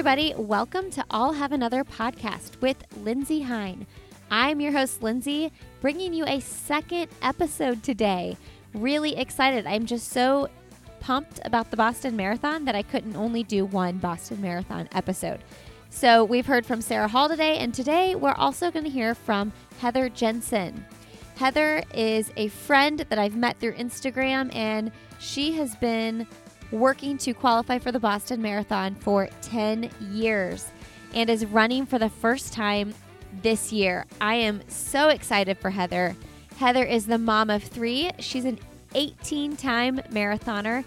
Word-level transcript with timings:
Everybody, 0.00 0.32
welcome 0.34 0.90
to 0.92 1.04
I'll 1.10 1.34
Have 1.34 1.52
Another 1.52 1.84
podcast 1.84 2.58
with 2.62 2.78
Lindsey 3.02 3.42
Hein. 3.42 3.86
I'm 4.30 4.58
your 4.58 4.72
host, 4.72 5.02
Lindsey, 5.02 5.52
bringing 5.82 6.14
you 6.14 6.24
a 6.24 6.40
second 6.40 7.08
episode 7.20 7.82
today. 7.82 8.38
Really 8.72 9.18
excited. 9.18 9.66
I'm 9.66 9.84
just 9.84 10.08
so 10.08 10.48
pumped 11.00 11.38
about 11.44 11.70
the 11.70 11.76
Boston 11.76 12.16
Marathon 12.16 12.64
that 12.64 12.74
I 12.74 12.80
couldn't 12.80 13.14
only 13.14 13.42
do 13.42 13.66
one 13.66 13.98
Boston 13.98 14.40
Marathon 14.40 14.88
episode. 14.92 15.40
So, 15.90 16.24
we've 16.24 16.46
heard 16.46 16.64
from 16.64 16.80
Sarah 16.80 17.06
Hall 17.06 17.28
today, 17.28 17.58
and 17.58 17.74
today 17.74 18.14
we're 18.14 18.32
also 18.32 18.70
going 18.70 18.86
to 18.86 18.90
hear 18.90 19.14
from 19.14 19.52
Heather 19.80 20.08
Jensen. 20.08 20.82
Heather 21.36 21.82
is 21.92 22.32
a 22.38 22.48
friend 22.48 23.04
that 23.10 23.18
I've 23.18 23.36
met 23.36 23.60
through 23.60 23.74
Instagram, 23.74 24.54
and 24.54 24.92
she 25.18 25.52
has 25.52 25.76
been 25.76 26.26
working 26.72 27.18
to 27.18 27.34
qualify 27.34 27.78
for 27.78 27.92
the 27.92 28.00
Boston 28.00 28.40
Marathon 28.40 28.94
for 28.94 29.28
10 29.42 29.90
years 30.12 30.66
and 31.14 31.28
is 31.28 31.44
running 31.46 31.86
for 31.86 31.98
the 31.98 32.08
first 32.08 32.52
time 32.52 32.94
this 33.42 33.72
year. 33.72 34.06
I 34.20 34.36
am 34.36 34.62
so 34.68 35.08
excited 35.08 35.58
for 35.58 35.70
Heather. 35.70 36.14
Heather 36.56 36.84
is 36.84 37.06
the 37.06 37.18
mom 37.18 37.50
of 37.50 37.62
three. 37.62 38.10
She's 38.18 38.44
an 38.44 38.58
18 38.94 39.56
time 39.56 39.98
marathoner. 40.10 40.84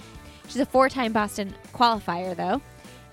She's 0.48 0.62
a 0.62 0.66
four 0.66 0.90
time 0.90 1.14
Boston 1.14 1.54
qualifier, 1.74 2.36
though. 2.36 2.62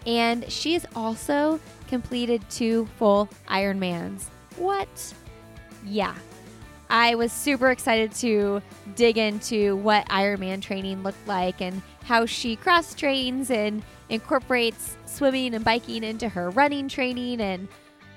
And 0.06 0.50
she 0.50 0.74
has 0.74 0.86
also 0.96 1.60
completed 1.88 2.42
two 2.50 2.86
full 2.98 3.28
Ironmans. 3.48 4.24
What? 4.56 5.14
Yeah. 5.84 6.14
I 6.88 7.14
was 7.14 7.32
super 7.32 7.70
excited 7.70 8.12
to 8.16 8.60
dig 8.96 9.16
into 9.16 9.76
what 9.76 10.08
Ironman 10.08 10.60
training 10.60 11.02
looked 11.02 11.26
like 11.28 11.60
and 11.60 11.80
how 12.02 12.26
she 12.26 12.56
cross 12.56 12.94
trains 12.94 13.50
and 13.50 13.82
incorporates 14.08 14.96
swimming 15.06 15.54
and 15.54 15.64
biking 15.64 16.04
into 16.04 16.28
her 16.28 16.50
running 16.50 16.88
training 16.88 17.40
and 17.40 17.68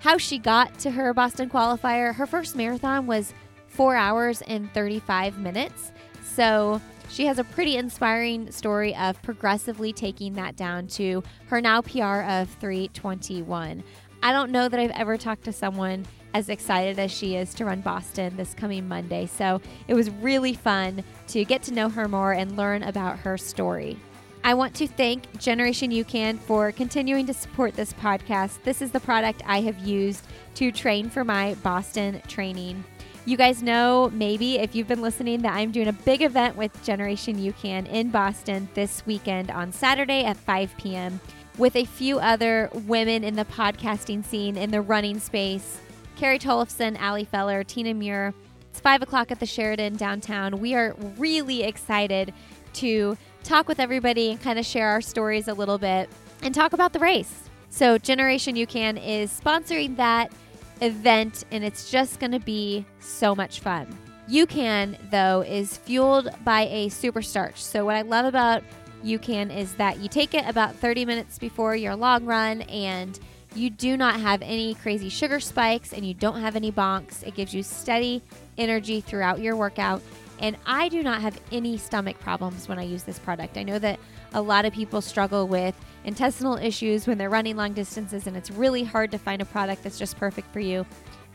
how 0.02 0.17
she 0.17 0.38
got 0.38 0.78
to 0.80 0.92
her 0.92 1.14
Boston 1.14 1.50
qualifier. 1.50 2.14
Her 2.14 2.25
first 2.25 2.56
marathon 2.56 3.08
was 3.08 3.34
four 3.67 3.95
hours 3.95 4.42
and 4.44 4.72
35 4.73 5.38
minutes. 5.38 5.92
So 6.23 6.81
she 7.09 7.25
has 7.25 7.40
a 7.40 7.44
pretty 7.44 7.78
inspiring 7.78 8.52
story 8.52 8.95
of 8.95 9.22
progressively 9.22 9.94
taking 9.94 10.34
that 10.34 10.56
down 10.56 10.88
to 10.88 11.23
her 11.47 11.62
now 11.62 11.81
PR 11.81 12.22
of 12.22 12.50
321. 12.59 13.84
I 14.22 14.31
don't 14.31 14.52
know 14.52 14.68
that 14.68 14.80
I've 14.80 14.92
ever 14.92 15.18
talked 15.18 15.44
to 15.44 15.53
someone 15.53 16.06
as 16.34 16.50
excited 16.50 17.00
as 17.00 17.12
she 17.12 17.36
is 17.36 17.53
to 17.56 17.66
run 17.66 17.81
Boston 17.81 18.36
this 18.36 18.53
coming 18.53 18.88
Monday. 18.88 19.26
So 19.26 19.62
it 19.88 19.94
was 19.94 20.09
really 20.09 20.53
fun 20.53 21.03
to 21.28 21.45
get 21.45 21.64
to 21.64 21.73
know 21.73 21.90
her 21.90 22.08
more 22.08 22.34
and 22.34 22.58
learn 22.58 22.84
about 22.84 23.20
her 23.20 23.38
story. 23.38 23.98
I 24.45 24.56
want 24.56 24.75
to 24.75 24.88
thank 24.88 25.40
Generation 25.40 25.92
UCAN 25.92 26.38
for 26.38 26.73
continuing 26.73 27.25
to 27.28 27.34
support 27.34 27.75
this 27.75 27.94
podcast. 27.94 28.62
This 28.64 28.81
is 28.81 28.92
the 28.92 29.00
product 29.00 29.42
I 29.45 29.62
have 29.62 29.80
used 29.80 30.25
to 30.56 30.70
train 30.70 31.09
for 31.09 31.23
my 31.23 31.56
Boston 31.64 32.22
training. 32.28 32.84
You 33.25 33.38
guys 33.38 33.64
know, 33.64 34.12
maybe 34.14 34.58
if 34.58 34.75
you've 34.75 34.90
been 34.90 35.02
listening, 35.02 35.44
that 35.44 35.53
I'm 35.53 35.72
doing 35.72 35.88
a 35.88 35.94
big 35.94 36.22
event 36.22 36.58
with 36.58 36.84
Generation 36.84 37.38
UCAN 37.38 37.88
in 37.90 38.09
Boston 38.09 38.68
this 38.73 39.06
weekend 39.06 39.50
on 39.50 39.72
Saturday 39.72 40.25
at 40.25 40.36
5 40.36 40.75
p.m. 40.78 41.22
with 41.58 41.78
a 41.78 41.86
few 41.86 42.20
other 42.20 42.70
women 42.86 43.23
in 43.23 43.36
the 43.36 43.45
podcasting 43.45 44.25
scene 44.25 44.58
in 44.58 44.72
the 44.72 44.81
running 44.81 45.22
space 45.22 45.80
Carrie 46.24 46.40
Tollefson, 46.40 46.98
Ali 47.02 47.26
Feller, 47.26 47.66
Tina 47.66 47.94
Muir. 47.94 48.34
It's 48.70 48.80
5 48.80 49.02
o'clock 49.02 49.30
at 49.30 49.42
the 49.42 49.46
Sheraton 49.46 49.97
downtown. 49.97 50.62
We 50.62 50.74
are 50.74 50.96
really 51.18 51.64
excited 51.64 52.34
to 52.75 53.18
talk 53.44 53.68
with 53.68 53.78
everybody 53.78 54.31
and 54.31 54.42
kind 54.42 54.58
of 54.58 54.66
share 54.66 54.88
our 54.88 55.02
stories 55.02 55.50
a 55.50 55.53
little 55.53 55.78
bit 55.78 56.09
and 56.42 56.56
talk 56.56 56.72
about 56.72 56.94
the 56.94 57.00
race. 57.00 57.50
So, 57.70 57.97
Generation 57.97 58.56
UCAN 58.56 59.06
is 59.06 59.38
sponsoring 59.38 59.97
that 59.97 60.31
event, 60.80 61.44
and 61.52 61.62
it's 61.62 61.92
just 61.92 62.22
going 62.22 62.31
to 62.31 62.40
be 62.40 62.86
so 63.02 63.36
much 63.36 63.59
fun. 63.59 63.86
UCAN, 64.30 64.96
though, 65.12 65.42
is 65.42 65.76
fueled 65.76 66.30
by 66.46 66.68
a 66.68 66.88
super 66.88 67.22
starch. 67.22 67.62
So, 67.62 67.84
what 67.84 67.97
I 67.97 68.02
love 68.02 68.24
about 68.24 68.64
UCAN 69.03 69.53
is 69.53 69.74
that 69.74 70.00
you 70.00 70.08
take 70.08 70.34
it 70.34 70.47
about 70.47 70.74
30 70.74 71.03
minutes 71.03 71.38
before 71.38 71.76
your 71.76 71.97
long 71.97 72.24
run, 72.24 72.62
and 72.62 73.20
you 73.56 73.69
do 73.69 73.97
not 73.97 74.19
have 74.19 74.41
any 74.41 74.75
crazy 74.75 75.09
sugar 75.09 75.40
spikes 75.40 75.94
and 75.94 76.06
you 76.06 76.14
don't 76.14 76.41
have 76.41 76.56
any 76.56 76.72
bonks. 76.72 77.25
It 77.25 77.36
gives 77.36 77.53
you 77.53 77.64
steady 77.64 78.22
energy 78.58 79.02
throughout 79.02 79.40
your 79.40 79.56
workout. 79.56 80.02
And 80.40 80.58
I 80.66 80.90
do 80.90 81.03
not 81.03 81.22
have 81.22 81.40
any 81.52 81.78
stomach 81.78 82.19
problems 82.19 82.68
when 82.68 82.80
I 82.80 82.84
use 82.84 83.03
this 83.03 83.19
product. 83.19 83.58
I 83.58 83.64
know 83.64 83.80
that 83.80 84.00
a 84.34 84.41
lot 84.41 84.66
of 84.66 84.74
people 84.74 85.02
struggle 85.02 85.47
with 85.47 85.75
intestinal 86.03 86.58
issues 86.58 87.08
when 87.08 87.18
they're 87.18 87.30
running 87.30 87.56
long 87.56 87.74
distances, 87.74 88.28
and 88.28 88.36
it's 88.36 88.52
really 88.52 88.84
hard 88.84 89.12
to 89.12 89.18
find 89.18 89.41
a 89.41 89.46
product 89.46 89.84
that's 89.84 90.00
just 90.00 90.18
perfect 90.18 90.52
for 90.52 90.59
you. 90.59 90.85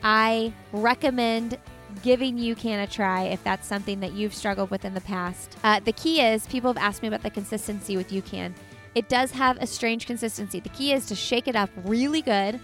I 0.03 0.53
recommend 0.73 1.59
giving 2.03 2.37
UCAN 2.37 2.83
a 2.83 2.87
try 2.87 3.23
if 3.25 3.43
that's 3.45 3.67
something 3.67 4.01
that 4.01 4.13
you've 4.13 4.35
struggled 4.35 4.71
with 4.71 4.85
in 4.85 4.95
the 4.95 5.01
past. 5.01 5.57
Uh, 5.65 5.81
the 5.81 5.93
key 5.93 6.21
is 6.21 6.47
people 6.47 6.73
have 6.73 6.83
asked 6.83 7.03
me 7.03 7.09
about 7.09 7.23
the 7.23 7.31
consistency 7.31 7.97
with 7.97 8.11
UCAN. 8.11 8.53
It 8.95 9.09
does 9.09 9.31
have 9.33 9.57
a 9.59 9.67
strange 9.67 10.07
consistency. 10.07 10.61
The 10.61 10.69
key 10.71 10.93
is 10.93 11.07
to 11.07 11.15
shake 11.15 11.49
it 11.49 11.57
up 11.57 11.71
really 11.85 12.23
good 12.23 12.59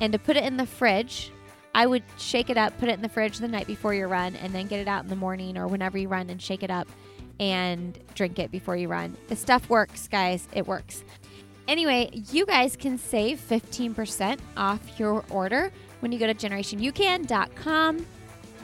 and 0.00 0.12
to 0.12 0.18
put 0.18 0.36
it 0.36 0.44
in 0.44 0.56
the 0.56 0.66
fridge 0.66 1.32
I 1.74 1.86
would 1.86 2.02
shake 2.18 2.50
it 2.50 2.56
up, 2.56 2.78
put 2.78 2.88
it 2.88 2.92
in 2.92 3.02
the 3.02 3.08
fridge 3.08 3.38
the 3.38 3.48
night 3.48 3.66
before 3.66 3.94
your 3.94 4.08
run, 4.08 4.34
and 4.36 4.52
then 4.52 4.66
get 4.66 4.80
it 4.80 4.88
out 4.88 5.04
in 5.04 5.08
the 5.08 5.16
morning 5.16 5.56
or 5.56 5.68
whenever 5.68 5.98
you 5.98 6.08
run 6.08 6.30
and 6.30 6.42
shake 6.42 6.62
it 6.62 6.70
up 6.70 6.88
and 7.38 7.98
drink 8.14 8.38
it 8.38 8.50
before 8.50 8.76
you 8.76 8.88
run. 8.88 9.16
The 9.28 9.36
stuff 9.36 9.68
works, 9.70 10.08
guys. 10.08 10.48
It 10.52 10.66
works. 10.66 11.04
Anyway, 11.68 12.10
you 12.32 12.44
guys 12.44 12.74
can 12.76 12.98
save 12.98 13.40
15% 13.40 14.40
off 14.56 14.98
your 14.98 15.24
order 15.30 15.70
when 16.00 16.10
you 16.10 16.18
go 16.18 16.26
to 16.26 16.34
generationucan.com 16.34 18.06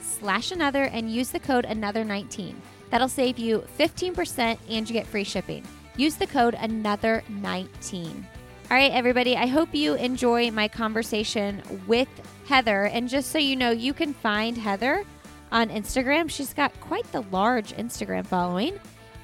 slash 0.03 0.51
another 0.51 0.85
and 0.85 1.11
use 1.11 1.31
the 1.31 1.39
code 1.39 1.65
another19. 1.65 2.55
That'll 2.91 3.09
save 3.09 3.39
you 3.39 3.65
15% 3.79 4.59
and 4.69 4.89
you 4.89 4.93
get 4.93 5.07
free 5.07 5.25
shipping. 5.25 5.65
Use 5.97 6.17
the 6.17 6.27
code 6.27 6.55
another19. 6.55 8.25
All 8.71 8.77
right, 8.77 8.93
everybody, 8.93 9.37
I 9.37 9.47
hope 9.47 9.75
you 9.75 9.95
enjoy 9.95 10.51
my 10.51 10.69
conversation 10.69 11.63
with 11.87 12.09
Heather. 12.47 12.85
And 12.85 13.09
just 13.09 13.31
so 13.31 13.39
you 13.39 13.57
know, 13.57 13.71
you 13.71 13.95
can 13.95 14.13
find 14.13 14.59
Heather 14.59 15.05
on 15.53 15.69
Instagram. 15.69 16.29
She's 16.29 16.53
got 16.53 16.79
quite 16.81 17.11
the 17.13 17.23
large 17.31 17.73
Instagram 17.75 18.27
following, 18.27 18.79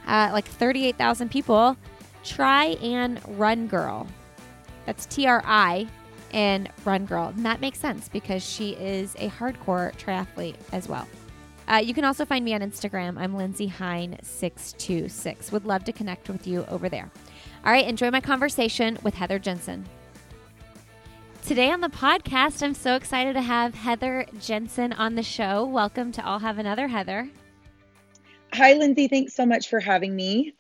uh, 0.07 0.31
like 0.33 0.47
38,000 0.47 1.31
people. 1.31 1.77
Tri 2.25 2.77
and 2.83 3.21
Run 3.39 3.67
Girl. 3.67 4.07
That's 4.87 5.07
T 5.07 5.27
R 5.27 5.43
I 5.45 5.89
and 6.33 6.69
Run 6.85 7.05
Girl. 7.05 7.29
And 7.29 7.45
that 7.45 7.61
makes 7.61 7.79
sense 7.79 8.09
because 8.09 8.45
she 8.45 8.71
is 8.71 9.15
a 9.19 9.29
hardcore 9.29 9.95
triathlete 9.97 10.57
as 10.73 10.89
well. 10.89 11.07
Uh, 11.69 11.77
you 11.77 11.95
can 11.95 12.05
also 12.05 12.25
find 12.25 12.45
me 12.45 12.55
on 12.55 12.61
Instagram. 12.61 13.19
I'm 13.19 13.35
Lindsey 13.35 13.69
Hein626. 13.69 15.53
Would 15.53 15.65
love 15.65 15.85
to 15.85 15.93
connect 15.93 16.29
with 16.29 16.47
you 16.47 16.65
over 16.67 16.89
there. 16.89 17.11
All 17.65 17.73
right, 17.73 17.87
enjoy 17.87 18.11
my 18.11 18.21
conversation 18.21 18.99
with 19.03 19.15
Heather 19.15 19.39
Jensen. 19.39 19.87
Today 21.47 21.71
on 21.71 21.81
the 21.81 21.89
podcast, 21.89 22.63
I'm 22.63 22.75
so 22.75 22.95
excited 22.95 23.35
to 23.35 23.41
have 23.43 23.75
Heather 23.75 24.27
Jensen 24.41 24.93
on 24.93 25.15
the 25.15 25.23
show. 25.23 25.65
Welcome 25.65 26.13
to 26.13 26.25
I'll 26.25 26.39
Have 26.39 26.59
Another, 26.59 26.89
Heather. 26.89 27.29
Hi, 28.53 28.75
Lindsey. 28.75 29.09
Thanks 29.09 29.35
so 29.35 29.47
much 29.47 29.69
for 29.69 29.81
having 29.81 30.15
me. 30.15 30.55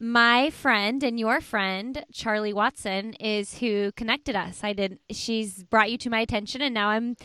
My 0.00 0.50
friend 0.50 1.02
and 1.04 1.18
your 1.18 1.40
friend, 1.40 2.04
Charlie 2.12 2.52
Watson, 2.52 3.14
is 3.14 3.58
who 3.58 3.92
connected 3.92 4.34
us. 4.34 4.64
I 4.64 4.72
did. 4.72 4.98
She's 5.10 5.62
brought 5.62 5.90
you 5.90 5.98
to 5.98 6.10
my 6.10 6.20
attention, 6.20 6.60
and 6.60 6.74
now 6.74 6.88
I'm 6.88 7.16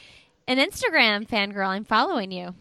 an 0.48 0.58
Instagram 0.58 1.28
fangirl. 1.28 1.68
I'm 1.68 1.84
following 1.84 2.31
you. 2.31 2.54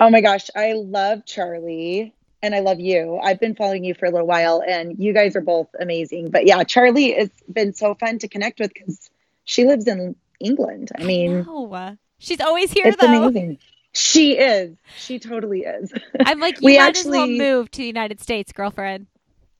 Oh 0.00 0.10
my 0.10 0.20
gosh, 0.20 0.48
I 0.56 0.72
love 0.72 1.24
Charlie 1.24 2.14
and 2.42 2.54
I 2.54 2.60
love 2.60 2.80
you. 2.80 3.18
I've 3.22 3.38
been 3.38 3.54
following 3.54 3.84
you 3.84 3.94
for 3.94 4.06
a 4.06 4.10
little 4.10 4.26
while, 4.26 4.62
and 4.66 4.98
you 4.98 5.12
guys 5.12 5.36
are 5.36 5.40
both 5.40 5.68
amazing. 5.78 6.30
But 6.30 6.44
yeah, 6.46 6.64
Charlie 6.64 7.12
has 7.12 7.30
been 7.50 7.72
so 7.72 7.94
fun 7.94 8.18
to 8.18 8.28
connect 8.28 8.58
with 8.58 8.74
because 8.74 9.10
she 9.44 9.64
lives 9.64 9.86
in 9.86 10.16
England. 10.40 10.90
I 10.98 11.04
mean, 11.04 11.46
I 11.48 11.96
she's 12.18 12.40
always 12.40 12.72
here 12.72 12.88
it's 12.88 12.96
though. 13.00 13.28
amazing. 13.28 13.58
She 13.92 14.38
is. 14.38 14.76
She 14.96 15.18
totally 15.18 15.60
is. 15.60 15.92
I'm 16.20 16.40
like, 16.40 16.56
you 16.60 16.66
we 16.66 16.78
might 16.78 16.88
actually, 16.88 17.18
as 17.18 17.38
well 17.38 17.56
move 17.58 17.70
to 17.72 17.78
the 17.78 17.86
United 17.86 18.20
States, 18.20 18.52
girlfriend. 18.52 19.06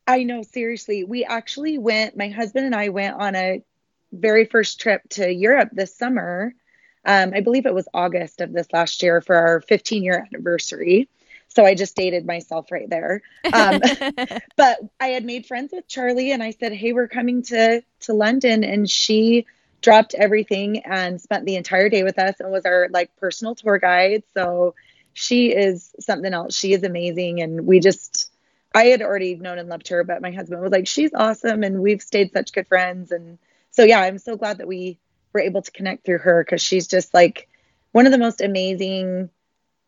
I 0.06 0.24
know, 0.24 0.42
seriously. 0.42 1.04
We 1.04 1.24
actually 1.24 1.78
went, 1.78 2.16
my 2.16 2.28
husband 2.28 2.66
and 2.66 2.74
I 2.74 2.88
went 2.88 3.14
on 3.14 3.36
a 3.36 3.62
very 4.10 4.46
first 4.46 4.80
trip 4.80 5.02
to 5.10 5.32
Europe 5.32 5.68
this 5.72 5.94
summer. 5.94 6.54
Um, 7.04 7.32
I 7.34 7.40
believe 7.40 7.66
it 7.66 7.74
was 7.74 7.88
August 7.92 8.40
of 8.40 8.52
this 8.52 8.68
last 8.72 9.02
year 9.02 9.20
for 9.20 9.34
our 9.34 9.60
15 9.60 10.02
year 10.02 10.26
anniversary. 10.32 11.08
So 11.48 11.66
I 11.66 11.74
just 11.74 11.96
dated 11.96 12.26
myself 12.26 12.70
right 12.70 12.88
there. 12.88 13.22
Um, 13.52 13.80
but 14.56 14.78
I 15.00 15.08
had 15.08 15.24
made 15.24 15.46
friends 15.46 15.72
with 15.72 15.86
Charlie 15.88 16.32
and 16.32 16.42
I 16.42 16.52
said, 16.52 16.72
Hey, 16.72 16.92
we're 16.92 17.08
coming 17.08 17.42
to, 17.44 17.82
to 18.00 18.12
London. 18.12 18.64
And 18.64 18.88
she 18.88 19.46
dropped 19.80 20.14
everything 20.14 20.78
and 20.80 21.20
spent 21.20 21.44
the 21.44 21.56
entire 21.56 21.88
day 21.88 22.04
with 22.04 22.18
us 22.18 22.36
and 22.40 22.50
was 22.50 22.64
our 22.64 22.88
like 22.90 23.14
personal 23.16 23.54
tour 23.54 23.78
guide. 23.78 24.22
So 24.34 24.74
she 25.12 25.48
is 25.48 25.94
something 26.00 26.32
else. 26.32 26.56
She 26.56 26.72
is 26.72 26.84
amazing. 26.84 27.42
And 27.42 27.66
we 27.66 27.80
just, 27.80 28.30
I 28.74 28.84
had 28.84 29.02
already 29.02 29.34
known 29.34 29.58
and 29.58 29.68
loved 29.68 29.88
her, 29.88 30.04
but 30.04 30.22
my 30.22 30.30
husband 30.30 30.62
was 30.62 30.72
like, 30.72 30.86
she's 30.86 31.12
awesome. 31.12 31.64
And 31.64 31.82
we've 31.82 32.00
stayed 32.00 32.32
such 32.32 32.52
good 32.52 32.68
friends. 32.68 33.10
And 33.10 33.38
so 33.72 33.82
yeah, 33.82 34.00
I'm 34.00 34.18
so 34.18 34.36
glad 34.36 34.58
that 34.58 34.68
we 34.68 34.98
were 35.32 35.40
able 35.40 35.62
to 35.62 35.70
connect 35.70 36.04
through 36.04 36.18
her 36.18 36.44
because 36.44 36.62
she's 36.62 36.86
just 36.86 37.12
like 37.14 37.48
one 37.92 38.06
of 38.06 38.12
the 38.12 38.18
most 38.18 38.40
amazing 38.40 39.30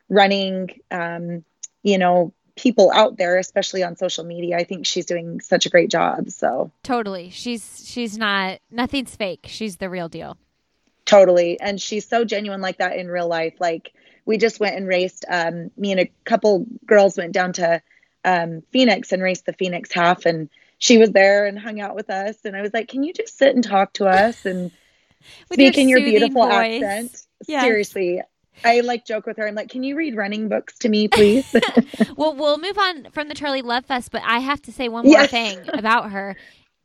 running, 0.08 0.81
um, 0.91 1.44
you 1.82 1.99
know, 1.99 2.32
people 2.56 2.91
out 2.93 3.17
there, 3.17 3.38
especially 3.38 3.82
on 3.82 3.96
social 3.96 4.25
media. 4.25 4.56
I 4.56 4.64
think 4.64 4.87
she's 4.87 5.06
doing 5.06 5.41
such 5.41 5.67
a 5.67 5.70
great 5.70 5.91
job. 5.91 6.31
So 6.31 6.70
totally, 6.82 7.31
she's 7.31 7.85
she's 7.87 8.17
not 8.17 8.61
nothing's 8.70 9.17
fake. 9.17 9.46
She's 9.49 9.76
the 9.76 9.91
real 9.91 10.08
deal. 10.08 10.37
Totally, 11.05 11.61
and 11.61 11.81
she's 11.81 12.06
so 12.08 12.25
genuine 12.25 12.61
like 12.61 12.79
that 12.79 12.96
in 12.96 13.08
real 13.08 13.29
life. 13.29 13.55
Like 13.61 13.93
we 14.25 14.38
just 14.38 14.61
went 14.61 14.76
and 14.76 14.87
raced. 14.87 15.25
Um, 15.29 15.70
me 15.76 15.93
and 15.93 16.00
a 16.00 16.11
couple 16.25 16.67
girls 16.87 17.17
went 17.17 17.32
down 17.32 17.52
to 17.55 17.82
um, 18.25 18.62
Phoenix 18.70 19.12
and 19.12 19.23
raced 19.23 19.46
the 19.46 19.52
Phoenix 19.52 19.93
half, 19.93 20.25
and 20.25 20.49
she 20.79 20.99
was 20.99 21.11
there 21.11 21.46
and 21.46 21.58
hung 21.58 21.81
out 21.81 21.94
with 21.94 22.11
us. 22.11 22.37
And 22.44 22.56
I 22.56 22.62
was 22.62 22.73
like, 22.73 22.88
"Can 22.88 23.02
you 23.02 23.12
just 23.12 23.37
sit 23.37 23.55
and 23.55 23.64
talk 23.64 23.93
to 23.94 24.06
us 24.06 24.46
and 24.46 24.70
speak 25.52 25.74
your 25.76 25.82
in 25.82 25.88
your 25.88 26.00
beautiful 26.00 26.46
voice. 26.46 26.82
accent?" 26.82 27.16
Yes. 27.48 27.62
Seriously, 27.62 28.22
I 28.64 28.80
like 28.80 29.04
joke 29.04 29.26
with 29.26 29.36
her. 29.36 29.46
I'm 29.46 29.54
like, 29.54 29.68
"Can 29.68 29.82
you 29.82 29.96
read 29.96 30.16
running 30.16 30.48
books 30.48 30.78
to 30.78 30.88
me, 30.88 31.08
please?" 31.08 31.54
Well, 32.16 32.34
we'll 32.34 32.58
move 32.58 32.78
on 32.78 33.10
from 33.10 33.28
the 33.28 33.34
Charlie 33.34 33.62
Love 33.62 33.86
Fest, 33.86 34.10
but 34.12 34.22
I 34.24 34.38
have 34.38 34.62
to 34.62 34.72
say 34.72 34.88
one 34.88 35.04
more 35.04 35.12
Yes. 35.12 35.30
thing 35.30 35.58
about 35.72 36.10
her. 36.12 36.36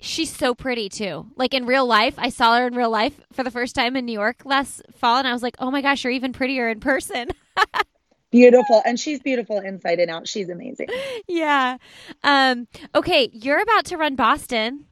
She's 0.02 0.34
so 0.36 0.56
pretty 0.56 0.90
too. 0.90 1.28
Like 1.36 1.54
in 1.54 1.66
real 1.66 1.86
life, 1.86 2.16
I 2.18 2.30
saw 2.30 2.58
her 2.58 2.68
in 2.68 2.74
real 2.76 2.90
life 2.90 3.20
for 3.34 3.44
the 3.44 3.52
first 3.52 3.76
time 3.76 3.96
in 3.96 4.06
New 4.06 4.14
York 4.14 4.42
last 4.46 4.82
fall, 4.98 5.18
and 5.18 5.28
I 5.28 5.34
was 5.34 5.44
like, 5.44 5.56
"Oh 5.60 5.70
my 5.72 5.82
gosh, 5.82 6.04
you're 6.04 6.14
even 6.14 6.34
prettier 6.34 6.70
in 6.70 6.80
person." 6.80 7.28
beautiful, 8.32 8.82
and 8.86 9.00
she's 9.00 9.20
beautiful 9.20 9.60
inside 9.60 10.00
and 10.00 10.10
out. 10.12 10.28
She's 10.28 10.50
amazing. 10.50 10.88
yeah. 11.28 11.78
Um, 12.24 12.68
okay, 12.96 13.30
you're 13.34 13.62
about 13.62 13.86
to 13.86 13.98
run 13.98 14.16
Boston, 14.16 14.86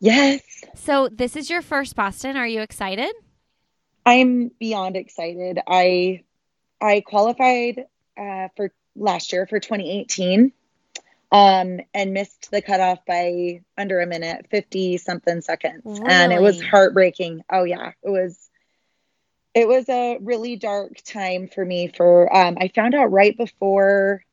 Yes, 0.00 0.40
so 0.74 1.08
this 1.08 1.36
is 1.36 1.50
your 1.50 1.60
first 1.60 1.94
Boston. 1.94 2.36
Are 2.38 2.46
you 2.46 2.62
excited? 2.62 3.12
I'm 4.06 4.50
beyond 4.58 4.96
excited. 4.96 5.60
I 5.66 6.24
I 6.80 7.02
qualified 7.02 7.84
uh, 8.18 8.48
for 8.56 8.72
last 8.96 9.32
year 9.32 9.46
for 9.46 9.60
2018, 9.60 10.52
um, 11.32 11.80
and 11.92 12.12
missed 12.14 12.50
the 12.50 12.62
cutoff 12.62 13.04
by 13.04 13.60
under 13.76 14.00
a 14.00 14.06
minute, 14.06 14.46
50 14.50 14.96
something 14.96 15.42
seconds, 15.42 15.82
and 16.06 16.32
it 16.32 16.40
was 16.40 16.62
heartbreaking. 16.62 17.42
Oh 17.50 17.64
yeah, 17.64 17.92
it 18.02 18.10
was. 18.10 18.48
It 19.52 19.66
was 19.66 19.88
a 19.88 20.16
really 20.20 20.56
dark 20.56 21.02
time 21.04 21.48
for 21.48 21.64
me. 21.64 21.88
For 21.88 22.34
um, 22.34 22.56
I 22.58 22.68
found 22.68 22.94
out 22.94 23.12
right 23.12 23.36
before, 23.36 24.24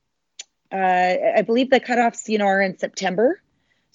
uh, 0.71 1.15
I 1.35 1.41
believe 1.45 1.71
the 1.71 1.79
cutoffs, 1.79 2.29
you 2.29 2.37
know, 2.37 2.45
are 2.45 2.61
in 2.61 2.77
September. 2.77 3.41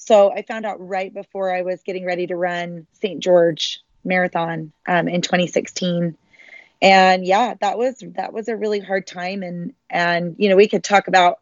So 0.05 0.33
I 0.33 0.43
found 0.43 0.67
out 0.67 0.87
right 0.87 1.15
before 1.15 1.55
I 1.55 1.63
was 1.63 1.83
getting 1.85 2.05
ready 2.05 2.27
to 2.27 2.35
run 2.35 2.89
St. 2.95 3.21
George 3.21 3.81
Marathon 4.05 4.73
um, 4.87 5.07
in 5.07 5.23
2016, 5.23 6.17
and 6.81 7.25
yeah, 7.25 7.55
that 7.61 7.79
was 7.79 8.03
that 8.17 8.33
was 8.33 8.49
a 8.49 8.57
really 8.57 8.81
hard 8.81 9.07
time. 9.07 9.45
And 9.45 9.75
and 9.89 10.35
you 10.39 10.49
know 10.49 10.57
we 10.57 10.67
could 10.67 10.83
talk 10.83 11.07
about 11.07 11.39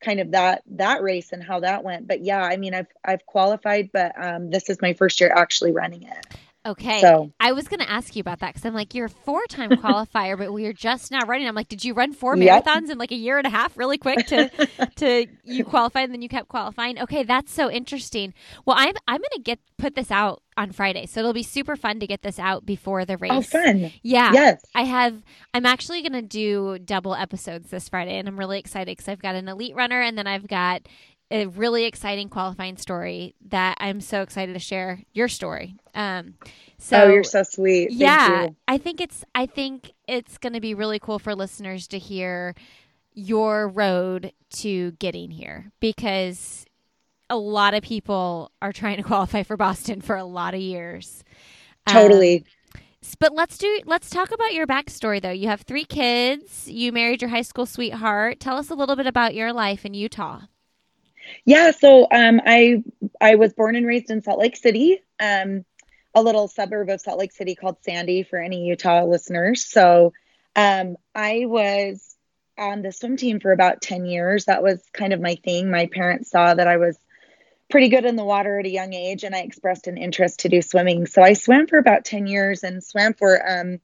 kind 0.00 0.18
of 0.18 0.32
that 0.32 0.62
that 0.72 1.02
race 1.02 1.32
and 1.32 1.42
how 1.42 1.60
that 1.60 1.84
went. 1.84 2.08
But 2.08 2.20
yeah, 2.20 2.42
I 2.42 2.56
mean 2.56 2.74
I've 2.74 2.88
I've 3.04 3.24
qualified, 3.26 3.90
but 3.92 4.12
um, 4.20 4.50
this 4.50 4.68
is 4.68 4.82
my 4.82 4.94
first 4.94 5.20
year 5.20 5.32
actually 5.32 5.70
running 5.70 6.02
it. 6.02 6.26
Okay. 6.66 7.00
So 7.00 7.32
I 7.40 7.52
was 7.52 7.68
going 7.68 7.80
to 7.80 7.90
ask 7.90 8.14
you 8.14 8.20
about 8.20 8.40
that 8.40 8.48
because 8.54 8.66
I'm 8.66 8.74
like, 8.74 8.94
you're 8.94 9.06
a 9.06 9.10
four 9.10 9.40
time 9.48 9.70
qualifier, 9.70 10.36
but 10.36 10.52
we 10.52 10.66
are 10.66 10.72
just 10.74 11.10
now 11.10 11.24
running. 11.26 11.48
I'm 11.48 11.54
like, 11.54 11.68
did 11.68 11.84
you 11.84 11.94
run 11.94 12.12
four 12.12 12.36
Yep. 12.36 12.64
marathons 12.64 12.90
in 12.90 12.98
like 12.98 13.12
a 13.12 13.16
year 13.16 13.38
and 13.38 13.46
a 13.46 13.50
half 13.50 13.76
really 13.78 13.96
quick 13.96 14.26
to, 14.26 14.50
to 14.96 15.26
you 15.44 15.64
qualified 15.64 16.04
and 16.04 16.12
then 16.12 16.22
you 16.22 16.28
kept 16.28 16.48
qualifying? 16.48 16.98
Okay. 17.00 17.22
That's 17.22 17.52
so 17.52 17.70
interesting. 17.70 18.34
Well, 18.66 18.76
I'm, 18.78 18.94
I'm 19.08 19.18
going 19.20 19.30
to 19.36 19.42
get, 19.42 19.58
put 19.78 19.94
this 19.94 20.10
out 20.10 20.42
on 20.56 20.72
Friday. 20.72 21.06
So 21.06 21.20
it'll 21.20 21.32
be 21.32 21.42
super 21.42 21.76
fun 21.76 21.98
to 22.00 22.06
get 22.06 22.20
this 22.22 22.38
out 22.38 22.66
before 22.66 23.06
the 23.06 23.14
oh, 23.14 23.18
race. 23.20 23.32
oh, 23.32 23.40
fun! 23.40 23.92
Yeah. 24.02 24.32
Yes. 24.32 24.62
I 24.74 24.82
have, 24.82 25.22
I'm 25.54 25.64
actually 25.64 26.02
going 26.02 26.12
to 26.12 26.22
do 26.22 26.78
double 26.78 27.14
episodes 27.14 27.70
this 27.70 27.88
Friday 27.88 28.18
and 28.18 28.28
I'm 28.28 28.38
really 28.38 28.58
excited 28.58 28.94
because 28.94 29.08
I've 29.08 29.22
got 29.22 29.34
an 29.34 29.48
elite 29.48 29.74
runner 29.74 30.02
and 30.02 30.18
then 30.18 30.26
I've 30.26 30.46
got 30.46 30.82
a 31.30 31.46
really 31.46 31.84
exciting 31.84 32.28
qualifying 32.28 32.76
story 32.76 33.34
that 33.48 33.76
I'm 33.80 34.00
so 34.00 34.22
excited 34.22 34.52
to 34.54 34.58
share 34.58 35.02
your 35.12 35.28
story. 35.28 35.76
Um, 35.94 36.34
so 36.78 37.02
oh, 37.02 37.08
you're 37.08 37.24
so 37.24 37.42
sweet. 37.42 37.88
Thank 37.88 38.00
yeah, 38.00 38.44
you. 38.44 38.56
I 38.66 38.78
think 38.78 39.00
it's 39.00 39.24
I 39.34 39.46
think 39.46 39.92
it's 40.08 40.38
going 40.38 40.54
to 40.54 40.60
be 40.60 40.74
really 40.74 40.98
cool 40.98 41.18
for 41.18 41.34
listeners 41.34 41.86
to 41.88 41.98
hear 41.98 42.54
your 43.12 43.68
road 43.68 44.32
to 44.50 44.92
getting 44.92 45.30
here 45.30 45.70
because 45.80 46.64
a 47.28 47.36
lot 47.36 47.74
of 47.74 47.82
people 47.82 48.50
are 48.60 48.72
trying 48.72 48.96
to 48.96 49.02
qualify 49.04 49.42
for 49.42 49.56
Boston 49.56 50.00
for 50.00 50.16
a 50.16 50.24
lot 50.24 50.54
of 50.54 50.60
years. 50.60 51.22
Um, 51.86 51.94
Totally. 51.94 52.44
s- 53.02 53.14
but 53.18 53.34
let's 53.34 53.56
do 53.56 53.80
let's 53.86 54.10
talk 54.10 54.32
about 54.32 54.52
your 54.52 54.66
backstory 54.66 55.22
though. 55.22 55.30
You 55.30 55.48
have 55.48 55.62
three 55.62 55.84
kids. 55.84 56.68
You 56.68 56.92
married 56.92 57.22
your 57.22 57.30
high 57.30 57.42
school 57.42 57.66
sweetheart. 57.66 58.40
Tell 58.40 58.56
us 58.56 58.70
a 58.70 58.74
little 58.74 58.96
bit 58.96 59.06
about 59.06 59.34
your 59.34 59.52
life 59.52 59.84
in 59.86 59.94
Utah. 59.94 60.40
Yeah, 61.44 61.70
so 61.72 62.06
um, 62.10 62.40
I 62.44 62.82
I 63.20 63.36
was 63.36 63.52
born 63.52 63.76
and 63.76 63.86
raised 63.86 64.10
in 64.10 64.22
Salt 64.22 64.38
Lake 64.38 64.56
City, 64.56 65.02
um, 65.20 65.64
a 66.14 66.22
little 66.22 66.48
suburb 66.48 66.88
of 66.88 67.00
Salt 67.00 67.18
Lake 67.18 67.32
City 67.32 67.54
called 67.54 67.76
Sandy 67.82 68.22
for 68.22 68.38
any 68.38 68.66
Utah 68.66 69.04
listeners. 69.04 69.64
So 69.64 70.12
um, 70.56 70.96
I 71.14 71.44
was 71.46 72.16
on 72.58 72.82
the 72.82 72.92
swim 72.92 73.16
team 73.16 73.40
for 73.40 73.52
about 73.52 73.80
10 73.80 74.04
years. 74.04 74.44
That 74.44 74.62
was 74.62 74.82
kind 74.92 75.12
of 75.12 75.20
my 75.20 75.36
thing. 75.36 75.70
My 75.70 75.86
parents 75.86 76.30
saw 76.30 76.52
that 76.54 76.68
I 76.68 76.76
was 76.76 76.98
pretty 77.70 77.88
good 77.88 78.04
in 78.04 78.16
the 78.16 78.24
water 78.24 78.58
at 78.58 78.66
a 78.66 78.70
young 78.70 78.92
age, 78.92 79.24
and 79.24 79.34
I 79.34 79.40
expressed 79.40 79.86
an 79.86 79.96
interest 79.96 80.40
to 80.40 80.48
do 80.48 80.60
swimming. 80.60 81.06
So 81.06 81.22
I 81.22 81.34
swam 81.34 81.66
for 81.66 81.78
about 81.78 82.04
10 82.04 82.26
years 82.26 82.64
and 82.64 82.82
swam 82.82 83.14
for 83.14 83.40
um, 83.48 83.80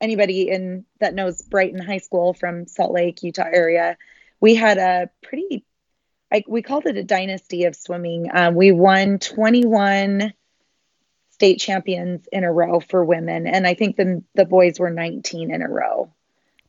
anybody 0.00 0.50
in 0.50 0.84
that 1.00 1.14
knows 1.14 1.40
Brighton 1.42 1.80
High 1.80 1.98
School 1.98 2.34
from 2.34 2.66
Salt 2.66 2.92
Lake, 2.92 3.22
Utah 3.22 3.48
area. 3.50 3.96
We 4.40 4.54
had 4.54 4.78
a 4.78 5.10
pretty 5.22 5.64
I, 6.32 6.44
we 6.46 6.62
called 6.62 6.86
it 6.86 6.96
a 6.96 7.04
dynasty 7.04 7.64
of 7.64 7.74
swimming. 7.74 8.28
Um, 8.32 8.54
we 8.54 8.72
won 8.72 9.18
21 9.18 10.32
state 11.30 11.60
champions 11.60 12.28
in 12.32 12.44
a 12.44 12.52
row 12.52 12.80
for 12.80 13.04
women, 13.04 13.46
and 13.46 13.66
I 13.66 13.74
think 13.74 13.96
the 13.96 14.22
the 14.34 14.44
boys 14.44 14.78
were 14.78 14.90
19 14.90 15.52
in 15.52 15.62
a 15.62 15.68
row. 15.68 16.12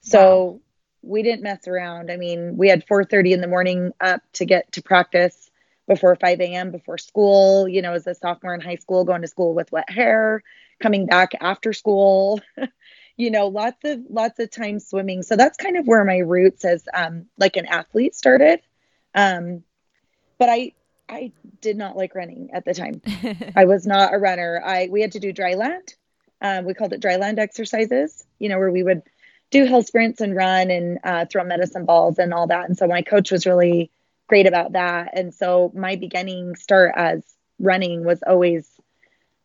So 0.01 0.62
we 1.01 1.24
didn't 1.24 1.44
mess 1.44 1.68
around. 1.68 2.12
I 2.12 2.18
mean, 2.18 2.56
we 2.58 2.70
had 2.70 2.86
4:30 2.86 3.34
in 3.34 3.42
the 3.42 3.48
morning 3.48 3.92
up 4.00 4.22
to 4.34 4.46
get 4.46 4.72
to 4.74 4.82
practice 4.82 5.50
before 5.88 6.16
5 6.16 6.39
a.m. 6.39 6.72
before 6.72 6.98
school. 6.98 7.68
You 7.68 7.82
know, 7.82 7.94
as 7.94 8.08
a 8.08 8.16
sophomore 8.16 8.54
in 8.54 8.62
high 8.62 8.75
school, 8.75 9.04
going 9.04 9.24
to 9.24 9.28
school 9.28 9.54
with 9.54 9.72
wet 9.72 9.89
hair, 9.89 10.44
coming 10.80 11.06
back 11.06 11.32
after 11.42 11.74
school. 11.74 12.39
you 13.18 13.32
know, 13.32 13.48
lots 13.48 13.84
of 13.84 14.00
lots 14.10 14.39
of 14.39 14.50
time 14.51 14.80
swimming. 14.80 15.24
So 15.24 15.36
that's 15.36 15.58
kind 15.58 15.78
of 15.78 15.88
where 15.88 16.06
my 16.06 16.20
roots 16.20 16.63
as 16.63 16.88
um, 16.94 17.25
like 17.38 17.58
an 17.58 17.66
athlete 17.66 18.16
started. 18.16 18.62
Um, 19.16 19.63
but 20.38 20.50
I 20.50 20.74
I 21.10 21.32
did 21.62 21.78
not 21.78 21.98
like 21.98 22.16
running 22.16 22.51
at 22.54 22.66
the 22.66 22.74
time. 22.74 23.01
I 23.56 23.66
was 23.66 23.86
not 23.86 24.13
a 24.13 24.18
runner. 24.18 24.62
I 24.63 24.88
we 24.92 25.01
had 25.01 25.13
to 25.13 25.20
do 25.20 25.34
dry 25.34 25.56
land. 25.56 25.96
Um, 26.42 26.66
we 26.66 26.74
called 26.74 26.94
it 26.94 27.01
dry 27.01 27.18
land 27.18 27.39
exercises. 27.39 28.25
You 28.39 28.50
know, 28.50 28.58
where 28.58 28.72
we 28.72 28.84
would 28.84 29.04
do 29.51 29.66
hill 29.66 29.84
sprints 29.84 30.22
and 30.22 30.36
run 30.36 30.70
and 30.70 31.00
uh, 31.04 31.25
throw 31.25 31.44
medicine 31.44 31.86
balls 31.86 32.20
and 32.20 32.34
all 32.34 32.48
that. 32.48 32.68
And 32.68 32.78
so 32.78 32.88
my 32.88 33.01
coach 33.01 33.32
was 33.32 33.48
really 33.48 33.89
great 34.28 34.46
about 34.46 34.74
that. 34.74 35.10
And 35.13 35.34
so 35.34 35.72
my 35.74 35.96
beginning 35.96 36.56
start 36.56 36.94
as 36.96 37.24
running 37.60 38.04
was 38.04 38.22
always. 38.25 38.70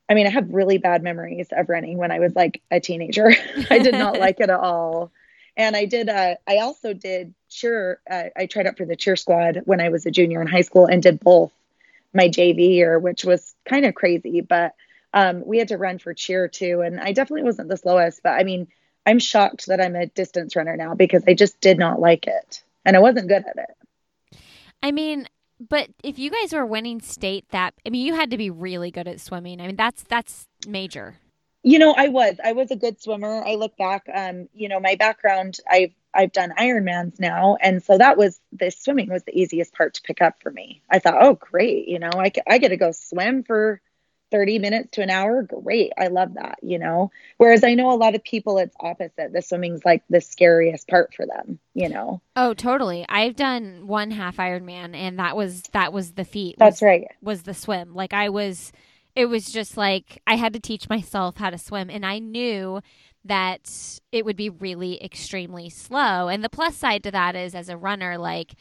I 0.07 0.13
mean, 0.13 0.27
I 0.27 0.31
have 0.31 0.53
really 0.53 0.77
bad 0.77 1.03
memories 1.03 1.49
of 1.51 1.71
running 1.71 1.97
when 1.97 2.13
I 2.13 2.19
was 2.19 2.37
like 2.37 2.61
a 2.71 2.79
teenager. 2.79 3.33
I 3.71 3.79
did 3.79 3.95
not 3.95 4.19
like 4.21 4.39
it 4.39 4.51
at 4.51 4.61
all. 4.61 5.11
And 5.57 5.75
I 5.75 5.87
did. 5.87 6.11
Uh, 6.11 6.35
I 6.47 6.59
also 6.59 6.93
did 6.93 7.33
cheer. 7.55 8.01
Uh, 8.11 8.25
I 8.37 8.47
tried 8.47 8.67
out 8.67 8.77
for 8.77 8.85
the 8.85 8.97
cheer 8.97 9.17
squad 9.17 9.63
when 9.65 9.81
I 9.81 9.89
was 9.89 10.07
a 10.07 10.11
junior 10.11 10.41
in 10.41 10.47
high 10.47 10.63
school 10.63 10.87
and 10.87 11.03
did 11.03 11.21
both 11.21 11.53
my 12.13 12.29
JV 12.29 12.75
year, 12.75 12.99
which 12.99 13.25
was 13.25 13.55
kind 13.65 13.85
of 13.85 13.95
crazy. 13.95 14.41
But 14.41 14.75
um, 15.13 15.45
we 15.47 15.59
had 15.59 15.69
to 15.69 15.79
run 15.79 15.99
for 15.99 16.13
cheer 16.15 16.49
too, 16.49 16.81
and 16.81 17.01
I 17.01 17.13
definitely 17.13 17.45
wasn't 17.45 17.69
the 17.69 17.77
slowest. 17.77 18.23
But 18.23 18.33
I 18.33 18.45
mean, 18.45 18.69
I'm 19.07 19.19
shocked 19.19 19.67
that 19.67 19.81
I'm 19.81 19.97
a 19.97 20.07
distance 20.07 20.57
runner 20.57 20.77
now 20.77 20.95
because 20.95 21.23
I 21.27 21.35
just 21.35 21.61
did 21.61 21.79
not 21.79 22.01
like 22.01 22.27
it, 22.27 22.63
and 22.85 22.97
I 22.97 23.01
wasn't 23.01 23.29
good 23.29 23.45
at 23.47 23.57
it. 23.57 24.39
I 24.83 24.93
mean, 24.93 25.27
but 25.69 25.89
if 26.03 26.19
you 26.19 26.31
guys 26.31 26.53
were 26.53 26.67
winning 26.67 27.01
state 27.01 27.49
that 27.51 27.75
I 27.87 27.91
mean 27.91 28.05
you 28.05 28.15
had 28.15 28.31
to 28.31 28.37
be 28.37 28.51
really 28.51 28.91
good 28.91 29.09
at 29.09 29.21
swimming. 29.21 29.61
I 29.61 29.67
mean 29.67 29.77
that's 29.77 30.03
that's 30.03 30.49
major. 30.67 31.17
You 31.65 31.79
know, 31.79 31.95
I 31.97 32.09
was. 32.09 32.37
I 32.45 32.53
was 32.53 32.71
a 32.71 32.77
good 32.77 33.01
swimmer. 33.01 33.43
I 33.45 33.55
look 33.55 33.77
back, 33.77 34.07
um, 34.15 34.49
you 34.55 34.69
know, 34.69 34.79
my 34.81 34.95
background, 34.95 35.59
I've 35.69 35.93
I've 36.15 36.31
done 36.31 36.53
Ironmans 36.57 37.19
now, 37.19 37.57
and 37.61 37.83
so 37.83 37.99
that 37.99 38.17
was 38.17 38.39
the 38.53 38.71
swimming 38.71 39.11
was 39.11 39.25
the 39.25 39.37
easiest 39.37 39.75
part 39.75 39.95
to 39.95 40.03
pick 40.03 40.23
up 40.23 40.43
for 40.43 40.51
me. 40.51 40.83
I 40.91 41.01
thought, 41.01 41.21
oh, 41.21 41.35
great, 41.35 41.89
you 41.89 41.99
know, 41.99 42.11
I 42.15 42.31
I 42.47 42.59
get 42.59 42.69
to 42.69 42.77
go 42.77 42.93
swim 42.93 43.43
for 43.43 43.81
30 44.31 44.59
minutes 44.59 44.91
to 44.93 45.03
an 45.03 45.11
hour. 45.11 45.43
Great, 45.43 45.93
I 45.97 46.09
love 46.09 46.35
that, 46.35 46.59
you 46.61 46.79
know. 46.79 47.13
Whereas 47.37 47.63
I 47.63 47.75
know 47.75 47.93
a 47.93 47.95
lot 47.95 48.15
of 48.15 48.25
people, 48.25 48.59
it's 48.59 48.75
opposite. 48.81 49.33
The 49.33 49.43
swimming's 49.43 49.85
like 49.85 50.03
the 50.11 50.21
scariest 50.21 50.89
part 50.89 51.15
for 51.15 51.25
them, 51.25 51.59
you 51.73 51.89
know. 51.89 52.21
Oh, 52.35 52.53
totally. 52.53 53.07
I've 53.09 53.37
done 53.37 53.87
one 53.87 54.11
half 54.11 54.39
Ironman 54.39 54.95
and 54.97 55.19
that 55.19 55.37
was 55.37 55.63
that 55.73 55.93
was 55.93 56.13
the 56.13 56.25
feat. 56.25 56.57
That's 56.59 56.81
was, 56.81 56.87
right. 56.87 57.07
was 57.23 57.43
the 57.45 57.55
swim. 57.55 57.95
Like 57.95 58.13
I 58.13 58.29
was 58.29 58.73
it 59.17 59.27
was 59.27 59.51
just 59.51 59.77
like 59.77 60.21
I 60.27 60.37
had 60.37 60.53
to 60.55 60.61
teach 60.61 60.89
myself 60.89 61.37
how 61.37 61.51
to 61.51 61.59
swim, 61.59 61.91
and 61.91 62.05
I 62.05 62.19
knew 62.19 62.81
that 63.25 64.01
it 64.13 64.25
would 64.25 64.37
be 64.37 64.51
really 64.51 65.03
extremely 65.03 65.71
slow. 65.71 66.29
And 66.29 66.45
the 66.45 66.51
plus 66.51 66.77
side 66.77 67.03
to 67.05 67.11
that 67.13 67.35
is, 67.37 67.55
as 67.55 67.69
a 67.69 67.77
runner, 67.77 68.19
like 68.19 68.55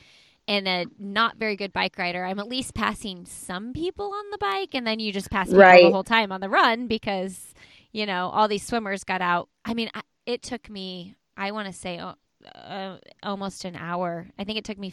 and 0.48 0.68
a 0.68 0.86
not 1.00 1.38
very 1.38 1.56
good 1.56 1.72
bike 1.74 1.98
rider, 1.98 2.26
I'm 2.26 2.40
at 2.40 2.48
least 2.50 2.74
passing 2.74 3.26
some 3.26 3.74
people 3.74 4.08
on 4.14 4.30
the 4.32 4.38
bike, 4.38 4.74
and 4.74 4.86
then 4.86 5.00
you 5.00 5.12
just 5.14 5.32
pass 5.32 5.54
people 5.54 5.60
Right. 5.60 5.82
the 5.82 5.90
whole 5.92 6.04
time 6.04 6.32
on 6.32 6.42
the 6.42 6.50
run 6.50 6.88
because 6.88 7.54
you 7.92 8.06
know 8.06 8.30
all 8.30 8.48
these 8.48 8.66
swimmers 8.66 9.04
got 9.04 9.22
out. 9.22 9.50
I 9.66 9.74
mean, 9.74 9.90
I, 9.94 10.02
it 10.26 10.42
took 10.44 10.70
me, 10.70 11.16
I 11.38 11.52
want 11.52 11.68
to 11.68 11.74
say, 11.74 11.98
uh, 11.98 12.14
uh, 12.56 12.98
almost 13.24 13.66
an 13.66 13.76
hour. 13.76 14.28
I 14.38 14.44
think 14.44 14.58
it 14.58 14.66
took 14.66 14.78
me 14.78 14.90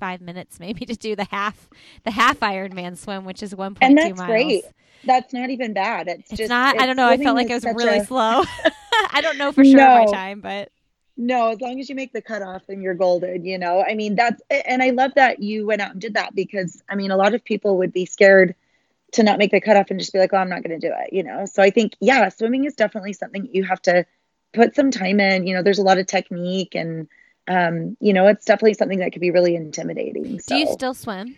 55 0.00 0.20
minutes 0.20 0.58
maybe 0.58 0.86
to 0.86 0.96
do 0.96 1.14
the 1.14 1.26
half, 1.30 1.68
the 2.04 2.10
half 2.10 2.40
Ironman 2.40 2.96
swim, 2.96 3.24
which 3.24 3.42
is 3.42 3.54
1.2 3.54 3.76
And 3.82 3.96
that's 3.98 4.16
miles. 4.18 4.26
great. 4.28 4.64
That's 5.04 5.32
not 5.32 5.50
even 5.50 5.72
bad. 5.72 6.08
It's, 6.08 6.30
It's 6.30 6.38
just 6.38 6.48
not. 6.48 6.80
I 6.80 6.86
don't 6.86 6.96
know. 6.96 7.06
I 7.08 7.16
felt 7.16 7.36
like 7.36 7.50
it 7.50 7.54
is 7.54 7.64
was 7.64 7.74
really 7.76 7.98
a- 7.98 8.04
slow. 8.04 8.42
I 9.12 9.20
don't 9.22 9.38
know 9.38 9.52
for 9.52 9.64
sure 9.64 9.76
my 9.76 10.06
time, 10.06 10.40
but 10.40 10.70
No, 11.16 11.48
as 11.50 11.60
long 11.60 11.80
as 11.80 11.88
you 11.88 11.94
make 11.94 12.12
the 12.12 12.20
cutoff, 12.22 12.62
then 12.66 12.82
you're 12.82 12.94
golden. 12.94 13.44
You 13.44 13.58
know, 13.58 13.82
I 13.82 13.94
mean, 13.94 14.14
that's 14.14 14.42
and 14.50 14.82
I 14.82 14.90
love 14.90 15.12
that 15.16 15.42
you 15.42 15.66
went 15.66 15.80
out 15.80 15.92
and 15.92 16.00
did 16.00 16.14
that 16.14 16.34
because 16.34 16.82
I 16.88 16.94
mean, 16.96 17.10
a 17.10 17.16
lot 17.16 17.34
of 17.34 17.42
people 17.44 17.78
would 17.78 17.92
be 17.92 18.04
scared 18.06 18.54
to 19.12 19.22
not 19.22 19.38
make 19.38 19.50
the 19.52 19.60
cutoff 19.60 19.90
and 19.90 19.98
just 19.98 20.12
be 20.12 20.18
like, 20.18 20.32
"Oh, 20.34 20.36
I'm 20.36 20.50
not 20.50 20.62
going 20.62 20.78
to 20.78 20.86
do 20.86 20.92
it." 20.96 21.12
You 21.14 21.22
know, 21.22 21.44
so 21.46 21.62
I 21.62 21.70
think 21.70 21.94
yeah, 22.00 22.28
swimming 22.28 22.64
is 22.64 22.74
definitely 22.74 23.12
something 23.14 23.48
you 23.52 23.64
have 23.64 23.80
to 23.82 24.04
put 24.52 24.74
some 24.74 24.90
time 24.90 25.18
in. 25.18 25.46
You 25.46 25.54
know, 25.54 25.62
there's 25.62 25.78
a 25.78 25.82
lot 25.84 25.98
of 25.98 26.06
technique 26.06 26.74
and 26.74 27.08
um, 27.50 27.96
you 28.00 28.12
know, 28.12 28.28
it's 28.28 28.44
definitely 28.44 28.74
something 28.74 29.00
that 29.00 29.12
could 29.12 29.20
be 29.20 29.30
really 29.30 29.56
intimidating. 29.56 30.38
So 30.40 30.54
do 30.54 30.60
you 30.60 30.66
still 30.72 30.94
swim? 30.94 31.36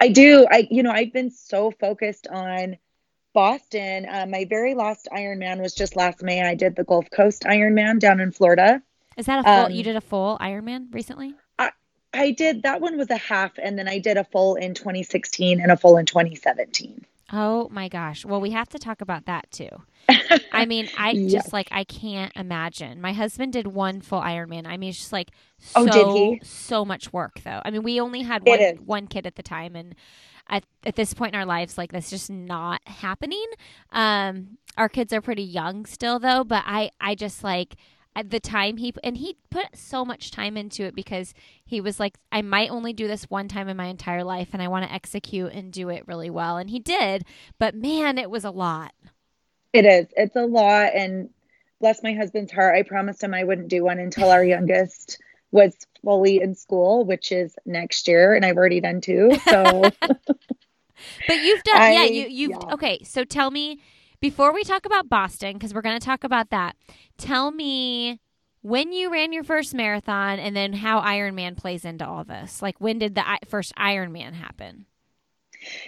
I 0.00 0.08
do. 0.08 0.46
I, 0.50 0.68
you 0.70 0.82
know, 0.82 0.90
I've 0.90 1.12
been 1.12 1.30
so 1.30 1.70
focused 1.70 2.26
on 2.28 2.76
Boston. 3.32 4.06
Uh, 4.06 4.26
my 4.28 4.44
very 4.44 4.74
last 4.74 5.08
Ironman 5.10 5.62
was 5.62 5.74
just 5.74 5.96
last 5.96 6.22
May. 6.22 6.42
I 6.42 6.54
did 6.54 6.76
the 6.76 6.84
Gulf 6.84 7.10
Coast 7.10 7.44
Ironman 7.44 7.98
down 7.98 8.20
in 8.20 8.32
Florida. 8.32 8.82
Is 9.16 9.26
that 9.26 9.40
a 9.40 9.42
full? 9.42 9.66
Um, 9.66 9.72
you 9.72 9.82
did 9.82 9.96
a 9.96 10.00
full 10.00 10.36
Ironman 10.40 10.92
recently? 10.92 11.34
I 12.14 12.32
did 12.32 12.62
that 12.62 12.80
one 12.80 12.98
was 12.98 13.10
a 13.10 13.16
half, 13.16 13.52
and 13.58 13.78
then 13.78 13.88
I 13.88 13.98
did 13.98 14.16
a 14.16 14.24
full 14.24 14.56
in 14.56 14.74
2016 14.74 15.60
and 15.60 15.72
a 15.72 15.76
full 15.76 15.96
in 15.96 16.06
2017. 16.06 17.06
Oh 17.32 17.68
my 17.70 17.88
gosh. 17.88 18.24
Well, 18.24 18.40
we 18.40 18.50
have 18.50 18.68
to 18.70 18.78
talk 18.78 19.00
about 19.00 19.26
that 19.26 19.50
too. 19.50 19.68
I 20.52 20.66
mean, 20.66 20.90
I 20.94 21.20
Yes. 21.22 21.26
just 21.26 21.52
like 21.52 21.68
I 21.72 21.84
can't 21.84 22.32
imagine. 22.36 23.00
My 23.00 23.12
husband 23.14 23.52
did 23.54 23.68
one 23.68 24.00
full 24.02 24.20
Ironman. 24.20 24.66
I 24.66 24.76
mean, 24.76 24.90
it's 24.90 24.98
just 24.98 25.12
like 25.12 25.30
Oh, 25.74 25.86
so 25.86 25.88
did 25.88 26.08
he? 26.08 26.42
so 26.42 26.84
much 26.84 27.12
work 27.12 27.40
though. 27.44 27.62
I 27.64 27.70
mean, 27.70 27.82
we 27.82 28.00
only 28.00 28.22
had 28.22 28.44
one 28.44 28.68
one 28.84 29.06
kid 29.08 29.26
at 29.26 29.36
the 29.36 29.42
time 29.42 29.76
and 29.76 29.94
at 30.48 30.64
at 30.84 30.96
this 30.96 31.14
point 31.14 31.34
in 31.34 31.40
our 31.40 31.46
lives 31.46 31.78
like 31.78 31.92
that's 31.92 32.10
just 32.10 32.30
not 32.30 32.80
happening. 32.86 33.46
Um 33.92 34.58
our 34.76 34.88
kids 34.88 35.12
are 35.12 35.20
pretty 35.22 35.42
young 35.44 35.86
still 35.86 36.18
though, 36.18 36.44
but 36.44 36.64
I 36.66 36.90
I 37.00 37.14
just 37.14 37.44
like 37.44 37.76
at 38.14 38.30
the 38.30 38.40
time 38.40 38.76
he 38.76 38.92
and 39.02 39.16
he 39.16 39.36
put 39.50 39.76
so 39.76 40.04
much 40.04 40.30
time 40.30 40.56
into 40.56 40.84
it 40.84 40.94
because 40.94 41.34
he 41.64 41.80
was 41.80 41.98
like 41.98 42.18
I 42.30 42.42
might 42.42 42.70
only 42.70 42.92
do 42.92 43.08
this 43.08 43.24
one 43.24 43.48
time 43.48 43.68
in 43.68 43.76
my 43.76 43.86
entire 43.86 44.24
life 44.24 44.50
and 44.52 44.62
I 44.62 44.68
want 44.68 44.86
to 44.86 44.92
execute 44.92 45.52
and 45.52 45.72
do 45.72 45.88
it 45.88 46.06
really 46.06 46.30
well 46.30 46.56
and 46.56 46.70
he 46.70 46.78
did, 46.78 47.24
but 47.58 47.74
man, 47.74 48.18
it 48.18 48.30
was 48.30 48.44
a 48.44 48.50
lot. 48.50 48.92
It 49.72 49.86
is. 49.86 50.06
It's 50.16 50.36
a 50.36 50.44
lot, 50.44 50.94
and 50.94 51.30
bless 51.80 52.02
my 52.02 52.12
husband's 52.12 52.52
heart. 52.52 52.76
I 52.76 52.82
promised 52.82 53.22
him 53.22 53.32
I 53.32 53.44
wouldn't 53.44 53.68
do 53.68 53.84
one 53.84 53.98
until 53.98 54.30
our 54.30 54.44
youngest 54.44 55.18
was 55.50 55.74
fully 56.04 56.40
in 56.40 56.54
school, 56.54 57.04
which 57.04 57.32
is 57.32 57.56
next 57.64 58.06
year, 58.06 58.34
and 58.34 58.44
I've 58.44 58.56
already 58.56 58.80
done 58.80 59.00
two. 59.00 59.30
So 59.48 59.82
But 61.26 61.36
you've 61.42 61.62
done, 61.62 61.92
yeah. 61.92 62.04
You 62.04 62.26
you've 62.28 62.50
yeah. 62.50 62.74
okay. 62.74 63.02
So 63.04 63.24
tell 63.24 63.50
me 63.50 63.80
before 64.22 64.54
we 64.54 64.62
talk 64.62 64.86
about 64.86 65.10
Boston, 65.10 65.54
because 65.54 65.74
we're 65.74 65.82
going 65.82 65.98
to 65.98 66.06
talk 66.06 66.24
about 66.24 66.50
that. 66.50 66.76
Tell 67.18 67.50
me 67.50 68.20
when 68.62 68.92
you 68.92 69.12
ran 69.12 69.32
your 69.32 69.42
first 69.42 69.74
marathon, 69.74 70.38
and 70.38 70.56
then 70.56 70.72
how 70.72 71.00
Ironman 71.02 71.56
plays 71.56 71.84
into 71.84 72.06
all 72.06 72.24
this. 72.24 72.62
Like 72.62 72.80
when 72.80 72.98
did 72.98 73.16
the 73.16 73.28
I- 73.28 73.40
first 73.48 73.74
Ironman 73.74 74.32
happen? 74.34 74.86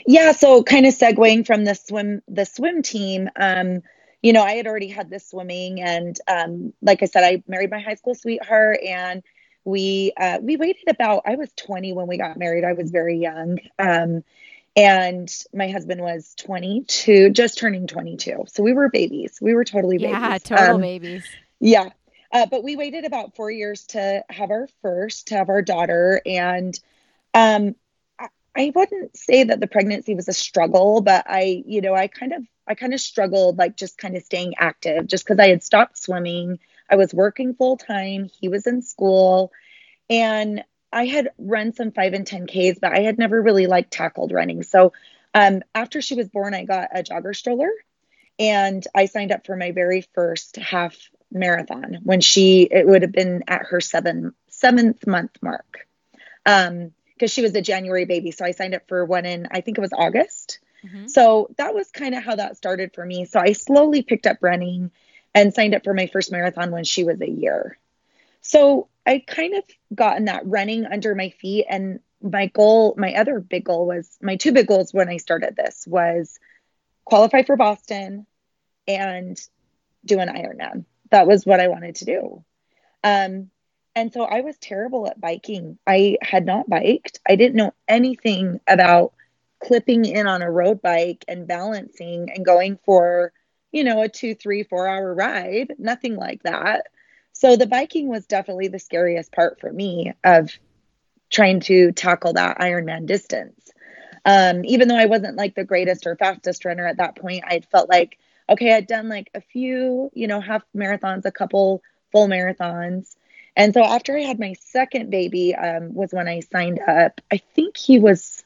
Yeah, 0.07 0.33
so 0.33 0.62
kind 0.62 0.85
of 0.85 0.95
segueing 0.95 1.47
from 1.47 1.64
the 1.64 1.75
swim 1.75 2.23
the 2.29 2.45
swim 2.45 2.83
team, 2.83 3.29
um, 3.37 3.83
you 4.23 4.33
know, 4.33 4.43
I 4.43 4.53
had 4.53 4.67
already 4.67 4.88
had 4.88 5.11
this 5.11 5.29
swimming 5.29 5.81
and 5.81 6.17
um, 6.26 6.73
like 6.83 7.03
I 7.03 7.07
said, 7.07 7.25
I 7.25 7.43
married 7.47 7.71
my 7.71 7.81
high 7.81 7.95
school 7.95 8.14
sweetheart 8.14 8.81
and 8.85 9.23
we 9.64 10.12
uh, 10.17 10.38
we 10.43 10.57
waited 10.57 10.88
about 10.88 11.23
I 11.26 11.37
was 11.37 11.50
20 11.57 11.93
when 11.93 12.07
we 12.07 12.19
got 12.19 12.38
married. 12.38 12.64
I 12.64 12.73
was 12.73 12.91
very 12.91 13.19
young. 13.19 13.59
Um, 13.79 14.23
and 14.76 15.31
my 15.52 15.69
husband 15.69 16.00
was 16.00 16.35
22, 16.38 17.31
just 17.31 17.59
turning 17.59 17.87
22. 17.87 18.45
So 18.49 18.62
we 18.62 18.73
were 18.73 18.88
babies. 18.88 19.38
We 19.40 19.54
were 19.54 19.64
totally 19.64 19.99
babies. 19.99 20.12
Yeah, 20.12 20.38
total 20.38 20.75
Um, 20.76 20.81
babies. 20.81 21.25
yeah. 21.61 21.90
Uh, 22.33 22.47
but 22.47 22.64
we 22.64 22.75
waited 22.75 23.04
about 23.04 23.37
four 23.37 23.50
years 23.50 23.85
to 23.87 24.25
have 24.28 24.50
our 24.50 24.69
first, 24.83 25.28
to 25.28 25.37
have 25.37 25.49
our 25.49 25.62
daughter. 25.62 26.21
And 26.26 26.78
um, 27.33 27.76
I, 28.19 28.28
I 28.57 28.73
wouldn't 28.75 29.16
say 29.16 29.45
that 29.45 29.61
the 29.61 29.69
pregnancy 29.69 30.16
was 30.16 30.26
a 30.26 30.33
struggle, 30.33 31.00
but 31.00 31.25
I, 31.28 31.62
you 31.64 31.81
know, 31.81 31.95
I 31.95 32.09
kind 32.09 32.33
of, 32.33 32.43
I 32.66 32.75
kind 32.75 32.93
of 32.93 33.00
struggled 33.00 33.59
like 33.59 33.76
just 33.76 33.99
kind 33.99 34.16
of 34.16 34.25
staying 34.25 34.54
active 34.59 35.07
just 35.07 35.25
because 35.25 35.38
I 35.38 35.49
had 35.49 35.62
stopped 35.62 35.97
swimming. 35.99 36.59
I 36.90 36.97
was 36.97 37.14
working 37.14 37.54
full 37.54 37.76
time. 37.76 38.28
He 38.40 38.49
was 38.49 38.66
in 38.66 38.83
school. 38.83 39.52
And 40.11 40.64
I 40.95 41.07
had 41.07 41.31
run 41.39 41.73
some 41.75 41.91
five 41.91 42.13
and 42.15 42.27
10Ks, 42.27 42.81
but 42.81 42.93
I 42.93 43.01
had 43.01 43.19
never 43.19 43.43
really 43.43 43.67
like 43.67 43.91
tackled 43.91 44.33
running. 44.33 44.63
So 44.63 44.93
um, 45.35 45.63
after 45.75 46.01
she 46.01 46.15
was 46.15 46.29
born, 46.29 46.55
I 46.55 46.65
got 46.65 46.89
a 46.95 47.03
jogger 47.03 47.35
stroller 47.35 47.71
and 48.39 48.85
I 48.95 49.07
signed 49.07 49.33
up 49.33 49.45
for 49.47 49.57
my 49.57 49.73
very 49.73 50.03
first 50.15 50.57
half 50.57 50.97
marathon 51.33 51.99
when 52.05 52.21
she 52.21 52.63
it 52.63 52.87
would 52.87 53.03
have 53.03 53.11
been 53.11 53.43
at 53.49 53.63
her 53.67 53.81
seven 53.81 54.33
seventh 54.49 55.05
month 55.05 55.37
mark 55.43 55.89
um 56.47 56.93
because 57.13 57.33
she 57.33 57.43
was 57.43 57.53
a 57.57 57.61
january 57.61 58.05
baby 58.05 58.31
so 58.31 58.45
i 58.45 58.53
signed 58.53 58.73
up 58.73 58.87
for 58.87 59.05
one 59.05 59.27
in 59.27 59.49
i 59.51 59.61
think 59.61 59.77
it 59.77 59.81
was 59.81 59.93
august 59.93 60.61
Mhm. 60.85 61.11
so 61.11 61.49
that 61.57 61.75
was 61.75 61.91
kind 61.91 62.15
of 62.15 62.23
how 62.23 62.37
that 62.37 62.57
started 62.57 62.95
for 62.95 63.05
me 63.05 63.25
so 63.25 63.41
i 63.41 63.51
slowly 63.53 64.03
picked 64.03 64.29
up 64.29 64.37
running 64.43 64.93
and 65.35 65.53
signed 65.53 65.75
up 65.75 65.83
for 65.83 65.93
my 65.95 66.07
first 66.07 66.31
marathon 66.31 66.71
when 66.71 66.85
she 66.85 67.03
was 67.03 67.21
a 67.21 67.29
year 67.29 67.79
so 68.43 68.87
i 69.07 69.23
kind 69.27 69.55
of 69.55 69.65
gotten 69.95 70.27
that 70.27 70.47
running 70.47 70.87
under 70.87 71.15
my 71.15 71.31
feet 71.31 71.67
and 71.69 72.01
my 72.23 72.47
goal 72.47 72.95
my 72.97 73.15
other 73.15 73.41
big 73.41 73.65
goal 73.65 73.87
was 73.87 74.17
my 74.23 74.37
two 74.37 74.53
big 74.53 74.67
goals 74.67 74.93
when 74.93 75.09
i 75.09 75.17
started 75.17 75.55
this 75.57 75.87
was 75.87 76.39
qualify 77.05 77.43
for 77.43 77.57
boston 77.57 78.27
and 78.87 79.41
do 80.05 80.19
an 80.19 80.29
ironman 80.29 80.85
that 81.15 81.29
was 81.29 81.47
what 81.47 81.61
I 81.61 81.69
wanted 81.69 81.95
to 81.97 82.05
do. 82.05 82.45
Um, 83.05 83.51
and 83.95 84.13
so 84.13 84.25
I 84.25 84.41
was 84.41 84.57
terrible 84.59 85.07
at 85.07 85.21
biking. 85.21 85.79
I 85.87 86.17
had 86.23 86.45
not 86.45 86.69
biked. 86.69 87.21
I 87.29 87.37
didn't 87.37 87.55
know 87.55 87.73
anything 87.87 88.61
about 88.67 89.13
clipping 89.63 90.05
in 90.05 90.27
on 90.27 90.43
a 90.43 90.51
road 90.51 90.83
bike 90.83 91.25
and 91.29 91.47
balancing 91.47 92.31
and 92.35 92.45
going 92.45 92.79
for, 92.85 93.33
you 93.71 93.85
know, 93.85 94.03
a 94.03 94.09
two, 94.09 94.35
three, 94.35 94.65
four 94.65 94.89
hour 94.89 95.15
ride. 95.15 95.75
Nothing 95.79 96.17
like 96.17 96.43
that. 96.43 96.89
So 97.45 97.57
the 97.57 97.67
biking 97.67 98.09
was 98.09 98.25
definitely 98.25 98.69
the 98.69 98.79
scariest 98.79 99.31
part 99.31 99.61
for 99.61 99.71
me 99.71 100.15
of 100.25 100.51
trying 101.31 101.61
to 101.61 101.93
tackle 101.93 102.33
that 102.33 102.59
Ironman 102.59 103.05
distance. 103.05 103.71
Um, 104.25 104.65
even 104.65 104.89
though 104.89 104.97
I 104.97 105.05
wasn't 105.05 105.37
like 105.37 105.55
the 105.55 105.63
greatest 105.63 106.07
or 106.07 106.17
fastest 106.17 106.65
runner 106.65 106.87
at 106.87 106.97
that 106.97 107.17
point, 107.17 107.45
I 107.47 107.61
felt 107.61 107.91
like 107.91 108.17
okay, 108.49 108.73
I'd 108.73 108.87
done 108.87 109.11
like 109.11 109.31
a 109.35 109.43
few, 109.43 110.11
you 110.15 110.27
know, 110.27 110.41
half 110.41 110.63
marathons, 110.75 111.27
a 111.27 111.31
couple 111.31 111.83
full 112.13 112.29
marathons. 112.29 113.15
And 113.57 113.75
so 113.75 113.85
after 113.85 114.17
I 114.17 114.23
had 114.23 114.41
my 114.41 114.55
second 114.55 115.11
baby, 115.11 115.55
um, 115.55 115.93
was 115.93 116.13
when 116.13 116.29
I 116.29 116.41
signed 116.41 116.81
up. 116.81 117.21
I 117.31 117.43
think 117.55 117.77
he 117.77 117.99
was, 117.99 118.43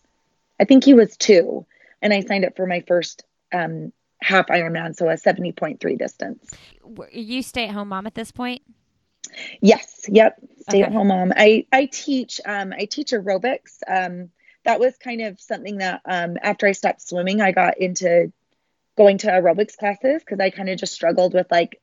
I 0.59 0.65
think 0.65 0.83
he 0.83 0.95
was 0.95 1.17
two, 1.17 1.67
and 2.03 2.13
I 2.13 2.23
signed 2.23 2.45
up 2.45 2.57
for 2.57 2.67
my 2.67 2.81
first 2.81 3.25
um, 3.53 3.93
half 4.21 4.49
Ironman, 4.49 4.97
so 4.97 5.09
a 5.09 5.17
seventy 5.17 5.53
point 5.53 5.79
three 5.79 5.95
distance. 5.95 6.51
You 7.13 7.43
stay 7.43 7.69
at 7.69 7.75
home 7.75 7.91
mom 7.91 8.05
at 8.05 8.17
this 8.17 8.33
point? 8.33 8.63
Yes, 9.61 10.05
yep, 10.09 10.37
stay 10.63 10.83
at 10.83 10.89
Okay. 10.89 10.95
home 10.97 11.09
mom. 11.09 11.33
I 11.37 11.67
I 11.73 11.87
teach, 11.87 12.41
um, 12.45 12.73
I 12.73 12.85
teach 12.87 13.13
aerobics. 13.13 13.79
Um, 13.87 14.31
that 14.65 14.81
was 14.81 14.97
kind 14.99 15.23
of 15.23 15.41
something 15.41 15.79
that 15.79 16.03
um, 16.05 16.37
after 16.43 16.67
I 16.67 16.73
stopped 16.73 17.03
swimming, 17.03 17.41
I 17.41 17.53
got 17.53 17.79
into 17.79 18.33
going 18.97 19.19
to 19.19 19.29
aerobics 19.29 19.77
classes 19.77 20.23
because 20.23 20.41
I 20.41 20.51
kind 20.51 20.69
of 20.69 20.79
just 20.79 20.93
struggled 20.93 21.35
with 21.35 21.47
like 21.51 21.81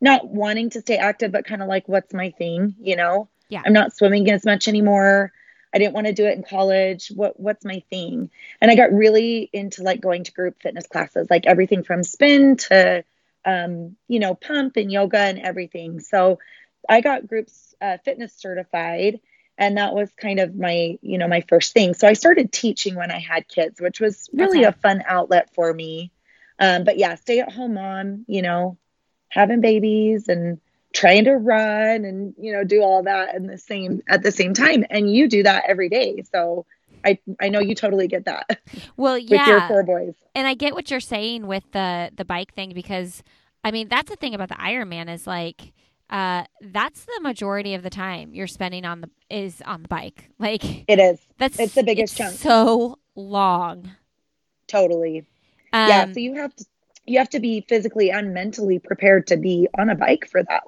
not 0.00 0.28
wanting 0.28 0.70
to 0.70 0.80
stay 0.80 0.96
active, 0.96 1.32
but 1.32 1.44
kind 1.46 1.62
of 1.62 1.68
like, 1.68 1.88
what's 1.88 2.12
my 2.12 2.30
thing? 2.30 2.74
You 2.80 2.96
know, 2.96 3.28
Yeah. 3.48 3.62
I'm 3.64 3.72
not 3.72 3.96
swimming 3.96 4.30
as 4.30 4.44
much 4.44 4.68
anymore. 4.68 5.32
I 5.74 5.78
didn't 5.78 5.94
want 5.94 6.06
to 6.06 6.12
do 6.12 6.26
it 6.26 6.36
in 6.36 6.42
college. 6.42 7.10
What 7.14 7.40
what's 7.40 7.64
my 7.64 7.82
thing? 7.88 8.30
And 8.60 8.70
I 8.70 8.74
got 8.76 8.92
really 8.92 9.48
into 9.52 9.82
like 9.82 10.00
going 10.00 10.24
to 10.24 10.32
group 10.32 10.60
fitness 10.60 10.86
classes, 10.86 11.28
like 11.30 11.46
everything 11.46 11.82
from 11.82 12.02
spin 12.02 12.56
to 12.68 13.04
um, 13.44 13.96
you 14.06 14.20
know, 14.20 14.34
pump 14.34 14.76
and 14.76 14.92
yoga 14.92 15.18
and 15.18 15.38
everything. 15.38 16.00
So 16.00 16.38
I 16.88 17.00
got 17.00 17.26
groups 17.26 17.74
uh, 17.80 17.98
fitness 18.04 18.32
certified 18.34 19.20
and 19.58 19.76
that 19.76 19.94
was 19.94 20.10
kind 20.16 20.40
of 20.40 20.54
my 20.56 20.98
you 21.02 21.18
know 21.18 21.28
my 21.28 21.42
first 21.48 21.72
thing. 21.72 21.94
So 21.94 22.08
i 22.08 22.14
started 22.14 22.52
teaching 22.52 22.94
when 22.94 23.10
i 23.10 23.18
had 23.18 23.48
kids 23.48 23.80
which 23.80 24.00
was 24.00 24.28
really 24.32 24.60
Okay. 24.60 24.68
a 24.68 24.72
fun 24.72 25.02
outlet 25.06 25.54
for 25.54 25.72
me. 25.72 26.10
Um, 26.58 26.84
but 26.84 26.98
yeah 26.98 27.14
stay 27.16 27.40
at 27.40 27.52
home 27.52 27.74
mom 27.74 28.24
you 28.28 28.42
know 28.42 28.78
having 29.28 29.60
babies 29.60 30.28
and 30.28 30.60
trying 30.94 31.24
to 31.24 31.32
run 31.32 32.04
and 32.04 32.34
you 32.38 32.52
know 32.52 32.64
do 32.64 32.82
all 32.82 33.02
that 33.04 33.34
in 33.34 33.46
the 33.46 33.58
same 33.58 34.02
at 34.08 34.22
the 34.22 34.32
same 34.32 34.54
time. 34.54 34.84
And 34.90 35.12
you 35.12 35.28
do 35.28 35.42
that 35.44 35.64
every 35.68 35.88
day. 35.88 36.22
So 36.30 36.66
i 37.04 37.18
i 37.40 37.48
know 37.48 37.60
you 37.60 37.74
totally 37.74 38.08
get 38.08 38.24
that. 38.26 38.60
Well, 38.96 39.18
yeah 39.18 39.38
with 39.38 39.46
your 39.48 39.60
four 39.68 39.82
boys. 39.82 40.14
And 40.34 40.46
I 40.46 40.54
get 40.54 40.74
what 40.74 40.90
you're 40.90 41.00
saying 41.00 41.46
with 41.46 41.64
the 41.72 42.10
the 42.14 42.24
bike 42.24 42.54
thing 42.54 42.72
because 42.74 43.22
I 43.64 43.70
mean 43.70 43.88
that's 43.88 44.10
the 44.10 44.16
thing 44.16 44.34
about 44.34 44.48
the 44.48 44.56
Ironman 44.56 45.08
is 45.12 45.26
like 45.26 45.72
uh 46.12 46.44
that's 46.60 47.04
the 47.04 47.20
majority 47.22 47.74
of 47.74 47.82
the 47.82 47.90
time 47.90 48.34
you're 48.34 48.46
spending 48.46 48.84
on 48.84 49.00
the 49.00 49.10
is 49.30 49.60
on 49.66 49.82
the 49.82 49.88
bike. 49.88 50.28
Like 50.38 50.84
it 50.88 51.00
is 51.00 51.18
that's 51.38 51.58
It's 51.58 51.74
the 51.74 51.82
biggest 51.82 52.12
it's 52.12 52.18
chunk. 52.18 52.38
So 52.38 52.98
long. 53.16 53.90
totally 54.68 55.24
Um, 55.72 55.88
yeah 55.88 56.12
so 56.12 56.20
you 56.20 56.34
have 56.36 56.54
to 56.56 56.64
you 57.06 57.18
have 57.18 57.30
to 57.30 57.40
be 57.40 57.64
physically 57.68 58.10
and 58.10 58.32
mentally 58.32 58.78
prepared 58.78 59.26
to 59.28 59.36
be 59.36 59.68
on 59.78 59.90
a 59.90 59.94
bike 59.94 60.28
for 60.30 60.42
that 60.44 60.62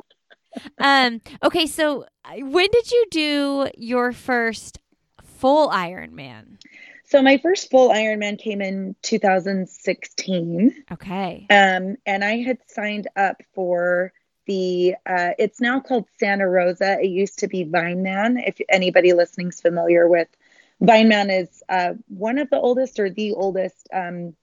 um 0.79 1.21
okay, 1.43 1.67
so 1.67 2.05
uh, 2.25 2.35
when 2.39 2.69
did 2.71 2.91
you 2.91 3.07
do 3.11 3.69
your 3.77 4.13
first 4.13 4.79
full 5.23 5.69
Ironman? 5.71 6.59
so 7.07 7.21
my 7.23 7.39
first 7.39 7.71
full 7.71 7.91
ironman 7.91 8.39
came 8.39 8.61
in 8.63 8.95
2016 9.03 10.85
Okay. 10.93 11.47
um, 11.51 11.97
and 12.07 12.25
i 12.25 12.39
had 12.39 12.59
signed 12.69 13.09
up 13.17 13.43
for 13.55 14.13
the 14.47 14.95
uh, 15.07 15.31
it's 15.39 15.61
now 15.61 15.81
called 15.81 16.07
santa 16.19 16.49
rosa 16.49 16.99
it 17.01 17.09
used 17.09 17.39
to 17.39 17.49
be 17.49 17.65
Vineman. 17.65 18.43
if 18.47 18.61
anybody 18.69 19.13
listening's 19.13 19.61
familiar 19.61 20.09
with 20.09 20.29
Vineman, 20.83 21.31
is 21.43 21.63
uh, 21.69 21.95
one 22.09 22.39
of 22.39 22.51
the 22.51 22.59
oldest 22.59 22.99
or 22.99 23.09
the 23.09 23.33
oldest 23.33 23.89
um, 23.93 24.35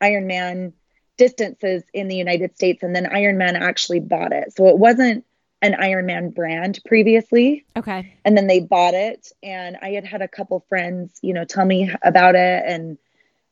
ironman 0.00 0.72
distances 1.16 1.82
in 1.92 2.08
the 2.08 2.16
united 2.16 2.54
states 2.54 2.82
and 2.82 2.94
then 2.94 3.04
ironman 3.04 3.54
actually 3.60 4.00
bought 4.00 4.32
it 4.32 4.54
so 4.56 4.68
it 4.68 4.78
wasn't 4.78 5.24
an 5.62 5.72
ironman 5.74 6.34
brand 6.34 6.78
previously 6.86 7.64
Okay. 7.76 8.14
and 8.24 8.36
then 8.36 8.46
they 8.46 8.60
bought 8.60 8.94
it 8.94 9.30
and 9.42 9.76
i 9.82 9.90
had 9.90 10.04
had 10.06 10.22
a 10.22 10.28
couple 10.28 10.64
friends 10.68 11.18
you 11.22 11.34
know 11.34 11.44
tell 11.44 11.64
me 11.66 11.90
about 12.02 12.34
it 12.34 12.62
and 12.66 12.96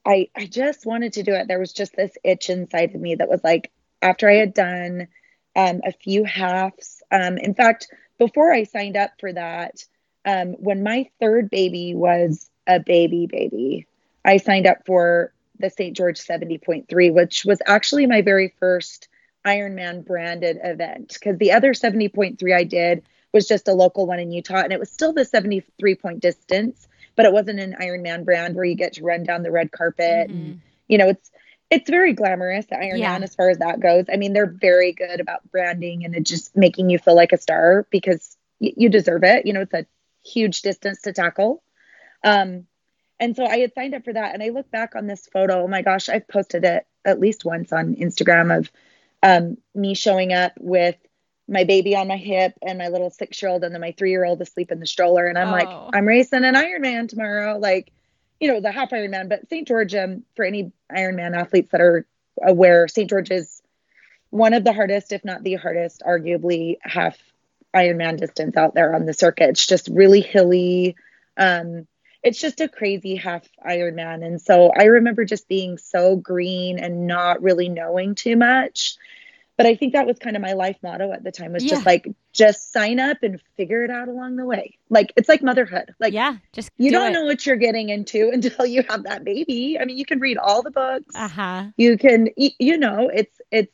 i 0.07 0.29
i 0.35 0.47
just 0.47 0.87
wanted 0.87 1.13
to 1.15 1.23
do 1.23 1.33
it 1.35 1.49
there 1.49 1.59
was 1.59 1.73
just 1.75 1.95
this 1.97 2.17
itch 2.25 2.49
inside 2.49 2.95
of 2.95 3.01
me 3.01 3.15
that 3.17 3.29
was 3.29 3.43
like 3.45 3.71
after 4.01 4.29
i 4.31 4.35
had 4.35 4.55
done 4.55 5.09
um, 5.59 5.83
a 5.87 5.93
few 5.93 6.25
halves 6.25 7.03
um, 7.13 7.39
in 7.39 7.55
fact 7.55 7.89
before 8.19 8.53
i 8.53 8.65
signed 8.65 8.97
up 8.97 9.13
for 9.21 9.33
that 9.33 9.85
um, 10.27 10.55
when 10.55 10.85
my 10.85 11.09
third 11.21 11.51
baby 11.51 11.95
was 11.95 12.51
a 12.69 12.81
baby 12.81 13.27
baby 13.27 13.87
i 14.25 14.39
signed 14.39 14.67
up 14.67 14.79
for 14.87 15.33
the 15.61 15.71
st 15.71 15.97
george 15.97 16.19
70.3 16.19 17.11
which 17.11 17.45
was 17.47 17.63
actually 17.67 18.07
my 18.07 18.23
very 18.23 18.55
first 18.61 19.09
ironman 19.47 20.05
branded 20.07 20.59
event 20.65 21.15
because 21.15 21.39
the 21.39 21.53
other 21.53 21.75
70.3 21.75 22.55
i 22.55 22.65
did 22.65 23.03
was 23.33 23.49
just 23.49 23.69
a 23.69 23.75
local 23.75 24.07
one 24.07 24.21
in 24.21 24.33
Utah, 24.33 24.63
and 24.63 24.73
it 24.73 24.81
was 24.81 24.91
still 24.91 25.13
the 25.13 25.25
73 25.25 25.95
point 25.97 26.21
distance, 26.21 26.89
but 27.17 27.27
it 27.27 27.33
wasn't 27.33 27.61
an 27.61 27.77
Ironman 27.81 28.25
brand 28.25 28.57
where 28.57 28.65
you 28.65 28.75
get 28.75 28.95
to 28.95 29.05
run 29.05 29.25
down 29.25 29.43
the 29.43 29.51
red 29.51 29.71
carpet. 29.71 30.31
And, 30.31 30.55
Mhm. 30.55 30.59
you 30.89 30.99
know, 30.99 31.09
it's 31.09 31.31
it's 31.71 31.91
very 31.91 32.13
glamorous, 32.15 32.67
the 32.67 32.77
Ironman, 32.77 32.99
Yeah. 32.99 33.19
as 33.23 33.35
far 33.35 33.51
as 33.51 33.59
that 33.59 33.81
goes. 33.81 34.07
I 34.13 34.17
mean, 34.17 34.33
they're 34.33 34.47
very 34.47 34.93
good 34.93 35.21
about 35.21 35.49
branding 35.51 36.05
and 36.05 36.15
it 36.15 36.25
just 36.25 36.57
making 36.57 36.89
you 36.91 36.99
feel 36.99 37.15
like 37.15 37.33
a 37.33 37.39
star 37.39 37.87
because 37.91 38.37
y- 38.61 38.73
you 38.77 38.89
deserve 38.89 39.23
it. 39.25 39.45
You 39.47 39.53
know, 39.53 39.61
it's 39.63 39.75
a 39.75 39.87
huge 40.25 40.63
distance 40.63 41.03
to 41.03 41.13
tackle. 41.13 41.63
Um, 42.25 42.67
and 43.21 43.37
so 43.37 43.45
I 43.45 43.59
had 43.59 43.75
signed 43.75 43.95
up 43.95 44.05
for 44.05 44.13
that, 44.13 44.33
and 44.35 44.43
I 44.43 44.51
look 44.51 44.71
back 44.71 44.95
on 44.95 45.07
this 45.07 45.27
photo. 45.27 45.65
Oh 45.65 45.69
my 45.69 45.83
gosh, 45.83 46.09
I've 46.09 46.27
posted 46.29 46.65
it 46.65 46.87
at 47.05 47.19
least 47.21 47.45
once 47.45 47.73
on 47.73 47.97
Instagram 47.97 48.57
of 48.57 48.71
um, 49.23 49.57
me 49.75 49.95
showing 49.95 50.33
up 50.33 50.53
with 50.61 50.97
my 51.49 51.65
baby 51.65 51.97
on 51.97 52.07
my 52.09 52.17
hip 52.17 52.55
and 52.63 52.79
my 52.79 52.89
little 52.89 53.11
six 53.11 53.41
year 53.43 53.51
old 53.51 53.65
and 53.65 53.75
then 53.75 53.81
my 53.81 53.93
three 53.93 54.11
year 54.11 54.25
old 54.25 54.41
asleep 54.41 54.71
in 54.71 54.81
the 54.81 54.87
stroller. 54.87 55.27
And 55.27 55.37
I'm 55.39 55.49
Oh. 55.49 55.53
like, 55.53 55.69
I'm 55.95 56.07
racing 56.07 56.45
an 56.45 56.55
Ironman 56.55 57.09
tomorrow. 57.09 57.59
Like, 57.59 57.91
you 58.41 58.49
know, 58.49 58.61
the 58.61 58.73
half 58.73 58.91
Ironman, 58.91 59.29
but 59.29 59.49
St. 59.49 59.67
George, 59.67 59.95
um, 59.95 60.25
for 60.37 60.45
any 60.45 60.73
Ironman 60.93 61.37
athletes 61.37 61.71
that 61.73 61.81
are 61.81 62.07
aware, 62.43 62.89
St. 62.89 63.09
George 63.09 63.31
is 63.31 63.63
one 64.31 64.55
of 64.55 64.65
the 64.65 64.73
hardest, 64.73 65.13
if 65.13 65.25
not 65.25 65.43
the 65.43 65.55
hardest, 65.55 66.03
arguably 66.07 66.77
half 66.83 67.19
Ironman 67.75 68.19
distance 68.19 68.57
out 68.57 68.75
there 68.75 68.95
on 68.95 69.07
the 69.07 69.13
circuit. 69.13 69.51
It's 69.51 69.67
just 69.67 69.89
really 69.89 70.21
hilly. 70.21 70.97
Um, 71.37 71.87
it's 72.23 72.41
just 72.41 72.61
a 72.61 72.69
crazy 72.69 73.17
half 73.17 73.49
Ironman. 73.65 74.25
And 74.25 74.41
so 74.41 74.71
I 74.77 74.85
remember 74.85 75.25
just 75.25 75.49
being 75.49 75.79
so 75.79 76.17
green 76.17 76.79
and 76.79 77.07
not 77.07 77.43
really 77.43 77.69
knowing 77.69 78.15
too 78.15 78.37
much. 78.37 78.97
But 79.59 79.67
I 79.67 79.75
think 79.75 79.93
that 79.93 80.07
was 80.07 80.19
kind 80.21 80.37
of 80.37 80.41
my 80.43 80.53
life 80.55 80.77
motto 80.83 81.13
at 81.13 81.23
the 81.25 81.33
time 81.33 81.53
was 81.53 81.65
Yeah. 81.65 81.71
just 81.71 81.85
like, 81.85 82.07
just 82.33 82.73
sign 82.73 83.01
up 83.01 83.19
and 83.23 83.43
figure 83.57 83.83
it 83.85 83.91
out 83.91 84.07
along 84.09 84.37
the 84.37 84.47
way. 84.47 84.79
Like, 84.89 85.13
it's 85.17 85.29
like 85.29 85.43
motherhood. 85.43 85.93
Like, 85.99 86.13
yeah, 86.15 86.37
just 86.53 86.71
you 86.79 86.91
do 86.91 86.97
don't 86.97 87.11
it. 87.11 87.13
know 87.15 87.25
what 87.25 87.45
you're 87.45 87.57
getting 87.57 87.89
into 87.89 88.31
until 88.33 88.65
you 88.65 88.85
have 88.89 89.03
that 89.03 89.25
baby. 89.25 89.77
I 89.79 89.85
mean, 89.85 89.99
you 89.99 90.07
can 90.07 90.21
read 90.21 90.39
all 90.39 90.63
the 90.63 90.71
books. 90.71 91.13
Uh-huh. 91.15 91.65
You 91.77 91.99
can, 91.99 92.29
you 92.37 92.79
know, 92.79 93.11
it's, 93.13 93.37
it's, 93.51 93.73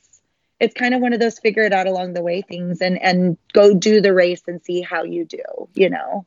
it's 0.59 0.73
kind 0.75 0.94
of 0.94 1.03
one 1.03 1.12
of 1.12 1.20
those 1.20 1.38
figure 1.38 1.64
it 1.64 1.75
out 1.75 1.87
along 1.87 2.14
the 2.14 2.23
way 2.23 2.40
things 2.40 2.81
and, 2.81 2.99
and 3.03 3.37
go 3.53 3.75
do 3.75 4.01
the 4.01 4.14
race 4.14 4.40
and 4.47 4.62
see 4.64 4.81
how 4.81 5.03
you 5.05 5.27
do, 5.27 5.42
you 5.75 5.90
know? 5.90 6.25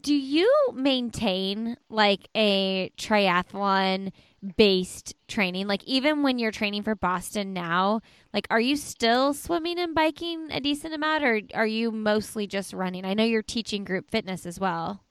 Do 0.00 0.14
you 0.14 0.50
maintain 0.74 1.76
like 1.90 2.28
a 2.34 2.90
triathlon 2.96 4.10
based 4.56 5.14
training? 5.28 5.66
Like 5.66 5.84
even 5.84 6.22
when 6.22 6.38
you're 6.38 6.50
training 6.50 6.82
for 6.82 6.94
Boston 6.94 7.52
now, 7.52 8.00
like 8.32 8.46
are 8.50 8.60
you 8.60 8.76
still 8.76 9.34
swimming 9.34 9.78
and 9.78 9.94
biking 9.94 10.50
a 10.50 10.60
decent 10.60 10.94
amount 10.94 11.24
or 11.24 11.40
are 11.54 11.66
you 11.66 11.90
mostly 11.90 12.46
just 12.46 12.72
running? 12.72 13.04
I 13.04 13.14
know 13.14 13.24
you're 13.24 13.42
teaching 13.42 13.84
group 13.84 14.10
fitness 14.10 14.46
as 14.46 14.60
well. 14.60 15.02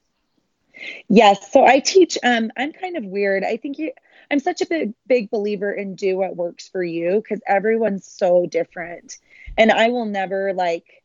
Yes. 1.08 1.52
So 1.52 1.64
I 1.64 1.78
teach, 1.78 2.18
um, 2.24 2.50
I'm 2.56 2.72
kind 2.72 2.96
of 2.96 3.04
weird. 3.04 3.44
I 3.44 3.56
think 3.56 3.78
you, 3.78 3.92
I'm 4.30 4.40
such 4.40 4.60
a 4.60 4.66
big, 4.66 4.94
big 5.06 5.30
believer 5.30 5.72
in 5.72 5.94
do 5.94 6.16
what 6.16 6.36
works 6.36 6.68
for 6.68 6.82
you 6.82 7.22
because 7.22 7.40
everyone's 7.46 8.06
so 8.06 8.46
different. 8.46 9.18
And 9.56 9.70
I 9.70 9.88
will 9.88 10.06
never 10.06 10.52
like 10.52 11.04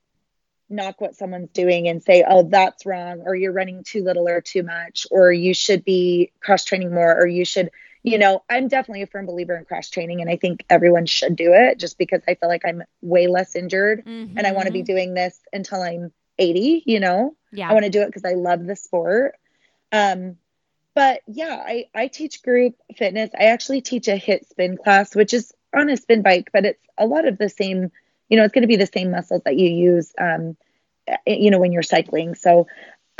knock 0.69 1.01
what 1.01 1.15
someone's 1.15 1.49
doing 1.51 1.87
and 1.87 2.03
say, 2.03 2.23
oh, 2.27 2.43
that's 2.43 2.85
wrong, 2.85 3.21
or 3.25 3.35
you're 3.35 3.51
running 3.51 3.83
too 3.83 4.03
little 4.03 4.27
or 4.27 4.41
too 4.41 4.63
much, 4.63 5.07
or 5.11 5.31
you 5.31 5.53
should 5.53 5.83
be 5.83 6.31
cross 6.41 6.63
training 6.63 6.93
more, 6.93 7.19
or 7.19 7.27
you 7.27 7.43
should, 7.43 7.71
you 8.09 8.17
know, 8.17 8.43
I'm 8.49 8.67
definitely 8.67 9.03
a 9.03 9.07
firm 9.07 9.25
believer 9.25 9.55
in 9.55 9.65
cross 9.65 9.89
training. 9.89 10.21
And 10.21 10.29
I 10.29 10.35
think 10.35 10.65
everyone 10.69 11.05
should 11.05 11.35
do 11.35 11.53
it 11.53 11.77
just 11.77 11.97
because 11.97 12.21
I 12.27 12.35
feel 12.35 12.49
like 12.49 12.63
I'm 12.65 12.83
way 13.01 13.27
less 13.27 13.55
injured 13.55 14.03
and 14.37 14.47
I 14.47 14.51
want 14.51 14.67
to 14.67 14.73
be 14.73 14.81
Mhm. 14.81 14.85
doing 14.85 15.13
this 15.13 15.39
until 15.53 15.81
I'm 15.81 16.11
80, 16.37 16.83
you 16.85 16.99
know? 16.99 17.35
Yeah. 17.51 17.69
I 17.69 17.73
want 17.73 17.85
to 17.85 17.91
do 17.91 18.01
it 18.01 18.07
because 18.07 18.25
I 18.25 18.33
love 18.33 18.65
the 18.65 18.75
sport. 18.75 19.35
Um, 19.91 20.37
but 20.95 21.21
yeah, 21.27 21.61
I, 21.65 21.85
I 21.93 22.07
teach 22.07 22.41
group 22.43 22.75
fitness. 22.97 23.29
I 23.37 23.45
actually 23.45 23.81
teach 23.81 24.07
a 24.07 24.17
HIIT 24.17 24.47
spin 24.49 24.77
class, 24.77 25.15
which 25.15 25.33
is 25.33 25.53
on 25.73 25.89
a 25.89 25.97
spin 25.97 26.21
bike, 26.21 26.49
but 26.51 26.65
it's 26.65 26.83
a 26.97 27.05
lot 27.05 27.27
of 27.27 27.37
the 27.37 27.49
same, 27.49 27.91
you 28.27 28.37
know, 28.37 28.43
it's 28.43 28.53
going 28.53 28.63
to 28.63 28.67
be 28.67 28.75
the 28.75 28.85
same 28.87 29.11
muscles 29.11 29.41
that 29.45 29.57
you 29.57 29.69
use, 29.69 30.11
um, 30.19 30.57
eh, 31.07 31.17
you 31.27 31.51
know, 31.51 31.59
when 31.59 31.71
you're 31.71 31.83
cycling. 31.83 32.35
So 32.35 32.67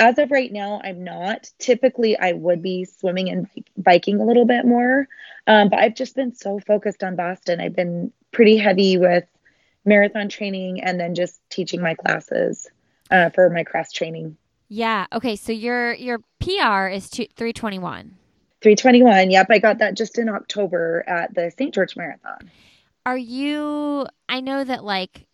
as 0.00 0.18
of 0.18 0.30
right 0.30 0.50
now, 0.50 0.80
I'm 0.82 1.04
not. 1.04 1.50
Typically, 1.58 2.18
I 2.18 2.32
would 2.32 2.62
be 2.62 2.86
swimming 2.86 3.28
and 3.28 3.46
biking 3.76 4.20
a 4.20 4.24
little 4.24 4.46
bit 4.46 4.64
more. 4.64 5.06
Um, 5.46 5.68
but 5.68 5.78
I've 5.78 5.94
just 5.94 6.16
been 6.16 6.34
so 6.34 6.58
focused 6.58 7.04
on 7.04 7.16
Boston. 7.16 7.60
I've 7.60 7.76
been 7.76 8.12
pretty 8.32 8.56
heavy 8.56 8.96
with 8.96 9.24
marathon 9.84 10.28
training 10.28 10.82
and 10.82 10.98
then 10.98 11.14
just 11.14 11.40
teaching 11.50 11.80
my 11.82 11.94
classes 11.94 12.66
uh, 13.10 13.30
for 13.30 13.50
my 13.50 13.62
cross 13.62 13.92
training. 13.92 14.36
Yeah. 14.68 15.06
Okay. 15.12 15.36
So 15.36 15.52
your 15.52 15.92
your 15.94 16.18
PR 16.38 16.88
is 16.88 17.10
two, 17.10 17.26
321. 17.36 18.16
321. 18.62 19.30
Yep, 19.30 19.46
I 19.50 19.58
got 19.58 19.78
that 19.78 19.96
just 19.96 20.18
in 20.18 20.28
October 20.28 21.02
at 21.06 21.34
the 21.34 21.50
St. 21.56 21.74
George 21.74 21.96
Marathon. 21.96 22.50
Are 23.04 23.16
you 23.16 24.06
I 24.28 24.40
know 24.40 24.64
that 24.64 24.84
like 24.84 25.26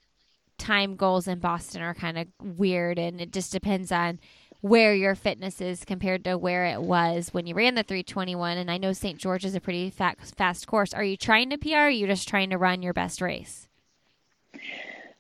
time 0.59 0.97
goals 0.97 1.29
in 1.29 1.39
Boston 1.39 1.83
are 1.83 1.95
kind 1.95 2.19
of 2.19 2.29
weird 2.41 2.99
and 2.99 3.21
it 3.21 3.33
just 3.33 3.53
depends 3.53 3.93
on 3.93 4.19
where 4.67 4.95
your 4.95 5.15
fitness 5.15 5.61
is 5.61 5.85
compared 5.85 6.25
to 6.25 6.37
where 6.37 6.67
it 6.67 6.83
was 6.83 7.33
when 7.33 7.47
you 7.47 7.55
ran 7.55 7.75
the 7.75 7.83
321 7.83 8.59
and 8.59 8.71
I 8.71 8.79
know 8.79 8.93
St. 8.93 9.19
George 9.19 9.45
is 9.45 9.55
a 9.55 9.61
pretty 9.61 9.91
fa- 9.91 10.17
fast 10.37 10.67
course. 10.67 10.93
Are 10.93 11.05
you 11.05 11.17
trying 11.17 11.51
to 11.51 11.59
PR 11.59 11.75
or 11.75 11.79
are 11.79 11.91
you 11.91 12.07
just 12.07 12.29
trying 12.29 12.51
to 12.51 12.59
run 12.59 12.83
your 12.83 12.93
best 12.93 13.21
race? 13.21 13.69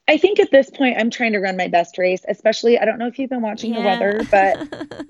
I 0.08 0.16
think 0.18 0.38
at 0.40 0.50
this 0.50 0.70
point, 0.70 0.98
I'm 0.98 1.10
trying 1.10 1.32
to 1.32 1.40
run 1.40 1.56
my 1.56 1.68
best 1.68 1.98
race, 1.98 2.24
especially. 2.28 2.78
I 2.78 2.84
don't 2.84 2.98
know 2.98 3.06
if 3.06 3.18
you've 3.18 3.30
been 3.30 3.42
watching 3.42 3.72
the 3.72 3.80
weather, 3.80 4.22
but 4.30 4.56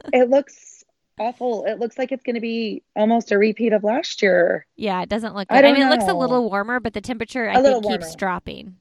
it 0.13 0.31
looks 0.31 0.85
awful. 1.19 1.65
It 1.65 1.79
looks 1.79 1.99
like 1.99 2.13
it's 2.13 2.23
going 2.23 2.35
to 2.35 2.41
be 2.41 2.83
almost 2.95 3.31
a 3.31 3.39
repeat 3.39 3.73
of 3.73 3.85
last 3.85 4.23
year. 4.23 4.67
yeah, 4.77 5.03
it 5.03 5.09
doesn't 5.09 5.35
look 5.35 5.49
I 5.51 5.57
good. 5.57 5.59
I, 5.59 5.63
don't 5.69 5.79
mean, 5.79 5.87
it 5.87 5.91
looks 5.91 6.11
a 6.11 6.15
little 6.15 6.49
warmer, 6.49 6.81
but 6.81 6.95
the 6.95 7.03
temperature 7.03 7.49
I 7.49 7.59
A 7.59 7.63
think 7.63 7.87
keeps 7.87 8.15
dropping. 8.15 8.77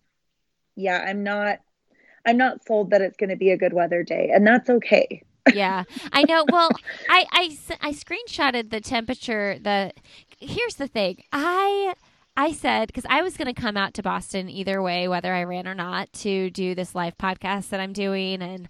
Yeah, 0.75 1.03
I'm 1.05 1.23
not. 1.23 1.59
I'm 2.25 2.37
not 2.37 2.65
sold 2.65 2.91
that 2.91 3.01
it's 3.01 3.17
going 3.17 3.29
to 3.29 3.35
be 3.35 3.51
a 3.51 3.57
good 3.57 3.73
weather 3.73 4.03
day, 4.03 4.31
and 4.33 4.47
that's 4.47 4.69
okay. 4.69 5.21
Yeah, 5.53 5.83
I 6.11 6.23
know. 6.23 6.45
Well, 6.51 6.69
I, 7.09 7.25
I, 7.31 7.57
I 7.81 7.91
screenshotted 7.91 8.69
the 8.69 8.81
temperature. 8.81 9.57
The 9.59 9.91
here's 10.39 10.75
the 10.75 10.87
thing. 10.87 11.23
I 11.31 11.93
I 12.37 12.51
said 12.51 12.87
because 12.87 13.05
I 13.09 13.21
was 13.21 13.37
going 13.37 13.53
to 13.53 13.59
come 13.59 13.77
out 13.77 13.93
to 13.95 14.03
Boston 14.03 14.49
either 14.49 14.81
way, 14.81 15.07
whether 15.07 15.33
I 15.33 15.43
ran 15.43 15.67
or 15.67 15.75
not, 15.75 16.11
to 16.13 16.49
do 16.49 16.75
this 16.75 16.95
live 16.95 17.17
podcast 17.17 17.69
that 17.69 17.79
I'm 17.79 17.93
doing 17.93 18.41
and 18.41 18.67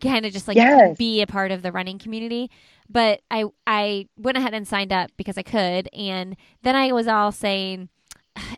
kind 0.00 0.24
of 0.24 0.32
just 0.32 0.46
like 0.46 0.56
Yes. 0.56 0.96
be 0.96 1.20
a 1.20 1.26
part 1.26 1.50
of 1.50 1.62
the 1.62 1.72
running 1.72 1.98
community. 1.98 2.50
But 2.88 3.20
I 3.30 3.44
I 3.66 4.06
went 4.16 4.36
ahead 4.38 4.54
and 4.54 4.66
signed 4.66 4.92
up 4.92 5.10
because 5.16 5.38
I 5.38 5.42
could, 5.42 5.88
and 5.92 6.36
then 6.62 6.76
I 6.76 6.92
was 6.92 7.06
all 7.08 7.32
saying. 7.32 7.88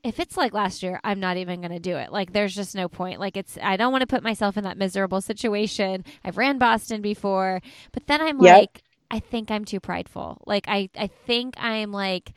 If 0.04 0.18
it's 0.20 0.36
like 0.36 0.52
last 0.52 0.82
year, 0.82 1.00
I'm 1.04 1.20
not 1.20 1.36
even 1.36 1.60
going 1.60 1.72
to 1.72 1.78
do 1.80 1.96
it. 1.96 2.12
Like, 2.12 2.32
there's 2.32 2.54
just 2.54 2.74
no 2.74 2.88
point. 2.88 3.20
Like, 3.20 3.36
it's, 3.36 3.58
I 3.62 3.76
don't 3.76 3.92
want 3.92 4.02
to 4.02 4.06
put 4.06 4.22
myself 4.22 4.56
in 4.56 4.64
that 4.64 4.76
miserable 4.78 5.20
situation. 5.20 6.04
I've 6.24 6.36
ran 6.36 6.58
Boston 6.58 7.02
before, 7.02 7.60
but 7.92 8.06
then 8.06 8.20
I'm 8.20 8.38
Yep. 8.38 8.56
like, 8.60 8.82
I 9.10 9.20
think 9.20 9.50
I'm 9.50 9.64
too 9.64 9.80
prideful. 9.80 10.42
Like, 10.46 10.64
I, 10.68 10.88
I 10.96 11.06
think 11.26 11.54
I'm 11.58 11.92
like, 11.92 12.32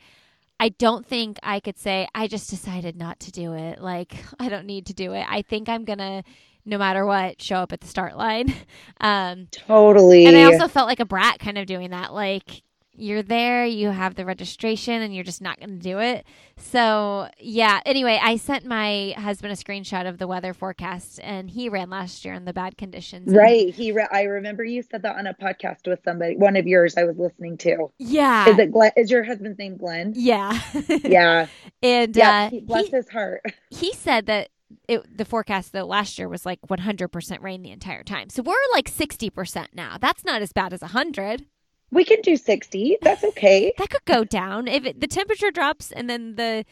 I 0.58 0.70
don't 0.70 1.06
think 1.06 1.38
I 1.42 1.60
could 1.60 1.78
say 1.78 2.08
I 2.14 2.28
just 2.28 2.48
decided 2.50 2.96
not 2.96 3.20
to 3.20 3.30
do 3.32 3.52
it. 3.54 3.80
Like 3.80 4.14
I 4.40 4.48
don't 4.48 4.66
need 4.66 4.86
to 4.86 4.94
do 4.94 5.12
it. 5.12 5.26
I 5.28 5.42
think 5.42 5.68
I'm 5.68 5.84
gonna, 5.84 6.24
no 6.64 6.78
matter 6.78 7.04
what, 7.04 7.42
show 7.42 7.56
up 7.56 7.72
at 7.72 7.80
the 7.80 7.86
start 7.86 8.16
line. 8.16 8.54
Um, 8.98 9.48
Totally. 9.50 10.24
and 10.24 10.34
I 10.36 10.44
also 10.44 10.68
felt 10.68 10.88
like 10.88 11.00
a 11.00 11.04
brat 11.04 11.38
kind 11.38 11.58
of 11.58 11.66
doing 11.66 11.90
that. 11.90 12.14
Like 12.14 12.62
you're 12.98 13.22
there, 13.22 13.64
you 13.64 13.90
have 13.90 14.14
the 14.14 14.24
registration, 14.24 15.02
and 15.02 15.14
you're 15.14 15.24
just 15.24 15.40
not 15.42 15.60
gonna 15.60 15.74
do 15.74 15.98
it. 15.98 16.24
So 16.58 17.28
yeah. 17.38 17.80
Anyway, 17.86 18.18
I 18.22 18.36
sent 18.36 18.64
my 18.64 19.14
husband 19.16 19.52
a 19.52 19.56
screenshot 19.56 20.08
of 20.08 20.18
the 20.18 20.26
weather 20.26 20.54
forecast, 20.54 21.20
and 21.22 21.50
he 21.50 21.68
ran 21.68 21.90
last 21.90 22.24
year 22.24 22.34
in 22.34 22.44
the 22.44 22.52
bad 22.52 22.76
conditions. 22.78 23.34
right. 23.34 23.72
He. 23.74 23.92
Re- 23.92 24.08
I 24.10 24.22
remember 24.22 24.64
you 24.64 24.82
said 24.82 25.02
that 25.02 25.16
on 25.16 25.26
a 25.26 25.34
podcast 25.34 25.86
with 25.86 26.00
somebody, 26.04 26.36
one 26.36 26.56
of 26.56 26.66
yours. 26.66 26.94
I 26.96 27.04
was 27.04 27.16
listening 27.18 27.58
to. 27.58 27.90
Yeah. 27.98 28.48
Is 28.48 28.58
it 28.58 28.72
Glenn? 28.72 28.92
Is 28.96 29.10
your 29.10 29.22
husband's 29.24 29.58
name 29.58 29.76
Glenn? 29.76 30.12
yeah. 30.16 30.58
Yeah. 31.04 31.46
and 31.82 32.16
Yeah. 32.16 32.44
uh, 32.46 32.50
he- 32.50 32.60
bless 32.60 32.86
he- 32.86 32.90
his 32.96 33.08
heart. 33.08 33.42
he 33.70 33.92
said 33.92 34.26
that 34.26 34.48
it, 34.88 35.16
the 35.16 35.24
forecast 35.24 35.72
though 35.72 35.84
last 35.86 36.18
year 36.18 36.28
was 36.28 36.44
like 36.44 36.60
100% 36.62 37.42
rain 37.42 37.62
the 37.62 37.70
entire 37.70 38.02
time. 38.02 38.28
So 38.30 38.42
we're 38.42 38.54
like 38.72 38.90
60% 38.90 39.68
now. 39.74 39.96
That's 40.00 40.24
not 40.24 40.42
as 40.42 40.52
bad 40.52 40.72
as 40.72 40.80
100. 40.80 41.44
We 41.90 42.04
can 42.04 42.20
do 42.20 42.36
sixty. 42.36 42.96
That's 43.02 43.24
okay. 43.32 43.72
That 43.78 43.90
could 43.90 44.04
go 44.04 44.24
down 44.24 44.68
if 44.68 44.84
it, 44.84 45.00
the 45.00 45.06
temperature 45.06 45.50
drops 45.50 45.92
and 45.92 46.08
then 46.10 46.34
the 46.36 46.64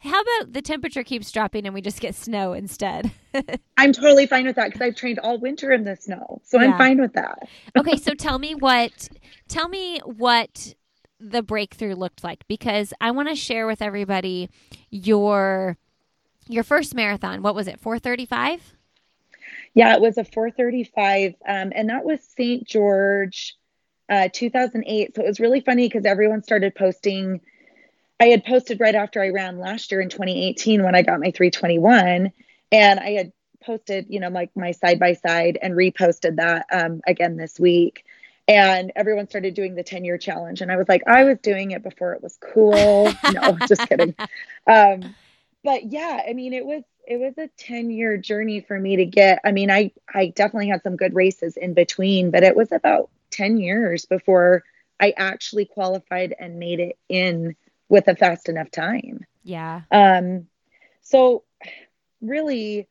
how 0.00 0.20
about 0.20 0.52
the 0.52 0.62
temperature 0.62 1.04
keeps 1.04 1.30
dropping 1.30 1.66
and 1.66 1.74
we 1.74 1.80
just 1.80 2.00
get 2.00 2.14
snow 2.14 2.52
instead. 2.52 3.12
I'm 3.76 3.92
totally 3.92 4.26
fine 4.26 4.46
with 4.46 4.56
that 4.56 4.68
because 4.68 4.80
I've 4.80 4.96
trained 4.96 5.18
all 5.18 5.38
winter 5.38 5.70
in 5.70 5.84
the 5.84 5.96
snow, 5.96 6.40
so 6.44 6.60
Yeah. 6.60 6.68
I'm 6.68 6.78
fine 6.78 7.00
with 7.00 7.12
that. 7.12 7.38
okay, 7.76 7.96
so 7.96 8.14
tell 8.14 8.38
me 8.38 8.54
what 8.54 9.08
tell 9.48 9.68
me 9.68 10.00
what 10.04 10.74
the 11.20 11.42
breakthrough 11.42 11.94
looked 11.94 12.24
like 12.24 12.46
because 12.48 12.94
I 13.00 13.10
want 13.10 13.28
to 13.28 13.34
share 13.36 13.66
with 13.66 13.82
everybody 13.82 14.48
your 14.90 15.76
your 16.48 16.64
first 16.64 16.94
marathon. 16.94 17.42
What 17.42 17.54
was 17.54 17.68
it? 17.68 17.78
435? 17.80 18.76
Yeah, 19.74 19.94
it 19.94 20.00
was 20.00 20.18
a 20.18 20.24
435, 20.24 21.34
um, 21.46 21.72
and 21.74 21.88
that 21.90 22.04
was 22.04 22.20
St. 22.36 22.66
George, 22.66 23.56
uh, 24.10 24.28
2008. 24.32 25.14
So 25.14 25.22
it 25.22 25.26
was 25.26 25.40
really 25.40 25.60
funny 25.60 25.86
because 25.86 26.04
everyone 26.04 26.42
started 26.42 26.74
posting. 26.74 27.40
I 28.18 28.26
had 28.26 28.44
posted 28.44 28.80
right 28.80 28.94
after 28.94 29.22
I 29.22 29.28
ran 29.30 29.58
last 29.58 29.92
year 29.92 30.00
in 30.00 30.10
2018 30.10 30.82
when 30.82 30.94
I 30.94 31.02
got 31.02 31.20
my 31.20 31.30
321, 31.30 32.32
and 32.72 33.00
I 33.00 33.10
had 33.12 33.32
posted, 33.64 34.06
you 34.08 34.20
know, 34.20 34.28
like 34.28 34.50
my 34.56 34.72
side 34.72 34.98
by 34.98 35.14
side 35.14 35.58
and 35.62 35.74
reposted 35.74 36.36
that 36.36 36.66
um, 36.72 37.00
again 37.06 37.36
this 37.36 37.58
week. 37.58 38.04
And 38.48 38.90
everyone 38.96 39.28
started 39.28 39.54
doing 39.54 39.76
the 39.76 39.84
10 39.84 40.04
year 40.04 40.18
challenge. 40.18 40.60
And 40.60 40.72
I 40.72 40.76
was 40.76 40.88
like, 40.88 41.02
I 41.06 41.22
was 41.22 41.38
doing 41.38 41.70
it 41.70 41.84
before 41.84 42.14
it 42.14 42.22
was 42.22 42.36
cool. 42.40 43.12
No, 43.32 43.56
just 43.68 43.88
kidding. 43.88 44.14
Um, 44.66 45.14
but 45.62 45.92
yeah, 45.92 46.20
I 46.28 46.32
mean, 46.32 46.52
it 46.52 46.66
was 46.66 46.82
it 47.06 47.18
was 47.18 47.36
a 47.38 47.48
10 47.58 47.90
year 47.90 48.16
journey 48.16 48.60
for 48.60 48.78
me 48.78 48.96
to 48.96 49.04
get. 49.04 49.40
I 49.44 49.52
mean, 49.52 49.70
I 49.70 49.92
I 50.12 50.28
definitely 50.28 50.68
had 50.68 50.82
some 50.82 50.96
good 50.96 51.14
races 51.14 51.56
in 51.56 51.74
between, 51.74 52.30
but 52.30 52.42
it 52.42 52.56
was 52.56 52.72
about 52.72 53.10
10 53.30 53.58
years 53.58 54.04
before 54.04 54.64
I 54.98 55.14
actually 55.16 55.64
qualified 55.64 56.34
and 56.38 56.58
made 56.58 56.80
it 56.80 56.98
in 57.08 57.56
with 57.88 58.08
a 58.08 58.16
fast 58.16 58.48
enough 58.48 58.70
time. 58.70 59.24
Yeah. 59.42 59.82
Um, 59.90 60.46
so 61.02 61.44
really 62.20 62.86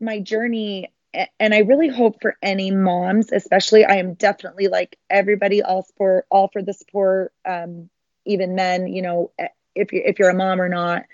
my 0.00 0.20
journey 0.20 0.92
and 1.40 1.54
I 1.54 1.60
really 1.60 1.88
hope 1.88 2.20
for 2.20 2.36
any 2.42 2.70
moms, 2.70 3.32
especially 3.32 3.84
I 3.84 3.96
am 3.96 4.14
definitely 4.14 4.68
like 4.68 4.98
everybody 5.08 5.62
all 5.62 5.82
sport, 5.82 6.26
all 6.30 6.48
for 6.48 6.62
the 6.62 6.74
sport, 6.74 7.32
um, 7.46 7.88
even 8.26 8.54
men, 8.54 8.86
you 8.88 9.02
know, 9.02 9.30
if 9.74 9.92
you 9.92 10.02
if 10.04 10.18
you're 10.18 10.30
a 10.30 10.34
mom 10.34 10.60
or 10.60 10.68
not. 10.68 11.04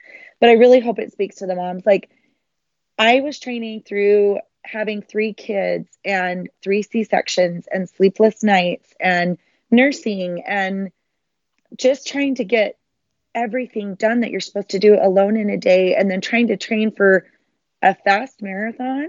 But 0.40 0.50
I 0.50 0.54
really 0.54 0.80
hope 0.80 0.98
it 0.98 1.12
speaks 1.12 1.36
to 1.36 1.46
the 1.46 1.54
moms. 1.54 1.86
Like 1.86 2.10
I 2.98 3.20
was 3.20 3.38
training 3.38 3.82
through 3.86 4.40
having 4.64 5.02
three 5.02 5.32
kids 5.32 5.88
and 6.04 6.48
three 6.62 6.82
C-sections 6.82 7.66
and 7.72 7.88
sleepless 7.88 8.42
nights 8.42 8.94
and 9.00 9.38
nursing 9.70 10.42
and 10.46 10.92
just 11.76 12.06
trying 12.06 12.36
to 12.36 12.44
get 12.44 12.78
everything 13.34 13.94
done 13.94 14.20
that 14.20 14.30
you're 14.30 14.40
supposed 14.40 14.70
to 14.70 14.78
do 14.78 14.98
alone 15.00 15.36
in 15.36 15.50
a 15.50 15.56
day 15.56 15.94
and 15.94 16.10
then 16.10 16.20
trying 16.20 16.48
to 16.48 16.56
train 16.56 16.92
for 16.92 17.26
a 17.80 17.94
fast 17.94 18.42
marathon. 18.42 19.08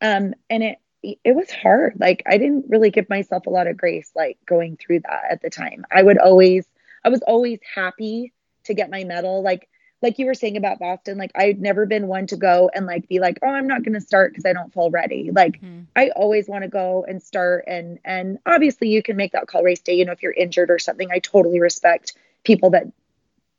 Um 0.00 0.34
and 0.50 0.62
it 0.62 0.78
it 1.02 1.34
was 1.34 1.50
hard. 1.50 1.94
Like 1.98 2.22
i 2.26 2.38
didn't 2.38 2.66
really 2.68 2.90
give 2.90 3.08
myself 3.08 3.46
a 3.46 3.50
lot 3.50 3.66
of 3.66 3.76
grace 3.76 4.10
like 4.14 4.38
going 4.46 4.76
through 4.76 5.00
that 5.00 5.24
at 5.30 5.42
the 5.42 5.50
time. 5.50 5.84
I 5.90 6.02
would 6.02 6.18
always 6.18 6.66
i 7.04 7.08
was 7.08 7.22
always 7.22 7.60
happy 7.74 8.32
to 8.64 8.74
get 8.74 8.90
my 8.90 9.04
medal. 9.04 9.42
Like 9.42 9.68
like 10.02 10.18
you 10.18 10.26
were 10.26 10.34
saying 10.34 10.56
about 10.56 10.78
boston 10.78 11.16
like 11.16 11.30
i'd 11.36 11.60
never 11.60 11.86
been 11.86 12.06
one 12.06 12.26
to 12.26 12.36
go 12.36 12.70
and 12.74 12.86
like 12.86 13.08
be 13.08 13.20
like 13.20 13.38
oh 13.42 13.48
i'm 13.48 13.66
not 13.66 13.82
going 13.82 13.94
to 13.94 14.00
start 14.00 14.32
because 14.32 14.44
i 14.44 14.52
don't 14.52 14.72
feel 14.74 14.90
ready 14.90 15.30
like 15.32 15.60
Mhm. 15.60 15.86
I 15.94 16.08
always 16.16 16.48
want 16.48 16.62
to 16.62 16.68
go 16.68 17.04
and 17.06 17.22
start 17.22 17.64
and 17.66 17.98
and 18.02 18.38
obviously 18.46 18.88
you 18.88 19.02
can 19.02 19.16
make 19.16 19.32
that 19.32 19.46
call 19.46 19.62
race 19.62 19.82
day, 19.82 19.94
you 19.94 20.06
know, 20.06 20.12
if 20.12 20.22
you're 20.22 20.32
injured 20.32 20.70
or 20.70 20.78
something. 20.78 21.10
I 21.10 21.18
totally 21.18 21.60
respect 21.60 22.14
people 22.44 22.70
that 22.70 22.86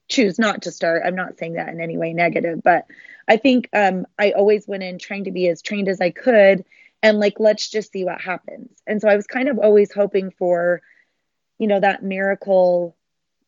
choose 0.07 0.39
not 0.39 0.63
to 0.63 0.71
start. 0.71 1.03
I'm 1.05 1.15
not 1.15 1.37
saying 1.37 1.53
that 1.53 1.69
in 1.69 1.79
any 1.79 1.97
way 1.97 2.13
negative, 2.13 2.63
but 2.63 2.87
I 3.27 3.37
think 3.37 3.69
um 3.73 4.07
I 4.17 4.31
always 4.31 4.67
went 4.67 4.81
in 4.81 4.97
trying 4.97 5.25
to 5.25 5.31
be 5.31 5.47
as 5.47 5.61
trained 5.61 5.87
as 5.89 6.01
I 6.01 6.09
could 6.09 6.65
and 7.03 7.19
like 7.19 7.39
let's 7.39 7.69
just 7.69 7.91
see 7.91 8.03
what 8.03 8.19
happens. 8.19 8.71
And 8.87 8.99
so 8.99 9.07
I 9.07 9.15
was 9.15 9.27
kind 9.27 9.47
of 9.47 9.59
always 9.59 9.93
hoping 9.93 10.31
for 10.31 10.81
you 11.59 11.67
know 11.67 11.79
that 11.79 12.01
miracle 12.03 12.95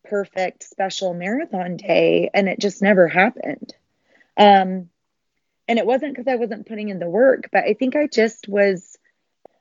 perfect 0.08 0.62
special 0.64 1.14
marathon 1.14 1.76
day 1.76 2.30
and 2.32 2.48
it 2.48 2.58
just 2.58 2.82
never 2.82 3.08
happened. 3.08 3.74
Um 4.36 4.90
and 5.68 5.78
it 5.78 5.86
wasn't 5.86 6.14
because 6.14 6.28
I 6.28 6.36
wasn't 6.36 6.66
putting 6.66 6.90
in 6.90 6.98
the 6.98 7.08
work, 7.08 7.48
but 7.50 7.64
I 7.64 7.74
think 7.74 7.96
I 7.96 8.06
just 8.06 8.48
was 8.48 8.98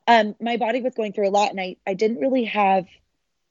um 0.08 0.36
my 0.40 0.58
body 0.58 0.82
was 0.82 0.96
going 0.96 1.14
through 1.14 1.30
a 1.30 1.32
lot 1.32 1.52
and 1.52 1.60
I 1.60 1.78
I 1.86 1.94
didn't 1.94 2.20
really 2.20 2.46
have 2.46 2.86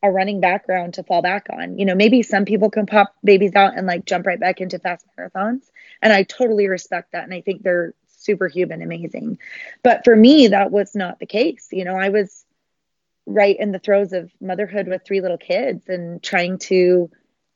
a 0.02 0.10
running 0.10 0.40
background 0.40 0.94
to 0.94 1.02
fall 1.02 1.22
back 1.22 1.46
on. 1.50 1.78
You 1.78 1.86
know, 1.86 1.94
maybe 1.94 2.22
some 2.22 2.44
people 2.44 2.70
can 2.70 2.86
pop 2.86 3.14
babies 3.24 3.54
out 3.54 3.76
and 3.76 3.86
like 3.86 4.04
jump 4.04 4.26
right 4.26 4.38
back 4.38 4.60
into 4.60 4.78
fast 4.78 5.06
marathons, 5.18 5.62
and 6.02 6.12
I 6.12 6.24
totally 6.24 6.68
respect 6.68 7.12
that 7.12 7.24
and 7.24 7.32
I 7.34 7.40
think 7.40 7.62
they're 7.62 7.94
superhuman 8.18 8.82
amazing. 8.82 9.38
But 9.82 10.04
for 10.04 10.14
me 10.14 10.48
that 10.48 10.70
was 10.70 10.94
not 10.94 11.18
the 11.18 11.26
case. 11.26 11.68
You 11.72 11.84
know, 11.84 11.96
I 11.96 12.10
was 12.10 12.43
right 13.26 13.56
in 13.58 13.72
the 13.72 13.78
throes 13.78 14.12
of 14.12 14.30
motherhood 14.40 14.86
with 14.88 15.02
three 15.06 15.20
little 15.20 15.38
kids 15.38 15.88
and 15.88 16.22
trying 16.22 16.58
to 16.58 17.10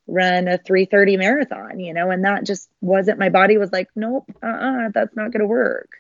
run 0.07 0.49
a 0.49 0.57
330 0.59 1.17
marathon, 1.19 1.79
you 1.79 1.93
know, 1.93 2.11
and 2.11 2.25
that 2.25 2.45
just 2.47 2.71
wasn't 2.81 3.19
my 3.19 3.29
body 3.29 3.59
was 3.59 3.71
like, 3.73 3.89
nope, 3.95 4.25
uh-uh, 4.43 4.89
that's 4.95 5.15
not 5.15 5.31
going 5.33 5.41
to 5.41 5.47
work. 5.47 5.91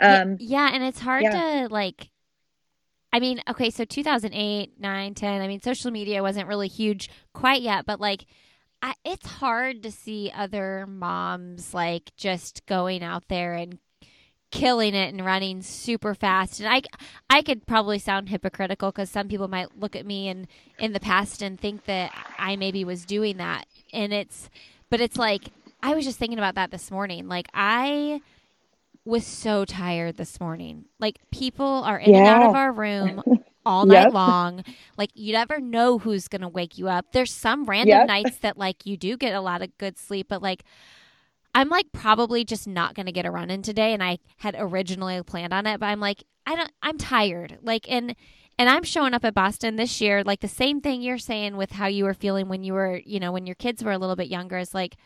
Yeah- 0.00 0.22
Um, 0.22 0.36
yeah, 0.40 0.70
and 0.72 0.82
it's 0.82 0.98
hard 1.00 1.22
yeah. 1.22 1.62
to 1.66 1.68
like 1.72 2.10
I 3.12 3.20
mean, 3.20 3.40
okay, 3.48 3.70
so 3.70 3.84
2008, 3.84 4.78
9, 4.78 5.14
10, 5.14 5.40
I 5.40 5.48
mean, 5.48 5.62
social 5.62 5.90
media 5.90 6.22
wasn't 6.22 6.48
really 6.48 6.68
huge 6.68 7.08
quite 7.32 7.62
yet, 7.62 7.86
but 7.86 7.98
like 8.00 8.26
I, 8.82 8.94
it's 9.06 9.26
hard 9.26 9.84
to 9.84 9.90
see 9.90 10.30
other 10.36 10.86
moms 10.86 11.72
like 11.72 12.10
just 12.16 12.66
going 12.66 13.02
out 13.02 13.28
there 13.28 13.54
and 13.54 13.78
killing 14.56 14.94
it 14.94 15.12
and 15.12 15.24
running 15.24 15.60
super 15.62 16.14
fast. 16.14 16.60
And 16.60 16.68
I 16.68 16.82
I 17.28 17.42
could 17.42 17.66
probably 17.66 17.98
sound 17.98 18.30
hypocritical 18.30 18.90
cuz 18.92 19.10
some 19.10 19.28
people 19.28 19.48
might 19.48 19.76
look 19.78 19.94
at 19.94 20.06
me 20.06 20.28
and 20.28 20.46
in 20.78 20.92
the 20.92 21.00
past 21.00 21.42
and 21.42 21.60
think 21.60 21.84
that 21.84 22.14
I 22.38 22.56
maybe 22.56 22.84
was 22.84 23.04
doing 23.04 23.36
that. 23.36 23.66
And 23.92 24.12
it's 24.14 24.48
but 24.90 25.00
it's 25.00 25.18
like 25.18 25.52
I 25.82 25.94
was 25.94 26.04
just 26.04 26.18
thinking 26.18 26.38
about 26.38 26.54
that 26.54 26.70
this 26.70 26.90
morning. 26.90 27.28
Like 27.28 27.48
I 27.54 28.22
was 29.04 29.26
so 29.26 29.64
tired 29.64 30.16
this 30.16 30.40
morning. 30.40 30.86
Like 30.98 31.18
people 31.30 31.66
are 31.84 31.98
in 31.98 32.14
and 32.14 32.26
out 32.26 32.42
of 32.42 32.54
our 32.54 32.72
room 32.72 33.22
all 33.66 33.86
night 33.86 34.08
Yep. 34.08 34.12
long. 34.12 34.64
Like 34.96 35.10
you 35.14 35.32
never 35.32 35.60
know 35.60 35.98
who's 35.98 36.28
going 36.28 36.40
to 36.42 36.48
wake 36.48 36.78
you 36.78 36.88
up. 36.88 37.06
There's 37.12 37.32
some 37.32 37.66
random 37.66 38.04
Yep. 38.04 38.06
nights 38.06 38.38
that 38.38 38.56
like 38.58 38.86
you 38.86 38.96
do 38.96 39.16
get 39.16 39.34
a 39.34 39.40
lot 39.40 39.62
of 39.62 39.76
good 39.78 39.98
sleep, 39.98 40.28
but 40.28 40.42
like 40.42 40.64
I'm 41.56 41.70
like 41.70 41.90
probably 41.92 42.44
just 42.44 42.68
not 42.68 42.94
going 42.94 43.06
to 43.06 43.12
get 43.12 43.26
a 43.26 43.30
run 43.30 43.50
in 43.50 43.62
today 43.62 43.92
and 43.94 44.02
I 44.02 44.18
had 44.36 44.54
originally 44.58 45.20
planned 45.22 45.54
on 45.54 45.66
it, 45.66 45.80
but 45.80 45.86
I'm 45.86 46.00
like 46.00 46.22
I 46.46 46.54
don't 46.54 46.72
I'm 46.82 46.98
tired. 46.98 47.58
Like 47.62 47.90
and 47.90 48.14
And 48.58 48.70
I'm 48.70 48.84
showing 48.84 49.12
up 49.14 49.24
at 49.24 49.34
Boston 49.34 49.76
this 49.76 50.00
year, 50.00 50.24
like 50.24 50.40
the 50.40 50.48
same 50.48 50.80
thing 50.80 51.02
you're 51.02 51.18
saying 51.18 51.56
with 51.56 51.72
how 51.72 51.86
you 51.88 52.04
were 52.04 52.14
feeling 52.14 52.48
when 52.48 52.62
you 52.64 52.72
were, 52.72 53.00
you 53.04 53.20
know, 53.20 53.32
when 53.32 53.46
your 53.46 53.54
kids 53.56 53.82
were 53.84 53.92
a 53.92 53.98
little 53.98 54.16
bit 54.16 54.28
younger 54.28 54.58
is 54.58 54.72
like, 54.74 54.96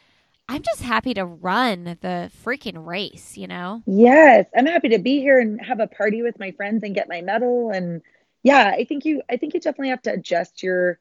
I'm 0.48 0.62
just 0.62 0.82
happy 0.82 1.14
to 1.14 1.24
run 1.24 1.96
the 2.00 2.30
freaking 2.44 2.86
race, 2.86 3.36
you 3.36 3.46
know? 3.48 3.82
Yes. 3.86 4.46
I'm 4.56 4.66
happy 4.66 4.88
to 4.90 4.98
be 4.98 5.20
here 5.20 5.38
and 5.40 5.60
have 5.64 5.80
a 5.80 5.86
party 5.88 6.22
with 6.22 6.38
my 6.38 6.52
friends 6.52 6.82
and 6.84 6.94
get 6.94 7.08
my 7.08 7.22
medal. 7.22 7.70
And 7.70 8.02
yeah, 8.44 8.68
I 8.68 8.84
think 8.84 9.04
you, 9.04 9.22
I 9.30 9.36
think 9.36 9.54
you 9.54 9.60
definitely 9.60 9.90
have 9.90 10.02
to 10.02 10.12
adjust 10.12 10.62
your 10.62 10.98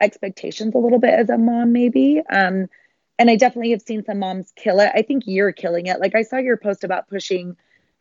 expectations 0.00 0.74
a 0.74 0.78
little 0.78 0.98
bit 0.98 1.14
as 1.14 1.30
a 1.30 1.38
mom, 1.38 1.72
maybe. 1.72 2.20
Um, 2.30 2.68
and 3.18 3.30
I 3.30 3.36
definitely 3.36 3.70
have 3.70 3.82
seen 3.82 4.04
some 4.04 4.18
moms 4.18 4.52
kill 4.56 4.80
it. 4.80 4.90
I 4.94 5.02
think 5.02 5.24
you're 5.26 5.52
killing 5.52 5.86
it. 5.86 6.00
Like 6.00 6.14
I 6.14 6.22
saw 6.22 6.36
your 6.36 6.56
post 6.56 6.84
about 6.84 7.08
pushing 7.08 7.56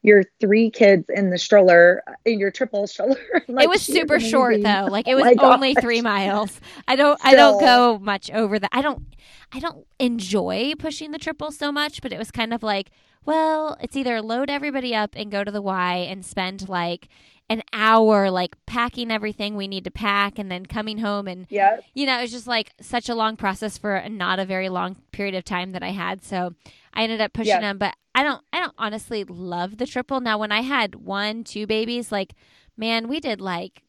your 0.06 0.24
three 0.40 0.70
kids 0.70 1.10
in 1.10 1.32
the 1.32 1.38
stroller 1.38 2.04
uh, 2.08 2.14
in 2.26 2.40
your 2.40 2.52
triple 2.52 2.86
stroller. 2.88 3.18
like, 3.48 3.66
it 3.66 3.70
was 3.70 3.82
super 3.82 4.20
short 4.20 4.62
though. 4.62 4.88
Like 4.90 5.08
it 5.08 5.16
was 5.16 5.26
oh 5.40 5.54
only 5.54 5.74
gosh. 5.74 5.84
three 5.84 6.02
miles. 6.02 6.60
I 6.88 6.96
don't 6.96 7.20
Still. 7.20 7.32
I 7.32 7.36
don't 7.36 7.60
go 7.60 8.00
much 8.00 8.30
over 8.32 8.60
that. 8.60 8.70
I 8.72 8.82
don't 8.82 9.04
I 9.52 9.60
don't 9.60 9.86
enjoy 10.00 10.74
pushing 10.78 11.12
the 11.12 11.18
triple 11.18 11.52
so 11.52 11.72
much, 11.72 12.02
but 12.02 12.14
it 12.14 12.20
was 12.20 12.32
kind 12.32 12.54
of 12.54 12.62
like, 12.62 12.92
well, 13.26 13.78
it's 13.82 13.96
either 13.96 14.22
load 14.22 14.50
everybody 14.50 14.94
up 14.94 15.12
and 15.16 15.32
go 15.32 15.44
to 15.44 15.52
the 15.52 15.62
Y 15.62 15.96
and 16.10 16.24
spend 16.24 16.70
like 16.70 17.08
an 17.50 17.62
hour 17.74 18.32
like 18.32 18.56
packing 18.66 19.12
everything 19.12 19.56
we 19.56 19.68
need 19.68 19.84
to 19.84 19.92
pack 19.92 20.40
and 20.40 20.52
then 20.52 20.66
coming 20.66 20.98
home 20.98 21.28
and 21.28 21.46
yeah 21.50 21.78
you 21.94 22.06
know 22.06 22.18
it 22.18 22.24
was 22.24 22.32
just 22.32 22.48
like 22.48 22.72
such 22.82 23.08
a 23.08 23.16
long 23.16 23.38
process 23.38 23.78
for 23.78 24.04
not 24.10 24.40
a 24.40 24.46
very 24.46 24.68
long 24.70 24.96
period 25.12 25.36
of 25.36 25.44
time 25.44 25.72
that 25.72 25.84
i 25.84 25.92
had. 25.92 26.24
So 26.24 26.54
i 26.94 27.04
ended 27.04 27.22
up 27.22 27.34
pushing 27.34 27.62
them 27.62 27.78
but 27.78 27.96
i 28.16 28.24
don't 28.24 28.44
i 28.52 28.60
don't 28.60 28.74
honestly 28.78 29.24
love 29.24 29.78
the 29.78 29.86
triple. 29.86 30.22
Now 30.22 30.40
when 30.40 30.52
i 30.52 30.62
had 30.62 30.96
one 30.96 31.44
two 31.44 31.68
babies 31.68 32.12
like 32.12 32.34
man 32.78 33.08
we 33.08 33.20
did 33.20 33.40
like 33.40 33.84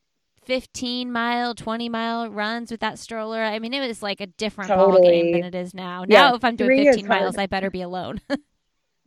15 0.45 1.11
mile 1.11 1.55
20 1.55 1.88
mile 1.88 2.31
runs 2.31 2.71
with 2.71 2.81
that 2.81 2.99
stroller. 2.99 3.42
I 3.42 3.59
mean 3.59 3.73
it 3.73 3.87
was 3.87 4.03
like 4.03 4.21
a 4.21 4.27
different 4.27 4.69
totally. 4.69 5.01
ball 5.01 5.11
game 5.11 5.33
than 5.33 5.45
it 5.45 5.55
is 5.55 5.73
now. 5.73 6.05
Yeah, 6.07 6.29
now 6.29 6.35
if 6.35 6.45
i'm 6.45 6.57
doing 6.57 6.85
15 6.85 7.07
miles 7.07 7.38
i 7.38 7.47
better 7.47 7.71
be 7.71 7.83
alone. 7.83 8.21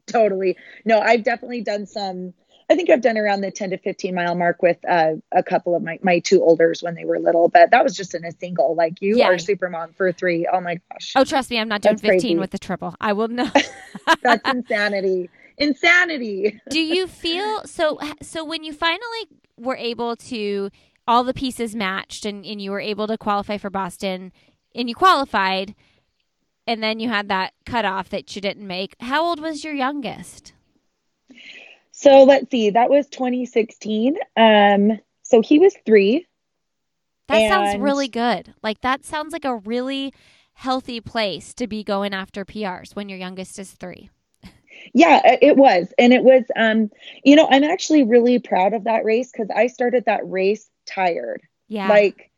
Totally. 0.07 0.57
No 0.85 0.99
i've 0.99 1.23
definitely 1.23 1.61
done 1.61 1.85
some 1.85 2.33
I 2.69 2.75
think 2.75 2.89
I've 2.91 3.01
done 3.01 3.17
around 3.17 3.41
the 3.41 3.49
10 3.49 3.71
to 3.71 3.77
15 3.77 4.13
mile 4.13 4.35
mark 4.35 4.61
with 4.61 4.77
uh, 4.87 5.13
a 5.31 5.41
couple 5.41 5.75
of 5.75 5.81
my, 5.81 5.97
my 6.03 6.19
two 6.19 6.43
olders 6.43 6.83
when 6.83 6.93
they 6.93 7.03
were 7.03 7.19
little, 7.19 7.49
but 7.49 7.71
that 7.71 7.83
was 7.83 7.95
just 7.95 8.13
in 8.13 8.23
a 8.23 8.31
single. 8.31 8.75
Like 8.75 9.01
you 9.01 9.17
yeah. 9.17 9.27
are 9.27 9.39
super 9.39 9.69
mom 9.69 9.93
for 9.93 10.11
three. 10.11 10.47
Oh 10.51 10.61
my 10.61 10.79
gosh. 10.91 11.13
Oh, 11.15 11.23
trust 11.23 11.49
me, 11.49 11.57
I'm 11.57 11.67
not 11.67 11.81
doing 11.81 11.95
That's 11.95 12.01
15 12.01 12.19
crazy. 12.19 12.35
with 12.37 12.51
the 12.51 12.59
triple. 12.59 12.95
I 13.01 13.13
will 13.13 13.27
not. 13.27 13.55
That's 14.21 14.47
insanity. 14.47 15.31
Insanity. 15.57 16.61
Do 16.69 16.79
you 16.79 17.07
feel 17.07 17.63
so? 17.65 17.99
So 18.21 18.45
when 18.45 18.63
you 18.63 18.71
finally 18.71 19.27
were 19.57 19.77
able 19.77 20.15
to, 20.15 20.69
all 21.07 21.23
the 21.23 21.33
pieces 21.33 21.75
matched 21.75 22.23
and, 22.23 22.45
and 22.45 22.61
you 22.61 22.69
were 22.69 22.79
able 22.79 23.07
to 23.07 23.17
qualify 23.17 23.57
for 23.57 23.71
Boston 23.71 24.31
and 24.75 24.87
you 24.87 24.93
qualified, 24.93 25.73
and 26.67 26.83
then 26.83 26.99
you 26.99 27.09
had 27.09 27.29
that 27.29 27.53
cutoff 27.65 28.09
that 28.09 28.35
you 28.35 28.41
didn't 28.43 28.67
make. 28.67 28.95
How 28.99 29.25
old 29.25 29.39
was 29.39 29.63
your 29.63 29.73
youngest? 29.73 30.53
So 31.99 32.23
let's 32.23 32.49
see, 32.49 32.69
that 32.69 32.89
was 32.89 33.07
2016. 33.09 34.15
Um, 34.37 34.99
so 35.21 35.41
he 35.41 35.59
was 35.59 35.75
three. 35.85 36.25
That 37.27 37.41
and... 37.41 37.51
sounds 37.51 37.77
really 37.77 38.07
good. 38.07 38.53
Like 38.63 38.79
that 38.81 39.03
sounds 39.03 39.33
like 39.33 39.43
a 39.43 39.57
really 39.57 40.13
healthy 40.53 41.01
place 41.01 41.53
to 41.55 41.67
be 41.67 41.83
going 41.83 42.13
after 42.13 42.45
PRs 42.45 42.95
when 42.95 43.09
your 43.09 43.19
youngest 43.19 43.59
is 43.59 43.71
three. 43.71 44.09
Yeah, 44.93 45.19
it 45.41 45.57
was. 45.57 45.91
And 45.97 46.13
it 46.13 46.23
was, 46.23 46.45
um, 46.55 46.89
you 47.25 47.35
know, 47.35 47.49
I'm 47.51 47.65
actually 47.65 48.03
really 48.03 48.39
proud 48.39 48.73
of 48.73 48.85
that 48.85 49.03
race 49.03 49.29
because 49.29 49.49
I 49.53 49.67
started 49.67 50.05
that 50.05 50.21
race 50.23 50.69
tired. 50.85 51.41
Yeah. 51.67 51.89
Like 51.89 52.31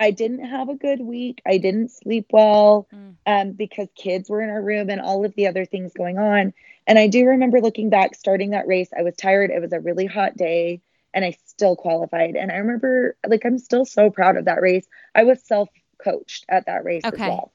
I 0.00 0.12
didn't 0.12 0.46
have 0.46 0.70
a 0.70 0.76
good 0.76 1.02
week. 1.02 1.42
I 1.46 1.58
didn't 1.58 1.90
sleep 1.90 2.28
well 2.30 2.88
mm. 2.90 3.16
um, 3.26 3.52
because 3.52 3.88
kids 3.96 4.30
were 4.30 4.40
in 4.40 4.48
our 4.48 4.62
room 4.62 4.88
and 4.88 5.02
all 5.02 5.26
of 5.26 5.34
the 5.34 5.46
other 5.46 5.66
things 5.66 5.92
going 5.92 6.16
on. 6.16 6.54
And 6.86 6.98
I 6.98 7.06
do 7.06 7.26
remember 7.26 7.60
looking 7.60 7.90
back, 7.90 8.14
starting 8.14 8.50
that 8.50 8.66
race. 8.66 8.90
I 8.96 9.02
was 9.02 9.16
tired. 9.16 9.50
It 9.50 9.60
was 9.60 9.72
a 9.72 9.80
really 9.80 10.06
hot 10.06 10.36
day 10.36 10.82
and 11.14 11.24
I 11.24 11.36
still 11.46 11.76
qualified. 11.76 12.36
And 12.36 12.50
I 12.50 12.56
remember, 12.56 13.16
like, 13.26 13.46
I'm 13.46 13.58
still 13.58 13.84
so 13.84 14.10
proud 14.10 14.36
of 14.36 14.46
that 14.46 14.60
race. 14.60 14.86
I 15.14 15.22
was 15.22 15.42
self 15.42 15.68
coached 16.02 16.44
at 16.48 16.66
that 16.66 16.84
race 16.84 17.04
okay. 17.04 17.22
as 17.22 17.28
well. 17.28 17.52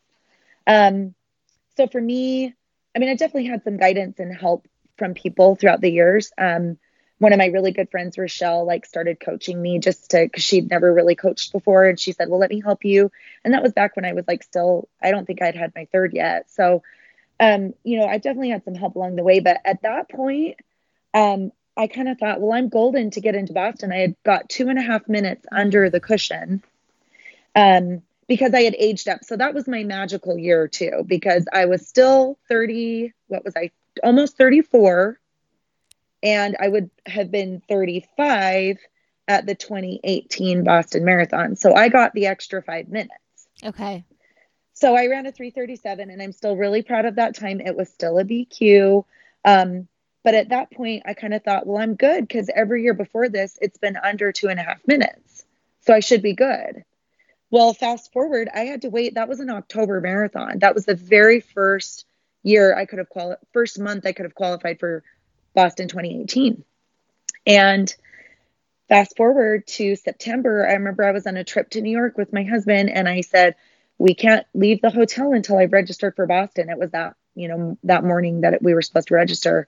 Um, 0.65 1.13
so 1.75 1.87
for 1.87 2.01
me, 2.01 2.55
I 2.95 2.99
mean, 2.99 3.09
I 3.09 3.15
definitely 3.15 3.49
had 3.49 3.63
some 3.63 3.77
guidance 3.77 4.19
and 4.19 4.35
help 4.35 4.67
from 4.97 5.13
people 5.13 5.55
throughout 5.55 5.81
the 5.81 5.91
years. 5.91 6.31
Um, 6.37 6.77
one 7.19 7.33
of 7.33 7.37
my 7.37 7.47
really 7.47 7.71
good 7.71 7.91
friends, 7.91 8.17
Rochelle, 8.17 8.65
like 8.65 8.85
started 8.85 9.19
coaching 9.19 9.61
me 9.61 9.79
just 9.79 10.11
to 10.11 10.23
because 10.23 10.43
she'd 10.43 10.69
never 10.69 10.91
really 10.93 11.15
coached 11.15 11.51
before, 11.51 11.85
and 11.85 11.99
she 11.99 12.13
said, 12.13 12.29
"Well, 12.29 12.39
let 12.39 12.49
me 12.49 12.61
help 12.61 12.85
you." 12.85 13.11
And 13.43 13.53
that 13.53 13.61
was 13.61 13.73
back 13.73 13.97
when 13.97 14.05
I 14.05 14.13
was 14.13 14.25
like 14.25 14.41
still, 14.41 14.87
I 15.01 15.11
don't 15.11 15.25
think 15.25 15.41
I'd 15.41 15.55
had 15.55 15.73
my 15.75 15.85
third 15.91 16.13
yet. 16.13 16.49
So 16.49 16.81
um, 17.39 17.73
you 17.84 17.97
know, 17.97 18.06
I 18.06 18.17
definitely 18.17 18.49
had 18.49 18.65
some 18.65 18.75
help 18.75 18.95
along 18.95 19.15
the 19.15 19.23
way. 19.23 19.39
But 19.39 19.62
at 19.65 19.82
that 19.84 20.10
point, 20.10 20.58
um, 21.13 21.52
I 21.78 21.88
kind 21.88 22.10
of 22.10 22.17
thought, 22.17 22.41
well, 22.41 22.54
I'm 22.54 22.69
golden 22.69 23.12
to 23.12 23.21
get 23.21 23.36
into 23.36 23.54
Boston. 23.54 23.91
I 23.91 23.99
had 23.99 24.15
got 24.25 24.49
two 24.49 24.67
and 24.67 24.78
a 24.78 24.82
half 24.82 25.08
minutes 25.08 25.45
under 25.52 25.89
the 25.89 26.02
cushion 26.02 26.62
um, 27.56 28.02
because 28.28 28.54
I 28.54 28.63
had 28.63 28.75
aged 28.78 29.08
up. 29.08 29.23
So 29.23 29.38
that 29.38 29.54
was 29.54 29.67
my 29.67 29.84
magical 29.84 30.38
year 30.38 30.67
too, 30.67 31.04
because 31.06 31.45
I 31.54 31.65
was 31.65 31.88
still 31.88 32.38
30, 32.49 33.13
what 33.28 33.45
was 33.45 33.56
I, 33.56 33.71
almost 34.04 34.38
34. 34.38 35.17
And 36.21 36.58
I 36.60 36.67
would 36.67 36.89
have 37.06 37.32
been 37.32 37.62
35 37.69 38.78
at 39.30 39.45
the 39.45 39.56
2018 39.56 40.65
Boston 40.65 41.06
Marathon. 41.06 41.56
So 41.56 41.73
I 41.73 41.88
got 41.88 42.13
the 42.13 42.25
extra 42.25 42.62
five 42.62 42.89
minutes. 42.89 43.13
Okay. 43.63 44.04
So 44.79 44.95
I 44.95 45.07
ran 45.07 45.25
a 45.25 45.31
337 45.33 46.09
and 46.09 46.21
I'm 46.21 46.31
still 46.31 46.55
really 46.55 46.81
proud 46.81 47.03
of 47.03 47.15
that 47.15 47.35
time. 47.35 47.59
It 47.59 47.75
was 47.75 47.89
still 47.89 48.17
a 48.17 48.23
BQ. 48.23 49.03
Um, 49.43 49.89
but 50.23 50.35
at 50.35 50.49
that 50.49 50.71
point, 50.71 51.03
I 51.05 51.15
kind 51.15 51.33
of 51.33 51.43
thought, 51.43 51.67
well, 51.67 51.81
I'm 51.81 51.95
good 51.95 52.25
because 52.25 52.49
every 52.55 52.83
year 52.83 52.93
before 52.93 53.27
this, 53.27 53.59
it's 53.61 53.77
been 53.77 53.97
under 53.97 54.31
two 54.31 54.47
and 54.47 54.57
a 54.57 54.63
half 54.63 54.87
minutes. 54.87 55.43
So 55.81 55.93
I 55.93 55.99
should 55.99 56.21
be 56.21 56.33
good. 56.33 56.85
Well, 57.51 57.73
fast 57.73 58.13
forward, 58.13 58.47
I 58.53 58.61
had 58.61 58.83
to 58.83 58.89
wait. 58.89 59.15
That 59.15 59.27
was 59.27 59.41
an 59.41 59.49
October 59.49 59.99
marathon. 59.99 60.59
That 60.59 60.75
was 60.75 60.85
the 60.85 60.95
very 60.95 61.41
first 61.41 62.05
year 62.43 62.73
I 62.73 62.85
could 62.85 62.99
have 62.99 63.09
qualified, 63.09 63.45
first 63.51 63.79
month 63.79 64.05
I 64.05 64.13
could 64.13 64.25
have 64.25 64.35
qualified 64.35 64.79
for 64.79 65.03
Boston 65.53 65.89
2018. 65.89 66.63
And 67.45 67.93
fast 68.87 69.17
forward 69.17 69.67
to 69.67 69.97
September, 69.97 70.65
I 70.65 70.73
remember 70.73 71.03
I 71.03 71.11
was 71.11 71.27
on 71.27 71.35
a 71.35 71.43
trip 71.43 71.71
to 71.71 71.81
New 71.81 71.91
York 71.91 72.17
with 72.17 72.31
my 72.31 72.43
husband 72.43 72.89
and 72.89 73.09
I 73.09 73.21
said, 73.21 73.55
we 73.99 74.15
can't 74.15 74.47
leave 74.55 74.81
the 74.81 74.89
hotel 74.89 75.33
until 75.33 75.57
I've 75.57 75.73
registered 75.73 76.15
for 76.15 76.25
Boston. 76.25 76.69
It 76.69 76.79
was 76.79 76.91
that, 76.91 77.15
you 77.35 77.49
know, 77.49 77.77
that 77.83 78.03
morning 78.03 78.41
that 78.41 78.63
we 78.63 78.73
were 78.73 78.81
supposed 78.81 79.09
to 79.09 79.13
register. 79.13 79.67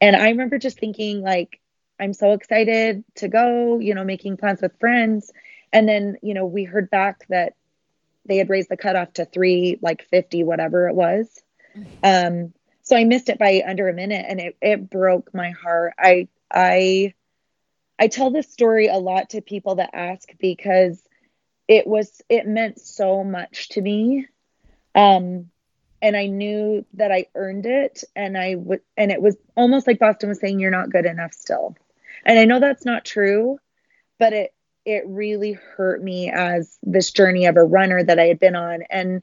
And 0.00 0.14
I 0.14 0.30
remember 0.30 0.58
just 0.58 0.78
thinking, 0.78 1.22
like, 1.22 1.60
I'm 1.98 2.12
so 2.12 2.32
excited 2.32 3.04
to 3.16 3.28
go, 3.28 3.80
you 3.80 3.94
know, 3.94 4.04
making 4.04 4.36
plans 4.36 4.62
with 4.62 4.78
friends. 4.78 5.32
And 5.72 5.88
then, 5.88 6.16
you 6.22 6.34
know, 6.34 6.46
we 6.46 6.64
heard 6.64 6.88
back 6.88 7.26
that 7.28 7.54
they 8.26 8.36
had 8.36 8.48
raised 8.48 8.68
the 8.68 8.76
cutoff 8.76 9.12
to 9.14 9.24
three, 9.24 9.78
like 9.82 10.04
50, 10.04 10.44
whatever 10.44 10.88
it 10.88 10.94
was. 10.94 11.42
Um, 12.02 12.54
so 12.82 12.96
I 12.96 13.04
missed 13.04 13.28
it 13.28 13.38
by 13.40 13.62
under 13.66 13.88
a 13.88 13.92
minute 13.92 14.24
and 14.28 14.40
it, 14.40 14.56
it 14.62 14.88
broke 14.88 15.34
my 15.34 15.50
heart. 15.50 15.94
I, 15.98 16.28
I, 16.50 17.14
I 17.98 18.06
tell 18.06 18.30
this 18.30 18.50
story 18.52 18.86
a 18.86 18.98
lot 18.98 19.30
to 19.30 19.40
people 19.40 19.76
that 19.76 19.90
ask 19.92 20.28
because 20.38 21.02
it 21.68 21.86
was 21.86 22.22
it 22.28 22.46
meant 22.46 22.80
so 22.80 23.24
much 23.24 23.70
to 23.70 23.80
me. 23.80 24.26
Um 24.94 25.50
and 26.04 26.16
i 26.16 26.26
knew 26.26 26.84
that 26.92 27.10
i 27.10 27.26
earned 27.34 27.64
it 27.64 28.04
and 28.14 28.36
i 28.36 28.54
would 28.54 28.80
and 28.96 29.10
it 29.10 29.22
was 29.22 29.36
almost 29.56 29.86
like 29.86 29.98
boston 29.98 30.28
was 30.28 30.38
saying 30.38 30.60
you're 30.60 30.70
not 30.70 30.90
good 30.90 31.06
enough 31.06 31.32
still. 31.32 31.76
And 32.24 32.38
i 32.38 32.44
know 32.44 32.60
that's 32.60 32.84
not 32.84 33.04
true 33.04 33.58
but 34.18 34.32
it 34.32 34.54
it 34.84 35.04
really 35.06 35.52
hurt 35.52 36.02
me 36.02 36.30
as 36.30 36.78
this 36.82 37.10
journey 37.10 37.46
of 37.46 37.56
a 37.56 37.64
runner 37.64 38.04
that 38.04 38.18
i 38.18 38.26
had 38.26 38.38
been 38.38 38.54
on. 38.54 38.82
And 38.90 39.22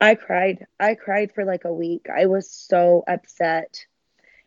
i 0.00 0.14
cried 0.14 0.66
i 0.78 0.94
cried 0.94 1.32
for 1.32 1.44
like 1.44 1.64
a 1.64 1.72
week. 1.72 2.06
I 2.14 2.26
was 2.26 2.50
so 2.50 3.04
upset. 3.08 3.86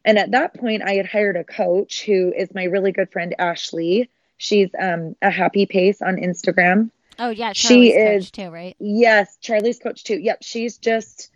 And 0.06 0.19
at 0.19 0.32
that 0.32 0.54
point 0.54 0.84
i 0.84 0.93
had 0.93 1.08
hired 1.08 1.36
a 1.36 1.43
coach 1.43 2.04
who 2.06 2.32
is 2.32 2.54
my 2.54 2.65
really 2.65 2.91
good 2.91 3.12
friend 3.12 3.34
ashley. 3.39 4.10
She's 4.38 4.69
um, 4.80 5.15
a 5.21 5.32
happy 5.32 5.65
pace 5.65 6.01
on 6.01 6.17
instagram 6.17 6.91
Oh 7.19 7.30
yeah, 7.30 7.54
Charlie's 7.54 7.93
she 7.93 7.97
is 7.97 8.32
too, 8.32 8.50
right? 8.50 8.76
Yes, 8.80 9.38
Charlie's 9.41 9.80
coach 9.80 10.04
too. 10.04 10.17
Yep, 10.17 10.39
she's 10.41 10.78
just 10.78 11.32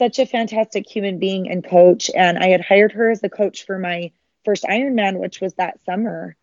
such 0.00 0.18
a 0.18 0.26
fantastic 0.26 0.88
human 0.88 1.18
being 1.18 1.50
and 1.50 1.62
coach. 1.62 2.10
And 2.14 2.38
I 2.38 2.48
had 2.48 2.62
hired 2.62 2.92
her 2.92 3.10
as 3.10 3.22
a 3.22 3.28
coach 3.28 3.66
for 3.66 3.78
my 3.78 4.12
first 4.44 4.64
Ironman, 4.64 5.18
which 5.18 5.40
was 5.40 5.54
that 5.54 5.78
summer. 5.84 6.36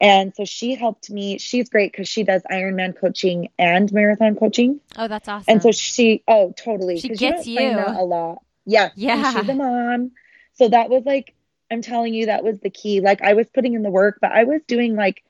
And 0.00 0.34
so 0.34 0.44
she 0.44 0.76
helped 0.76 1.10
me. 1.10 1.38
She's 1.38 1.68
great 1.68 1.92
because 1.92 2.08
she 2.08 2.22
does 2.22 2.42
Ironman 2.50 2.98
coaching 2.98 3.48
and 3.58 3.92
marathon 3.92 4.36
coaching. 4.36 4.80
Oh, 4.96 5.08
that's 5.08 5.28
awesome. 5.28 5.44
And 5.48 5.62
so 5.62 5.72
she, 5.72 6.22
oh, 6.26 6.54
totally. 6.56 6.98
She 7.00 7.08
gets 7.10 7.46
you, 7.46 7.60
you. 7.60 7.78
a 7.78 8.04
lot. 8.04 8.42
Yeah. 8.64 8.90
Yeah. 8.94 9.32
she's 9.32 9.48
a 9.48 9.54
mom. 9.54 10.12
So 10.54 10.68
that 10.68 10.88
was 10.88 11.04
like, 11.04 11.34
I'm 11.70 11.82
telling 11.82 12.14
you, 12.14 12.26
that 12.26 12.44
was 12.44 12.60
the 12.60 12.70
key. 12.70 13.00
Like 13.00 13.22
I 13.22 13.34
was 13.34 13.46
putting 13.52 13.74
in 13.74 13.82
the 13.82 13.90
work, 13.90 14.18
but 14.20 14.32
I 14.32 14.44
was 14.44 14.62
doing 14.66 14.96
like 14.96 15.22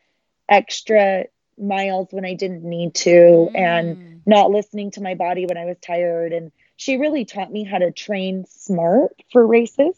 extra 0.49 1.25
miles 1.61 2.09
when 2.11 2.25
I 2.25 2.35
didn't 2.35 2.64
need 2.64 2.94
to 2.96 3.11
Mm. 3.53 3.57
and 3.59 4.23
not 4.27 4.51
listening 4.51 4.90
to 4.92 5.03
my 5.03 5.14
body 5.14 5.46
when 5.46 5.57
I 5.57 5.64
was 5.64 5.79
tired. 5.81 6.33
And 6.33 6.53
she 6.77 6.96
really 6.96 7.25
taught 7.25 7.53
me 7.53 7.64
how 7.64 7.79
to 7.79 7.90
train 7.90 8.44
smart 8.49 9.12
for 9.33 9.46
races. 9.46 9.96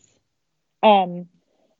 Um, 0.82 1.28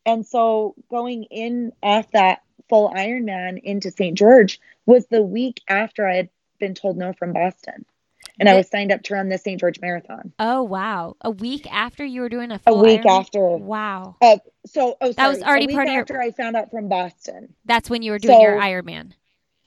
and 0.07 0.27
so 0.27 0.75
going 0.91 1.25
in 1.25 1.73
off 1.83 2.11
that 2.13 2.43
full 2.69 2.91
Ironman 2.91 3.61
into 3.63 3.91
St. 3.91 4.17
George 4.17 4.61
was 4.87 5.07
the 5.07 5.23
week 5.23 5.61
after 5.69 6.07
I 6.09 6.17
had 6.17 6.29
been 6.59 6.75
told 6.75 6.97
no 6.97 7.13
from 7.13 7.33
Boston. 7.33 7.85
And 8.41 8.49
I 8.49 8.55
was 8.57 8.69
signed 8.69 8.91
up 8.91 9.03
to 9.05 9.15
run 9.15 9.29
the 9.29 9.37
St. 9.39 9.61
George 9.61 9.79
Marathon 9.81 10.33
Oh 10.39 10.63
wow! 10.63 11.17
A 11.21 11.31
week 11.31 11.71
after 11.73 12.05
you 12.05 12.23
were 12.23 12.29
doing 12.31 12.51
a 12.51 12.59
a 12.67 12.75
week 12.75 13.03
Ironman? 13.03 13.21
after. 13.21 13.57
Wow, 13.57 14.17
Uh, 14.23 14.39
so, 14.67 14.97
oh, 15.01 15.13
That 15.13 15.29
was 15.29 15.43
already 15.43 15.67
a 15.67 15.69
week 15.69 15.77
part 15.77 15.87
of 15.89 15.93
your- 15.93 16.01
after 16.03 16.21
I 16.21 16.31
found 16.31 16.57
out 16.57 16.71
from 16.71 16.89
Boston. 16.89 17.55
that's 17.67 17.91
when 17.91 18.03
you 18.03 18.11
were 18.11 18.19
doing 18.19 18.41
your 18.41 18.57
So- 18.59 18.65
Ironman. 18.67 19.13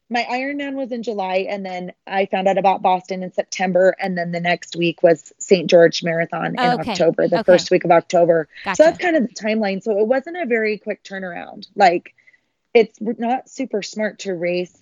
My 0.09 0.23
Ironman 0.23 0.73
was 0.73 0.91
in 0.91 1.01
July, 1.01 1.47
and 1.49 1.65
then 1.65 1.91
I 2.05 2.27
found 2.27 2.47
out 2.47 2.57
about 2.59 2.81
Boston 2.83 3.23
in 3.23 3.33
September, 3.33 3.95
and 3.99 4.15
then 4.17 4.31
the 4.31 4.39
next 4.39 4.75
week 4.75 5.01
was 5.01 5.33
St. 5.39 5.67
George 5.69 6.03
Marathon 6.03 6.55
in 6.55 6.59
Okay. 6.79 6.91
October, 6.91 7.27
the 7.27 7.39
Okay. 7.39 7.43
first 7.53 7.71
week 7.71 7.85
of 7.85 7.91
October. 7.91 8.47
Gotcha. 8.63 8.75
So 8.75 8.83
that's 8.83 8.99
kind 8.99 9.15
of 9.15 9.23
the 9.27 9.33
timeline. 9.33 9.81
So 9.81 9.97
it 9.99 10.05
wasn't 10.07 10.37
a 10.37 10.45
very 10.45 10.77
quick 10.77 11.03
turnaround. 11.03 11.67
Like 11.75 12.13
it's 12.73 12.99
not 13.01 13.49
super 13.49 13.81
smart 13.81 14.19
to 14.19 14.33
race 14.35 14.77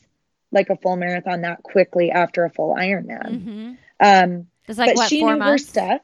like 0.51 0.69
a 0.69 0.75
full 0.75 0.97
marathon 0.97 1.41
that 1.41 1.63
quickly 1.63 2.11
after 2.11 2.43
a 2.43 2.49
full 2.49 2.75
Ironman. 2.75 3.43
hmm 3.43 3.73
Um, 3.99 4.47
It's 4.67 4.77
like 4.77 4.89
but 4.91 4.95
what 4.97 5.09
she 5.09 5.21
four 5.21 5.33
knew 5.35 5.41
her 5.41 5.49
months? 5.51 5.69
stuff. 5.69 6.01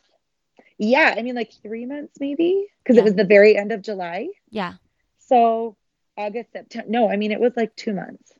Yeah, 0.77 1.13
I 1.17 1.23
mean 1.23 1.35
like 1.35 1.51
three 1.61 1.85
months 1.85 2.19
maybe 2.21 2.67
because 2.81 2.95
Yeah. 2.95 3.01
it 3.01 3.03
was 3.05 3.15
the 3.15 3.25
very 3.25 3.57
end 3.57 3.73
of 3.73 3.81
July. 3.81 4.29
Yeah. 4.49 4.75
So 5.19 5.75
August, 6.15 6.53
September. 6.53 6.89
No, 6.89 7.09
I 7.09 7.17
mean 7.17 7.33
it 7.33 7.39
was 7.39 7.51
like 7.57 7.75
two 7.75 7.93
months. 7.93 8.31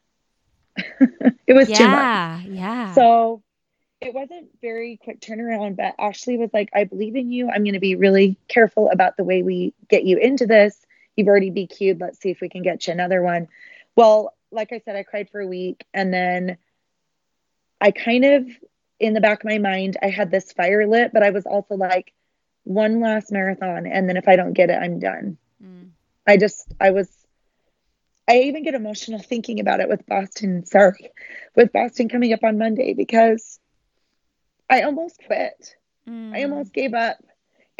it 1.48 1.54
was 1.54 1.68
two 1.68 1.88
months. 1.88 2.48
Yeah. 2.48 2.48
Yeah. 2.48 2.94
So 2.94 3.42
it 4.02 4.14
wasn't 4.14 4.50
very 4.62 4.98
quick 5.04 5.20
turnaround, 5.20 5.76
but 5.76 5.96
Ashley 6.00 6.38
was 6.38 6.50
like, 6.54 6.70
I 6.74 6.86
believe 6.86 7.16
in 7.16 7.32
you. 7.32 7.50
I'm 7.50 7.64
going 7.64 7.74
to 7.74 7.80
be 7.80 7.96
really 7.96 8.38
careful 8.48 8.90
about 8.90 9.18
the 9.18 9.24
way 9.24 9.44
we 9.44 9.74
get 9.90 10.06
you 10.06 10.18
into 10.18 10.46
this. 10.46 10.78
You've 11.16 11.28
already 11.28 11.52
BQ'd. 11.52 12.00
Let's 12.00 12.20
see 12.20 12.30
if 12.30 12.40
we 12.40 12.50
can 12.50 12.62
get 12.62 12.88
you 12.88 12.94
another 12.94 13.22
one. 13.22 13.50
Well, 13.96 14.34
like 14.52 14.72
I 14.72 14.80
said, 14.86 14.96
I 14.96 15.04
cried 15.04 15.30
for 15.30 15.42
a 15.42 15.48
week. 15.48 15.86
And 15.94 16.14
then 16.14 16.58
I 17.82 17.92
kind 17.92 18.24
of, 18.24 18.48
in 19.00 19.14
the 19.14 19.22
back 19.22 19.40
of 19.40 19.50
my 19.50 19.58
mind, 19.58 19.98
I 20.02 20.10
had 20.10 20.32
this 20.32 20.54
fire 20.54 20.88
lit, 20.88 21.12
but 21.14 21.24
I 21.24 21.32
was 21.32 21.46
also 21.46 21.76
like, 21.76 22.14
one 22.64 23.00
last 23.02 23.32
marathon. 23.32 23.86
And 23.86 24.08
then 24.08 24.16
if 24.16 24.28
I 24.28 24.36
don't 24.36 24.54
get 24.54 24.70
it, 24.70 24.80
I'm 24.82 25.00
done. 25.00 25.38
Mm. 25.64 25.90
I 26.26 26.38
just, 26.38 26.72
I 26.80 26.92
was, 26.92 27.10
I 28.30 28.42
even 28.42 28.64
get 28.64 28.76
emotional 28.76 29.20
thinking 29.20 29.60
about 29.60 29.80
it 29.80 29.90
with 29.90 30.06
Boston. 30.06 30.64
Sorry, 30.66 31.10
with 31.56 31.74
Boston 31.74 32.10
coming 32.10 32.32
up 32.32 32.44
on 32.44 32.60
Monday 32.60 32.94
because 32.94 33.60
I 34.70 34.84
almost 34.84 35.20
quit. 35.26 35.76
I 36.08 36.12
Mm. 36.12 36.44
almost 36.44 36.74
gave 36.74 36.94
up. 36.94 37.18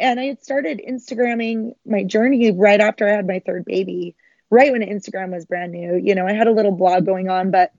And 0.00 0.18
I 0.18 0.24
had 0.24 0.42
started 0.42 0.82
Instagramming 0.86 1.74
my 1.84 2.04
journey 2.04 2.50
right 2.50 2.80
after 2.80 3.06
I 3.06 3.12
had 3.12 3.26
my 3.26 3.40
third 3.40 3.64
baby, 3.64 4.16
right 4.50 4.72
when 4.72 4.80
Instagram 4.82 5.30
was 5.30 5.44
brand 5.44 5.72
new. 5.72 5.94
You 5.96 6.14
know, 6.14 6.26
I 6.26 6.32
had 6.32 6.46
a 6.46 6.52
little 6.52 6.72
blog 6.72 7.04
going 7.04 7.28
on, 7.28 7.50
but 7.50 7.72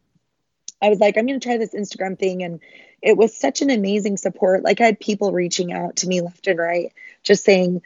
I 0.82 0.90
was 0.90 1.00
like, 1.00 1.18
I'm 1.18 1.26
going 1.26 1.40
to 1.40 1.44
try 1.44 1.58
this 1.58 1.74
Instagram 1.74 2.18
thing. 2.18 2.44
And 2.44 2.62
it 3.02 3.18
was 3.18 3.36
such 3.36 3.62
an 3.62 3.70
amazing 3.72 4.18
support. 4.18 4.64
Like, 4.64 4.80
I 4.82 4.86
had 4.86 5.00
people 5.00 5.32
reaching 5.32 5.74
out 5.74 5.98
to 5.98 6.08
me 6.08 6.22
left 6.22 6.48
and 6.48 6.60
right, 6.60 6.94
just 7.24 7.44
saying, 7.44 7.82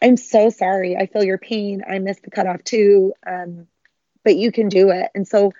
I'm 0.00 0.16
so 0.16 0.50
sorry. 0.50 0.96
I 0.96 1.06
feel 1.06 1.24
your 1.24 1.38
pain. 1.38 1.82
I 1.88 1.98
missed 1.98 2.22
the 2.22 2.30
cutoff 2.30 2.62
too. 2.62 3.12
Um, 3.26 3.66
but 4.24 4.36
you 4.36 4.50
can 4.50 4.68
do 4.68 4.90
it. 4.90 5.10
And 5.14 5.26
so 5.28 5.52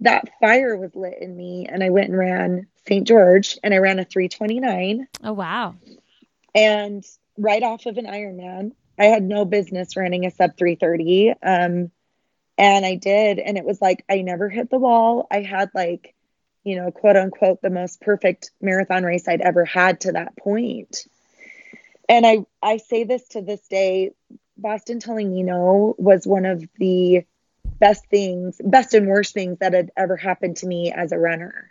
that 0.00 0.30
fire 0.40 0.76
was 0.76 0.94
lit 0.96 1.18
in 1.20 1.36
me. 1.36 1.66
And 1.70 1.82
I 1.84 1.90
went 1.90 2.08
and 2.08 2.18
ran 2.18 2.66
St. 2.86 3.06
George 3.06 3.58
and 3.62 3.74
I 3.74 3.78
ran 3.78 3.98
a 3.98 4.04
329 4.04 5.06
Oh 5.22 5.32
wow. 5.34 5.74
and 6.54 7.04
right 7.36 7.62
off 7.62 7.86
of 7.86 7.98
an 7.98 8.06
Ironman. 8.06 8.72
I 8.98 9.04
had 9.06 9.22
no 9.22 9.44
business 9.44 9.96
running 9.96 10.26
a 10.26 10.30
sub 10.30 10.56
330. 10.58 11.30
Um, 11.42 11.90
and 12.58 12.84
I 12.84 12.96
did. 12.96 13.38
And 13.38 13.56
it 13.56 13.64
was 13.64 13.80
like, 13.80 14.04
I 14.10 14.20
never 14.22 14.48
hit 14.50 14.68
the 14.70 14.78
wall. 14.78 15.26
I 15.30 15.40
had 15.40 15.70
like, 15.74 16.14
you 16.64 16.76
know, 16.76 16.90
quote 16.90 17.16
unquote, 17.16 17.62
the 17.62 17.70
most 17.70 18.00
perfect 18.02 18.50
marathon 18.60 19.04
race 19.04 19.26
I'd 19.28 19.40
ever 19.40 19.64
had 19.64 20.00
to 20.02 20.12
that 20.12 20.36
point. 20.36 21.06
And 22.08 22.26
I, 22.26 22.44
I 22.62 22.76
say 22.78 23.04
this 23.04 23.26
to 23.28 23.40
this 23.40 23.66
day, 23.68 24.10
Boston 24.58 25.00
telling 25.00 25.30
me 25.32 25.42
no 25.42 25.94
was 25.96 26.26
one 26.26 26.44
of 26.44 26.62
the 26.78 27.24
best 27.80 28.06
things, 28.06 28.60
best 28.62 28.94
and 28.94 29.08
worst 29.08 29.34
things 29.34 29.58
that 29.58 29.72
had 29.72 29.90
ever 29.96 30.16
happened 30.16 30.58
to 30.58 30.66
me 30.66 30.92
as 30.92 31.10
a 31.12 31.18
runner 31.18 31.70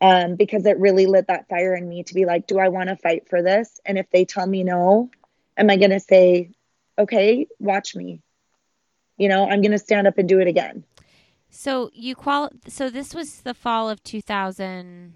um, 0.00 0.36
because 0.36 0.66
it 0.66 0.78
really 0.78 1.06
lit 1.06 1.28
that 1.28 1.48
fire 1.48 1.74
in 1.74 1.88
me 1.88 2.02
to 2.04 2.14
be 2.14 2.24
like, 2.24 2.46
do 2.46 2.58
I 2.58 2.68
want 2.68 2.88
to 2.88 2.96
fight 2.96 3.28
for 3.28 3.42
this? 3.42 3.80
And 3.84 3.98
if 3.98 4.10
they 4.10 4.24
tell 4.24 4.46
me 4.46 4.64
no, 4.64 5.10
am 5.56 5.70
I 5.70 5.76
going 5.76 5.90
to 5.90 6.00
say, 6.00 6.50
okay, 6.98 7.46
watch 7.58 7.94
me? 7.94 8.20
You 9.16 9.28
know, 9.28 9.48
I'm 9.48 9.62
going 9.62 9.72
to 9.72 9.78
stand 9.78 10.06
up 10.06 10.18
and 10.18 10.28
do 10.28 10.40
it 10.40 10.48
again. 10.48 10.84
So 11.48 11.90
you 11.94 12.14
qual. 12.14 12.50
So 12.68 12.90
this 12.90 13.14
was 13.14 13.40
the 13.40 13.54
fall 13.54 13.88
of 13.88 14.02
2000. 14.02 15.14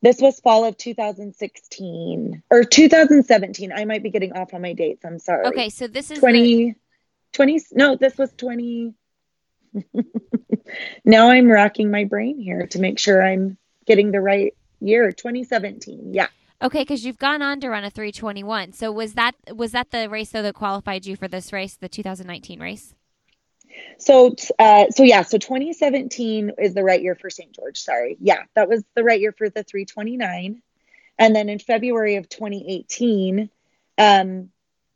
This 0.00 0.20
was 0.20 0.38
fall 0.40 0.64
of 0.64 0.76
2016 0.76 2.42
or 2.50 2.64
2017. 2.64 3.72
I 3.72 3.84
might 3.84 4.02
be 4.02 4.10
getting 4.10 4.32
off 4.32 4.52
on 4.52 4.62
my 4.62 4.72
dates. 4.72 5.04
I'm 5.04 5.18
sorry. 5.18 5.46
Okay, 5.46 5.70
so 5.70 5.86
this 5.86 6.10
is 6.10 6.16
the, 6.16 6.20
20, 6.20 6.74
20, 7.32 7.60
no, 7.72 7.96
this 7.96 8.16
was 8.18 8.32
20. 8.36 8.94
now 11.04 11.30
I'm 11.30 11.50
racking 11.50 11.90
my 11.90 12.04
brain 12.04 12.38
here 12.38 12.66
to 12.68 12.78
make 12.78 12.98
sure 12.98 13.22
I'm 13.22 13.56
getting 13.86 14.10
the 14.10 14.20
right 14.20 14.54
year. 14.80 15.10
2017. 15.12 16.12
Yeah. 16.12 16.28
okay 16.60 16.80
because 16.80 17.04
you've 17.04 17.18
gone 17.18 17.42
on 17.42 17.60
to 17.60 17.68
run 17.68 17.84
a 17.84 17.90
321. 17.90 18.72
So 18.72 18.92
was 18.92 19.14
that 19.14 19.34
was 19.54 19.72
that 19.72 19.90
the 19.90 20.08
race 20.08 20.30
though 20.30 20.42
that 20.42 20.54
qualified 20.54 21.06
you 21.06 21.16
for 21.16 21.28
this 21.28 21.52
race, 21.52 21.76
the 21.76 21.88
2019 21.88 22.60
race? 22.60 22.94
So, 23.98 24.34
uh, 24.58 24.90
so 24.90 25.02
yeah, 25.02 25.22
so 25.22 25.38
2017 25.38 26.52
is 26.58 26.74
the 26.74 26.84
right 26.84 27.00
year 27.00 27.14
for 27.14 27.30
St. 27.30 27.52
George. 27.52 27.78
Sorry. 27.78 28.16
Yeah, 28.20 28.42
that 28.54 28.68
was 28.68 28.82
the 28.94 29.04
right 29.04 29.20
year 29.20 29.32
for 29.32 29.48
the 29.48 29.62
329. 29.62 30.62
And 31.18 31.36
then 31.36 31.48
in 31.48 31.58
February 31.58 32.16
of 32.16 32.28
2018, 32.28 33.48
um, 33.98 34.50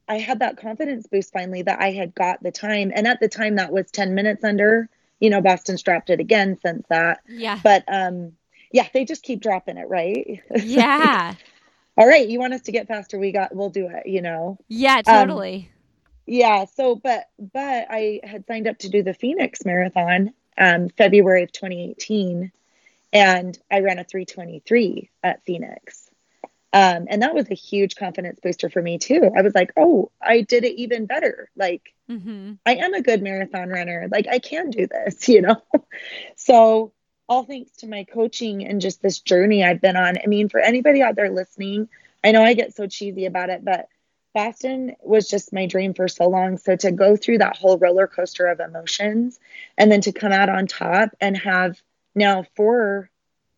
I 0.09 0.19
had 0.19 0.39
that 0.41 0.57
confidence 0.57 1.07
boost 1.07 1.33
finally 1.33 1.63
that 1.63 1.81
I 1.81 1.93
had 1.93 2.15
got 2.15 2.43
the 2.43 2.53
time. 2.53 2.93
And 2.95 3.07
at 3.07 3.21
the 3.21 3.29
time, 3.29 3.57
that 3.57 3.73
was 3.73 3.91
10 3.91 4.15
minutes 4.15 4.45
under. 4.45 4.89
You 5.21 5.31
know, 5.31 5.41
Boston's 5.41 5.83
dropped 5.83 6.11
it 6.11 6.21
again 6.21 6.59
since 6.63 6.87
that. 6.89 7.21
Yeah. 7.27 7.59
But 7.63 7.85
um, 7.89 8.33
yeah, 8.73 8.87
they 8.93 9.05
just 9.05 9.23
keep 9.23 9.41
dropping 9.41 9.79
it, 9.79 9.89
right? 9.89 10.43
Yeah. 10.55 11.35
All 11.99 12.07
right, 12.07 12.29
you 12.29 12.39
want 12.39 12.53
us 12.53 12.61
to 12.63 12.73
get 12.73 12.89
faster? 12.89 13.19
We 13.19 13.33
got, 13.33 13.55
we'll 13.55 13.71
do 13.71 13.89
it. 13.89 14.07
You 14.07 14.21
know. 14.21 14.59
Yeah, 14.69 14.99
Um, 14.99 15.29
totally. 15.29 15.71
Yeah, 16.27 16.65
so 16.65 16.97
but 16.97 17.29
but 17.39 17.87
I 17.89 18.21
had 18.25 18.47
signed 18.47 18.67
up 18.67 18.79
to 18.79 18.89
do 18.89 19.03
the 19.03 19.15
Phoenix 19.15 19.65
Marathon 19.65 20.35
um 20.59 20.89
February 20.89 21.45
of 21.45 21.53
2018 21.53 22.51
and 23.13 23.59
I 23.71 23.81
ran 23.81 23.99
a 23.99 24.05
323 24.05 25.11
at 25.23 25.45
Phoenix. 25.45 26.06
Um 26.73 27.07
and 27.09 27.23
that 27.23 27.35
was 27.35 27.51
a 27.51 27.55
huge 27.55 27.97
confidence 27.97 28.41
booster 28.41 28.69
for 28.69 28.83
me 28.83 28.99
too. 28.99 29.31
I 29.37 29.43
was 29.43 29.55
like, 29.55 29.73
"Oh, 29.77 30.11
I 30.21 30.43
did 30.43 30.65
it 30.65 30.75
even 30.81 31.07
better." 31.07 31.51
Like 31.57 31.95
hmm 32.09 32.55
I 32.67 32.77
am 32.77 32.95
a 32.95 33.03
good 33.03 33.23
marathon 33.23 33.69
runner. 33.69 34.09
Like 34.11 34.27
I 34.29 34.39
can 34.39 34.71
do 34.71 34.87
this, 34.87 35.29
you 35.31 35.43
know. 35.43 35.63
so 36.37 36.93
all 37.29 37.45
thanks 37.45 37.73
to 37.79 37.89
my 37.89 38.05
coaching 38.05 38.65
and 38.67 38.81
just 38.81 39.03
this 39.03 39.21
journey 39.21 39.65
I've 39.65 39.81
been 39.81 39.97
on. 39.97 40.17
I 40.23 40.27
mean, 40.27 40.49
for 40.49 40.61
anybody 40.61 41.03
out 41.03 41.17
there 41.17 41.31
listening, 41.31 41.89
I 42.23 42.33
know 42.33 42.43
I 42.43 42.55
get 42.55 42.75
so 42.75 42.87
cheesy 42.87 43.27
about 43.27 43.51
it, 43.51 43.65
but 43.65 43.89
Boston 44.35 44.95
was 45.03 45.29
just 45.29 45.53
my 45.53 45.67
dream 45.67 45.95
for 45.95 46.09
so 46.09 46.29
long. 46.29 46.59
So 46.59 46.77
to 46.77 46.93
go 46.93 47.17
through 47.17 47.39
that 47.39 47.57
whole 47.57 47.79
roller 47.79 48.07
coaster 48.07 48.47
of 48.47 48.61
emotions 48.61 49.41
and 49.79 49.91
then 49.91 50.03
to 50.03 50.13
come 50.13 50.33
out 50.33 50.49
on 50.49 50.67
top 50.67 51.11
and 51.21 51.37
have 51.39 51.81
now 52.15 52.45
four 52.55 53.11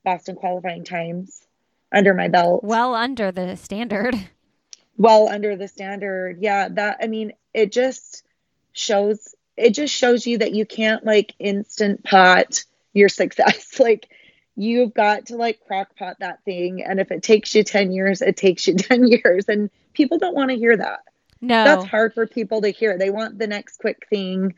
Boston 0.04 0.36
qualifying 0.36 0.84
times 0.84 1.46
under 1.92 2.14
my 2.14 2.28
belt 2.28 2.62
Well 2.64 2.94
under 2.94 3.32
the 3.32 3.56
standard. 3.56 4.14
well 4.96 5.28
under 5.28 5.56
the 5.56 5.68
standard. 5.68 6.38
Yeah, 6.40 6.68
that 6.68 6.98
I 7.02 7.06
mean, 7.06 7.32
it 7.54 7.72
just 7.72 8.24
shows 8.72 9.34
it 9.56 9.70
just 9.70 9.94
shows 9.94 10.26
you 10.26 10.38
that 10.38 10.54
you 10.54 10.64
can't 10.66 11.04
like 11.04 11.34
instant 11.38 12.04
pot 12.04 12.64
your 12.92 13.08
success. 13.08 13.78
like 13.80 14.08
you've 14.56 14.92
got 14.92 15.26
to 15.26 15.36
like 15.36 15.60
crock 15.66 15.96
pot 15.96 16.16
that 16.20 16.44
thing 16.44 16.82
and 16.82 16.98
if 16.98 17.12
it 17.12 17.22
takes 17.22 17.54
you 17.54 17.62
10 17.62 17.92
years, 17.92 18.22
it 18.22 18.36
takes 18.36 18.66
you 18.66 18.74
10 18.76 19.06
years 19.06 19.46
and 19.48 19.70
people 19.94 20.18
don't 20.18 20.34
want 20.34 20.50
to 20.50 20.56
hear 20.56 20.76
that. 20.76 21.00
No. 21.40 21.64
That's 21.64 21.84
hard 21.84 22.14
for 22.14 22.26
people 22.26 22.62
to 22.62 22.68
hear. 22.68 22.98
They 22.98 23.10
want 23.10 23.38
the 23.38 23.46
next 23.46 23.78
quick 23.78 24.06
thing. 24.10 24.54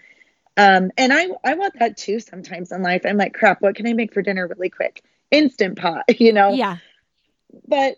Um, 0.56 0.90
and 0.96 1.12
I 1.12 1.28
I 1.44 1.54
want 1.54 1.78
that 1.78 1.96
too 1.96 2.20
sometimes 2.20 2.72
in 2.72 2.82
life. 2.82 3.02
I'm 3.04 3.16
like, 3.16 3.34
crap, 3.34 3.62
what 3.62 3.76
can 3.76 3.86
I 3.86 3.92
make 3.92 4.12
for 4.12 4.22
dinner 4.22 4.46
really 4.46 4.70
quick? 4.70 5.02
Instant 5.30 5.78
pot, 5.78 6.04
you 6.20 6.32
know 6.32 6.52
Yeah. 6.52 6.78
But 7.66 7.96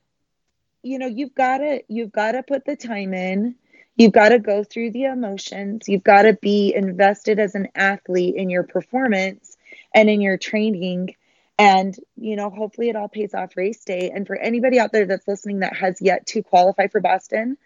you 0.83 0.99
know 0.99 1.07
you've 1.07 1.35
got 1.35 1.59
to 1.59 1.83
you've 1.89 2.13
got 2.13 2.33
to 2.33 2.43
put 2.43 2.65
the 2.65 2.77
time 2.77 3.15
in 3.15 3.55
you've 3.97 4.13
got 4.13 4.31
to 4.31 4.39
go 4.39 4.65
through 4.65 4.91
the 4.91 5.05
emotions 5.05 5.89
you've 5.89 6.05
got 6.05 6.23
to 6.23 6.33
be 6.35 6.75
invested 6.75 7.39
as 7.39 7.55
an 7.55 7.69
athlete 7.75 8.35
in 8.35 8.51
your 8.51 8.63
performance 8.63 9.57
and 9.95 10.09
in 10.09 10.21
your 10.21 10.37
training. 10.37 11.15
And, 11.59 11.95
you 12.17 12.37
know, 12.37 12.51
hopefully 12.51 12.89
it 12.89 12.97
all 12.97 13.09
pays 13.09 13.35
off 13.35 13.57
race 13.57 13.85
day. 13.85 14.11
And 14.15 14.27
for 14.27 14.37
anybody 14.37 14.79
out 14.79 14.93
there 14.93 15.07
that's 15.07 15.29
listening 15.29 15.61
that 15.61 15.77
has 15.77 16.01
yet 16.01 16.27
to 16.29 16.43
qualify 16.43 16.89
for 16.89 17.01
Boston, 17.01 17.57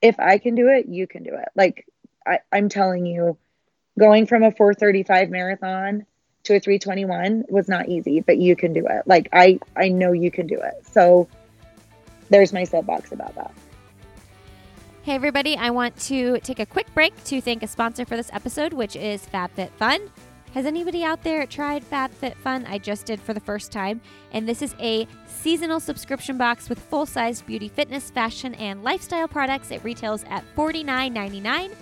if 0.00 0.18
I 0.18 0.38
can 0.38 0.54
do 0.54 0.68
it, 0.68 0.86
you 0.86 1.06
can 1.06 1.22
do 1.22 1.34
it. 1.34 1.48
Like 1.54 1.86
I, 2.26 2.40
I'm 2.52 2.68
telling 2.68 3.06
you, 3.06 3.36
going 3.98 4.26
from 4.26 4.42
a 4.42 4.50
435 4.50 5.30
marathon 5.30 6.06
to 6.44 6.56
a 6.56 6.60
321 6.60 7.44
was 7.48 7.68
not 7.68 7.88
easy, 7.88 8.20
but 8.20 8.38
you 8.38 8.54
can 8.54 8.72
do 8.72 8.86
it. 8.86 9.06
Like 9.06 9.28
I, 9.32 9.58
I 9.76 9.88
know 9.88 10.12
you 10.12 10.30
can 10.30 10.46
do 10.46 10.60
it. 10.60 10.86
So 10.90 11.28
there's 12.30 12.52
my 12.52 12.64
soapbox 12.64 13.12
about 13.12 13.34
that. 13.34 13.52
Hey, 15.02 15.14
everybody, 15.14 15.56
I 15.56 15.70
want 15.70 15.96
to 16.02 16.38
take 16.40 16.60
a 16.60 16.66
quick 16.66 16.92
break 16.94 17.12
to 17.24 17.40
thank 17.40 17.62
a 17.62 17.66
sponsor 17.66 18.06
for 18.06 18.16
this 18.16 18.30
episode, 18.32 18.72
which 18.72 18.96
is 18.96 19.26
FabFitFun. 19.26 20.08
Has 20.54 20.66
anybody 20.66 21.04
out 21.04 21.22
there 21.22 21.44
tried 21.46 21.84
FabFitFun? 21.90 22.68
I 22.68 22.78
just 22.78 23.06
did 23.06 23.20
for 23.20 23.34
the 23.34 23.40
first 23.40 23.72
time. 23.72 24.00
And 24.32 24.48
this 24.48 24.62
is 24.62 24.74
a 24.78 25.06
seasonal 25.26 25.80
subscription 25.80 26.38
box 26.38 26.68
with 26.68 26.78
full 26.78 27.06
size 27.06 27.42
beauty, 27.42 27.68
fitness, 27.68 28.10
fashion, 28.10 28.54
and 28.54 28.84
lifestyle 28.84 29.28
products. 29.28 29.70
It 29.70 29.82
retails 29.82 30.24
at 30.30 30.44
$49.99, 30.56 31.74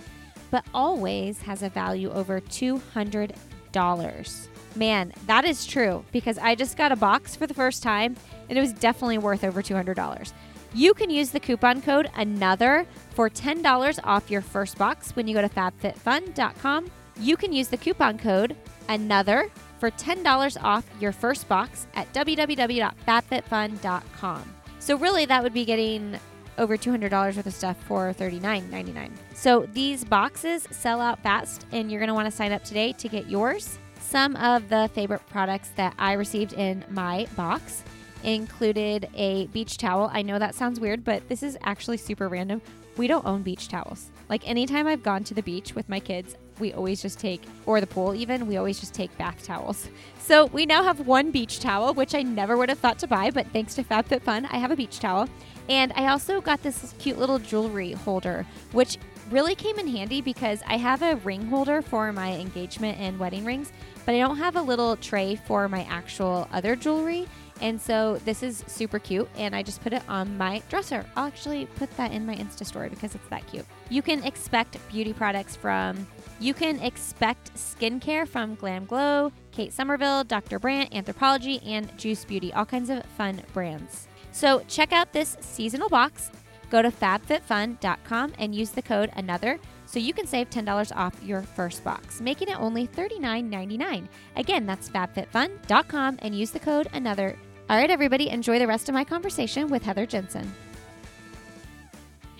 but 0.49 0.65
always 0.73 1.41
has 1.43 1.63
a 1.63 1.69
value 1.69 2.11
over 2.11 2.41
$200. 2.41 4.47
Man, 4.75 5.13
that 5.27 5.45
is 5.45 5.65
true 5.65 6.03
because 6.11 6.37
I 6.37 6.55
just 6.55 6.77
got 6.77 6.91
a 6.91 6.95
box 6.95 7.35
for 7.35 7.45
the 7.45 7.53
first 7.53 7.83
time 7.83 8.15
and 8.49 8.57
it 8.57 8.61
was 8.61 8.73
definitely 8.73 9.19
worth 9.19 9.43
over 9.43 9.61
$200. 9.61 10.33
You 10.73 10.95
can 10.95 11.11
use 11.11 11.29
the 11.29 11.39
coupon 11.39 11.81
code 11.81 12.09
ANOTHER 12.17 12.85
for 13.11 13.29
$10 13.29 13.99
off 14.03 14.29
your 14.31 14.41
first 14.41 14.77
box 14.77 15.15
when 15.15 15.27
you 15.27 15.35
go 15.35 15.41
to 15.41 15.49
fabfitfun.com. 15.49 16.89
You 17.19 17.37
can 17.37 17.53
use 17.53 17.67
the 17.67 17.77
coupon 17.77 18.17
code 18.17 18.55
ANOTHER 18.89 19.51
for 19.79 19.91
$10 19.91 20.63
off 20.63 20.83
your 20.99 21.11
first 21.11 21.47
box 21.47 21.85
at 21.93 22.11
www.fabfitfun.com. 22.13 24.55
So, 24.79 24.97
really, 24.97 25.25
that 25.25 25.43
would 25.43 25.53
be 25.53 25.65
getting 25.65 26.19
over 26.57 26.75
$200 26.75 27.11
worth 27.11 27.45
of 27.45 27.53
stuff 27.53 27.77
for 27.83 28.11
$39.99. 28.13 29.11
So, 29.33 29.67
these 29.73 30.03
boxes 30.03 30.67
sell 30.71 30.99
out 30.99 31.21
fast, 31.21 31.67
and 31.71 31.91
you're 31.91 31.99
going 31.99 32.07
to 32.07 32.13
want 32.13 32.25
to 32.25 32.31
sign 32.31 32.51
up 32.51 32.63
today 32.63 32.93
to 32.93 33.07
get 33.07 33.29
yours. 33.29 33.77
Some 34.13 34.35
of 34.35 34.69
the 34.69 34.91
favorite 34.93 35.25
products 35.31 35.69
that 35.69 35.95
I 35.97 36.13
received 36.13 36.53
in 36.53 36.85
my 36.91 37.25
box 37.35 37.81
included 38.23 39.09
a 39.15 39.47
beach 39.47 39.79
towel. 39.79 40.11
I 40.13 40.21
know 40.21 40.37
that 40.37 40.53
sounds 40.53 40.79
weird, 40.79 41.03
but 41.03 41.27
this 41.29 41.41
is 41.41 41.57
actually 41.63 41.97
super 41.97 42.29
random. 42.29 42.61
We 42.95 43.07
don't 43.07 43.25
own 43.25 43.41
beach 43.41 43.69
towels. 43.69 44.11
Like 44.29 44.47
anytime 44.47 44.85
I've 44.85 45.01
gone 45.01 45.23
to 45.23 45.33
the 45.33 45.41
beach 45.41 45.73
with 45.73 45.89
my 45.89 45.99
kids, 45.99 46.35
we 46.59 46.73
always 46.73 47.01
just 47.01 47.17
take, 47.17 47.41
or 47.65 47.81
the 47.81 47.87
pool 47.87 48.13
even, 48.13 48.45
we 48.45 48.57
always 48.57 48.79
just 48.79 48.93
take 48.93 49.17
bath 49.17 49.43
towels. 49.43 49.89
So 50.19 50.45
we 50.45 50.65
now 50.65 50.83
have 50.83 51.05
one 51.05 51.31
beach 51.31 51.59
towel, 51.59 51.93
which 51.95 52.15
I 52.15 52.21
never 52.21 52.55
would 52.55 52.69
have 52.69 52.79
thought 52.79 52.99
to 52.99 53.07
buy, 53.07 53.29
but 53.29 53.45
thanks 53.47 53.75
to 53.75 53.83
FabFitFun, 53.83 54.47
I 54.49 54.57
have 54.57 54.71
a 54.71 54.75
beach 54.75 54.99
towel. 54.99 55.27
And 55.67 55.91
I 55.97 56.07
also 56.07 56.39
got 56.39 56.63
this 56.63 56.93
cute 56.97 57.17
little 57.17 57.39
jewelry 57.39 57.91
holder, 57.91 58.45
which 58.71 58.99
really 59.29 59.55
came 59.55 59.79
in 59.79 59.87
handy 59.87 60.21
because 60.21 60.61
I 60.67 60.77
have 60.77 61.01
a 61.01 61.15
ring 61.17 61.47
holder 61.47 61.81
for 61.81 62.11
my 62.13 62.33
engagement 62.33 62.99
and 62.99 63.19
wedding 63.19 63.43
rings, 63.43 63.73
but 64.05 64.15
I 64.15 64.19
don't 64.19 64.37
have 64.37 64.55
a 64.55 64.61
little 64.61 64.95
tray 64.97 65.35
for 65.35 65.67
my 65.67 65.83
actual 65.89 66.47
other 66.51 66.75
jewelry. 66.75 67.27
And 67.61 67.79
so 67.79 68.17
this 68.25 68.43
is 68.43 68.63
super 68.67 68.99
cute, 68.99 69.29
and 69.37 69.55
I 69.55 69.63
just 69.63 69.81
put 69.81 69.93
it 69.93 70.01
on 70.09 70.37
my 70.37 70.61
dresser. 70.69 71.05
I'll 71.15 71.27
actually 71.27 71.65
put 71.77 71.95
that 71.97 72.11
in 72.11 72.25
my 72.25 72.35
Insta 72.35 72.65
story 72.65 72.89
because 72.89 73.15
it's 73.15 73.27
that 73.29 73.47
cute. 73.47 73.65
You 73.89 74.01
can 74.01 74.23
expect 74.23 74.77
beauty 74.89 75.13
products 75.13 75.55
from, 75.55 76.05
you 76.39 76.53
can 76.53 76.79
expect 76.81 77.53
skincare 77.53 78.27
from 78.27 78.57
GlamGlow, 78.57 79.31
Kate 79.51 79.71
Somerville, 79.71 80.25
Dr. 80.25 80.59
Brandt, 80.59 80.91
Anthropologie, 80.91 81.65
and 81.65 81.95
Juice 81.97 82.25
Beauty, 82.25 82.51
all 82.51 82.65
kinds 82.65 82.89
of 82.89 83.05
fun 83.17 83.41
brands. 83.53 84.07
So 84.31 84.63
check 84.67 84.91
out 84.91 85.13
this 85.13 85.37
seasonal 85.39 85.89
box. 85.89 86.31
Go 86.69 86.81
to 86.81 86.89
fabfitfun.com 86.89 88.33
and 88.39 88.55
use 88.55 88.71
the 88.71 88.81
code 88.81 89.11
ANOTHER 89.15 89.59
so 89.93 89.99
you 89.99 90.13
can 90.13 90.25
save 90.25 90.49
$10 90.49 90.91
off 90.95 91.23
your 91.23 91.43
first 91.43 91.83
box, 91.83 92.19
making 92.19 92.49
it 92.49 92.59
only 92.59 92.87
$39.99. 92.87 94.07
Again, 94.35 94.65
that's 94.65 94.89
fabfitfun.com 94.89 96.17
and 96.21 96.35
use 96.35 96.51
the 96.51 96.59
code 96.59 96.87
ANOTHER 96.93 97.37
all 97.69 97.77
right, 97.77 97.89
everybody, 97.89 98.29
enjoy 98.29 98.59
the 98.59 98.67
rest 98.67 98.89
of 98.89 98.93
my 98.93 99.05
conversation 99.05 99.69
with 99.69 99.83
Heather 99.83 100.05
Jensen. 100.05 100.53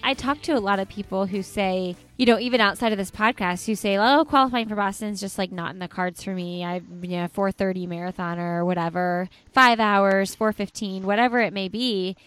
I 0.03 0.13
talk 0.13 0.41
to 0.41 0.51
a 0.51 0.59
lot 0.59 0.79
of 0.79 0.89
people 0.89 1.25
who 1.27 1.41
say, 1.41 1.95
you 2.17 2.25
know, 2.25 2.37
even 2.37 2.59
outside 2.59 2.91
of 2.91 2.97
this 2.97 3.09
podcast, 3.09 3.65
who 3.65 3.73
say, 3.73 3.97
"Oh, 3.97 4.25
qualifying 4.25 4.67
for 4.67 4.75
Boston 4.75 5.09
is 5.09 5.21
just 5.21 5.37
like 5.37 5.53
not 5.53 5.71
in 5.71 5.79
the 5.79 5.87
cards 5.87 6.21
for 6.21 6.33
me. 6.35 6.65
I, 6.65 6.81
you 7.01 7.17
know, 7.17 7.29
4:30 7.29 7.87
marathoner 7.87 8.57
or 8.57 8.65
whatever, 8.65 9.29
five 9.53 9.79
hours, 9.79 10.35
4:15, 10.35 11.03
whatever 11.03 11.39
it 11.39 11.53
may 11.53 11.69
be," 11.69 12.17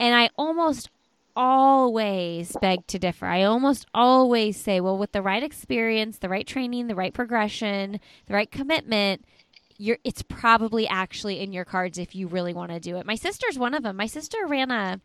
and 0.00 0.12
I 0.12 0.30
almost 0.36 0.90
always 1.36 2.56
beg 2.60 2.86
to 2.88 2.98
differ. 2.98 3.26
I 3.26 3.42
almost 3.44 3.86
always 3.94 4.56
say, 4.56 4.80
"Well, 4.80 4.98
with 4.98 5.12
the 5.12 5.22
right 5.22 5.42
experience, 5.42 6.18
the 6.18 6.28
right 6.28 6.46
training, 6.46 6.86
the 6.86 6.94
right 6.94 7.14
progression, 7.14 8.00
the 8.26 8.34
right 8.34 8.50
commitment." 8.50 9.24
you're 9.80 9.98
it's 10.04 10.22
probably 10.22 10.86
actually 10.86 11.40
in 11.40 11.54
your 11.54 11.64
cards 11.64 11.96
if 11.96 12.14
you 12.14 12.28
really 12.28 12.52
want 12.52 12.70
to 12.70 12.78
do 12.78 12.98
it. 12.98 13.06
My 13.06 13.14
sister's 13.14 13.58
one 13.58 13.72
of 13.72 13.82
them. 13.82 13.96
My 13.96 14.06
sister 14.06 14.36
ran 14.46 14.70
a 14.70 15.00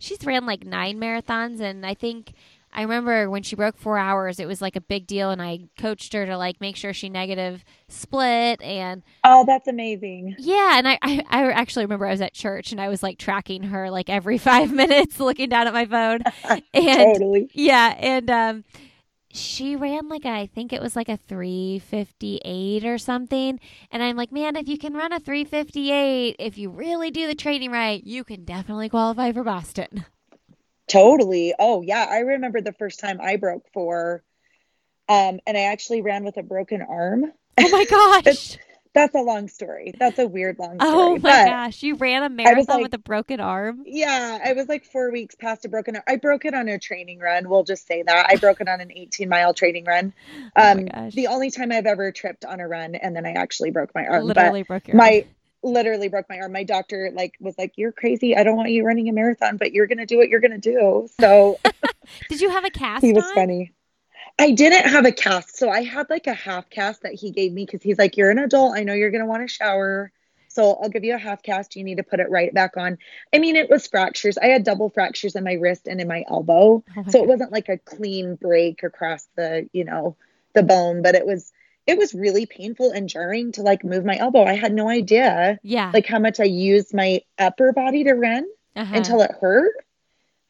she's 0.00 0.24
ran 0.26 0.44
like 0.44 0.64
9 0.64 0.98
marathons 0.98 1.60
and 1.60 1.86
I 1.86 1.94
think 1.94 2.32
I 2.78 2.82
remember 2.82 3.28
when 3.28 3.42
she 3.42 3.56
broke 3.56 3.76
four 3.76 3.98
hours, 3.98 4.38
it 4.38 4.46
was 4.46 4.62
like 4.62 4.76
a 4.76 4.80
big 4.80 5.08
deal, 5.08 5.30
and 5.30 5.42
I 5.42 5.62
coached 5.76 6.12
her 6.12 6.24
to 6.26 6.38
like 6.38 6.60
make 6.60 6.76
sure 6.76 6.92
she 6.92 7.08
negative 7.08 7.64
split. 7.88 8.62
And 8.62 9.02
oh, 9.24 9.44
that's 9.44 9.66
amazing. 9.66 10.36
Yeah, 10.38 10.78
and 10.78 10.86
I, 10.86 10.96
I, 11.02 11.24
I 11.28 11.50
actually 11.50 11.86
remember 11.86 12.06
I 12.06 12.12
was 12.12 12.20
at 12.20 12.34
church 12.34 12.70
and 12.70 12.80
I 12.80 12.88
was 12.88 13.02
like 13.02 13.18
tracking 13.18 13.64
her 13.64 13.90
like 13.90 14.08
every 14.08 14.38
five 14.50 14.70
minutes, 14.70 15.18
looking 15.18 15.48
down 15.48 15.66
at 15.66 15.72
my 15.72 15.86
phone. 15.86 16.20
And 16.72 17.14
totally. 17.14 17.50
Yeah, 17.52 17.96
and 17.98 18.30
um, 18.30 18.64
she 19.32 19.74
ran 19.74 20.08
like 20.08 20.24
a, 20.24 20.28
I 20.28 20.46
think 20.46 20.72
it 20.72 20.80
was 20.80 20.94
like 20.94 21.08
a 21.08 21.16
358 21.16 22.84
or 22.84 22.96
something. 22.96 23.58
And 23.90 24.02
I'm 24.04 24.16
like, 24.16 24.30
man, 24.30 24.54
if 24.54 24.68
you 24.68 24.78
can 24.78 24.94
run 24.94 25.12
a 25.12 25.18
358, 25.18 26.36
if 26.38 26.56
you 26.56 26.70
really 26.70 27.10
do 27.10 27.26
the 27.26 27.34
training 27.34 27.72
right, 27.72 28.02
you 28.04 28.22
can 28.22 28.44
definitely 28.44 28.88
qualify 28.88 29.32
for 29.32 29.42
Boston. 29.42 30.04
Totally. 30.88 31.54
Oh, 31.58 31.82
yeah. 31.82 32.06
I 32.08 32.20
remember 32.20 32.60
the 32.60 32.72
first 32.72 33.00
time 33.00 33.20
I 33.20 33.36
broke 33.36 33.66
four. 33.72 34.22
Um, 35.08 35.40
and 35.46 35.56
I 35.56 35.62
actually 35.62 36.02
ran 36.02 36.24
with 36.24 36.36
a 36.36 36.42
broken 36.42 36.82
arm. 36.82 37.32
Oh 37.58 37.68
my 37.70 37.84
gosh 38.24 38.58
that's 38.98 39.14
a 39.14 39.20
long 39.20 39.48
story. 39.48 39.94
That's 39.98 40.18
a 40.18 40.26
weird 40.26 40.58
long 40.58 40.78
story. 40.80 40.92
Oh 40.92 41.12
my 41.12 41.18
but 41.18 41.44
gosh, 41.46 41.82
you 41.82 41.94
ran 41.96 42.22
a 42.24 42.28
marathon 42.28 42.76
like, 42.76 42.82
with 42.82 42.94
a 42.94 42.98
broken 42.98 43.40
arm? 43.40 43.84
Yeah, 43.86 44.38
I 44.44 44.52
was 44.54 44.68
like 44.68 44.84
four 44.84 45.12
weeks 45.12 45.34
past 45.34 45.64
a 45.64 45.68
broken 45.68 45.96
arm. 45.96 46.04
I 46.06 46.16
broke 46.16 46.44
it 46.44 46.54
on 46.54 46.68
a 46.68 46.78
training 46.78 47.20
run. 47.20 47.48
We'll 47.48 47.64
just 47.64 47.86
say 47.86 48.02
that 48.02 48.26
I 48.28 48.36
broke 48.36 48.60
it 48.60 48.68
on 48.68 48.80
an 48.80 48.90
18 48.92 49.28
mile 49.28 49.54
training 49.54 49.84
run. 49.84 50.12
Um, 50.56 50.88
oh 50.92 51.10
the 51.10 51.28
only 51.28 51.50
time 51.50 51.70
I've 51.70 51.86
ever 51.86 52.10
tripped 52.10 52.44
on 52.44 52.58
a 52.58 52.66
run, 52.66 52.94
and 52.96 53.14
then 53.14 53.24
I 53.26 53.32
actually 53.32 53.70
broke 53.70 53.94
my 53.94 54.06
arm. 54.06 54.24
Literally 54.24 54.62
broke 54.62 54.88
your 54.88 54.96
my. 54.96 55.24
Arm. 55.24 55.34
Literally 55.62 56.08
broke 56.08 56.28
my 56.28 56.38
arm. 56.38 56.52
My 56.52 56.64
doctor 56.64 57.10
like 57.12 57.34
was 57.40 57.56
like, 57.58 57.72
"You're 57.76 57.92
crazy. 57.92 58.36
I 58.36 58.44
don't 58.44 58.56
want 58.56 58.70
you 58.70 58.84
running 58.84 59.08
a 59.08 59.12
marathon, 59.12 59.56
but 59.56 59.72
you're 59.72 59.86
gonna 59.86 60.06
do 60.06 60.16
what 60.16 60.28
you're 60.28 60.40
gonna 60.40 60.58
do." 60.58 61.08
So, 61.20 61.58
did 62.28 62.40
you 62.40 62.50
have 62.50 62.64
a 62.64 62.70
cast? 62.70 63.04
he 63.04 63.12
was 63.12 63.24
on? 63.24 63.34
funny. 63.34 63.72
I 64.38 64.52
didn't 64.52 64.88
have 64.88 65.04
a 65.04 65.12
cast. 65.12 65.56
So 65.56 65.68
I 65.68 65.82
had 65.82 66.08
like 66.08 66.26
a 66.26 66.34
half 66.34 66.70
cast 66.70 67.02
that 67.02 67.14
he 67.14 67.30
gave 67.30 67.52
me 67.52 67.64
because 67.64 67.82
he's 67.82 67.98
like, 67.98 68.16
You're 68.16 68.30
an 68.30 68.38
adult. 68.38 68.76
I 68.76 68.84
know 68.84 68.92
you're 68.92 69.10
going 69.10 69.22
to 69.22 69.26
want 69.26 69.46
to 69.46 69.52
shower. 69.52 70.12
So 70.48 70.78
I'll 70.82 70.88
give 70.88 71.04
you 71.04 71.14
a 71.14 71.18
half 71.18 71.42
cast. 71.42 71.76
You 71.76 71.84
need 71.84 71.98
to 71.98 72.02
put 72.02 72.20
it 72.20 72.30
right 72.30 72.52
back 72.54 72.76
on. 72.76 72.98
I 73.34 73.38
mean, 73.38 73.54
it 73.54 73.68
was 73.68 73.86
fractures. 73.86 74.38
I 74.38 74.46
had 74.46 74.64
double 74.64 74.88
fractures 74.90 75.36
in 75.36 75.44
my 75.44 75.54
wrist 75.54 75.86
and 75.86 76.00
in 76.00 76.08
my 76.08 76.24
elbow. 76.28 76.82
Oh 76.96 77.02
my 77.02 77.10
so 77.10 77.22
it 77.22 77.28
wasn't 77.28 77.52
like 77.52 77.68
a 77.68 77.78
clean 77.78 78.36
break 78.36 78.82
across 78.82 79.28
the, 79.36 79.68
you 79.72 79.84
know, 79.84 80.16
the 80.54 80.62
bone, 80.62 81.02
but 81.02 81.14
it 81.14 81.26
was 81.26 81.52
it 81.88 81.96
was 81.96 82.12
really 82.12 82.44
painful 82.44 82.90
and 82.90 83.08
jarring 83.08 83.50
to 83.52 83.62
like 83.62 83.82
move 83.82 84.04
my 84.04 84.18
elbow. 84.18 84.44
I 84.44 84.52
had 84.52 84.74
no 84.74 84.90
idea. 84.90 85.58
Yeah. 85.62 85.90
Like 85.92 86.04
how 86.04 86.18
much 86.18 86.38
I 86.38 86.44
used 86.44 86.92
my 86.92 87.22
upper 87.38 87.72
body 87.72 88.04
to 88.04 88.12
run 88.12 88.46
uh-huh. 88.76 88.94
until 88.94 89.22
it 89.22 89.30
hurt. 89.40 89.72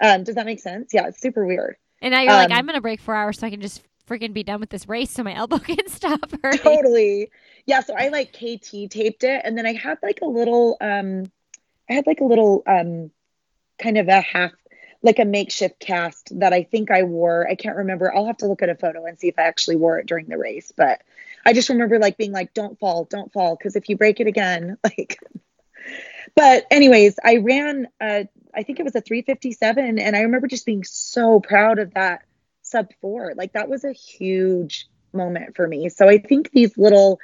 Um, 0.01 0.25
does 0.25 0.35
that 0.35 0.47
make 0.47 0.59
sense? 0.59 0.93
Yeah, 0.93 1.07
it's 1.07 1.21
super 1.21 1.47
weird. 1.47 1.77
And 2.03 2.11
now 2.13 2.23
you're 2.23 2.33
um, 2.33 2.39
like, 2.39 2.51
I'm 2.51 2.67
gonna 2.67 2.81
break 2.81 3.01
four 3.01 3.15
hours 3.15 3.39
so 3.39 3.47
I 3.47 3.51
can 3.51 3.61
just 3.61 3.83
freaking 4.09 4.33
be 4.33 4.43
done 4.43 4.59
with 4.59 4.71
this 4.71 4.89
race 4.89 5.13
so 5.13 5.23
my 5.23 5.35
elbow 5.37 5.59
can 5.59 5.87
stop 5.87 6.29
hurting. 6.43 6.61
Totally. 6.61 7.31
Yeah. 7.67 7.81
So 7.81 7.95
I 7.97 8.09
like 8.09 8.33
KT 8.33 8.91
taped 8.91 9.23
it, 9.23 9.41
and 9.45 9.57
then 9.57 9.65
I 9.65 9.75
had 9.75 9.99
like 10.03 10.19
a 10.23 10.27
little, 10.27 10.77
um, 10.81 11.31
I 11.89 11.93
had 11.93 12.07
like 12.09 12.21
a 12.21 12.25
little, 12.25 12.65
um, 12.67 13.13
kind 13.79 13.97
of 13.97 14.09
a 14.09 14.21
half, 14.21 14.51
like 15.03 15.21
a 15.21 15.25
makeshift 15.25 15.79
cast 15.79 16.37
that 16.41 16.53
I 16.53 16.65
think 16.65 16.91
I 16.91 17.05
wore. 17.05 17.49
I 17.49 17.55
can't 17.55 17.77
remember. 17.77 18.13
I'll 18.13 18.27
have 18.27 18.39
to 18.39 18.47
look 18.47 18.63
at 18.63 18.69
a 18.69 18.75
photo 18.75 19.05
and 19.05 19.17
see 19.17 19.29
if 19.29 19.39
I 19.39 19.43
actually 19.43 19.77
wore 19.77 20.01
it 20.01 20.07
during 20.07 20.27
the 20.27 20.37
race. 20.37 20.73
But 20.77 21.03
I 21.45 21.53
just 21.53 21.69
remember 21.69 21.99
like 21.99 22.17
being 22.17 22.33
like, 22.33 22.55
"Don't 22.55 22.79
fall, 22.79 23.05
don't 23.05 23.33
fall," 23.33 23.57
because 23.57 23.77
if 23.77 23.89
you 23.89 23.97
break 23.97 24.21
it 24.21 24.27
again, 24.27 24.77
like. 24.85 25.19
But 26.35 26.67
anyways, 26.71 27.19
I 27.25 27.37
ran. 27.39 27.89
Uh, 28.01 28.25
I 28.55 28.63
think 28.63 28.81
it 28.81 28.85
was 28.85 28.95
a 28.95 29.01
357, 29.01 29.99
and 29.99 30.17
I 30.17 30.21
remember 30.21 30.47
just 30.47 30.67
being 30.67 30.85
so 30.85 31.41
proud 31.41 31.79
of 31.79 31.95
that 31.95 32.23
sub 32.63 32.89
four. 33.01 33.35
Like 33.37 33.55
that 33.55 33.69
was 33.69 33.85
a 33.85 33.93
huge 33.93 34.89
moment 35.13 35.57
for 35.57 35.67
me. 35.67 35.89
So 35.89 36.09
I 36.09 36.19
think 36.19 36.51
these 36.51 36.77
little, 36.77 37.19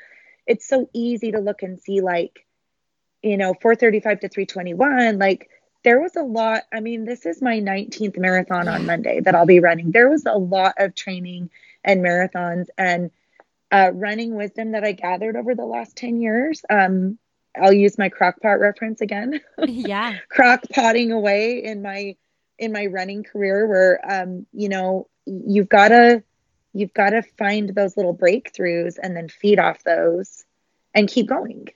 it's 0.46 0.66
so 0.66 0.88
easy 0.92 1.32
to 1.32 1.40
look 1.40 1.62
and 1.62 1.80
see 1.80 2.00
like, 2.00 2.46
you 3.22 3.36
know, 3.36 3.54
435 3.60 4.20
to 4.20 4.28
321, 4.28 5.18
like 5.18 5.48
there 5.82 6.00
was 6.00 6.16
a 6.16 6.22
lot. 6.22 6.62
I 6.72 6.80
mean, 6.80 7.04
this 7.04 7.26
is 7.26 7.42
my 7.42 7.60
19th 7.60 8.18
marathon 8.18 8.68
on 8.68 8.86
Monday 8.86 9.20
that 9.20 9.34
I'll 9.34 9.46
be 9.46 9.60
running. 9.60 9.90
There 9.90 10.08
was 10.08 10.24
a 10.26 10.32
lot 10.32 10.74
of 10.78 10.94
training 10.94 11.50
and 11.84 12.02
marathons 12.02 12.66
and 12.78 13.10
uh, 13.70 13.90
running 13.94 14.34
wisdom 14.34 14.72
that 14.72 14.84
I 14.84 14.92
gathered 14.92 15.36
over 15.36 15.54
the 15.54 15.64
last 15.64 15.96
10 15.96 16.20
years. 16.20 16.62
Um, 16.70 17.18
I'll 17.60 17.72
use 17.72 17.98
my 17.98 18.08
crock 18.08 18.40
pot 18.40 18.60
reference 18.60 19.00
again. 19.00 19.40
Yeah. 19.66 20.16
crock 20.28 20.64
potting 20.72 21.12
away 21.12 21.62
in 21.62 21.82
my 21.82 22.16
in 22.58 22.72
my 22.72 22.86
running 22.86 23.24
career 23.24 23.66
where 23.66 24.00
um, 24.08 24.46
you 24.52 24.68
know, 24.68 25.08
you've 25.26 25.68
got 25.68 25.88
to 25.88 26.22
you've 26.72 26.94
got 26.94 27.10
to 27.10 27.22
find 27.38 27.74
those 27.74 27.96
little 27.96 28.16
breakthroughs 28.16 28.96
and 29.00 29.16
then 29.16 29.28
feed 29.28 29.58
off 29.58 29.82
those 29.84 30.44
and 30.94 31.08
keep 31.08 31.28
going. 31.28 31.68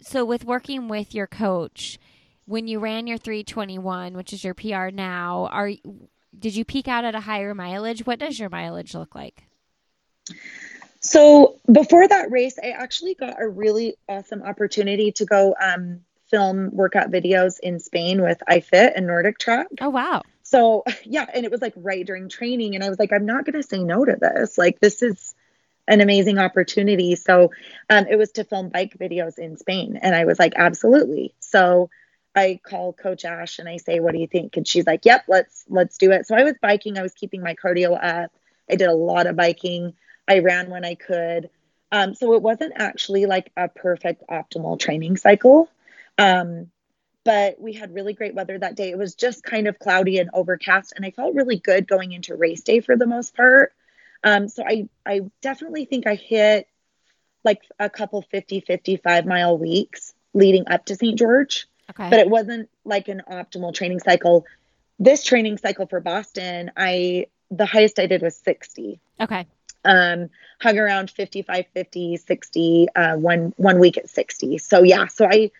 So 0.00 0.24
with 0.24 0.44
working 0.44 0.88
with 0.88 1.14
your 1.14 1.26
coach, 1.26 1.98
when 2.44 2.68
you 2.68 2.78
ran 2.78 3.06
your 3.06 3.18
321, 3.18 4.14
which 4.14 4.32
is 4.32 4.44
your 4.44 4.54
PR 4.54 4.88
now, 4.90 5.48
are 5.50 5.70
did 6.38 6.54
you 6.54 6.64
peak 6.64 6.88
out 6.88 7.04
at 7.04 7.14
a 7.14 7.20
higher 7.20 7.54
mileage? 7.54 8.06
What 8.06 8.18
does 8.18 8.38
your 8.38 8.48
mileage 8.48 8.94
look 8.94 9.14
like? 9.14 9.44
So 11.00 11.58
before 11.70 12.06
that 12.06 12.30
race, 12.30 12.58
I 12.62 12.70
actually 12.70 13.14
got 13.14 13.40
a 13.40 13.48
really 13.48 13.94
awesome 14.08 14.42
opportunity 14.42 15.12
to 15.12 15.24
go 15.24 15.54
um, 15.60 16.00
film 16.30 16.70
workout 16.72 17.10
videos 17.10 17.58
in 17.60 17.78
Spain 17.80 18.20
with 18.22 18.42
iFit 18.48 18.92
and 18.96 19.06
NordicTrack. 19.06 19.66
Oh 19.80 19.90
wow! 19.90 20.22
So 20.42 20.84
yeah, 21.04 21.26
and 21.32 21.44
it 21.44 21.50
was 21.50 21.62
like 21.62 21.74
right 21.76 22.04
during 22.04 22.28
training, 22.28 22.74
and 22.74 22.82
I 22.82 22.88
was 22.88 22.98
like, 22.98 23.12
I'm 23.12 23.26
not 23.26 23.44
going 23.44 23.60
to 23.60 23.62
say 23.62 23.82
no 23.82 24.04
to 24.04 24.16
this. 24.20 24.58
Like 24.58 24.80
this 24.80 25.02
is 25.02 25.34
an 25.86 26.00
amazing 26.00 26.38
opportunity. 26.38 27.16
So 27.16 27.52
um, 27.88 28.06
it 28.10 28.16
was 28.16 28.32
to 28.32 28.44
film 28.44 28.68
bike 28.68 28.96
videos 28.98 29.38
in 29.38 29.56
Spain, 29.56 29.98
and 30.02 30.14
I 30.14 30.24
was 30.24 30.38
like, 30.38 30.54
absolutely. 30.56 31.34
So 31.40 31.90
I 32.34 32.60
call 32.62 32.92
Coach 32.92 33.24
Ash 33.24 33.58
and 33.58 33.68
I 33.68 33.76
say, 33.76 34.00
"What 34.00 34.12
do 34.12 34.20
you 34.20 34.26
think?" 34.26 34.56
And 34.56 34.66
she's 34.66 34.86
like, 34.86 35.04
"Yep, 35.04 35.24
let's 35.28 35.64
let's 35.68 35.96
do 35.96 36.10
it." 36.10 36.26
So 36.26 36.34
I 36.34 36.44
was 36.44 36.54
biking. 36.60 36.98
I 36.98 37.02
was 37.02 37.14
keeping 37.14 37.42
my 37.42 37.54
cardio 37.54 37.92
up. 37.92 38.32
I 38.70 38.76
did 38.76 38.88
a 38.88 38.94
lot 38.94 39.26
of 39.26 39.36
biking. 39.36 39.94
I 40.28 40.40
ran 40.40 40.70
when 40.70 40.84
I 40.84 40.94
could. 40.94 41.50
Um, 41.90 42.14
so 42.14 42.34
it 42.34 42.42
wasn't 42.42 42.74
actually 42.76 43.26
like 43.26 43.50
a 43.56 43.68
perfect 43.68 44.24
optimal 44.28 44.78
training 44.78 45.16
cycle. 45.16 45.68
Um, 46.18 46.70
but 47.24 47.60
we 47.60 47.72
had 47.72 47.94
really 47.94 48.12
great 48.12 48.34
weather 48.34 48.58
that 48.58 48.74
day. 48.74 48.90
It 48.90 48.98
was 48.98 49.14
just 49.14 49.42
kind 49.42 49.66
of 49.66 49.78
cloudy 49.78 50.18
and 50.18 50.30
overcast, 50.32 50.92
and 50.96 51.04
I 51.04 51.10
felt 51.10 51.34
really 51.34 51.58
good 51.58 51.86
going 51.86 52.12
into 52.12 52.34
race 52.34 52.62
day 52.62 52.80
for 52.80 52.96
the 52.96 53.06
most 53.06 53.36
part. 53.36 53.72
Um, 54.24 54.48
so 54.48 54.64
I, 54.66 54.88
I 55.04 55.22
definitely 55.42 55.84
think 55.84 56.06
I 56.06 56.14
hit 56.14 56.68
like 57.44 57.62
a 57.78 57.88
couple 57.88 58.22
50, 58.22 58.60
55 58.60 59.26
mile 59.26 59.58
weeks 59.58 60.14
leading 60.34 60.68
up 60.68 60.86
to 60.86 60.94
St. 60.94 61.18
George. 61.18 61.66
Okay. 61.90 62.10
But 62.10 62.18
it 62.18 62.28
wasn't 62.28 62.68
like 62.84 63.08
an 63.08 63.22
optimal 63.30 63.74
training 63.74 64.00
cycle. 64.00 64.44
This 64.98 65.22
training 65.22 65.58
cycle 65.58 65.86
for 65.86 66.00
Boston, 66.00 66.70
I 66.76 67.26
the 67.50 67.66
highest 67.66 67.98
I 67.98 68.06
did 68.06 68.20
was 68.20 68.36
60. 68.36 69.00
Okay 69.20 69.46
um, 69.88 70.28
hung 70.60 70.78
around 70.78 71.10
55, 71.10 71.64
50, 71.72 72.16
60, 72.18 72.86
uh, 72.94 73.16
one, 73.16 73.54
one 73.56 73.80
week 73.80 73.96
at 73.96 74.08
60. 74.08 74.58
So 74.58 74.82
yeah, 74.82 75.06
so 75.06 75.26
I, 75.26 75.50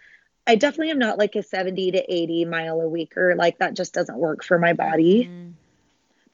I 0.46 0.54
definitely 0.54 0.90
am 0.90 0.98
not 0.98 1.18
like 1.18 1.34
a 1.34 1.42
70 1.42 1.92
to 1.92 2.14
80 2.14 2.44
mile 2.44 2.80
a 2.80 2.88
week 2.88 3.16
or 3.16 3.34
like 3.34 3.58
that 3.58 3.74
just 3.74 3.94
doesn't 3.94 4.18
work 4.18 4.44
for 4.44 4.58
my 4.58 4.74
body. 4.74 5.28
Mm. 5.32 5.54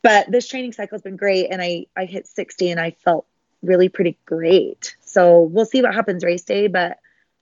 But 0.03 0.31
this 0.31 0.49
training 0.49 0.73
cycle 0.73 0.97
has 0.97 1.03
been 1.03 1.17
great. 1.17 1.49
And 1.51 1.63
I, 1.63 1.87
I 1.97 2.05
hit 2.05 2.27
60 2.27 2.71
and 2.71 2.81
I 2.81 2.91
felt 2.91 3.27
really 3.63 3.89
pretty 3.89 4.19
great. 4.27 4.97
So 5.01 5.41
we'll 5.41 5.65
see 5.65 5.81
what 5.81 5.95
happens 5.95 6.25
race 6.25 6.45
day, 6.45 6.67
but, 6.67 6.99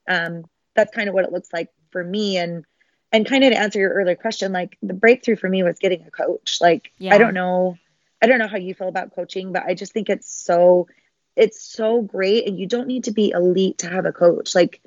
um, 0.06 0.44
that's 0.74 0.94
kind 0.94 1.08
of 1.08 1.14
what 1.14 1.24
it 1.24 1.32
looks 1.32 1.52
like 1.52 1.70
for 1.90 2.04
me. 2.04 2.36
And, 2.36 2.64
and 3.10 3.26
kind 3.26 3.42
of 3.42 3.52
to 3.52 3.58
answer 3.58 3.78
your 3.78 3.92
earlier 3.92 4.16
question, 4.16 4.52
like 4.52 4.76
the 4.82 4.94
breakthrough 4.94 5.36
for 5.36 5.48
me 5.48 5.62
was 5.62 5.78
getting 5.78 6.04
a 6.06 6.10
coach. 6.10 6.58
Like, 6.60 6.92
yeah. 6.98 7.14
I 7.14 7.18
don't 7.18 7.34
know 7.34 7.78
I 8.22 8.26
don't 8.26 8.38
know 8.38 8.48
how 8.48 8.56
you 8.56 8.74
feel 8.74 8.88
about 8.88 9.14
coaching, 9.14 9.52
but 9.52 9.64
I 9.66 9.74
just 9.74 9.92
think 9.92 10.08
it's 10.08 10.32
so 10.32 10.86
it's 11.34 11.62
so 11.62 12.02
great 12.02 12.46
and 12.46 12.58
you 12.58 12.66
don't 12.66 12.86
need 12.86 13.04
to 13.04 13.10
be 13.10 13.30
elite 13.30 13.78
to 13.78 13.88
have 13.88 14.06
a 14.06 14.12
coach. 14.12 14.54
Like 14.54 14.80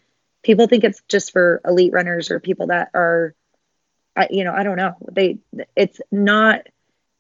people 0.44 0.68
think 0.68 0.84
it's 0.84 1.02
just 1.10 1.34
for 1.34 1.62
elite 1.66 1.92
runners 1.92 2.32
or 2.32 2.40
people 2.40 2.68
that 2.68 2.92
are 2.94 3.36
you 4.30 4.46
know, 4.46 4.54
I 4.54 4.64
don't 4.64 4.78
know. 4.78 4.96
They 5.12 5.40
it's 5.76 6.00
not 6.12 6.62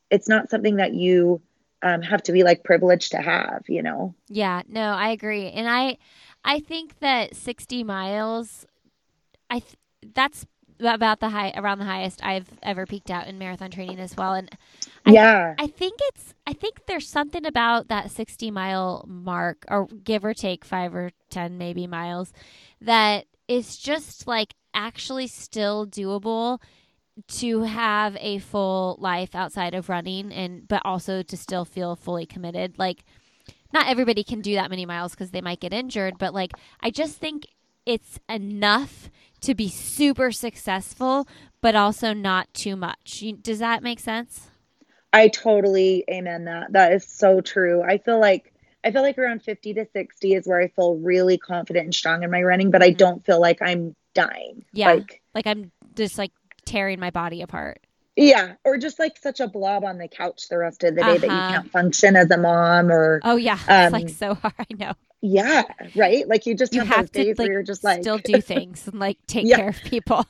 it's 0.09 0.29
not 0.29 0.49
something 0.49 0.77
that 0.77 0.93
you 0.93 1.41
um, 1.81 2.01
have 2.01 2.23
to 2.23 2.31
be 2.31 2.43
like 2.43 2.63
privileged 2.63 3.11
to 3.11 3.17
have, 3.17 3.63
you 3.67 3.83
know. 3.83 4.15
Yeah, 4.29 4.61
no, 4.67 4.81
I 4.81 5.09
agree. 5.09 5.49
And 5.49 5.69
I 5.69 5.97
I 6.45 6.61
think 6.61 6.99
that 6.99 7.35
60 7.35 7.83
miles 7.83 8.65
I 9.49 9.59
th- 9.59 9.75
that's 10.13 10.45
about 10.79 11.19
the 11.19 11.29
high 11.29 11.53
around 11.55 11.79
the 11.79 11.85
highest 11.85 12.23
I've 12.23 12.47
ever 12.63 12.85
peaked 12.85 13.09
out 13.09 13.27
in 13.27 13.37
marathon 13.37 13.71
training 13.71 13.99
as 13.99 14.15
well. 14.15 14.33
And 14.33 14.49
I, 15.05 15.11
yeah, 15.11 15.55
I 15.57 15.67
think 15.67 15.99
it's 16.03 16.33
I 16.47 16.53
think 16.53 16.85
there's 16.85 17.07
something 17.07 17.45
about 17.45 17.87
that 17.87 18.11
60 18.11 18.51
mile 18.51 19.05
mark, 19.07 19.65
or 19.67 19.87
give 19.87 20.25
or 20.25 20.33
take 20.33 20.65
five 20.65 20.95
or 20.95 21.11
ten 21.29 21.57
maybe 21.57 21.87
miles, 21.87 22.33
that 22.81 23.25
is 23.47 23.77
just 23.77 24.27
like 24.27 24.53
actually 24.73 25.27
still 25.27 25.85
doable 25.85 26.59
to 27.27 27.61
have 27.61 28.17
a 28.19 28.39
full 28.39 28.97
life 28.99 29.35
outside 29.35 29.73
of 29.73 29.87
running 29.87 30.33
and 30.33 30.67
but 30.67 30.81
also 30.83 31.21
to 31.21 31.37
still 31.37 31.63
feel 31.63 31.95
fully 31.95 32.25
committed 32.25 32.77
like 32.77 33.05
not 33.71 33.87
everybody 33.87 34.21
can 34.21 34.41
do 34.41 34.55
that 34.55 34.69
many 34.69 34.85
miles 34.85 35.11
because 35.11 35.31
they 35.31 35.39
might 35.39 35.61
get 35.61 35.71
injured 35.71 36.17
but 36.17 36.33
like 36.33 36.51
i 36.81 36.89
just 36.89 37.15
think 37.15 37.45
it's 37.85 38.19
enough 38.27 39.09
to 39.45 39.55
be 39.55 39.69
super 39.69 40.31
successful, 40.31 41.27
but 41.61 41.75
also 41.75 42.13
not 42.13 42.53
too 42.53 42.75
much. 42.75 43.23
Does 43.41 43.59
that 43.59 43.83
make 43.83 43.99
sense? 43.99 44.49
I 45.13 45.29
totally 45.29 46.03
amen 46.11 46.45
that. 46.45 46.73
That 46.73 46.91
is 46.91 47.07
so 47.07 47.41
true. 47.41 47.81
I 47.81 47.99
feel 47.99 48.19
like 48.19 48.51
I 48.83 48.91
feel 48.91 49.01
like 49.01 49.17
around 49.17 49.41
50 49.41 49.73
to 49.75 49.87
60 49.91 50.33
is 50.33 50.45
where 50.45 50.61
I 50.61 50.67
feel 50.67 50.95
really 50.95 51.37
confident 51.37 51.85
and 51.85 51.95
strong 51.95 52.21
in 52.21 52.29
my 52.29 52.43
running, 52.43 52.69
but 52.69 52.83
I 52.83 52.89
mm-hmm. 52.89 52.97
don't 52.97 53.25
feel 53.25 53.41
like 53.41 53.61
I'm 53.61 53.95
dying. 54.13 54.65
Yeah. 54.73 54.93
Like, 54.93 55.21
like 55.33 55.47
I'm 55.47 55.71
just 55.95 56.17
like 56.17 56.31
tearing 56.65 56.99
my 56.99 57.09
body 57.09 57.41
apart. 57.41 57.84
Yeah, 58.15 58.53
or 58.63 58.77
just 58.77 58.97
like 58.97 59.17
such 59.17 59.39
a 59.39 59.47
blob 59.47 59.83
on 59.83 59.97
the 59.97 60.07
couch 60.07 60.47
the 60.49 60.57
rest 60.57 60.83
of 60.83 60.95
the 60.95 61.01
day 61.01 61.07
uh-huh. 61.07 61.17
that 61.17 61.27
you 61.27 61.33
uh-huh. 61.33 61.51
can't 61.51 61.71
function 61.71 62.15
as 62.15 62.31
a 62.31 62.37
mom 62.37 62.89
or 62.89 63.19
Oh 63.23 63.35
yeah, 63.35 63.53
um, 63.53 63.59
it's 63.67 63.93
like 63.93 64.09
so 64.09 64.35
hard, 64.35 64.53
I 64.59 64.65
know. 64.77 64.93
Yeah, 65.21 65.63
right? 65.95 66.27
Like 66.27 66.45
you 66.45 66.55
just 66.55 66.73
you 66.73 66.81
have, 66.81 66.97
have 66.97 67.11
to 67.13 67.35
like, 67.37 67.47
you're 67.47 67.63
just 67.63 67.83
like 67.83 68.01
still 68.01 68.19
do 68.19 68.39
things 68.41 68.87
and 68.87 68.99
like 68.99 69.17
take 69.27 69.47
yeah. 69.47 69.57
care 69.57 69.69
of 69.69 69.81
people. 69.81 70.25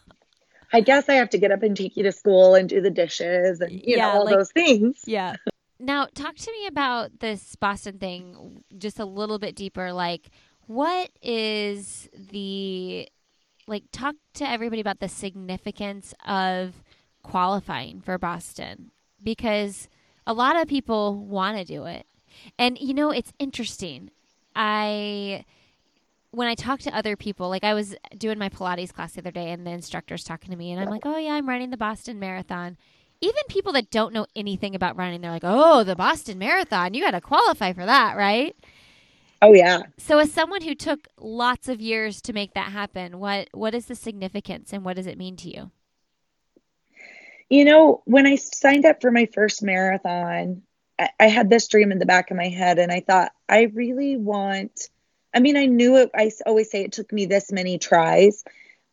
I 0.73 0.81
guess 0.81 1.09
I 1.09 1.15
have 1.15 1.29
to 1.31 1.37
get 1.37 1.51
up 1.51 1.63
and 1.63 1.77
take 1.77 1.95
you 1.95 2.03
to 2.03 2.11
school 2.11 2.55
and 2.55 2.67
do 2.67 2.81
the 2.81 2.89
dishes 2.89 3.61
and 3.61 3.71
you 3.71 3.81
yeah, 3.97 4.07
know 4.07 4.19
all 4.19 4.25
like, 4.25 4.35
those 4.35 4.51
things. 4.51 5.01
Yeah. 5.07 5.35
Now, 5.77 6.07
talk 6.15 6.35
to 6.35 6.51
me 6.51 6.67
about 6.67 7.19
this 7.19 7.55
Boston 7.57 7.99
thing 7.99 8.63
just 8.77 8.99
a 8.99 9.05
little 9.05 9.37
bit 9.37 9.55
deeper 9.55 9.91
like 9.91 10.29
what 10.67 11.11
is 11.21 12.09
the 12.31 13.07
like 13.67 13.83
talk 13.91 14.15
to 14.35 14.49
everybody 14.49 14.81
about 14.81 14.99
the 14.99 15.09
significance 15.09 16.13
of 16.25 16.83
qualifying 17.25 18.01
for 18.01 18.17
Boston 18.17 18.91
because 19.23 19.89
a 20.27 20.33
lot 20.33 20.55
of 20.55 20.67
people 20.67 21.15
want 21.15 21.57
to 21.57 21.65
do 21.65 21.85
it. 21.85 22.05
And 22.59 22.77
you 22.79 22.93
know, 22.93 23.11
it's 23.11 23.33
interesting. 23.39 24.11
I 24.55 25.45
when 26.31 26.47
I 26.47 26.55
talk 26.55 26.81
to 26.81 26.95
other 26.95 27.15
people, 27.15 27.49
like 27.49 27.63
I 27.63 27.73
was 27.73 27.95
doing 28.17 28.37
my 28.37 28.49
Pilates 28.49 28.93
class 28.93 29.13
the 29.13 29.21
other 29.21 29.31
day 29.31 29.51
and 29.51 29.65
the 29.65 29.71
instructor's 29.71 30.23
talking 30.23 30.51
to 30.51 30.57
me 30.57 30.71
and 30.71 30.81
I'm 30.81 30.89
like, 30.89 31.05
"Oh 31.05 31.17
yeah, 31.17 31.33
I'm 31.33 31.49
running 31.49 31.71
the 31.71 31.77
Boston 31.77 32.19
Marathon." 32.19 32.77
Even 33.21 33.41
people 33.49 33.71
that 33.73 33.89
don't 33.89 34.13
know 34.13 34.27
anything 34.35 34.75
about 34.75 34.97
running, 34.97 35.21
they're 35.21 35.31
like, 35.31 35.43
"Oh, 35.43 35.83
the 35.83 35.95
Boston 35.95 36.37
Marathon, 36.37 36.93
you 36.93 37.01
got 37.01 37.11
to 37.11 37.21
qualify 37.21 37.73
for 37.73 37.85
that, 37.85 38.15
right?" 38.17 38.55
Oh 39.41 39.53
yeah. 39.53 39.83
So 39.97 40.19
as 40.19 40.31
someone 40.31 40.61
who 40.61 40.75
took 40.75 41.07
lots 41.17 41.67
of 41.69 41.81
years 41.81 42.21
to 42.23 42.33
make 42.33 42.53
that 42.53 42.71
happen, 42.71 43.19
what 43.19 43.49
what 43.53 43.73
is 43.73 43.85
the 43.85 43.95
significance 43.95 44.73
and 44.73 44.83
what 44.83 44.97
does 44.97 45.07
it 45.07 45.17
mean 45.17 45.37
to 45.37 45.49
you? 45.49 45.71
You 47.49 47.65
know, 47.65 48.01
when 48.05 48.25
I 48.25 48.35
signed 48.35 48.85
up 48.85 49.01
for 49.01 49.11
my 49.11 49.27
first 49.33 49.61
marathon, 49.61 50.63
I, 50.97 51.09
I 51.19 51.27
had 51.27 51.49
this 51.49 51.67
dream 51.67 51.91
in 51.91 51.99
the 51.99 52.05
back 52.05 52.31
of 52.31 52.37
my 52.37 52.49
head, 52.49 52.79
and 52.79 52.91
I 52.91 53.01
thought, 53.01 53.31
I 53.47 53.63
really 53.63 54.17
want. 54.17 54.89
I 55.33 55.39
mean, 55.39 55.57
I 55.57 55.65
knew 55.65 55.97
it. 55.97 56.11
I 56.15 56.31
always 56.45 56.71
say 56.71 56.83
it 56.83 56.93
took 56.93 57.11
me 57.11 57.25
this 57.25 57.51
many 57.51 57.77
tries. 57.77 58.43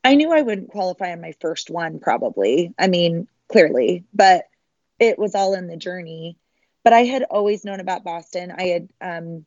I 0.04 0.16
knew 0.16 0.32
I 0.32 0.42
wouldn't 0.42 0.70
qualify 0.70 1.12
on 1.12 1.20
my 1.20 1.32
first 1.40 1.70
one, 1.70 2.00
probably. 2.00 2.74
I 2.78 2.88
mean, 2.88 3.28
clearly, 3.48 4.04
but 4.12 4.44
it 4.98 5.18
was 5.18 5.34
all 5.34 5.54
in 5.54 5.68
the 5.68 5.76
journey. 5.76 6.36
But 6.84 6.92
I 6.92 7.04
had 7.04 7.22
always 7.22 7.64
known 7.64 7.78
about 7.78 8.02
Boston. 8.02 8.52
I 8.56 8.64
had, 8.64 8.88
um, 9.00 9.46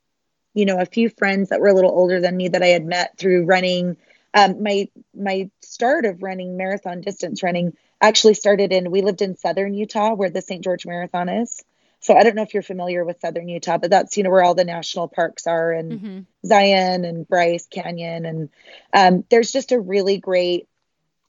you 0.54 0.64
know, 0.64 0.80
a 0.80 0.86
few 0.86 1.10
friends 1.10 1.50
that 1.50 1.60
were 1.60 1.68
a 1.68 1.74
little 1.74 1.90
older 1.90 2.20
than 2.20 2.36
me 2.36 2.48
that 2.48 2.62
I 2.62 2.68
had 2.68 2.84
met 2.86 3.18
through 3.18 3.44
running. 3.44 3.98
Um, 4.32 4.62
my 4.62 4.88
my 5.14 5.50
start 5.62 6.06
of 6.06 6.22
running 6.22 6.56
marathon 6.56 7.02
distance 7.02 7.42
running 7.42 7.76
actually 8.00 8.34
started 8.34 8.72
in 8.72 8.90
we 8.90 9.02
lived 9.02 9.22
in 9.22 9.36
southern 9.36 9.74
Utah 9.74 10.14
where 10.14 10.30
the 10.30 10.42
St. 10.42 10.62
George 10.62 10.86
Marathon 10.86 11.28
is. 11.28 11.62
So 12.00 12.16
I 12.16 12.22
don't 12.22 12.36
know 12.36 12.42
if 12.42 12.54
you're 12.54 12.62
familiar 12.62 13.04
with 13.04 13.20
Southern 13.20 13.48
Utah, 13.48 13.78
but 13.78 13.90
that's 13.90 14.16
you 14.16 14.22
know 14.22 14.30
where 14.30 14.44
all 14.44 14.54
the 14.54 14.64
national 14.64 15.08
parks 15.08 15.46
are, 15.46 15.72
and 15.72 15.92
mm-hmm. 15.92 16.20
Zion 16.46 17.04
and 17.04 17.26
Bryce 17.26 17.66
Canyon, 17.66 18.26
and 18.26 18.48
um, 18.92 19.24
there's 19.30 19.50
just 19.50 19.72
a 19.72 19.80
really 19.80 20.18
great 20.18 20.68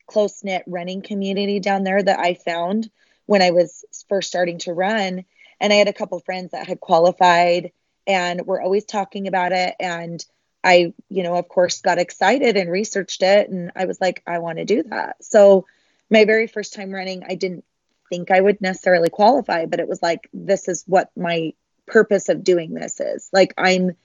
close 0.07 0.43
knit 0.43 0.63
running 0.67 1.01
community 1.01 1.59
down 1.59 1.83
there 1.83 2.01
that 2.01 2.19
I 2.19 2.33
found 2.33 2.89
when 3.25 3.41
I 3.41 3.51
was 3.51 3.85
first 4.09 4.29
starting 4.29 4.57
to 4.59 4.73
run. 4.73 5.25
And 5.59 5.73
I 5.73 5.75
had 5.75 5.87
a 5.87 5.93
couple 5.93 6.19
friends 6.19 6.51
that 6.51 6.67
had 6.67 6.79
qualified 6.79 7.71
and 8.07 8.45
were 8.45 8.61
always 8.61 8.85
talking 8.85 9.27
about 9.27 9.51
it. 9.51 9.75
And 9.79 10.23
I, 10.63 10.93
you 11.09 11.23
know, 11.23 11.35
of 11.35 11.47
course, 11.49 11.81
got 11.81 11.97
excited 11.97 12.57
and 12.57 12.71
researched 12.71 13.21
it. 13.21 13.49
And 13.49 13.71
I 13.75 13.85
was 13.85 13.99
like, 13.99 14.23
I 14.25 14.39
want 14.39 14.59
to 14.59 14.65
do 14.65 14.83
that. 14.83 15.23
So 15.23 15.65
my 16.09 16.25
very 16.25 16.47
first 16.47 16.73
time 16.73 16.91
running, 16.91 17.23
I 17.27 17.35
didn't 17.35 17.65
think 18.09 18.31
I 18.31 18.39
would 18.39 18.61
necessarily 18.61 19.09
qualify, 19.09 19.65
but 19.65 19.79
it 19.79 19.87
was 19.87 20.01
like, 20.01 20.29
this 20.33 20.67
is 20.67 20.83
what 20.87 21.11
my 21.15 21.53
purpose 21.85 22.29
of 22.29 22.43
doing 22.43 22.73
this 22.73 22.99
is. 22.99 23.29
Like, 23.33 23.53
I'm 23.57 23.95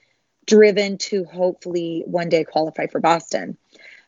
driven 0.46 0.98
to 0.98 1.24
hopefully 1.24 2.02
one 2.06 2.28
day 2.28 2.44
qualify 2.44 2.86
for 2.86 3.00
Boston. 3.00 3.56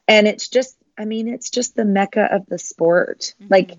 And 0.08 0.26
it's 0.26 0.48
just, 0.48 0.76
I 0.98 1.04
mean, 1.04 1.28
it's 1.28 1.50
just 1.50 1.76
the 1.76 1.84
mecca 1.84 2.28
of 2.30 2.46
the 2.46 2.58
sport. 2.58 3.34
Mm-hmm. 3.40 3.46
Like, 3.50 3.72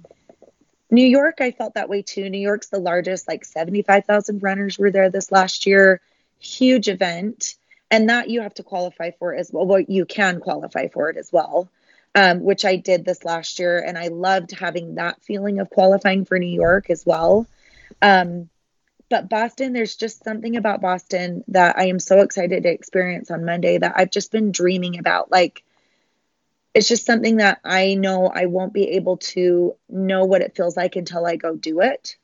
New 0.91 1.05
York, 1.05 1.41
I 1.41 1.51
felt 1.51 1.74
that 1.74 1.89
way 1.89 2.01
too. 2.01 2.30
New 2.30 2.39
York's 2.39 2.70
the 2.70 2.80
largest, 2.80 3.28
like 3.28 3.43
75,000 3.43 4.41
runners 4.41 4.78
were 4.78 4.91
there 4.91 5.09
this 5.09 5.32
last 5.32 5.66
year. 5.66 5.99
Huge 6.39 6.88
event. 6.88 7.55
And 7.91 8.09
that 8.09 8.30
you 8.30 8.41
have 8.41 8.53
to 8.55 8.63
qualify 8.63 9.11
for 9.11 9.36
as 9.36 9.51
well. 9.51 9.66
Well, 9.66 9.80
you 9.80 10.05
can 10.05 10.39
qualify 10.39 10.88
for 10.88 11.09
it 11.09 11.18
as 11.18 11.32
well 11.32 11.70
um, 12.16 12.41
which 12.41 12.63
I 12.63 12.78
did 12.78 13.03
this 13.03 13.26
last 13.26 13.59
year. 13.59 13.78
And 13.78 13.97
I 13.97 14.07
loved 14.07 14.51
having 14.51 14.95
that 14.95 15.22
feeling 15.22 15.59
of 15.59 15.70
qualifying 15.70 16.26
for 16.26 16.39
New 16.39 16.47
York 16.47 16.89
as 16.89 17.05
well. 17.05 17.45
Um, 18.01 18.49
but 19.09 19.30
Boston, 19.30 19.74
there's 19.74 19.95
just 19.95 20.24
something 20.24 20.55
about 20.55 20.82
Boston 20.82 21.43
that 21.49 21.78
I 21.78 21.88
am 21.88 21.99
so 21.99 22.22
excited 22.22 22.63
to 22.63 22.70
experience 22.70 23.30
on 23.30 23.45
Monday 23.45 23.78
that 23.78 23.93
I've 23.95 24.09
just 24.09 24.32
been 24.32 24.51
dreaming 24.51 24.97
about. 24.97 25.30
Like, 25.30 25.63
it's 26.74 26.88
just 26.88 27.05
something 27.05 27.38
that 27.38 27.59
I 27.63 27.93
know 27.93 28.28
I 28.28 28.47
won't 28.47 28.74
be 28.74 28.91
able 28.91 29.18
to 29.18 29.76
know 29.88 30.26
what 30.26 30.41
it 30.41 30.55
feels 30.55 30.76
like 30.76 30.95
until 30.95 31.26
I 31.26 31.36
go 31.36 31.55
do 31.55 31.82
it 31.82 32.16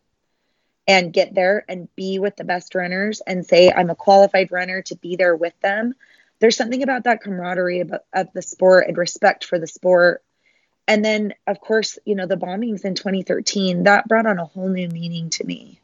and 0.87 1.13
get 1.13 1.33
there 1.35 1.63
and 1.69 1.93
be 1.95 2.19
with 2.19 2.35
the 2.35 2.43
best 2.43 2.75
runners 2.75 3.21
and 3.25 3.45
say 3.45 3.71
I'm 3.71 3.89
a 3.89 3.95
qualified 3.95 4.51
runner 4.51 4.81
to 4.83 4.95
be 4.95 5.15
there 5.15 5.35
with 5.35 5.57
them 5.61 5.93
there's 6.41 6.57
something 6.57 6.83
about 6.83 7.05
that 7.05 7.21
camaraderie 7.21 7.79
of, 7.79 7.93
of 8.13 8.27
the 8.33 8.41
sport 8.41 8.87
and 8.87 8.97
respect 8.97 9.45
for 9.45 9.59
the 9.59 9.67
sport. 9.67 10.23
And 10.87 11.05
then 11.05 11.33
of 11.47 11.61
course 11.61 11.97
you 12.03 12.15
know 12.15 12.25
the 12.25 12.35
bombings 12.35 12.83
in 12.83 12.95
2013 12.95 13.83
that 13.83 14.07
brought 14.07 14.25
on 14.25 14.39
a 14.39 14.45
whole 14.45 14.67
new 14.67 14.89
meaning 14.89 15.29
to 15.31 15.45
me 15.45 15.79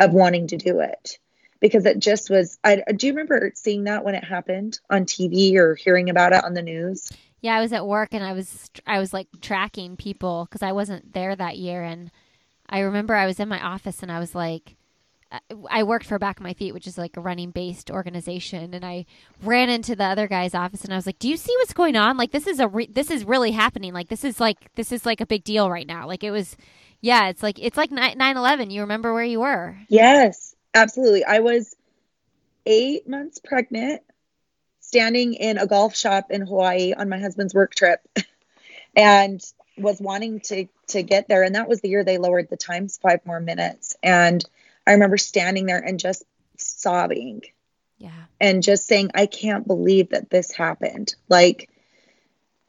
of 0.00 0.12
wanting 0.12 0.46
to 0.46 0.56
do 0.56 0.80
it 0.80 1.18
because 1.60 1.84
it 1.84 1.98
just 1.98 2.30
was 2.30 2.58
i 2.64 2.82
do 2.96 3.08
you 3.08 3.12
remember 3.12 3.50
seeing 3.54 3.84
that 3.84 4.04
when 4.04 4.14
it 4.14 4.24
happened 4.24 4.78
on 4.88 5.04
tv 5.04 5.56
or 5.56 5.74
hearing 5.74 6.08
about 6.08 6.32
it 6.32 6.44
on 6.44 6.54
the 6.54 6.62
news? 6.62 7.10
Yeah 7.40 7.56
i 7.56 7.60
was 7.60 7.72
at 7.72 7.86
work 7.86 8.14
and 8.14 8.24
i 8.24 8.32
was 8.32 8.70
i 8.86 8.98
was 9.00 9.12
like 9.12 9.26
tracking 9.42 9.96
people 9.96 10.46
because 10.48 10.62
i 10.62 10.72
wasn't 10.72 11.12
there 11.12 11.34
that 11.34 11.58
year. 11.58 11.82
And 11.82 12.10
i 12.70 12.78
remember 12.78 13.14
i 13.14 13.26
was 13.26 13.40
in 13.40 13.48
my 13.48 13.60
office 13.60 14.02
and 14.02 14.10
i 14.10 14.20
was 14.20 14.34
like 14.34 14.76
Uh, 15.30 15.38
I 15.70 15.82
worked 15.82 16.06
for 16.06 16.18
Back 16.18 16.40
on 16.40 16.44
My 16.44 16.54
Feet, 16.54 16.72
which 16.72 16.86
is 16.86 16.96
like 16.96 17.16
a 17.16 17.20
running 17.20 17.50
based 17.50 17.90
organization, 17.90 18.72
and 18.72 18.84
I 18.84 19.04
ran 19.42 19.68
into 19.68 19.94
the 19.94 20.04
other 20.04 20.26
guy's 20.26 20.54
office 20.54 20.84
and 20.84 20.92
I 20.92 20.96
was 20.96 21.06
like, 21.06 21.18
"Do 21.18 21.28
you 21.28 21.36
see 21.36 21.54
what's 21.58 21.74
going 21.74 21.96
on? 21.96 22.16
Like 22.16 22.30
this 22.30 22.46
is 22.46 22.60
a 22.60 22.68
re- 22.68 22.88
this 22.90 23.10
is 23.10 23.24
really 23.24 23.52
happening. 23.52 23.92
Like 23.92 24.08
this 24.08 24.24
is 24.24 24.40
like 24.40 24.74
this 24.74 24.90
is 24.90 25.04
like 25.04 25.20
a 25.20 25.26
big 25.26 25.44
deal 25.44 25.70
right 25.70 25.86
now. 25.86 26.06
Like 26.06 26.24
it 26.24 26.30
was, 26.30 26.56
yeah, 27.02 27.28
it's 27.28 27.42
like 27.42 27.58
it's 27.58 27.76
like 27.76 27.90
9-11. 27.90 28.70
You 28.70 28.82
remember 28.82 29.12
where 29.12 29.24
you 29.24 29.40
were? 29.40 29.76
Yes, 29.88 30.54
absolutely. 30.74 31.24
I 31.24 31.40
was 31.40 31.76
eight 32.64 33.06
months 33.06 33.38
pregnant, 33.38 34.02
standing 34.80 35.34
in 35.34 35.58
a 35.58 35.66
golf 35.66 35.94
shop 35.94 36.30
in 36.30 36.46
Hawaii 36.46 36.94
on 36.94 37.10
my 37.10 37.18
husband's 37.18 37.54
work 37.54 37.74
trip, 37.74 38.00
and 38.96 39.42
was 39.76 40.00
wanting 40.00 40.40
to 40.40 40.68
to 40.88 41.02
get 41.02 41.28
there. 41.28 41.42
And 41.42 41.54
that 41.54 41.68
was 41.68 41.82
the 41.82 41.90
year 41.90 42.02
they 42.02 42.16
lowered 42.16 42.48
the 42.48 42.56
times 42.56 42.98
five 43.02 43.20
more 43.26 43.40
minutes 43.40 43.94
and 44.02 44.42
I 44.88 44.92
remember 44.92 45.18
standing 45.18 45.66
there 45.66 45.78
and 45.78 46.00
just 46.00 46.24
sobbing. 46.56 47.42
Yeah. 47.98 48.10
And 48.40 48.62
just 48.62 48.86
saying, 48.86 49.10
I 49.14 49.26
can't 49.26 49.66
believe 49.66 50.10
that 50.10 50.30
this 50.30 50.52
happened. 50.52 51.14
Like, 51.28 51.68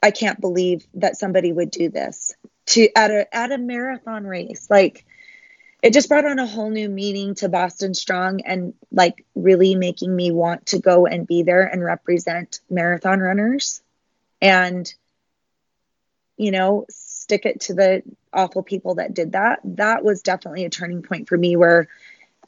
I 0.02 0.12
can't 0.12 0.40
believe 0.40 0.86
that 0.96 1.18
somebody 1.18 1.52
would 1.52 1.72
do 1.72 1.90
this 1.90 2.34
to 2.68 2.88
at 2.96 3.12
a 3.12 3.36
at 3.36 3.52
a 3.52 3.58
marathon 3.58 4.26
race. 4.26 4.68
Like 4.70 5.06
it 5.82 5.94
just 5.94 6.10
brought 6.10 6.26
on 6.26 6.40
a 6.40 6.48
whole 6.48 6.70
new 6.70 6.90
meaning 6.90 7.36
to 7.36 7.50
Boston 7.50 7.94
Strong 7.94 8.42
and 8.42 8.74
like 8.92 9.26
really 9.36 9.76
making 9.76 10.16
me 10.16 10.32
want 10.32 10.68
to 10.68 10.80
go 10.80 11.06
and 11.06 11.28
be 11.28 11.44
there 11.44 11.64
and 11.64 11.84
represent 11.84 12.60
marathon 12.70 13.20
runners 13.20 13.82
and 14.42 14.94
you 16.38 16.52
know 16.52 16.86
stick 16.90 17.46
it 17.46 17.62
to 17.62 17.74
the 17.74 18.04
awful 18.34 18.64
people 18.64 18.96
that 18.96 19.14
did 19.14 19.34
that. 19.34 19.60
That 19.64 20.04
was 20.04 20.22
definitely 20.22 20.66
a 20.66 20.70
turning 20.70 21.02
point 21.02 21.28
for 21.28 21.38
me 21.38 21.56
where 21.56 21.88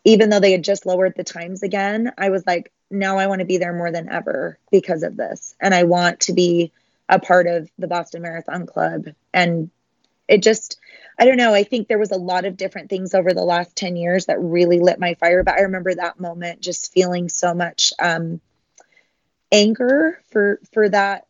even 0.04 0.30
though 0.30 0.40
they 0.40 0.52
had 0.52 0.64
just 0.64 0.86
lowered 0.86 1.14
the 1.16 1.24
times 1.24 1.64
again, 1.64 2.12
I 2.18 2.30
was 2.30 2.46
like, 2.46 2.72
now 2.90 3.18
I 3.18 3.28
want 3.28 3.40
to 3.40 3.46
be 3.46 3.58
there 3.58 3.74
more 3.74 3.92
than 3.92 4.10
ever 4.10 4.58
because 4.72 5.04
of 5.04 5.16
this. 5.16 5.56
And 5.60 5.74
I 5.74 5.84
want 5.84 6.22
to 6.22 6.34
be 6.34 6.72
a 7.08 7.20
part 7.20 7.48
of 7.48 7.70
the 7.78 7.88
Boston 7.88 8.22
Marathon 8.22 8.66
Club. 8.66 9.08
And 9.34 9.70
it 10.28 10.42
just, 10.42 10.80
I 11.20 11.26
don't 11.26 11.38
know, 11.38 11.54
I 11.54 11.64
think 11.64 11.88
there 11.88 12.00
was 12.00 12.12
a 12.12 12.18
lot 12.18 12.46
of 12.46 12.58
different 12.58 12.90
things 12.90 13.14
over 13.14 13.34
the 13.34 13.44
last 13.44 13.76
10 13.76 13.96
years 13.96 14.26
that 14.26 14.42
really 14.42 14.80
lit 14.80 15.00
my 15.00 15.14
fire. 15.16 15.44
But 15.44 15.56
I 15.56 15.62
remember 15.62 15.94
that 15.94 16.20
moment 16.20 16.62
just 16.62 16.94
feeling 16.94 17.30
so 17.30 17.54
much 17.54 17.94
um, 18.00 18.42
anger 19.52 20.22
for 20.32 20.60
for 20.72 20.90
that 20.90 21.26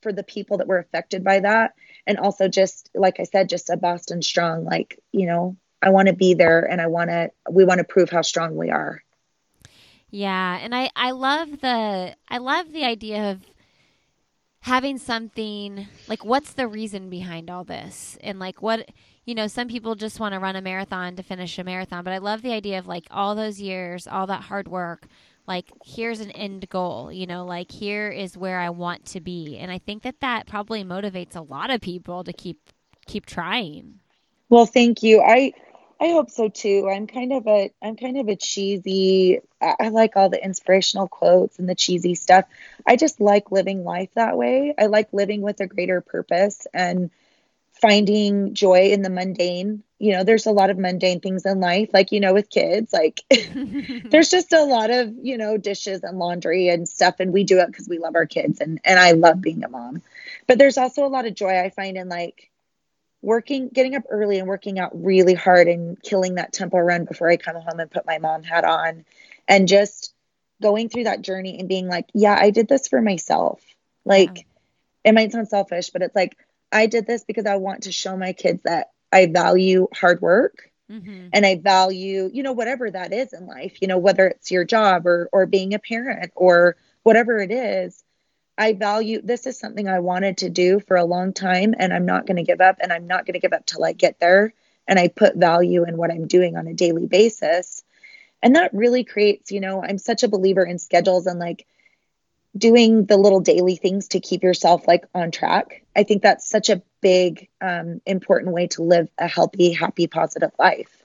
for 0.00 0.12
the 0.12 0.22
people 0.22 0.58
that 0.58 0.66
were 0.66 0.78
affected 0.78 1.22
by 1.22 1.40
that 1.40 1.74
and 2.06 2.18
also 2.18 2.48
just 2.48 2.90
like 2.94 3.20
i 3.20 3.24
said 3.24 3.48
just 3.48 3.70
a 3.70 3.76
boston 3.76 4.22
strong 4.22 4.64
like 4.64 4.98
you 5.12 5.26
know 5.26 5.56
I 5.86 5.90
want 5.90 6.08
to 6.08 6.14
be 6.14 6.34
there 6.34 6.64
and 6.64 6.80
I 6.80 6.88
want 6.88 7.10
to 7.10 7.30
we 7.48 7.64
want 7.64 7.78
to 7.78 7.84
prove 7.84 8.10
how 8.10 8.22
strong 8.22 8.56
we 8.56 8.70
are. 8.70 9.04
Yeah, 10.10 10.58
and 10.60 10.74
I 10.74 10.90
I 10.96 11.12
love 11.12 11.60
the 11.60 12.16
I 12.28 12.38
love 12.38 12.72
the 12.72 12.84
idea 12.84 13.30
of 13.30 13.40
having 14.60 14.98
something 14.98 15.86
like 16.08 16.24
what's 16.24 16.54
the 16.54 16.66
reason 16.66 17.08
behind 17.08 17.50
all 17.50 17.62
this? 17.62 18.18
And 18.20 18.40
like 18.40 18.60
what 18.60 18.90
you 19.26 19.36
know 19.36 19.46
some 19.46 19.68
people 19.68 19.94
just 19.94 20.18
want 20.18 20.32
to 20.34 20.40
run 20.40 20.56
a 20.56 20.60
marathon 20.60 21.14
to 21.14 21.22
finish 21.22 21.58
a 21.58 21.64
marathon 21.64 22.04
but 22.04 22.12
i 22.12 22.18
love 22.18 22.42
the 22.42 22.52
idea 22.52 22.78
of 22.78 22.86
like 22.86 23.06
all 23.10 23.34
those 23.34 23.60
years 23.60 24.06
all 24.06 24.28
that 24.28 24.42
hard 24.42 24.68
work 24.68 25.08
like 25.48 25.68
here's 25.84 26.20
an 26.20 26.30
end 26.30 26.68
goal 26.68 27.10
you 27.10 27.26
know 27.26 27.44
like 27.44 27.72
here 27.72 28.08
is 28.08 28.38
where 28.38 28.60
i 28.60 28.70
want 28.70 29.04
to 29.04 29.20
be. 29.20 29.58
And 29.58 29.70
i 29.70 29.78
think 29.78 30.04
that 30.04 30.20
that 30.20 30.46
probably 30.46 30.84
motivates 30.84 31.34
a 31.34 31.40
lot 31.40 31.70
of 31.70 31.80
people 31.80 32.24
to 32.24 32.32
keep 32.32 32.58
keep 33.06 33.26
trying. 33.26 34.00
Well 34.48 34.66
thank 34.66 35.02
you. 35.02 35.20
I 35.22 35.52
I 35.98 36.08
hope 36.08 36.30
so 36.30 36.48
too. 36.48 36.88
I'm 36.88 37.06
kind 37.06 37.32
of 37.32 37.46
a 37.46 37.70
I'm 37.82 37.96
kind 37.96 38.18
of 38.18 38.28
a 38.28 38.36
cheesy 38.36 39.40
I 39.60 39.88
like 39.88 40.16
all 40.16 40.28
the 40.28 40.42
inspirational 40.44 41.08
quotes 41.08 41.58
and 41.58 41.68
the 41.68 41.74
cheesy 41.74 42.14
stuff. 42.14 42.44
I 42.86 42.96
just 42.96 43.20
like 43.20 43.50
living 43.50 43.82
life 43.84 44.10
that 44.14 44.36
way. 44.36 44.74
I 44.78 44.86
like 44.86 45.12
living 45.12 45.40
with 45.40 45.60
a 45.60 45.66
greater 45.66 46.02
purpose 46.02 46.66
and 46.74 47.10
finding 47.80 48.54
joy 48.54 48.90
in 48.90 49.02
the 49.02 49.10
mundane. 49.10 49.82
You 49.98 50.12
know, 50.12 50.24
there's 50.24 50.46
a 50.46 50.52
lot 50.52 50.68
of 50.68 50.78
mundane 50.78 51.20
things 51.20 51.46
in 51.46 51.60
life, 51.60 51.90
like 51.94 52.12
you 52.12 52.20
know, 52.20 52.34
with 52.34 52.50
kids, 52.50 52.92
like 52.92 53.22
there's 54.10 54.28
just 54.28 54.52
a 54.52 54.64
lot 54.64 54.90
of, 54.90 55.14
you 55.22 55.38
know, 55.38 55.56
dishes 55.56 56.02
and 56.02 56.18
laundry 56.18 56.68
and 56.68 56.86
stuff 56.86 57.16
and 57.20 57.32
we 57.32 57.44
do 57.44 57.60
it 57.60 57.68
because 57.68 57.88
we 57.88 57.98
love 57.98 58.16
our 58.16 58.26
kids 58.26 58.60
and 58.60 58.80
and 58.84 58.98
I 58.98 59.12
love 59.12 59.40
being 59.40 59.64
a 59.64 59.68
mom. 59.68 60.02
But 60.46 60.58
there's 60.58 60.76
also 60.76 61.06
a 61.06 61.08
lot 61.08 61.26
of 61.26 61.34
joy 61.34 61.58
I 61.58 61.70
find 61.70 61.96
in 61.96 62.10
like 62.10 62.50
working 63.26 63.68
getting 63.70 63.96
up 63.96 64.04
early 64.08 64.38
and 64.38 64.46
working 64.46 64.78
out 64.78 64.92
really 64.94 65.34
hard 65.34 65.66
and 65.66 66.00
killing 66.00 66.36
that 66.36 66.52
tempo 66.52 66.78
run 66.78 67.04
before 67.04 67.28
I 67.28 67.36
come 67.36 67.56
home 67.56 67.80
and 67.80 67.90
put 67.90 68.06
my 68.06 68.18
mom 68.18 68.44
hat 68.44 68.64
on 68.64 69.04
and 69.48 69.66
just 69.66 70.14
going 70.62 70.88
through 70.88 71.04
that 71.04 71.22
journey 71.22 71.58
and 71.58 71.68
being 71.68 71.88
like, 71.88 72.06
yeah, 72.14 72.36
I 72.38 72.50
did 72.50 72.68
this 72.68 72.86
for 72.86 73.02
myself. 73.02 73.60
Like 74.04 74.36
yeah. 74.36 75.10
it 75.10 75.14
might 75.14 75.32
sound 75.32 75.48
selfish, 75.48 75.90
but 75.90 76.02
it's 76.02 76.14
like 76.14 76.38
I 76.70 76.86
did 76.86 77.04
this 77.04 77.24
because 77.24 77.46
I 77.46 77.56
want 77.56 77.82
to 77.82 77.92
show 77.92 78.16
my 78.16 78.32
kids 78.32 78.62
that 78.62 78.92
I 79.12 79.26
value 79.26 79.88
hard 79.92 80.20
work 80.20 80.70
mm-hmm. 80.88 81.30
and 81.32 81.44
I 81.44 81.56
value, 81.56 82.30
you 82.32 82.44
know, 82.44 82.52
whatever 82.52 82.88
that 82.88 83.12
is 83.12 83.32
in 83.32 83.48
life, 83.48 83.78
you 83.82 83.88
know, 83.88 83.98
whether 83.98 84.28
it's 84.28 84.52
your 84.52 84.64
job 84.64 85.04
or 85.04 85.28
or 85.32 85.46
being 85.46 85.74
a 85.74 85.80
parent 85.80 86.30
or 86.36 86.76
whatever 87.02 87.38
it 87.38 87.50
is. 87.50 88.04
I 88.58 88.72
value 88.72 89.20
this 89.22 89.46
is 89.46 89.58
something 89.58 89.88
I 89.88 90.00
wanted 90.00 90.38
to 90.38 90.50
do 90.50 90.80
for 90.80 90.96
a 90.96 91.04
long 91.04 91.32
time 91.32 91.74
and 91.78 91.92
I'm 91.92 92.06
not 92.06 92.26
going 92.26 92.36
to 92.36 92.42
give 92.42 92.60
up 92.60 92.78
and 92.80 92.92
I'm 92.92 93.06
not 93.06 93.26
going 93.26 93.34
to 93.34 93.40
give 93.40 93.52
up 93.52 93.66
till 93.66 93.84
I 93.84 93.92
get 93.92 94.18
there 94.18 94.54
and 94.88 94.98
I 94.98 95.08
put 95.08 95.36
value 95.36 95.84
in 95.84 95.96
what 95.96 96.10
I'm 96.10 96.26
doing 96.26 96.56
on 96.56 96.66
a 96.66 96.74
daily 96.74 97.06
basis. 97.06 97.84
And 98.42 98.56
that 98.56 98.72
really 98.72 99.04
creates, 99.04 99.50
you 99.50 99.60
know, 99.60 99.82
I'm 99.82 99.98
such 99.98 100.22
a 100.22 100.28
believer 100.28 100.64
in 100.64 100.78
schedules 100.78 101.26
and 101.26 101.38
like 101.38 101.66
doing 102.56 103.04
the 103.04 103.16
little 103.16 103.40
daily 103.40 103.76
things 103.76 104.08
to 104.08 104.20
keep 104.20 104.42
yourself 104.42 104.88
like 104.88 105.04
on 105.14 105.30
track. 105.30 105.82
I 105.94 106.04
think 106.04 106.22
that's 106.22 106.48
such 106.48 106.70
a 106.70 106.82
big 107.00 107.48
um, 107.60 108.00
important 108.06 108.52
way 108.52 108.68
to 108.68 108.82
live 108.82 109.08
a 109.18 109.28
healthy, 109.28 109.72
happy, 109.72 110.06
positive 110.06 110.52
life. 110.58 111.04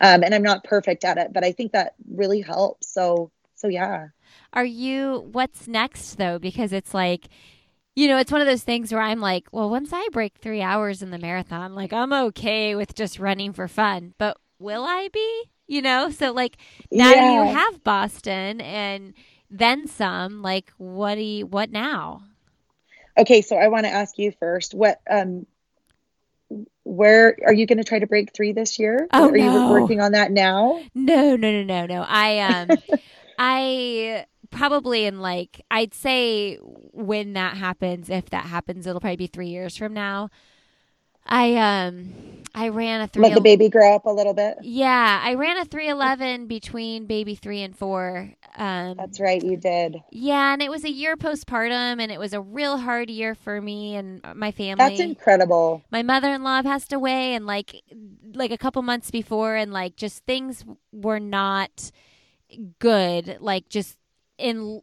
Um, 0.00 0.22
and 0.22 0.34
I'm 0.34 0.42
not 0.42 0.64
perfect 0.64 1.04
at 1.04 1.18
it, 1.18 1.32
but 1.32 1.44
I 1.44 1.52
think 1.52 1.72
that 1.72 1.94
really 2.10 2.40
helps. 2.40 2.88
So, 2.88 3.30
so 3.56 3.68
yeah. 3.68 4.08
Are 4.52 4.64
you, 4.64 5.28
what's 5.32 5.66
next 5.66 6.14
though? 6.14 6.38
Because 6.38 6.72
it's 6.72 6.94
like, 6.94 7.28
you 7.96 8.06
know, 8.06 8.18
it's 8.18 8.30
one 8.30 8.42
of 8.42 8.46
those 8.46 8.62
things 8.62 8.92
where 8.92 9.00
I'm 9.00 9.20
like, 9.20 9.48
well, 9.52 9.70
once 9.70 9.90
I 9.92 10.06
break 10.12 10.34
three 10.36 10.60
hours 10.60 11.02
in 11.02 11.10
the 11.10 11.18
marathon, 11.18 11.74
like 11.74 11.92
I'm 11.92 12.12
okay 12.12 12.76
with 12.76 12.94
just 12.94 13.18
running 13.18 13.54
for 13.54 13.66
fun, 13.66 14.14
but 14.18 14.36
will 14.58 14.84
I 14.84 15.08
be? 15.12 15.44
You 15.66 15.82
know, 15.82 16.10
so 16.10 16.32
like 16.32 16.58
now 16.92 17.10
yeah. 17.10 17.32
you 17.32 17.54
have 17.54 17.82
Boston 17.82 18.60
and 18.60 19.14
then 19.50 19.88
some. 19.88 20.42
Like, 20.42 20.72
what 20.76 21.16
do 21.16 21.22
you, 21.22 21.46
what 21.46 21.70
now? 21.70 22.22
Okay, 23.18 23.40
so 23.40 23.56
I 23.56 23.68
want 23.68 23.86
to 23.86 23.90
ask 23.90 24.18
you 24.18 24.30
first. 24.38 24.74
What 24.74 25.00
um 25.10 25.46
where 26.84 27.36
are 27.44 27.52
you 27.52 27.66
going 27.66 27.78
to 27.78 27.84
try 27.84 27.98
to 27.98 28.06
break 28.06 28.32
3 28.32 28.52
this 28.52 28.78
year? 28.78 29.08
Oh, 29.12 29.30
are 29.30 29.36
no. 29.36 29.66
you 29.66 29.70
working 29.70 30.00
on 30.00 30.12
that 30.12 30.30
now? 30.30 30.80
No, 30.94 31.34
no, 31.34 31.50
no, 31.50 31.62
no, 31.64 31.86
no. 31.86 32.04
I 32.06 32.38
um 32.40 32.68
I 33.38 34.26
probably 34.50 35.04
in 35.06 35.20
like 35.20 35.62
I'd 35.70 35.94
say 35.94 36.56
when 36.56 37.34
that 37.34 37.56
happens, 37.56 38.10
if 38.10 38.30
that 38.30 38.46
happens, 38.46 38.86
it'll 38.86 39.00
probably 39.00 39.16
be 39.16 39.26
3 39.26 39.48
years 39.48 39.76
from 39.76 39.94
now. 39.94 40.30
I 41.26 41.56
um 41.56 42.08
I 42.54 42.68
ran 42.68 43.00
a 43.00 43.08
three. 43.08 43.22
Let 43.24 43.34
the 43.34 43.40
baby 43.40 43.68
grow 43.68 43.94
up 43.96 44.06
a 44.06 44.10
little 44.10 44.32
bit. 44.32 44.56
Yeah, 44.62 45.20
I 45.22 45.34
ran 45.34 45.58
a 45.58 45.64
three 45.64 45.88
eleven 45.88 46.46
between 46.46 47.06
baby 47.06 47.34
three 47.34 47.62
and 47.62 47.76
four. 47.76 48.32
Um, 48.56 48.96
That's 48.98 49.20
right, 49.20 49.42
you 49.42 49.56
did. 49.56 49.96
Yeah, 50.10 50.52
and 50.52 50.62
it 50.62 50.70
was 50.70 50.84
a 50.84 50.90
year 50.90 51.16
postpartum, 51.16 52.00
and 52.00 52.12
it 52.12 52.18
was 52.18 52.32
a 52.32 52.40
real 52.40 52.78
hard 52.78 53.10
year 53.10 53.34
for 53.34 53.60
me 53.60 53.96
and 53.96 54.20
my 54.34 54.52
family. 54.52 54.78
That's 54.78 55.00
incredible. 55.00 55.82
My 55.90 56.02
mother 56.02 56.30
in 56.32 56.42
law 56.42 56.62
passed 56.62 56.92
away, 56.92 57.34
and 57.34 57.44
like 57.46 57.82
like 58.34 58.50
a 58.52 58.58
couple 58.58 58.82
months 58.82 59.10
before, 59.10 59.56
and 59.56 59.72
like 59.72 59.96
just 59.96 60.24
things 60.24 60.64
were 60.92 61.20
not 61.20 61.90
good. 62.78 63.38
Like 63.40 63.68
just 63.68 63.96
in 64.38 64.82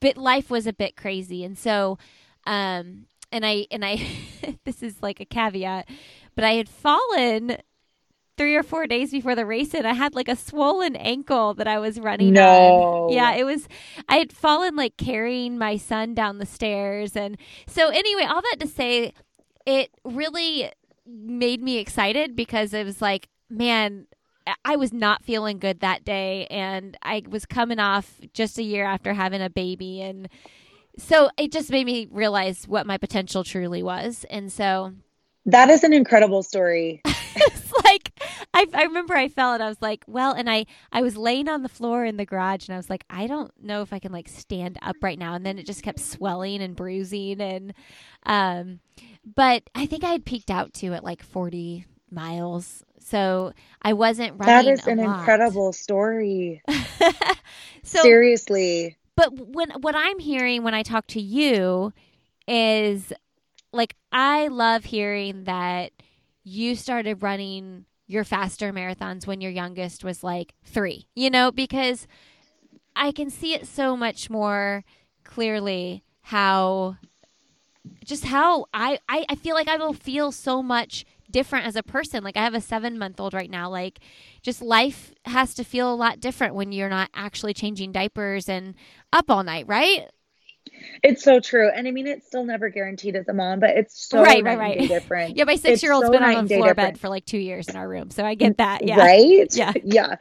bit 0.00 0.16
life 0.16 0.50
was 0.50 0.66
a 0.66 0.72
bit 0.72 0.96
crazy, 0.96 1.44
and 1.44 1.56
so 1.58 1.98
um 2.46 3.06
and 3.32 3.44
I 3.44 3.66
and 3.70 3.84
I 3.84 4.06
this 4.64 4.82
is 4.82 5.02
like 5.02 5.20
a 5.20 5.24
caveat, 5.24 5.88
but 6.34 6.44
I 6.44 6.52
had 6.52 6.68
fallen 6.68 7.58
three 8.36 8.54
or 8.54 8.62
four 8.62 8.86
days 8.86 9.12
before 9.12 9.34
the 9.34 9.46
race 9.46 9.72
and 9.72 9.86
I 9.86 9.94
had 9.94 10.14
like 10.14 10.28
a 10.28 10.36
swollen 10.36 10.94
ankle 10.94 11.54
that 11.54 11.66
I 11.66 11.78
was 11.78 11.98
running 11.98 12.34
no. 12.34 13.06
on. 13.06 13.12
Yeah, 13.12 13.34
it 13.34 13.44
was 13.44 13.66
I 14.08 14.16
had 14.16 14.32
fallen 14.32 14.76
like 14.76 14.96
carrying 14.96 15.56
my 15.56 15.76
son 15.76 16.14
down 16.14 16.38
the 16.38 16.46
stairs 16.46 17.16
and 17.16 17.38
so 17.66 17.88
anyway, 17.88 18.24
all 18.24 18.42
that 18.42 18.60
to 18.60 18.66
say 18.66 19.14
it 19.64 19.90
really 20.04 20.70
made 21.06 21.62
me 21.62 21.78
excited 21.78 22.36
because 22.36 22.74
it 22.74 22.84
was 22.84 23.00
like, 23.00 23.28
man, 23.48 24.06
I 24.64 24.76
was 24.76 24.92
not 24.92 25.24
feeling 25.24 25.58
good 25.58 25.80
that 25.80 26.04
day 26.04 26.46
and 26.46 26.96
I 27.02 27.22
was 27.28 27.46
coming 27.46 27.78
off 27.78 28.20
just 28.32 28.58
a 28.58 28.62
year 28.62 28.84
after 28.84 29.12
having 29.12 29.42
a 29.42 29.50
baby 29.50 30.02
and 30.02 30.28
so 30.98 31.28
it 31.36 31.52
just 31.52 31.70
made 31.70 31.84
me 31.84 32.08
realize 32.10 32.66
what 32.66 32.86
my 32.86 32.96
potential 32.96 33.44
truly 33.44 33.82
was. 33.82 34.24
And 34.30 34.50
so 34.50 34.94
that 35.44 35.68
is 35.68 35.84
an 35.84 35.92
incredible 35.92 36.42
story. 36.42 37.02
it's 37.36 37.72
like 37.84 38.12
I, 38.54 38.66
I 38.72 38.84
remember 38.84 39.14
I 39.14 39.28
fell 39.28 39.52
and 39.52 39.62
I 39.62 39.68
was 39.68 39.82
like, 39.82 40.04
well, 40.06 40.32
and 40.32 40.48
I 40.48 40.66
I 40.92 41.02
was 41.02 41.16
laying 41.16 41.48
on 41.48 41.62
the 41.62 41.68
floor 41.68 42.04
in 42.04 42.16
the 42.16 42.24
garage 42.24 42.68
and 42.68 42.74
I 42.74 42.78
was 42.78 42.90
like, 42.90 43.04
I 43.10 43.26
don't 43.26 43.52
know 43.62 43.82
if 43.82 43.92
I 43.92 43.98
can 43.98 44.12
like 44.12 44.28
stand 44.28 44.78
up 44.82 44.96
right 45.02 45.18
now. 45.18 45.34
And 45.34 45.44
then 45.44 45.58
it 45.58 45.66
just 45.66 45.82
kept 45.82 46.00
swelling 46.00 46.62
and 46.62 46.74
bruising 46.74 47.40
and 47.40 47.74
um, 48.24 48.80
but 49.24 49.64
I 49.74 49.86
think 49.86 50.02
I 50.04 50.10
had 50.10 50.24
peaked 50.24 50.50
out 50.50 50.72
to 50.74 50.94
at 50.94 51.04
like 51.04 51.22
forty 51.22 51.84
miles. 52.10 52.82
So 53.06 53.52
I 53.82 53.92
wasn't 53.92 54.38
running. 54.38 54.74
That 54.74 54.80
is 54.80 54.86
an 54.86 54.98
lot. 54.98 55.20
incredible 55.20 55.72
story. 55.72 56.62
so, 57.82 58.02
Seriously 58.02 58.96
but 59.16 59.32
when 59.32 59.70
what 59.80 59.96
I'm 59.96 60.18
hearing 60.18 60.62
when 60.62 60.74
I 60.74 60.82
talk 60.82 61.06
to 61.08 61.20
you 61.20 61.92
is 62.46 63.12
like 63.72 63.96
I 64.12 64.46
love 64.48 64.84
hearing 64.84 65.44
that 65.44 65.92
you 66.44 66.76
started 66.76 67.22
running 67.22 67.86
your 68.06 68.22
faster 68.22 68.72
marathons 68.72 69.26
when 69.26 69.40
your 69.40 69.50
youngest 69.50 70.04
was 70.04 70.22
like 70.22 70.54
3. 70.64 71.08
You 71.16 71.30
know, 71.30 71.50
because 71.50 72.06
I 72.94 73.10
can 73.10 73.30
see 73.30 73.54
it 73.54 73.66
so 73.66 73.96
much 73.96 74.30
more 74.30 74.84
clearly 75.24 76.04
how 76.20 76.98
just 78.04 78.26
how 78.26 78.66
I, 78.72 78.98
I, 79.08 79.24
I 79.28 79.34
feel 79.34 79.54
like 79.54 79.68
I 79.68 79.76
will 79.76 79.92
feel 79.92 80.30
so 80.30 80.62
much 80.62 81.04
different 81.30 81.66
as 81.66 81.76
a 81.76 81.82
person. 81.82 82.24
Like 82.24 82.36
I 82.36 82.44
have 82.44 82.54
a 82.54 82.60
seven 82.60 82.98
month 82.98 83.20
old 83.20 83.34
right 83.34 83.50
now. 83.50 83.68
Like 83.70 84.00
just 84.42 84.62
life 84.62 85.12
has 85.24 85.54
to 85.54 85.64
feel 85.64 85.92
a 85.92 85.96
lot 85.96 86.20
different 86.20 86.54
when 86.54 86.72
you're 86.72 86.88
not 86.88 87.10
actually 87.14 87.54
changing 87.54 87.92
diapers 87.92 88.48
and 88.48 88.74
up 89.12 89.30
all 89.30 89.42
night, 89.42 89.66
right? 89.68 90.08
It's 91.02 91.22
so 91.22 91.40
true. 91.40 91.70
And 91.70 91.86
I 91.86 91.90
mean, 91.90 92.06
it's 92.06 92.26
still 92.26 92.44
never 92.44 92.68
guaranteed 92.68 93.16
as 93.16 93.28
a 93.28 93.32
mom, 93.32 93.60
but 93.60 93.70
it's 93.70 94.08
so 94.08 94.22
right, 94.22 94.42
right, 94.42 94.58
right. 94.58 94.88
different. 94.88 95.36
yeah, 95.36 95.44
my 95.44 95.56
six 95.56 95.82
year 95.82 95.92
old's 95.92 96.06
so 96.06 96.12
been 96.12 96.22
on 96.22 96.44
a 96.44 96.48
floor 96.48 96.74
bed 96.74 96.98
for 96.98 97.08
like 97.08 97.24
two 97.24 97.38
years 97.38 97.68
in 97.68 97.76
our 97.76 97.88
room. 97.88 98.10
So 98.10 98.24
I 98.24 98.34
get 98.34 98.58
that. 98.58 98.86
Yeah. 98.86 98.98
Right? 98.98 99.54
Yeah. 99.54 99.72
Yeah. 99.84 100.16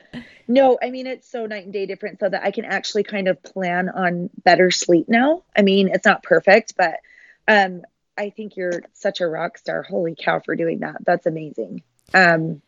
No, 0.47 0.77
I 0.81 0.91
mean, 0.91 1.07
it's 1.07 1.29
so 1.29 1.47
night 1.47 1.63
and 1.63 1.73
day 1.73 1.87
different 1.87 2.19
so 2.19 2.29
that 2.29 2.43
I 2.43 2.51
can 2.51 2.65
actually 2.65 3.03
kind 3.03 3.27
of 3.27 3.41
plan 3.41 3.89
on 3.89 4.29
better 4.43 4.69
sleep 4.69 5.09
now. 5.09 5.43
I 5.55 5.63
mean, 5.63 5.89
it's 5.89 6.05
not 6.05 6.21
perfect, 6.21 6.75
but 6.77 6.99
um, 7.47 7.81
I 8.17 8.29
think 8.29 8.55
you're 8.55 8.83
such 8.93 9.21
a 9.21 9.27
rock 9.27 9.57
star. 9.57 9.83
Holy 9.83 10.15
cow 10.17 10.39
for 10.39 10.55
doing 10.55 10.79
that. 10.79 10.97
That's 11.05 11.25
amazing. 11.25 11.83
Um, 12.13 12.61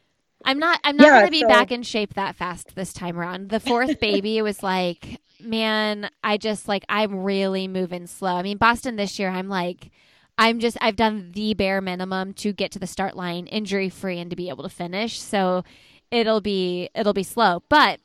I'm 0.43 0.59
not 0.59 0.79
I'm 0.83 0.97
not 0.97 1.07
yeah, 1.07 1.19
gonna 1.19 1.31
be 1.31 1.41
so... 1.41 1.47
back 1.47 1.71
in 1.71 1.83
shape 1.83 2.13
that 2.13 2.35
fast 2.35 2.75
this 2.75 2.93
time 2.93 3.17
around. 3.17 3.49
The 3.49 3.59
fourth 3.59 3.99
baby, 4.01 4.37
it 4.37 4.43
was 4.43 4.61
like, 4.61 5.19
man, 5.39 6.09
I 6.23 6.37
just 6.37 6.67
like 6.67 6.85
I'm 6.89 7.23
really 7.23 7.67
moving 7.67 8.07
slow. 8.07 8.35
I 8.35 8.43
mean, 8.43 8.57
Boston 8.57 8.95
this 8.95 9.19
year, 9.19 9.29
I'm 9.29 9.49
like 9.49 9.91
I'm 10.37 10.59
just 10.59 10.77
I've 10.79 10.95
done 10.95 11.31
the 11.33 11.53
bare 11.53 11.81
minimum 11.81 12.33
to 12.35 12.53
get 12.53 12.71
to 12.73 12.79
the 12.79 12.87
start 12.87 13.15
line 13.15 13.47
injury 13.47 13.89
free 13.89 14.19
and 14.19 14.29
to 14.29 14.35
be 14.35 14.49
able 14.49 14.63
to 14.63 14.69
finish. 14.69 15.19
So 15.19 15.63
it'll 16.11 16.41
be 16.41 16.89
it'll 16.93 17.13
be 17.13 17.23
slow. 17.23 17.63
But 17.69 17.99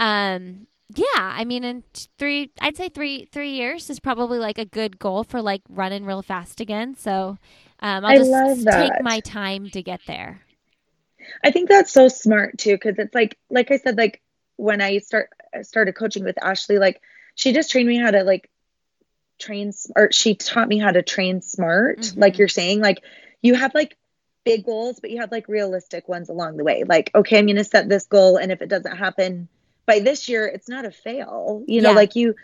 um 0.00 0.66
yeah, 0.94 1.04
I 1.16 1.44
mean, 1.44 1.64
in 1.64 1.82
three, 2.18 2.50
I'd 2.60 2.76
say 2.76 2.88
three 2.88 3.28
three 3.32 3.52
years 3.52 3.88
is 3.88 4.00
probably 4.00 4.38
like 4.38 4.58
a 4.58 4.64
good 4.64 4.98
goal 4.98 5.24
for 5.24 5.40
like 5.40 5.62
running 5.68 6.04
real 6.04 6.22
fast 6.22 6.60
again. 6.60 6.94
So 6.96 7.38
um, 7.80 8.04
I'll 8.04 8.18
just 8.18 8.66
take 8.66 9.02
my 9.02 9.20
time 9.20 9.70
to 9.70 9.82
get 9.82 10.00
there. 10.06 10.42
I 11.42 11.50
think 11.50 11.68
that's 11.68 11.92
so 11.92 12.08
smart 12.08 12.58
too, 12.58 12.74
because 12.74 12.98
it's 12.98 13.14
like, 13.14 13.38
like 13.48 13.70
I 13.70 13.78
said, 13.78 13.96
like 13.96 14.20
when 14.56 14.80
I 14.80 14.98
start 14.98 15.30
started 15.62 15.94
coaching 15.94 16.24
with 16.24 16.42
Ashley, 16.42 16.78
like 16.78 17.00
she 17.34 17.52
just 17.52 17.70
trained 17.70 17.88
me 17.88 17.98
how 17.98 18.10
to 18.10 18.22
like 18.22 18.50
train, 19.38 19.72
or 19.96 20.12
she 20.12 20.34
taught 20.34 20.68
me 20.68 20.78
how 20.78 20.90
to 20.90 21.02
train 21.02 21.40
smart. 21.40 22.00
Mm-hmm. 22.00 22.20
Like 22.20 22.38
you're 22.38 22.48
saying, 22.48 22.80
like 22.80 23.02
you 23.40 23.54
have 23.54 23.74
like 23.74 23.96
big 24.44 24.66
goals, 24.66 25.00
but 25.00 25.10
you 25.10 25.20
have 25.20 25.32
like 25.32 25.48
realistic 25.48 26.08
ones 26.08 26.28
along 26.28 26.58
the 26.58 26.64
way. 26.64 26.84
Like, 26.86 27.10
okay, 27.14 27.38
I'm 27.38 27.46
going 27.46 27.56
to 27.56 27.64
set 27.64 27.88
this 27.88 28.04
goal, 28.04 28.36
and 28.36 28.52
if 28.52 28.60
it 28.60 28.68
doesn't 28.68 28.96
happen 28.96 29.48
by 29.86 30.00
this 30.00 30.28
year 30.28 30.46
it's 30.46 30.68
not 30.68 30.84
a 30.84 30.90
fail. 30.90 31.62
You 31.66 31.82
know 31.82 31.90
yeah. 31.90 31.96
like 31.96 32.16
you 32.16 32.34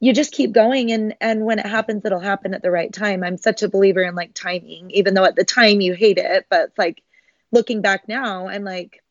you 0.00 0.12
just 0.12 0.32
keep 0.32 0.52
going 0.52 0.92
and 0.92 1.14
and 1.20 1.44
when 1.44 1.58
it 1.58 1.66
happens 1.66 2.04
it'll 2.04 2.20
happen 2.20 2.54
at 2.54 2.62
the 2.62 2.70
right 2.70 2.92
time. 2.92 3.22
I'm 3.24 3.38
such 3.38 3.62
a 3.62 3.68
believer 3.68 4.02
in 4.02 4.14
like 4.14 4.34
timing 4.34 4.90
even 4.90 5.14
though 5.14 5.24
at 5.24 5.36
the 5.36 5.44
time 5.44 5.80
you 5.80 5.94
hate 5.94 6.18
it 6.18 6.46
but 6.48 6.68
it's 6.68 6.78
like 6.78 7.02
looking 7.54 7.80
back 7.80 8.08
now 8.08 8.48
i'm 8.48 8.64
like 8.64 9.02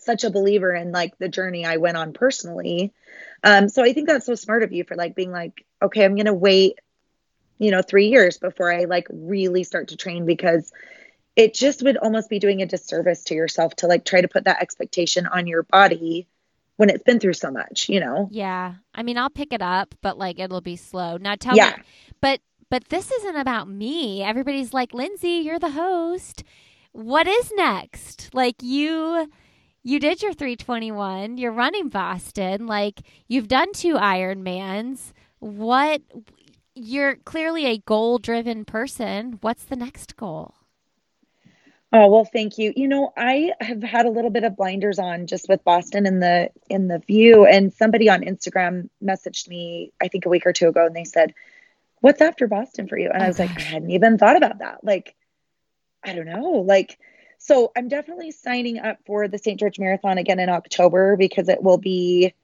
such 0.00 0.24
a 0.24 0.30
believer 0.30 0.74
in 0.74 0.92
like 0.92 1.16
the 1.18 1.28
journey 1.28 1.64
i 1.64 1.76
went 1.76 1.96
on 1.96 2.12
personally. 2.12 2.92
Um 3.42 3.68
so 3.68 3.82
i 3.82 3.92
think 3.92 4.08
that's 4.08 4.26
so 4.26 4.34
smart 4.34 4.62
of 4.62 4.72
you 4.72 4.84
for 4.84 4.96
like 4.96 5.14
being 5.14 5.30
like 5.30 5.64
okay 5.80 6.04
i'm 6.04 6.16
gonna 6.16 6.34
wait 6.34 6.78
you 7.58 7.70
know 7.70 7.82
three 7.82 8.08
years 8.08 8.38
before 8.38 8.72
i 8.72 8.84
like 8.84 9.06
really 9.10 9.64
start 9.64 9.88
to 9.88 9.96
train 9.96 10.26
because 10.26 10.72
it 11.36 11.54
just 11.54 11.82
would 11.84 11.96
almost 11.96 12.28
be 12.28 12.40
doing 12.40 12.62
a 12.62 12.66
disservice 12.66 13.22
to 13.24 13.34
yourself 13.34 13.76
to 13.76 13.86
like 13.86 14.04
try 14.04 14.20
to 14.20 14.28
put 14.28 14.44
that 14.44 14.60
expectation 14.60 15.26
on 15.26 15.46
your 15.46 15.62
body 15.62 16.26
when 16.78 16.90
it's 16.90 17.02
been 17.02 17.18
through 17.18 17.34
so 17.34 17.50
much, 17.50 17.88
you 17.88 17.98
know? 17.98 18.28
Yeah. 18.30 18.74
I 18.94 19.02
mean, 19.02 19.18
I'll 19.18 19.30
pick 19.30 19.52
it 19.52 19.60
up, 19.60 19.94
but 20.00 20.16
like 20.16 20.38
it'll 20.38 20.60
be 20.60 20.76
slow. 20.76 21.16
Now 21.18 21.34
tell 21.34 21.56
yeah. 21.56 21.74
me, 21.76 21.82
but 22.20 22.40
but 22.70 22.88
this 22.88 23.10
isn't 23.10 23.36
about 23.36 23.68
me. 23.68 24.22
Everybody's 24.22 24.72
like, 24.72 24.94
"Lindsey, 24.94 25.42
you're 25.44 25.58
the 25.58 25.70
host. 25.70 26.44
What 26.92 27.26
is 27.26 27.52
next?" 27.56 28.30
Like 28.32 28.62
you 28.62 29.28
you 29.82 29.98
did 29.98 30.22
your 30.22 30.32
321, 30.32 31.36
you're 31.36 31.52
running 31.52 31.88
Boston, 31.88 32.66
like 32.66 33.00
you've 33.26 33.48
done 33.48 33.72
two 33.72 33.94
Ironmans. 33.94 35.12
What 35.40 36.02
you're 36.74 37.16
clearly 37.16 37.66
a 37.66 37.78
goal-driven 37.78 38.64
person. 38.64 39.38
What's 39.40 39.64
the 39.64 39.76
next 39.76 40.16
goal? 40.16 40.54
Oh, 41.90 42.08
well, 42.08 42.26
thank 42.26 42.58
you. 42.58 42.72
You 42.76 42.86
know, 42.86 43.12
I 43.16 43.52
have 43.60 43.82
had 43.82 44.04
a 44.04 44.10
little 44.10 44.30
bit 44.30 44.44
of 44.44 44.56
blinders 44.56 44.98
on 44.98 45.26
just 45.26 45.48
with 45.48 45.64
Boston 45.64 46.06
in 46.06 46.20
the 46.20 46.50
in 46.68 46.88
the 46.88 46.98
view 46.98 47.46
and 47.46 47.72
somebody 47.72 48.10
on 48.10 48.22
Instagram 48.22 48.90
messaged 49.02 49.48
me 49.48 49.92
I 50.00 50.08
think 50.08 50.26
a 50.26 50.28
week 50.28 50.44
or 50.44 50.52
two 50.52 50.68
ago 50.68 50.84
and 50.84 50.94
they 50.94 51.04
said, 51.04 51.34
"What's 52.00 52.20
after 52.20 52.46
Boston 52.46 52.88
for 52.88 52.98
you?" 52.98 53.10
And 53.10 53.22
oh, 53.22 53.24
I 53.24 53.28
was 53.28 53.38
gosh. 53.38 53.48
like, 53.48 53.58
I 53.58 53.62
hadn't 53.62 53.90
even 53.90 54.18
thought 54.18 54.36
about 54.36 54.58
that. 54.58 54.84
Like 54.84 55.16
I 56.04 56.14
don't 56.14 56.26
know. 56.26 56.64
Like 56.66 56.98
so 57.38 57.72
I'm 57.74 57.88
definitely 57.88 58.32
signing 58.32 58.78
up 58.78 58.98
for 59.06 59.26
the 59.26 59.38
St. 59.38 59.58
George 59.58 59.78
Marathon 59.78 60.18
again 60.18 60.40
in 60.40 60.50
October 60.50 61.16
because 61.16 61.48
it 61.48 61.62
will 61.62 61.78
be 61.78 62.34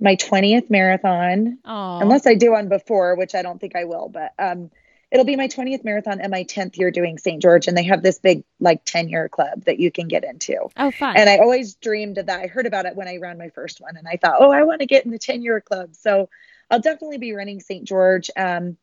my 0.00 0.16
20th 0.16 0.70
marathon. 0.70 1.58
Oh, 1.64 1.98
Unless 2.00 2.26
I 2.26 2.34
do 2.34 2.50
one 2.52 2.68
before, 2.68 3.14
which 3.14 3.34
I 3.34 3.42
don't 3.42 3.60
think 3.60 3.76
I 3.76 3.84
will, 3.84 4.08
but 4.08 4.32
um, 4.38 4.70
it'll 5.12 5.26
be 5.26 5.36
my 5.36 5.46
20th 5.46 5.84
marathon 5.84 6.20
and 6.20 6.30
my 6.30 6.42
10th 6.42 6.78
year 6.78 6.90
doing 6.90 7.18
St. 7.18 7.40
George. 7.40 7.68
And 7.68 7.76
they 7.76 7.82
have 7.84 8.02
this 8.02 8.18
big, 8.18 8.44
like, 8.58 8.82
10 8.86 9.10
year 9.10 9.28
club 9.28 9.64
that 9.66 9.78
you 9.78 9.92
can 9.92 10.08
get 10.08 10.24
into. 10.24 10.56
oh, 10.76 10.90
fun. 10.90 11.16
And 11.16 11.28
I 11.28 11.36
always 11.36 11.74
dreamed 11.74 12.16
of 12.16 12.26
that. 12.26 12.40
I 12.40 12.46
heard 12.46 12.66
about 12.66 12.86
it 12.86 12.96
when 12.96 13.06
I 13.06 13.18
ran 13.18 13.36
my 13.36 13.50
first 13.50 13.80
one, 13.80 13.96
and 13.96 14.08
I 14.08 14.16
thought, 14.16 14.36
oh, 14.38 14.50
I 14.50 14.62
want 14.62 14.80
to 14.80 14.86
get 14.86 15.04
in 15.04 15.12
the 15.12 15.18
10 15.18 15.42
year 15.42 15.60
club. 15.60 15.94
So 15.94 16.30
I'll 16.70 16.80
definitely 16.80 17.18
be 17.18 17.34
running 17.34 17.60
St. 17.60 17.84
George. 17.84 18.30
Um, 18.34 18.78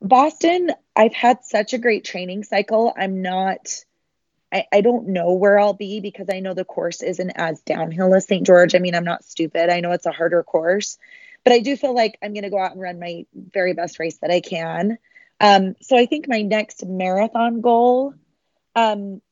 Boston, 0.00 0.70
I've 0.94 1.14
had 1.14 1.44
such 1.44 1.72
a 1.72 1.78
great 1.78 2.04
training 2.04 2.44
cycle. 2.44 2.94
I'm 2.96 3.20
not. 3.20 3.84
I, 4.52 4.64
I 4.72 4.80
don't 4.80 5.08
know 5.08 5.32
where 5.32 5.58
I'll 5.58 5.74
be 5.74 6.00
because 6.00 6.28
I 6.32 6.40
know 6.40 6.54
the 6.54 6.64
course 6.64 7.02
isn't 7.02 7.30
as 7.30 7.60
downhill 7.62 8.14
as 8.14 8.26
St. 8.26 8.46
George. 8.46 8.74
I 8.74 8.78
mean, 8.78 8.94
I'm 8.94 9.04
not 9.04 9.24
stupid. 9.24 9.68
I 9.68 9.80
know 9.80 9.90
it's 9.90 10.06
a 10.06 10.12
harder 10.12 10.42
course, 10.42 10.96
but 11.48 11.54
I 11.54 11.60
do 11.60 11.78
feel 11.78 11.94
like 11.94 12.18
I'm 12.22 12.34
going 12.34 12.42
to 12.42 12.50
go 12.50 12.58
out 12.58 12.72
and 12.72 12.80
run 12.80 13.00
my 13.00 13.24
very 13.34 13.72
best 13.72 13.98
race 13.98 14.18
that 14.18 14.30
I 14.30 14.42
can. 14.42 14.98
Um, 15.40 15.76
so 15.80 15.96
I 15.96 16.04
think 16.04 16.28
my 16.28 16.42
next 16.42 16.84
marathon 16.84 17.62
goal, 17.62 18.12
um, 18.76 19.22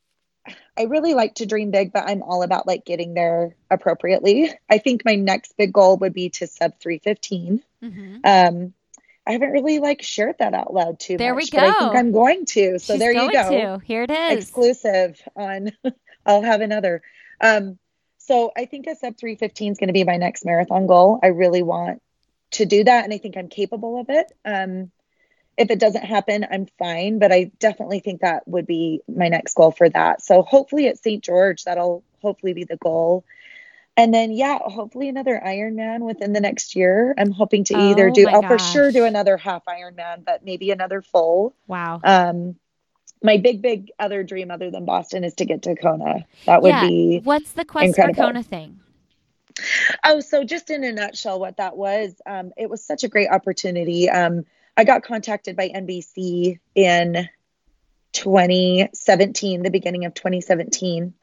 I 0.78 0.84
really 0.84 1.12
like 1.12 1.34
to 1.34 1.44
dream 1.44 1.72
big, 1.72 1.92
but 1.92 2.08
I'm 2.08 2.22
all 2.22 2.42
about 2.42 2.66
like 2.66 2.86
getting 2.86 3.12
there 3.12 3.54
appropriately. 3.70 4.50
I 4.70 4.78
think 4.78 5.04
my 5.04 5.16
next 5.16 5.58
big 5.58 5.74
goal 5.74 5.98
would 5.98 6.14
be 6.14 6.30
to 6.30 6.46
sub 6.46 6.80
315. 6.80 7.62
Mhm. 7.82 8.20
Um, 8.24 8.72
I 9.26 9.32
haven't 9.32 9.50
really 9.50 9.78
like 9.80 10.00
shared 10.00 10.36
that 10.38 10.54
out 10.54 10.72
loud 10.72 10.98
too 10.98 11.18
There 11.18 11.34
we 11.34 11.42
much, 11.42 11.50
but 11.50 11.64
I 11.64 11.78
think. 11.78 11.96
I'm 11.96 12.12
going 12.12 12.46
to. 12.46 12.78
So 12.78 12.94
She's 12.94 12.98
there 12.98 13.12
you 13.12 13.30
go 13.30 13.50
to. 13.50 13.84
Here 13.84 14.04
it 14.04 14.10
is. 14.10 14.38
exclusive 14.38 15.20
on 15.36 15.70
I'll 16.24 16.42
have 16.42 16.62
another. 16.62 17.02
Um, 17.42 17.78
so 18.16 18.52
I 18.56 18.64
think 18.64 18.86
a 18.86 18.96
sub 18.96 19.18
315 19.18 19.72
is 19.72 19.78
going 19.78 19.88
to 19.88 19.92
be 19.92 20.04
my 20.04 20.16
next 20.16 20.46
marathon 20.46 20.86
goal. 20.86 21.20
I 21.22 21.26
really 21.26 21.62
want 21.62 22.00
to 22.52 22.66
do 22.66 22.84
that 22.84 23.04
and 23.04 23.12
I 23.12 23.18
think 23.18 23.36
I'm 23.36 23.48
capable 23.48 24.00
of 24.00 24.06
it. 24.08 24.32
Um, 24.44 24.90
if 25.56 25.70
it 25.70 25.78
doesn't 25.78 26.04
happen, 26.04 26.46
I'm 26.50 26.66
fine, 26.78 27.18
but 27.18 27.32
I 27.32 27.50
definitely 27.58 28.00
think 28.00 28.20
that 28.20 28.46
would 28.46 28.66
be 28.66 29.00
my 29.08 29.28
next 29.28 29.54
goal 29.54 29.70
for 29.70 29.88
that. 29.88 30.22
So 30.22 30.42
hopefully 30.42 30.86
at 30.88 30.98
St. 30.98 31.24
George, 31.24 31.64
that'll 31.64 32.04
hopefully 32.20 32.52
be 32.52 32.64
the 32.64 32.76
goal. 32.76 33.24
And 33.96 34.12
then, 34.12 34.32
yeah, 34.32 34.58
hopefully 34.60 35.08
another 35.08 35.40
Ironman 35.42 36.00
within 36.00 36.34
the 36.34 36.40
next 36.40 36.76
year. 36.76 37.14
I'm 37.16 37.30
hoping 37.30 37.64
to 37.64 37.74
either 37.76 38.10
Oh 38.10 38.12
do, 38.12 38.28
I'll 38.28 38.42
for 38.42 38.58
sure 38.58 38.92
do 38.92 39.04
another 39.04 39.38
half 39.38 39.64
Ironman, 39.64 40.22
but 40.24 40.44
maybe 40.44 40.70
another 40.70 41.00
full. 41.00 41.54
wow. 41.66 42.00
Um, 42.04 42.56
my 43.22 43.38
big, 43.38 43.62
big 43.62 43.90
other 43.98 44.22
dream 44.22 44.50
other 44.50 44.70
than 44.70 44.84
Boston 44.84 45.24
is 45.24 45.34
to 45.36 45.46
get 45.46 45.62
to 45.62 45.74
Kona. 45.74 46.26
That 46.44 46.60
would 46.60 46.68
yeah. 46.68 46.86
be. 46.86 47.20
What's 47.24 47.52
the 47.52 47.64
Quest 47.64 47.88
incredible. 47.88 48.14
for 48.14 48.26
Kona 48.26 48.42
thing? 48.42 48.80
Oh, 50.04 50.20
so 50.20 50.44
just 50.44 50.70
in 50.70 50.84
a 50.84 50.92
nutshell, 50.92 51.40
what 51.40 51.56
that 51.56 51.76
was, 51.76 52.14
um, 52.26 52.52
it 52.56 52.68
was 52.68 52.84
such 52.84 53.04
a 53.04 53.08
great 53.08 53.30
opportunity. 53.30 54.08
Um, 54.10 54.44
I 54.76 54.84
got 54.84 55.02
contacted 55.02 55.56
by 55.56 55.68
NBC 55.68 56.58
in 56.74 57.28
2017, 58.12 59.62
the 59.62 59.70
beginning 59.70 60.04
of 60.04 60.14
2017. 60.14 61.14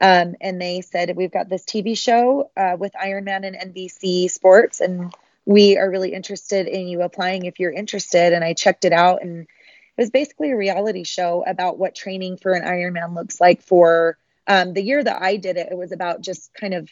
Um, 0.00 0.34
and 0.40 0.60
they 0.60 0.80
said, 0.80 1.16
We've 1.16 1.30
got 1.30 1.48
this 1.48 1.64
TV 1.64 1.96
show 1.96 2.50
uh, 2.56 2.76
with 2.78 2.92
Ironman 2.92 3.46
and 3.46 3.74
NBC 3.74 4.30
Sports, 4.30 4.80
and 4.80 5.14
we 5.46 5.78
are 5.78 5.88
really 5.88 6.12
interested 6.12 6.66
in 6.66 6.88
you 6.88 7.02
applying 7.02 7.44
if 7.44 7.60
you're 7.60 7.72
interested. 7.72 8.32
And 8.32 8.42
I 8.42 8.52
checked 8.52 8.84
it 8.84 8.92
out, 8.92 9.22
and 9.22 9.42
it 9.42 10.00
was 10.00 10.10
basically 10.10 10.50
a 10.50 10.56
reality 10.56 11.04
show 11.04 11.44
about 11.46 11.78
what 11.78 11.94
training 11.94 12.38
for 12.38 12.52
an 12.52 12.64
Ironman 12.64 13.14
looks 13.14 13.40
like 13.40 13.62
for 13.62 14.18
um, 14.48 14.74
the 14.74 14.82
year 14.82 15.02
that 15.02 15.22
I 15.22 15.36
did 15.36 15.56
it. 15.56 15.68
It 15.70 15.78
was 15.78 15.92
about 15.92 16.20
just 16.20 16.52
kind 16.52 16.74
of 16.74 16.90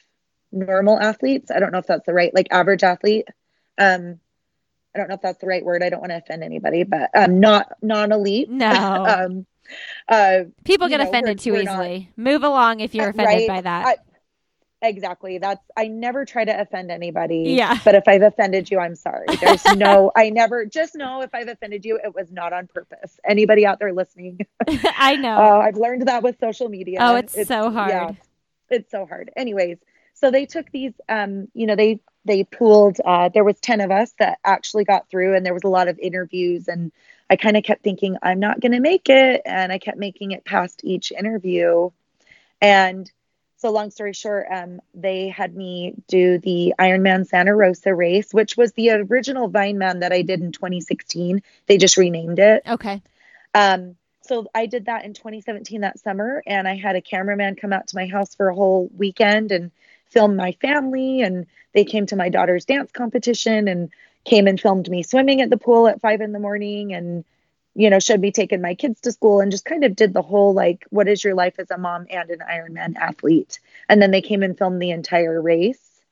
normal 0.52 0.98
athletes. 1.00 1.50
I 1.50 1.60
don't 1.60 1.72
know 1.72 1.78
if 1.78 1.86
that's 1.86 2.06
the 2.06 2.14
right, 2.14 2.34
like 2.34 2.48
average 2.50 2.82
athlete. 2.82 3.28
Um, 3.78 4.20
I 4.94 4.98
don't 4.98 5.08
know 5.08 5.14
if 5.14 5.22
that's 5.22 5.40
the 5.40 5.46
right 5.46 5.64
word. 5.64 5.82
I 5.82 5.88
don't 5.88 6.00
want 6.00 6.10
to 6.10 6.16
offend 6.16 6.42
anybody, 6.42 6.82
but 6.82 7.10
um, 7.14 7.38
not 7.40 7.72
non-elite. 7.82 8.50
No. 8.50 8.66
um, 9.08 9.46
uh, 10.08 10.40
People 10.64 10.88
get 10.88 10.98
know, 10.98 11.08
offended 11.08 11.38
we're- 11.38 11.44
too 11.44 11.52
we're 11.52 11.62
not- 11.62 11.74
easily. 11.84 12.10
Move 12.16 12.42
along 12.42 12.80
if 12.80 12.94
you're 12.94 13.06
Uh, 13.06 13.10
offended 13.10 13.26
right. 13.26 13.48
by 13.48 13.60
that. 13.60 13.86
I- 13.86 13.96
exactly. 14.88 15.38
That's 15.38 15.62
I 15.76 15.86
never 15.86 16.24
try 16.24 16.44
to 16.44 16.60
offend 16.60 16.90
anybody. 16.90 17.50
Yeah. 17.50 17.78
But 17.84 17.94
if 17.94 18.08
I've 18.08 18.22
offended 18.22 18.68
you, 18.70 18.80
I'm 18.80 18.96
sorry. 18.96 19.26
There's 19.40 19.64
no. 19.76 20.10
I 20.16 20.30
never. 20.30 20.64
Just 20.66 20.96
know 20.96 21.22
if 21.22 21.32
I've 21.34 21.46
offended 21.48 21.84
you, 21.84 22.00
it 22.02 22.12
was 22.12 22.32
not 22.32 22.52
on 22.52 22.66
purpose. 22.66 23.20
Anybody 23.24 23.64
out 23.66 23.78
there 23.78 23.92
listening? 23.92 24.40
I 24.68 25.14
know. 25.16 25.36
Oh, 25.38 25.60
I've 25.60 25.76
learned 25.76 26.08
that 26.08 26.24
with 26.24 26.40
social 26.40 26.68
media. 26.68 26.98
oh, 27.00 27.14
it's, 27.16 27.46
so 27.46 27.70
hard. 27.70 27.90
Yeah, 27.90 28.10
it's 28.70 28.90
so 28.90 29.06
hard. 29.06 29.30
Anyways, 29.36 29.78
so 30.20 30.30
they 30.30 30.46
took 30.46 30.70
these. 30.70 30.92
Um, 31.08 31.48
you 31.54 31.66
know, 31.66 31.76
they 31.76 32.00
they 32.24 32.44
pooled. 32.44 32.98
Uh, 33.04 33.30
there 33.30 33.44
was 33.44 33.58
ten 33.60 33.80
of 33.80 33.90
us 33.90 34.12
that 34.18 34.38
actually 34.44 34.84
got 34.84 35.08
through, 35.08 35.34
and 35.34 35.44
there 35.44 35.54
was 35.54 35.64
a 35.64 35.68
lot 35.68 35.88
of 35.88 35.98
interviews. 35.98 36.68
And 36.68 36.92
I 37.28 37.36
kind 37.36 37.56
of 37.56 37.64
kept 37.64 37.82
thinking, 37.82 38.16
I'm 38.22 38.40
not 38.40 38.60
going 38.60 38.72
to 38.72 38.80
make 38.80 39.08
it, 39.08 39.42
and 39.46 39.72
I 39.72 39.78
kept 39.78 39.98
making 39.98 40.32
it 40.32 40.44
past 40.44 40.82
each 40.84 41.12
interview. 41.12 41.90
And 42.60 43.10
so, 43.56 43.70
long 43.70 43.90
story 43.90 44.12
short, 44.12 44.46
um, 44.50 44.80
they 44.94 45.28
had 45.28 45.56
me 45.56 45.94
do 46.08 46.38
the 46.38 46.74
Ironman 46.78 47.26
Santa 47.26 47.54
Rosa 47.54 47.94
race, 47.94 48.32
which 48.32 48.56
was 48.56 48.72
the 48.72 48.90
original 48.90 49.50
Vineman 49.50 50.00
that 50.00 50.12
I 50.12 50.22
did 50.22 50.40
in 50.40 50.52
2016. 50.52 51.42
They 51.66 51.78
just 51.78 51.96
renamed 51.96 52.38
it. 52.38 52.62
Okay. 52.66 53.02
Um, 53.54 53.96
so 54.22 54.46
I 54.54 54.66
did 54.66 54.86
that 54.86 55.04
in 55.04 55.12
2017 55.14 55.80
that 55.80 55.98
summer, 55.98 56.42
and 56.46 56.68
I 56.68 56.76
had 56.76 56.94
a 56.94 57.02
cameraman 57.02 57.56
come 57.56 57.72
out 57.72 57.88
to 57.88 57.96
my 57.96 58.06
house 58.06 58.34
for 58.34 58.48
a 58.48 58.54
whole 58.54 58.88
weekend 58.96 59.50
and 59.50 59.72
film 60.10 60.36
my 60.36 60.52
family. 60.60 61.22
And 61.22 61.46
they 61.74 61.84
came 61.84 62.06
to 62.06 62.16
my 62.16 62.28
daughter's 62.28 62.64
dance 62.64 62.92
competition 62.92 63.68
and 63.68 63.90
came 64.24 64.46
and 64.46 64.60
filmed 64.60 64.88
me 64.90 65.02
swimming 65.02 65.40
at 65.40 65.50
the 65.50 65.56
pool 65.56 65.88
at 65.88 66.00
five 66.00 66.20
in 66.20 66.32
the 66.32 66.38
morning 66.38 66.92
and 66.92 67.24
you 67.74 67.88
know 67.88 67.98
showed 68.00 68.20
me 68.20 68.32
taking 68.32 68.60
my 68.60 68.74
kids 68.74 69.00
to 69.00 69.12
school 69.12 69.40
and 69.40 69.50
just 69.50 69.64
kind 69.64 69.82
of 69.82 69.96
did 69.96 70.12
the 70.12 70.20
whole 70.20 70.52
like 70.52 70.84
what 70.90 71.08
is 71.08 71.24
your 71.24 71.34
life 71.34 71.54
as 71.58 71.70
a 71.70 71.78
mom 71.78 72.04
and 72.10 72.28
an 72.28 72.40
ironman 72.40 72.96
athlete 72.96 73.60
and 73.88 74.02
then 74.02 74.10
they 74.10 74.20
came 74.20 74.42
and 74.42 74.58
filmed 74.58 74.82
the 74.82 74.90
entire 74.90 75.40
race 75.40 76.02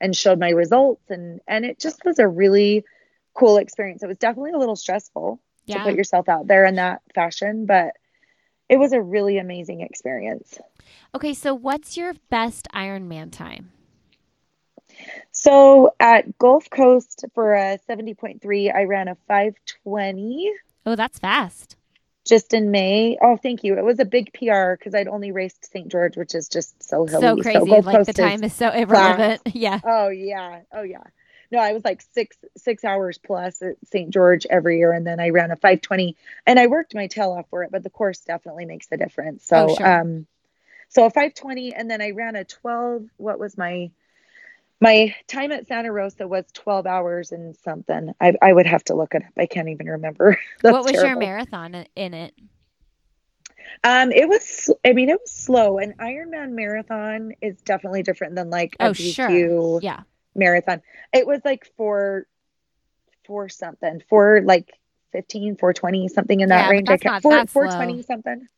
and 0.00 0.16
showed 0.16 0.38
my 0.38 0.48
results 0.48 1.10
and 1.10 1.40
and 1.46 1.66
it 1.66 1.78
just 1.78 2.02
was 2.06 2.18
a 2.18 2.26
really 2.26 2.84
cool 3.34 3.58
experience 3.58 4.02
it 4.02 4.06
was 4.06 4.16
definitely 4.16 4.52
a 4.52 4.58
little 4.58 4.76
stressful 4.76 5.38
to 5.68 5.80
put 5.80 5.94
yourself 5.94 6.28
out 6.28 6.46
there 6.46 6.64
in 6.64 6.76
that 6.76 7.02
fashion, 7.14 7.66
but 7.66 7.94
it 8.68 8.78
was 8.78 8.92
a 8.92 9.00
really 9.00 9.38
amazing 9.38 9.80
experience. 9.80 10.58
Okay. 11.14 11.34
So, 11.34 11.54
what's 11.54 11.96
your 11.96 12.14
best 12.30 12.68
Ironman 12.74 13.30
time? 13.32 13.72
So 15.32 15.94
at 16.00 16.38
Gulf 16.38 16.68
Coast 16.70 17.24
for 17.34 17.54
a 17.54 17.78
70.3, 17.88 18.74
I 18.74 18.84
ran 18.84 19.08
a 19.08 19.16
520 19.28 20.50
Oh, 20.86 20.96
that's 20.96 21.18
fast. 21.18 21.76
just 22.26 22.52
in 22.54 22.70
May. 22.70 23.16
Oh, 23.22 23.36
thank 23.36 23.62
you. 23.62 23.78
It 23.78 23.84
was 23.84 24.00
a 24.00 24.04
big 24.04 24.32
PR 24.32 24.72
because 24.72 24.94
I'd 24.94 25.08
only 25.08 25.30
raced 25.32 25.70
St. 25.70 25.88
George, 25.88 26.16
which 26.16 26.34
is 26.34 26.48
just 26.48 26.82
so 26.82 27.06
hilly. 27.06 27.22
So 27.22 27.36
crazy. 27.42 27.66
Gulf 27.70 27.86
like 27.86 27.92
the 27.92 27.98
Coast 27.98 28.08
is- 28.18 28.24
time 28.24 28.44
is 28.44 28.52
so 28.54 28.70
irrelevant. 28.70 29.42
Yeah. 29.54 29.80
Oh 29.84 30.08
yeah. 30.08 30.60
Oh 30.72 30.82
yeah. 30.82 31.02
No, 31.50 31.58
I 31.58 31.72
was 31.72 31.84
like 31.84 32.02
six 32.12 32.36
six 32.56 32.84
hours 32.84 33.18
plus 33.18 33.62
at 33.62 33.76
St. 33.86 34.10
George 34.10 34.46
every 34.50 34.78
year, 34.78 34.92
and 34.92 35.06
then 35.06 35.20
I 35.20 35.30
ran 35.30 35.50
a 35.50 35.56
520, 35.56 36.16
and 36.46 36.58
I 36.58 36.66
worked 36.66 36.94
my 36.94 37.06
tail 37.06 37.32
off 37.32 37.46
for 37.50 37.62
it. 37.62 37.70
But 37.70 37.82
the 37.82 37.90
course 37.90 38.20
definitely 38.20 38.66
makes 38.66 38.88
a 38.90 38.96
difference. 38.98 39.44
So, 39.46 39.68
Oh, 39.70 39.74
sure. 39.76 39.86
um, 40.00 40.26
so 40.88 41.04
a 41.04 41.10
520, 41.10 41.74
and 41.74 41.90
then 41.90 42.00
I 42.00 42.10
ran 42.10 42.36
a 42.36 42.44
12. 42.44 43.04
What 43.16 43.38
was 43.38 43.56
my 43.56 43.90
my 44.80 45.14
time 45.26 45.50
at 45.52 45.66
Santa 45.66 45.90
Rosa 45.92 46.26
was 46.28 46.44
12 46.52 46.86
hours 46.86 47.32
and 47.32 47.56
something. 47.56 48.14
I 48.20 48.34
I 48.40 48.52
would 48.52 48.66
have 48.66 48.84
to 48.84 48.94
look 48.94 49.14
it 49.14 49.22
up. 49.22 49.32
I 49.36 49.46
can't 49.46 49.68
even 49.68 49.86
remember. 49.86 50.38
That's 50.62 50.72
what 50.72 50.84
was 50.84 50.92
your 51.02 51.16
marathon 51.16 51.86
in 51.96 52.14
it? 52.14 52.34
Um, 53.84 54.10
it 54.12 54.28
was. 54.28 54.70
I 54.84 54.92
mean, 54.92 55.08
it 55.08 55.18
was 55.20 55.30
slow. 55.30 55.78
An 55.78 55.94
Ironman 56.00 56.52
marathon 56.52 57.32
is 57.40 57.60
definitely 57.62 58.02
different 58.02 58.34
than 58.34 58.50
like 58.50 58.76
a 58.80 58.86
Oh, 58.86 58.90
BQ 58.92 59.12
sure. 59.14 59.80
Yeah. 59.82 60.00
marathon. 60.34 60.82
It 61.12 61.26
was 61.26 61.40
like 61.44 61.70
four, 61.76 62.26
four 63.26 63.48
something, 63.48 64.02
four 64.08 64.40
like 64.42 64.72
15, 65.12 65.56
420, 65.56 66.08
something 66.08 66.40
in 66.40 66.48
that 66.48 66.64
Yeah, 66.64 66.70
range. 66.70 66.88
that's 66.88 67.04
I 67.04 67.08
not 67.08 67.12
can't, 67.14 67.22
four, 67.22 67.32
that 67.32 67.50
slow. 67.50 67.62
420 67.62 68.02
something. 68.02 68.48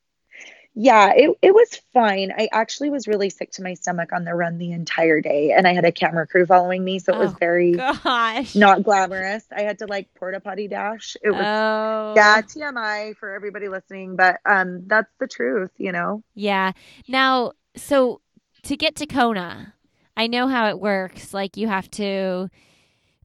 Yeah, 0.75 1.13
it, 1.15 1.37
it 1.43 1.53
was 1.53 1.81
fine. 1.93 2.33
I 2.39 2.49
actually 2.53 2.91
was 2.91 3.09
really 3.09 3.29
sick 3.29 3.51
to 3.53 3.63
my 3.63 3.75
stomach 3.75 4.13
on 4.13 4.25
the 4.25 4.35
run 4.35 4.59
the 4.59 4.71
entire 4.73 5.21
day, 5.21 5.51
and 5.51 5.67
I 5.67 5.75
had 5.75 5.85
a 5.85 5.91
camera 5.93 6.27
crew 6.27 6.47
following 6.47 6.85
me, 6.85 7.01
so 7.01 7.13
it 7.13 7.19
was 7.19 7.33
Oh, 7.33 7.37
very 7.41 7.73
Gosh. 7.73 8.55
not 8.55 8.85
glamorous. 8.85 9.45
I 9.55 9.63
had 9.63 9.81
to 9.81 9.87
like 9.87 10.15
porta 10.15 10.39
potty 10.41 10.69
dash. 10.69 11.17
It 11.23 11.31
was 11.31 11.45
Oh. 11.45 12.15
yeah, 12.17 12.41
TMI 12.43 13.17
for 13.17 13.35
everybody 13.35 13.69
listening, 13.69 14.15
but 14.17 14.39
um, 14.47 14.85
that's 14.87 15.11
the 15.19 15.27
truth, 15.27 15.73
you 15.77 15.91
know. 15.93 16.23
Yeah. 16.35 16.73
Now, 17.09 17.53
so 17.77 18.21
to 18.63 18.77
get 18.77 18.95
to 18.97 19.07
Kona, 19.07 19.75
I 20.17 20.29
know 20.29 20.47
how 20.47 20.69
it 20.69 20.79
works. 20.79 21.35
Like 21.35 21.57
you 21.57 21.67
have 21.67 21.91
to 21.93 22.49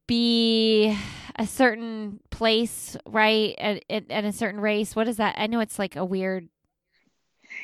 be 0.08 0.98
a 1.38 1.46
certain 1.46 2.20
place, 2.30 2.96
right? 3.06 3.56
At, 3.58 3.84
at, 3.90 4.10
at 4.10 4.26
a 4.26 4.32
certain 4.32 4.60
race. 4.62 4.96
What 4.96 5.08
is 5.08 5.18
that? 5.18 5.36
I 5.38 5.48
know 5.48 5.60
it's 5.60 5.80
like 5.80 5.96
a 5.96 6.06
weird. 6.06 6.48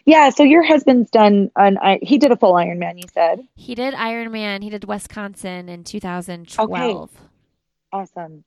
Yeah, 0.06 0.30
so 0.30 0.44
your 0.44 0.64
husband's 0.64 1.12
done 1.12 1.52
an 1.56 1.78
he 2.02 2.18
did 2.18 2.32
a 2.32 2.38
full 2.38 2.54
Ironman, 2.54 2.98
you 2.98 3.08
said. 3.14 3.48
He 3.56 3.76
did 3.76 3.94
Ironman. 3.94 4.64
He 4.64 4.70
did 4.70 4.86
Wisconsin 4.86 5.70
in 5.70 5.84
2012. 5.84 7.10
Okay. 7.10 7.24
Awesome. 7.94 8.44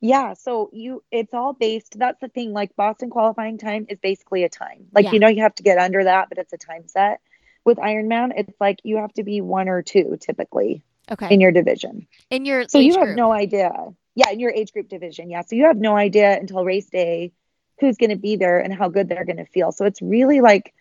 Yeah, 0.00 0.34
so 0.34 0.68
you 0.72 1.02
it's 1.12 1.32
all 1.32 1.52
based 1.52 1.96
that's 1.96 2.20
the 2.20 2.28
thing 2.28 2.52
like 2.52 2.74
Boston 2.74 3.08
qualifying 3.08 3.56
time 3.56 3.86
is 3.88 3.98
basically 4.00 4.42
a 4.42 4.48
time. 4.48 4.86
Like 4.92 5.06
yeah. 5.06 5.12
you 5.12 5.18
know 5.20 5.28
you 5.28 5.42
have 5.42 5.54
to 5.56 5.62
get 5.62 5.78
under 5.78 6.04
that, 6.04 6.28
but 6.28 6.38
it's 6.38 6.52
a 6.52 6.58
time 6.58 6.88
set. 6.88 7.20
With 7.64 7.78
Ironman, 7.78 8.32
it's 8.36 8.60
like 8.60 8.80
you 8.82 8.96
have 8.96 9.12
to 9.14 9.22
be 9.22 9.40
one 9.40 9.68
or 9.68 9.82
two 9.82 10.18
typically. 10.20 10.82
Okay. 11.10 11.32
In 11.32 11.40
your 11.40 11.52
division. 11.52 12.08
In 12.30 12.44
your 12.44 12.66
So 12.68 12.78
you 12.78 12.94
group. 12.94 13.08
have 13.08 13.16
no 13.16 13.32
idea. 13.32 13.72
Yeah, 14.14 14.30
in 14.30 14.40
your 14.40 14.50
age 14.50 14.72
group 14.72 14.88
division. 14.88 15.30
Yeah. 15.30 15.42
So 15.42 15.56
you 15.56 15.66
have 15.66 15.76
no 15.76 15.96
idea 15.96 16.36
until 16.36 16.64
race 16.64 16.90
day 16.90 17.32
who's 17.82 17.98
going 17.98 18.10
to 18.10 18.16
be 18.16 18.36
there 18.36 18.60
and 18.60 18.72
how 18.72 18.88
good 18.88 19.08
they're 19.08 19.26
going 19.26 19.36
to 19.36 19.44
feel. 19.44 19.72
So 19.72 19.84
it's 19.84 20.00
really 20.00 20.40
like 20.40 20.72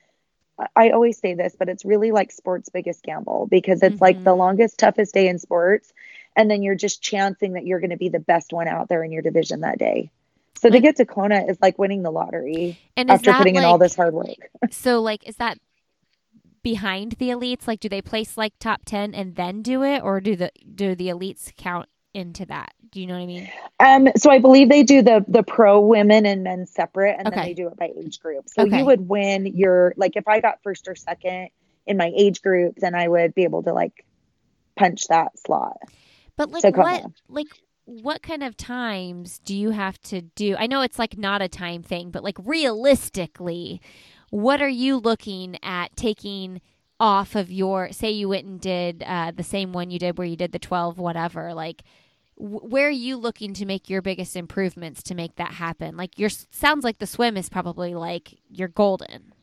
I 0.76 0.92
always 0.92 1.18
say 1.18 1.34
this, 1.34 1.56
but 1.58 1.70
it's 1.70 1.86
really 1.86 2.12
like 2.12 2.32
sports' 2.32 2.70
biggest 2.70 3.04
gamble 3.04 3.48
because 3.50 3.82
it's 3.82 3.96
mm-hmm. 3.96 4.04
like 4.04 4.24
the 4.24 4.32
mm-hmm. 4.32 4.40
longest, 4.40 4.78
toughest 4.78 5.14
day 5.14 5.28
in 5.28 5.40
sports. 5.40 5.92
And 6.36 6.50
then 6.50 6.62
you're 6.62 6.76
just 6.76 7.02
chancing 7.02 7.54
that 7.54 7.66
you're 7.66 7.80
going 7.80 7.90
to 7.90 7.98
be 7.98 8.10
the 8.10 8.20
best 8.20 8.54
one 8.54 8.68
out 8.68 8.88
there 8.88 9.04
in 9.04 9.12
your 9.12 9.22
division 9.22 9.62
that 9.62 9.80
day. 9.80 10.12
So 10.62 10.70
to 10.70 10.80
get 10.80 10.98
to 10.98 11.06
Kona 11.06 11.46
is 11.48 11.58
like 11.62 11.80
winning 11.80 12.04
the 12.04 12.12
lottery 12.12 12.80
and 12.96 13.10
after 13.10 13.34
putting 13.34 13.56
like, 13.56 13.64
in 13.64 13.68
all 13.68 13.80
this 13.80 13.96
hard 13.96 14.14
work. 14.14 14.50
so, 14.72 15.02
like, 15.02 15.28
is 15.28 15.38
that 15.38 15.58
behind 16.62 17.14
the 17.14 17.30
elites? 17.30 17.68
Like, 17.68 17.80
do 17.80 17.90
they 17.90 18.02
place 18.02 18.38
like 18.38 18.54
top 18.60 18.82
10 18.86 19.16
and 19.16 19.36
then 19.36 19.64
do 19.64 19.84
it? 19.84 20.04
Or 20.04 20.22
do 20.22 20.36
the, 20.36 20.52
do 20.76 20.94
the 20.94 21.08
elites 21.08 21.56
count 21.58 21.90
into 22.14 22.46
that? 22.48 22.74
Do 22.92 23.00
you 23.00 23.08
know 23.08 23.14
what 23.14 23.22
I 23.22 23.26
mean? 23.26 23.50
Um, 23.80 24.10
so 24.18 24.30
I 24.30 24.40
believe 24.40 24.70
they 24.70 24.84
do 24.84 25.02
the 25.02 25.24
the 25.28 25.44
pro 25.44 25.80
women 25.80 26.26
and 26.26 26.44
men 26.44 26.66
separate, 26.66 27.16
and 27.18 27.28
okay. 27.28 27.36
then 27.36 27.46
they 27.46 27.54
do 27.54 27.68
it 27.68 27.78
by 27.78 27.92
age 27.98 28.20
group. 28.20 28.50
So 28.50 28.64
okay. 28.64 28.80
you 28.80 28.86
would 28.86 29.08
win 29.08 29.46
your 29.46 29.94
like 29.98 30.16
if 30.16 30.28
I 30.28 30.42
got 30.42 30.62
first 30.64 30.88
or 30.88 30.96
second 30.96 31.50
in 31.88 31.98
my 31.98 32.12
age 32.16 32.42
group, 32.42 32.76
then 32.78 32.96
I 32.96 33.08
would 33.08 33.34
be 33.34 33.44
able 33.44 33.64
to 33.64 33.74
like 33.74 34.06
punch 34.76 35.08
that 35.08 35.38
slot. 35.40 35.78
But 36.38 36.52
like 36.52 36.76
what 36.76 37.06
like 37.30 37.48
what 37.86 38.22
kind 38.22 38.44
of 38.44 38.56
times 38.56 39.40
do 39.40 39.56
you 39.56 39.72
have 39.72 40.00
to 40.04 40.22
do? 40.22 40.56
I 40.58 40.68
know 40.68 40.82
it's 40.82 41.00
like 41.00 41.18
not 41.18 41.42
a 41.42 41.50
time 41.50 41.84
thing, 41.84 42.12
but 42.12 42.24
like 42.24 42.38
realistically, 42.44 43.82
what 44.30 44.62
are 44.62 44.70
you 44.70 44.98
looking 44.98 45.58
at 45.64 45.96
taking 45.96 46.62
off 47.02 47.36
of 47.36 47.52
your 47.52 47.92
say 47.92 48.12
you 48.12 48.30
went 48.30 48.46
and 48.46 48.62
did 48.62 49.04
uh, 49.06 49.32
the 49.36 49.44
same 49.44 49.74
one 49.74 49.90
you 49.90 49.98
did 49.98 50.18
where 50.18 50.28
you 50.28 50.36
did 50.36 50.52
the 50.52 50.60
12 50.60 51.00
whatever 51.00 51.54
like 51.54 51.84
where 52.42 52.88
are 52.88 52.90
you 52.90 53.18
looking 53.18 53.54
to 53.54 53.66
make 53.66 53.90
your 53.90 54.02
biggest 54.02 54.36
improvements 54.36 55.04
to 55.04 55.16
make 55.16 55.36
that 55.36 55.54
happen? 55.54 55.96
Like 55.96 56.18
your 56.18 56.30
sounds 56.30 56.84
like 56.84 56.98
the 56.98 57.06
swim 57.06 57.38
is 57.38 57.50
probably 57.50 57.94
like 57.94 58.40
you're 58.50 58.68
golden. 58.68 59.34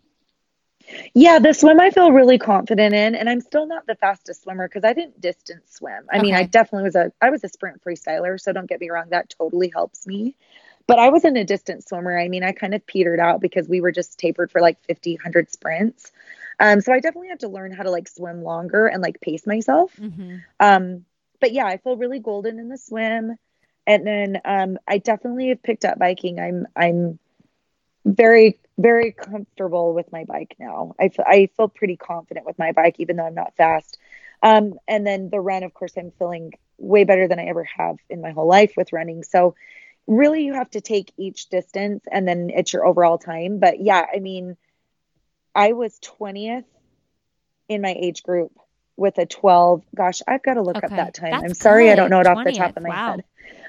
Yeah, 1.15 1.39
the 1.39 1.53
swim 1.53 1.79
I 1.81 1.91
feel 1.91 2.13
really 2.13 2.39
confident 2.39 2.95
in, 2.95 3.15
and 3.15 3.29
I'm 3.29 3.41
still 3.41 3.67
not 3.67 3.87
the 3.87 3.95
fastest 3.95 4.43
swimmer 4.43 4.67
because 4.67 4.85
I 4.85 4.95
didn't 4.95 5.21
distance 5.21 5.75
swim. 5.75 6.07
I 6.11 6.17
okay. 6.17 6.23
mean, 6.23 6.35
I 6.35 6.45
definitely 6.45 6.85
was 6.85 6.97
a 6.97 7.13
I 7.21 7.31
was 7.31 7.45
a 7.45 7.49
sprint 7.49 7.83
freestyler, 7.85 8.41
so 8.41 8.53
don't 8.53 8.69
get 8.69 8.81
me 8.81 8.91
wrong, 8.91 9.07
that 9.11 9.31
totally 9.31 9.71
helps 9.73 10.07
me. 10.07 10.35
But 10.87 10.99
I 10.99 11.11
wasn't 11.11 11.37
a 11.37 11.45
distance 11.45 11.87
swimmer. 11.87 12.19
I 12.19 12.29
mean, 12.29 12.43
I 12.43 12.53
kind 12.53 12.75
of 12.75 12.85
petered 12.87 13.21
out 13.21 13.41
because 13.41 13.69
we 13.69 13.83
were 13.83 13.93
just 13.93 14.19
tapered 14.19 14.51
for 14.51 14.63
like 14.63 14.83
50, 14.85 15.17
100 15.17 15.53
sprints. 15.53 16.11
Um, 16.61 16.81
so 16.81 16.93
I 16.93 17.01
definitely 17.01 17.29
have 17.29 17.39
to 17.39 17.49
learn 17.49 17.73
how 17.73 17.85
to 17.85 17.91
like 17.91 18.09
swim 18.09 18.43
longer 18.43 18.87
and 18.87 19.03
like 19.03 19.21
pace 19.21 19.47
myself. 19.47 19.95
Mm-hmm. 19.97 20.39
Um, 20.59 21.05
but 21.41 21.53
yeah, 21.53 21.67
I 21.67 21.77
feel 21.77 21.97
really 21.97 22.19
golden 22.19 22.59
in 22.59 22.69
the 22.69 22.79
swim. 22.79 23.37
And 23.87 24.07
then 24.07 24.41
um, 24.45 24.79
I 24.87 24.99
definitely 24.99 25.49
have 25.49 25.63
picked 25.63 25.85
up 25.85 25.99
biking. 25.99 26.39
I'm 26.41 26.67
I'm 26.77 27.19
very 28.05 28.59
very 28.79 29.13
comfortable 29.13 29.93
with 29.93 30.11
my 30.13 30.25
bike 30.25 30.55
now. 30.59 30.95
I, 31.01 31.07
f- 31.07 31.27
I 31.27 31.49
feel 31.57 31.69
pretty 31.69 31.97
confident 31.97 32.47
with 32.47 32.59
my 32.59 32.73
bike, 32.73 32.97
even 32.99 33.17
though 33.17 33.27
I'm 33.27 33.35
not 33.35 33.57
fast. 33.57 33.99
Um, 34.41 34.75
and 34.87 35.05
then 35.05 35.31
the 35.31 35.41
run, 35.41 35.65
of 35.65 35.75
course, 35.75 35.95
I'm 35.99 36.13
feeling 36.13 36.53
way 36.79 37.03
better 37.03 37.27
than 37.27 37.41
I 37.41 37.47
ever 37.47 37.65
have 37.65 37.97
in 38.09 38.21
my 38.21 38.31
whole 38.31 38.47
life 38.47 38.75
with 38.77 38.93
running. 38.93 39.25
So 39.25 39.57
really, 40.07 40.45
you 40.45 40.55
have 40.55 40.71
to 40.71 40.81
take 40.81 41.13
each 41.17 41.49
distance, 41.49 42.05
and 42.11 42.27
then 42.27 42.51
it's 42.55 42.73
your 42.73 42.87
overall 42.87 43.19
time. 43.19 43.59
But 43.59 43.81
yeah, 43.81 44.07
I 44.15 44.21
mean, 44.21 44.57
I 45.59 45.73
was 45.73 45.99
20th 45.99 46.63
in 47.69 47.83
my 47.83 47.93
age 47.99 48.23
group 48.23 48.53
with 48.97 49.19
a 49.19 49.27
12. 49.27 49.83
Gosh, 49.93 50.23
I've 50.29 50.43
got 50.45 50.55
to 50.55 50.63
look 50.63 50.77
okay. 50.77 50.87
up 50.87 50.93
that 50.93 51.15
time. 51.15 51.33
That's 51.33 51.43
I'm 51.43 51.55
sorry, 51.55 51.87
good. 51.87 51.95
I 51.95 51.95
don't 51.97 52.11
know 52.11 52.21
it 52.21 52.29
20th. 52.29 52.37
off 52.37 52.45
the 52.45 52.53
top 52.53 52.77
of 52.77 52.83
my 52.85 52.89
wow. 52.89 53.11
head. 53.11 53.25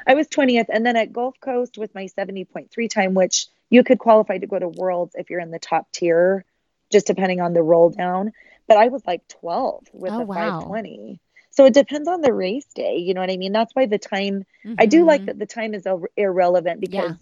I 0.05 0.13
was 0.13 0.27
20th. 0.27 0.67
And 0.69 0.85
then 0.85 0.95
at 0.97 1.11
Gulf 1.11 1.39
Coast 1.41 1.79
with 1.79 1.95
my 1.95 2.07
70.3 2.15 2.89
time, 2.91 3.15
which 3.15 3.47
you 3.71 3.83
could 3.83 3.97
qualify 3.97 4.37
to 4.37 4.45
go 4.45 4.59
to 4.59 4.67
Worlds 4.67 5.15
if 5.15 5.31
you're 5.31 5.39
in 5.39 5.49
the 5.49 5.57
top 5.57 5.91
tier, 5.91 6.45
just 6.91 7.07
depending 7.07 7.41
on 7.41 7.53
the 7.53 7.63
roll 7.63 7.89
down. 7.89 8.33
But 8.67 8.77
I 8.77 8.89
was 8.89 9.03
like 9.07 9.27
12 9.41 9.87
with 9.91 10.11
oh, 10.11 10.21
a 10.21 10.25
wow. 10.25 10.35
520. 10.35 11.19
So 11.49 11.65
it 11.65 11.73
depends 11.73 12.07
on 12.07 12.21
the 12.21 12.31
race 12.31 12.67
day. 12.75 12.97
You 12.97 13.15
know 13.15 13.21
what 13.21 13.31
I 13.31 13.37
mean? 13.37 13.51
That's 13.51 13.73
why 13.73 13.87
the 13.87 13.97
time, 13.97 14.45
mm-hmm. 14.63 14.75
I 14.77 14.85
do 14.85 15.05
like 15.05 15.21
mm-hmm. 15.21 15.25
that 15.25 15.39
the 15.39 15.47
time 15.47 15.73
is 15.73 15.87
irrelevant 16.15 16.81
because 16.81 17.09
yeah. 17.09 17.15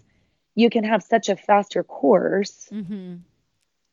you 0.56 0.70
can 0.70 0.84
have 0.84 1.04
such 1.04 1.30
a 1.30 1.38
faster 1.38 1.86
course. 1.86 2.68
Mm-hmm 2.70 3.16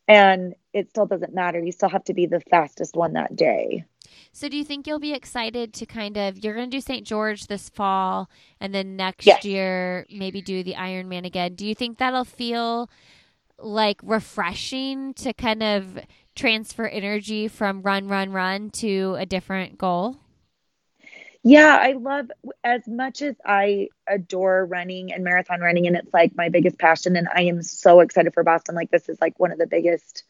and 0.07 0.55
it 0.73 0.89
still 0.89 1.05
doesn't 1.05 1.33
matter. 1.33 1.59
You 1.59 1.71
still 1.71 1.89
have 1.89 2.03
to 2.05 2.13
be 2.13 2.25
the 2.25 2.41
fastest 2.41 2.95
one 2.95 3.13
that 3.13 3.35
day. 3.35 3.85
So, 4.31 4.49
do 4.49 4.57
you 4.57 4.63
think 4.63 4.85
you'll 4.85 4.99
be 4.99 5.13
excited 5.13 5.73
to 5.73 5.85
kind 5.85 6.17
of 6.17 6.43
you're 6.43 6.53
going 6.53 6.69
to 6.69 6.77
do 6.77 6.81
St. 6.81 7.05
George 7.05 7.47
this 7.47 7.69
fall, 7.69 8.29
and 8.59 8.73
then 8.73 8.95
next 8.95 9.25
yes. 9.25 9.45
year 9.45 10.05
maybe 10.11 10.41
do 10.41 10.63
the 10.63 10.73
Ironman 10.73 11.25
again? 11.25 11.55
Do 11.55 11.65
you 11.65 11.73
think 11.73 11.97
that'll 11.97 12.25
feel 12.25 12.89
like 13.57 13.99
refreshing 14.03 15.13
to 15.15 15.33
kind 15.33 15.63
of 15.63 15.99
transfer 16.35 16.87
energy 16.87 17.47
from 17.47 17.81
run, 17.81 18.07
run, 18.07 18.31
run 18.31 18.69
to 18.71 19.15
a 19.17 19.25
different 19.25 19.77
goal? 19.77 20.17
Yeah, 21.47 21.77
I 21.79 21.91
love 21.91 22.31
as 22.63 22.87
much 22.87 23.21
as 23.21 23.35
I 23.45 23.89
adore 24.07 24.65
running 24.65 25.13
and 25.13 25.23
marathon 25.23 25.61
running, 25.61 25.85
and 25.85 25.95
it's 25.95 26.11
like 26.11 26.35
my 26.35 26.49
biggest 26.49 26.79
passion. 26.79 27.15
And 27.15 27.27
I 27.31 27.43
am 27.43 27.61
so 27.61 27.99
excited 27.99 28.33
for 28.33 28.41
Boston. 28.41 28.73
Like, 28.73 28.89
this 28.89 29.09
is 29.09 29.21
like 29.21 29.39
one 29.39 29.51
of 29.51 29.59
the 29.59 29.67
biggest, 29.67 30.23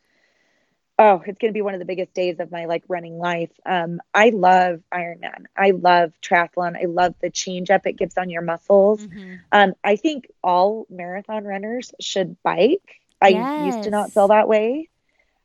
oh, 0.99 1.23
it's 1.25 1.39
going 1.39 1.53
to 1.53 1.57
be 1.57 1.61
one 1.61 1.73
of 1.73 1.79
the 1.79 1.85
biggest 1.85 2.13
days 2.13 2.41
of 2.41 2.51
my 2.51 2.65
like 2.65 2.83
running 2.89 3.17
life. 3.17 3.51
Um, 3.65 4.01
I 4.13 4.31
love 4.31 4.81
Ironman. 4.93 5.45
I 5.55 5.71
love 5.71 6.11
triathlon. 6.21 6.75
I 6.77 6.87
love 6.87 7.15
the 7.21 7.29
change 7.29 7.69
up 7.69 7.87
it 7.87 7.93
gives 7.93 8.17
on 8.17 8.29
your 8.29 8.41
muscles. 8.41 8.99
Mm-hmm. 8.99 9.35
Um, 9.53 9.73
I 9.85 9.95
think 9.95 10.27
all 10.43 10.85
marathon 10.89 11.45
runners 11.45 11.93
should 12.01 12.35
bike. 12.43 12.99
I 13.21 13.29
yes. 13.29 13.67
used 13.67 13.83
to 13.85 13.89
not 13.89 14.11
feel 14.11 14.27
that 14.27 14.49
way. 14.49 14.89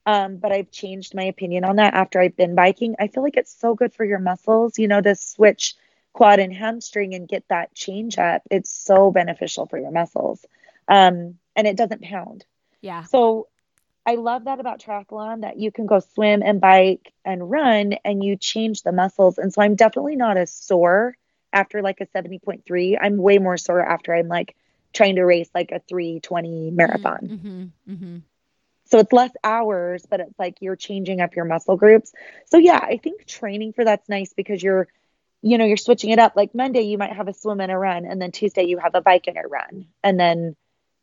Um, 0.07 0.37
but 0.37 0.53
I've 0.53 0.71
changed 0.71 1.15
my 1.15 1.25
opinion 1.25 1.65
on 1.65 1.77
that 1.77 1.95
after 1.95 2.21
I've 2.21 2.37
been 2.37 2.55
biking. 2.55 2.97
I 2.99 3.09
feel 3.09 3.23
like 3.23 3.37
it's 3.37 3.55
so 3.55 3.75
good 3.75 3.93
for 3.93 4.05
your 4.05 4.19
muscles, 4.19 4.79
you 4.79 4.89
know, 4.89 5.01
to 5.01 5.15
switch 5.15 5.75
quad 6.13 6.41
and 6.41 6.53
hamstring 6.53 7.15
and 7.15 7.29
get 7.29 7.45
that 7.49 7.75
change 7.75 8.19
up. 8.19 8.43
It's 8.51 8.71
so 8.71 9.11
beneficial 9.11 9.67
for 9.67 9.79
your 9.79 9.91
muscles. 9.91 10.45
Um, 10.89 11.39
and 11.55 11.67
it 11.67 11.77
doesn't 11.77 12.03
pound. 12.03 12.45
Yeah. 12.81 13.05
So 13.05 13.49
I 14.07 14.15
love 14.15 14.45
that 14.45 14.61
about 14.61 14.81
triathlon 14.81 15.43
that 15.43 15.59
you 15.59 15.71
can 15.71 15.87
go 15.87 16.01
swim 16.01 16.43
and 16.43 16.61
bike 16.61 17.13
and 17.25 17.51
run 17.51 17.95
and 18.05 18.25
you 18.25 18.37
change 18.37 18.83
the 18.83 18.93
muscles. 18.93 19.39
And 19.39 19.53
so 19.53 19.63
I'm 19.63 19.77
definitely 19.77 20.17
not 20.17 20.37
as 20.37 20.53
sore 20.53 21.17
after 21.53 21.83
like 21.83 22.01
a 22.01 22.07
70.3. 22.07 22.99
I'm 23.01 23.19
way 23.19 23.39
more 23.39 23.57
sore 23.57 23.87
after 23.87 24.15
I'm 24.15 24.29
like 24.29 24.57
trying 24.93 25.17
to 25.17 25.23
race 25.23 25.51
like 25.55 25.71
a 25.71 25.81
320 25.81 26.71
marathon. 26.71 27.19
Mm-hmm, 27.23 27.93
mm-hmm. 27.93 28.17
So 28.91 28.99
it's 28.99 29.13
less 29.13 29.31
hours, 29.45 30.05
but 30.09 30.21
it's 30.21 30.39
like 30.39 30.57
you're 30.61 30.77
changing 30.77 31.21
up 31.21 31.37
your 31.37 31.45
muscle 31.45 31.77
groups. 31.77 32.13
So 32.47 32.59
yeah, 32.59 32.79
I 32.79 32.97
think 32.97 33.27
training 33.27 33.73
for 33.73 33.85
that's 33.85 34.09
nice 34.09 34.33
because 34.33 34.63
you're, 34.63 34.89
you 35.43 35.59
know, 35.59 35.65
you're 35.65 35.77
switching 35.77 36.11
it 36.11 36.19
up. 36.19 36.35
Like 36.35 36.55
Monday, 36.55 36.83
you 36.83 36.99
might 36.99 37.13
have 37.13 37.29
a 37.29 37.33
swim 37.33 37.61
and 37.61 37.71
a 37.71 37.79
run, 37.79 38.05
and 38.05 38.21
then 38.21 38.33
Tuesday, 38.33 38.65
you 38.65 38.79
have 38.79 38.95
a 38.95 39.01
bike 39.01 39.27
and 39.29 39.37
a 39.37 39.47
run. 39.49 39.87
And 40.03 40.19
then 40.19 40.57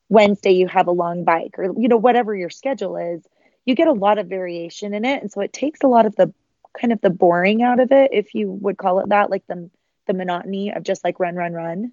Wednesday, 0.09 0.51
you 0.51 0.67
have 0.67 0.87
a 0.87 0.91
long 0.91 1.23
bike 1.23 1.55
or, 1.57 1.73
you 1.79 1.87
know, 1.87 1.97
whatever 1.97 2.35
your 2.35 2.49
schedule 2.49 2.97
is. 2.97 3.23
You 3.65 3.75
get 3.75 3.87
a 3.87 3.93
lot 3.93 4.17
of 4.17 4.27
variation 4.27 4.93
in 4.93 5.03
it. 5.05 5.21
And 5.21 5.31
so 5.31 5.41
it 5.41 5.53
takes 5.53 5.81
a 5.81 5.87
lot 5.87 6.05
of 6.05 6.15
the 6.15 6.33
kind 6.79 6.93
of 6.93 7.01
the 7.01 7.09
boring 7.09 7.61
out 7.63 7.79
of 7.79 7.91
it, 7.91 8.11
if 8.13 8.35
you 8.35 8.51
would 8.51 8.77
call 8.77 8.99
it 8.99 9.09
that, 9.09 9.29
like 9.29 9.45
the, 9.47 9.69
the 10.05 10.13
monotony 10.13 10.71
of 10.73 10.83
just 10.83 11.03
like 11.03 11.19
run, 11.19 11.35
run, 11.35 11.53
run. 11.53 11.91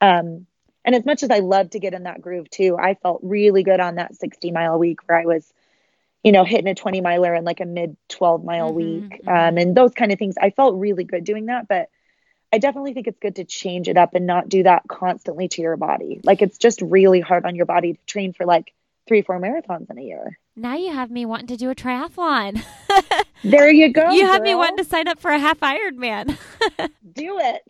Um, 0.00 0.46
and 0.86 0.94
as 0.94 1.04
much 1.04 1.24
as 1.24 1.30
I 1.30 1.40
love 1.40 1.70
to 1.70 1.80
get 1.80 1.94
in 1.94 2.04
that 2.04 2.22
groove 2.22 2.48
too, 2.48 2.76
I 2.80 2.94
felt 2.94 3.20
really 3.24 3.64
good 3.64 3.80
on 3.80 3.96
that 3.96 4.14
60 4.14 4.52
mile 4.52 4.78
week 4.78 5.00
where 5.06 5.18
I 5.18 5.26
was, 5.26 5.52
you 6.22 6.30
know, 6.30 6.44
hitting 6.44 6.68
a 6.68 6.76
20 6.76 7.00
miler 7.00 7.34
in 7.34 7.44
like 7.44 7.60
a 7.60 7.66
mid 7.66 7.96
12 8.08 8.44
mile 8.44 8.68
mm-hmm, 8.68 8.76
week 8.76 9.22
mm-hmm. 9.22 9.28
Um, 9.28 9.58
and 9.58 9.74
those 9.74 9.92
kind 9.92 10.12
of 10.12 10.18
things. 10.20 10.36
I 10.40 10.50
felt 10.50 10.78
really 10.78 11.02
good 11.02 11.24
doing 11.24 11.46
that. 11.46 11.66
But 11.66 11.90
I 12.52 12.58
definitely 12.58 12.94
think 12.94 13.08
it's 13.08 13.18
good 13.18 13.36
to 13.36 13.44
change 13.44 13.88
it 13.88 13.96
up 13.96 14.14
and 14.14 14.26
not 14.26 14.48
do 14.48 14.62
that 14.62 14.84
constantly 14.88 15.48
to 15.48 15.62
your 15.62 15.76
body. 15.76 16.20
Like 16.22 16.40
it's 16.40 16.56
just 16.56 16.80
really 16.80 17.20
hard 17.20 17.44
on 17.44 17.56
your 17.56 17.66
body 17.66 17.94
to 17.94 18.00
train 18.06 18.32
for 18.32 18.46
like 18.46 18.72
three, 19.06 19.22
four 19.22 19.40
marathons 19.40 19.90
in 19.90 19.98
a 19.98 20.02
year. 20.02 20.38
Now 20.56 20.76
you 20.76 20.92
have 20.92 21.10
me 21.10 21.26
wanting 21.26 21.48
to 21.48 21.56
do 21.56 21.70
a 21.70 21.74
triathlon. 21.74 22.62
there 23.44 23.70
you 23.70 23.92
go. 23.92 24.10
You 24.10 24.24
have 24.26 24.38
girl. 24.42 24.50
me 24.50 24.54
wanting 24.54 24.78
to 24.78 24.84
sign 24.84 25.06
up 25.08 25.18
for 25.20 25.30
a 25.30 25.38
half 25.38 25.60
Ironman. 25.60 26.36
do 27.12 27.38
it. 27.38 27.62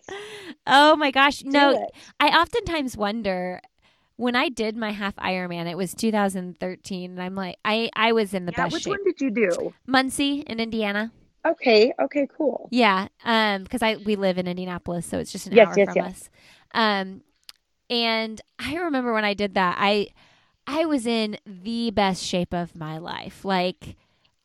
Oh 0.66 0.94
my 0.96 1.10
gosh. 1.10 1.40
Do 1.40 1.50
no, 1.50 1.70
it. 1.70 1.90
I 2.20 2.28
oftentimes 2.28 2.96
wonder 2.96 3.60
when 4.16 4.34
I 4.36 4.48
did 4.48 4.76
my 4.76 4.92
half 4.92 5.16
Ironman, 5.16 5.68
it 5.68 5.76
was 5.76 5.94
2013, 5.94 7.10
and 7.10 7.22
I'm 7.22 7.34
like, 7.34 7.56
I 7.64 7.90
I 7.94 8.12
was 8.12 8.32
in 8.34 8.46
the 8.46 8.52
Yeah, 8.52 8.64
best 8.64 8.72
which 8.74 8.82
shape. 8.84 8.92
one 8.92 9.04
did 9.04 9.20
you 9.20 9.30
do? 9.30 9.74
Muncie 9.86 10.40
in 10.46 10.60
Indiana. 10.60 11.12
Okay, 11.46 11.92
okay, 12.00 12.26
cool. 12.36 12.68
Yeah, 12.70 13.08
um, 13.24 13.62
because 13.64 13.82
I 13.82 13.96
we 13.96 14.16
live 14.16 14.38
in 14.38 14.46
Indianapolis, 14.48 15.06
so 15.06 15.18
it's 15.18 15.32
just 15.32 15.46
an 15.46 15.54
Yes, 15.54 15.68
hour 15.68 15.76
yes, 15.76 15.86
from 15.88 15.96
yes. 15.96 16.06
us. 16.06 16.30
Um, 16.72 17.20
and 17.90 18.40
I 18.58 18.76
remember 18.76 19.12
when 19.12 19.24
I 19.24 19.34
did 19.34 19.54
that, 19.54 19.76
I 19.78 20.08
I 20.66 20.84
was 20.84 21.06
in 21.06 21.38
the 21.46 21.90
best 21.90 22.22
shape 22.24 22.52
of 22.54 22.74
my 22.76 22.98
life. 22.98 23.44
Like 23.44 23.96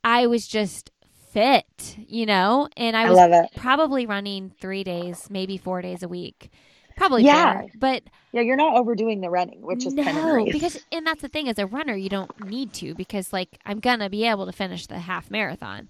I 0.04 0.28
was 0.28 0.48
just 0.48 0.92
fit, 1.32 1.98
you 1.98 2.26
know, 2.26 2.68
and 2.78 2.96
I 2.96 3.06
was 3.06 3.28
probably 3.56 4.06
running 4.06 4.52
three 4.60 4.84
days, 4.84 5.28
maybe 5.30 5.58
four 5.58 5.82
days 5.82 6.04
a 6.04 6.08
week. 6.08 6.52
Probably 6.96 7.24
Yeah. 7.24 7.54
four, 7.54 7.66
but 7.74 8.04
Yeah, 8.32 8.42
you're 8.42 8.56
not 8.56 8.78
overdoing 8.78 9.22
the 9.22 9.30
running, 9.30 9.62
which 9.62 9.86
is 9.86 9.94
no, 9.94 10.04
kind 10.04 10.18
of 10.18 10.24
nice. 10.26 10.52
because 10.52 10.78
and 10.92 11.06
that's 11.08 11.22
the 11.22 11.28
thing 11.30 11.48
as 11.50 11.58
a 11.60 11.66
runner, 11.66 11.96
you 11.96 12.10
don't 12.10 12.32
need 12.40 12.74
to 12.74 12.94
because 12.96 13.34
like 13.34 13.60
I'm 13.66 13.80
gonna 13.80 14.10
be 14.10 14.26
able 14.26 14.46
to 14.46 14.52
finish 14.52 14.88
the 14.88 15.00
half 15.00 15.32
marathon, 15.32 15.90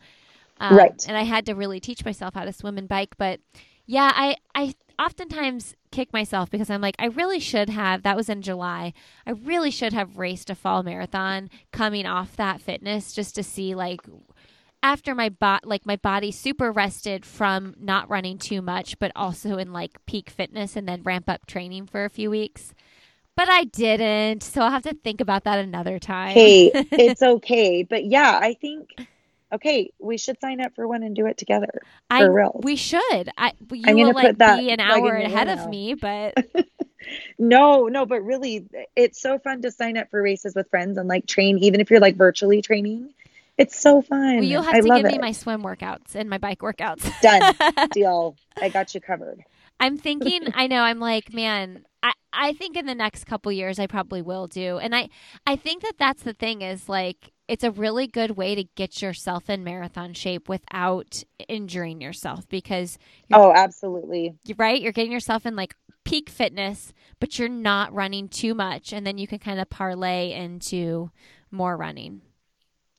um, 0.59 0.77
Right. 0.77 1.03
And 1.07 1.17
I 1.17 1.23
had 1.23 1.45
to 1.47 1.55
really 1.55 1.79
teach 1.79 2.05
myself 2.05 2.35
how 2.35 2.45
to 2.45 2.53
swim 2.53 2.77
and 2.77 2.87
bike, 2.87 3.15
but 3.17 3.39
yeah, 3.87 4.11
I 4.15 4.37
I 4.55 4.73
oftentimes 5.01 5.75
kick 5.91 6.13
myself 6.13 6.49
because 6.49 6.69
I'm 6.69 6.81
like 6.81 6.95
I 6.99 7.07
really 7.07 7.39
should 7.39 7.69
have. 7.69 8.03
That 8.03 8.15
was 8.15 8.29
in 8.29 8.41
July. 8.41 8.93
I 9.25 9.31
really 9.31 9.71
should 9.71 9.93
have 9.93 10.17
raced 10.17 10.49
a 10.49 10.55
fall 10.55 10.83
marathon 10.83 11.49
coming 11.71 12.05
off 12.05 12.35
that 12.35 12.61
fitness 12.61 13.13
just 13.13 13.35
to 13.35 13.43
see 13.43 13.75
like 13.75 14.01
after 14.83 15.13
my 15.15 15.29
bot 15.29 15.65
like 15.65 15.85
my 15.85 15.95
body 15.95 16.31
super 16.31 16.71
rested 16.71 17.25
from 17.25 17.75
not 17.79 18.09
running 18.09 18.37
too 18.37 18.61
much 18.61 18.97
but 18.99 19.11
also 19.15 19.57
in 19.57 19.73
like 19.73 20.03
peak 20.05 20.29
fitness 20.29 20.75
and 20.75 20.87
then 20.87 21.03
ramp 21.03 21.29
up 21.29 21.45
training 21.45 21.85
for 21.85 22.03
a 22.03 22.09
few 22.09 22.31
weeks 22.31 22.73
but 23.35 23.47
i 23.49 23.63
didn't 23.65 24.41
so 24.41 24.61
i'll 24.61 24.71
have 24.71 24.81
to 24.81 24.95
think 25.03 25.21
about 25.21 25.43
that 25.43 25.59
another 25.59 25.99
time 25.99 26.33
hey, 26.33 26.71
it's 26.91 27.21
okay. 27.21 27.83
But 27.83 28.05
yeah, 28.05 28.39
I 28.41 28.53
think 28.55 28.89
okay, 29.53 29.91
we 29.99 30.17
should 30.17 30.39
sign 30.39 30.61
up 30.61 30.73
for 30.75 30.87
one 30.87 31.03
and 31.03 31.15
do 31.15 31.25
it 31.25 31.37
together. 31.37 31.81
I, 32.09 32.21
for 32.21 32.31
real. 32.31 32.59
we 32.63 32.75
should 32.75 33.29
i 33.37 33.53
you 33.71 33.83
I'm 33.85 33.95
will 33.95 34.13
like 34.13 34.27
put 34.27 34.37
that 34.39 34.59
be 34.59 34.69
an 34.71 34.79
hour 34.79 35.15
ahead 35.15 35.47
of 35.47 35.59
now. 35.59 35.67
me 35.67 35.93
but 35.93 36.33
No, 37.37 37.87
no, 37.87 38.05
but 38.05 38.21
really, 38.23 38.67
it's 38.95 39.21
so 39.21 39.39
fun 39.39 39.61
to 39.63 39.71
sign 39.71 39.97
up 39.97 40.09
for 40.09 40.21
races 40.21 40.55
with 40.55 40.69
friends 40.69 40.97
and 40.97 41.07
like 41.07 41.25
train, 41.25 41.57
even 41.59 41.81
if 41.81 41.89
you're 41.89 41.99
like 41.99 42.15
virtually 42.15 42.61
training. 42.61 43.13
It's 43.57 43.79
so 43.79 44.01
fun. 44.01 44.37
well, 44.37 44.43
you'll 44.43 44.61
have 44.61 44.75
I 44.75 44.79
to 44.81 44.87
give 45.03 45.11
me 45.11 45.17
my 45.17 45.31
swim 45.31 45.61
workouts 45.61 46.15
and 46.15 46.29
my 46.29 46.37
bike 46.37 46.59
workouts 46.59 47.11
Done. 47.21 47.89
Deal. 47.91 48.35
I 48.59 48.69
got 48.69 48.95
you 48.95 49.01
covered. 49.01 49.43
I'm 49.79 49.97
thinking, 49.97 50.47
I 50.53 50.67
know, 50.67 50.81
I'm 50.81 50.99
like, 50.99 51.33
man, 51.33 51.85
I, 52.01 52.13
I 52.31 52.53
think 52.53 52.77
in 52.77 52.85
the 52.85 52.95
next 52.95 53.25
couple 53.25 53.51
years 53.51 53.77
I 53.77 53.87
probably 53.87 54.21
will 54.21 54.47
do. 54.47 54.77
And 54.77 54.95
I, 54.95 55.09
I 55.45 55.55
think 55.55 55.83
that 55.83 55.97
that's 55.97 56.23
the 56.23 56.33
thing 56.33 56.61
is 56.61 56.87
like, 56.87 57.31
it's 57.51 57.65
a 57.65 57.71
really 57.71 58.07
good 58.07 58.31
way 58.31 58.55
to 58.55 58.63
get 58.75 59.01
yourself 59.01 59.49
in 59.49 59.63
marathon 59.63 60.13
shape 60.13 60.49
without 60.49 61.23
injuring 61.49 62.01
yourself 62.01 62.47
because, 62.49 62.97
Oh, 63.33 63.51
absolutely. 63.53 64.37
right, 64.57 64.81
you're 64.81 64.91
getting 64.91 65.11
yourself 65.11 65.45
in 65.45 65.55
like 65.55 65.75
peak 66.03 66.29
fitness, 66.29 66.93
but 67.19 67.37
you're 67.37 67.49
not 67.49 67.93
running 67.93 68.27
too 68.27 68.53
much. 68.53 68.91
And 68.93 69.05
then 69.05 69.17
you 69.17 69.27
can 69.27 69.39
kind 69.39 69.59
of 69.59 69.69
parlay 69.69 70.31
into 70.33 71.11
more 71.51 71.77
running. 71.77 72.21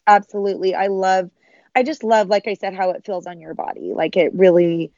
Absolutely. 0.07 0.75
I 0.75 0.89
love, 0.89 1.31
I 1.75 1.83
just 1.83 2.03
love, 2.05 2.29
like 2.29 2.47
I 2.49 2.55
said, 2.55 2.75
how 2.75 2.91
it 2.91 3.05
feels 3.05 3.27
on 3.27 3.41
your 3.41 3.55
body. 3.55 3.93
Like 3.95 4.17
it 4.17 4.35
really, 4.35 4.93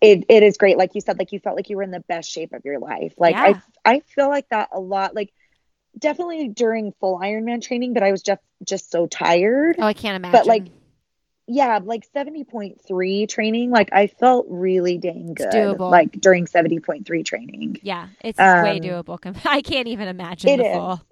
it, 0.00 0.24
it 0.28 0.42
is 0.42 0.58
great. 0.58 0.78
Like 0.78 0.94
you 0.94 1.00
said, 1.02 1.18
like 1.18 1.32
you 1.32 1.40
felt 1.40 1.56
like 1.56 1.70
you 1.70 1.76
were 1.76 1.84
in 1.84 1.90
the 1.92 2.00
best 2.08 2.30
shape 2.30 2.52
of 2.52 2.64
your 2.64 2.80
life. 2.80 3.14
Like 3.18 3.38
Yeah. 3.38 3.42
I, 3.42 3.62
I 3.84 4.00
feel 4.00 4.28
like 4.28 4.48
that 4.50 4.70
a 4.72 4.80
lot. 4.80 5.14
Like 5.14 5.32
definitely 5.98 6.48
during 6.48 6.92
full 7.00 7.18
Ironman 7.18 7.62
training, 7.62 7.94
but 7.94 8.02
I 8.02 8.10
was 8.10 8.22
just, 8.22 8.42
just 8.64 8.90
so 8.90 9.06
tired. 9.06 9.76
Oh, 9.78 9.86
I 9.86 9.92
can't 9.92 10.16
imagine. 10.16 10.38
But 10.38 10.46
like, 10.46 10.66
yeah, 11.46 11.78
like 11.82 12.10
70.3 12.12 13.28
training, 13.28 13.70
like 13.70 13.90
I 13.92 14.06
felt 14.06 14.46
really 14.48 14.98
dang 14.98 15.34
good. 15.34 15.48
doable. 15.48 15.90
Like 15.90 16.12
during 16.12 16.46
70.3 16.46 17.24
training. 17.24 17.80
yeah, 17.82 18.08
it's 18.20 18.38
way 18.38 18.44
um, 18.44 18.80
doable. 18.80 19.36
I 19.44 19.60
can't 19.60 19.88
even 19.88 20.08
imagine 20.08 20.50
it 20.50 20.56
the 20.58 20.66
is. 20.66 20.74
full. 20.74 21.02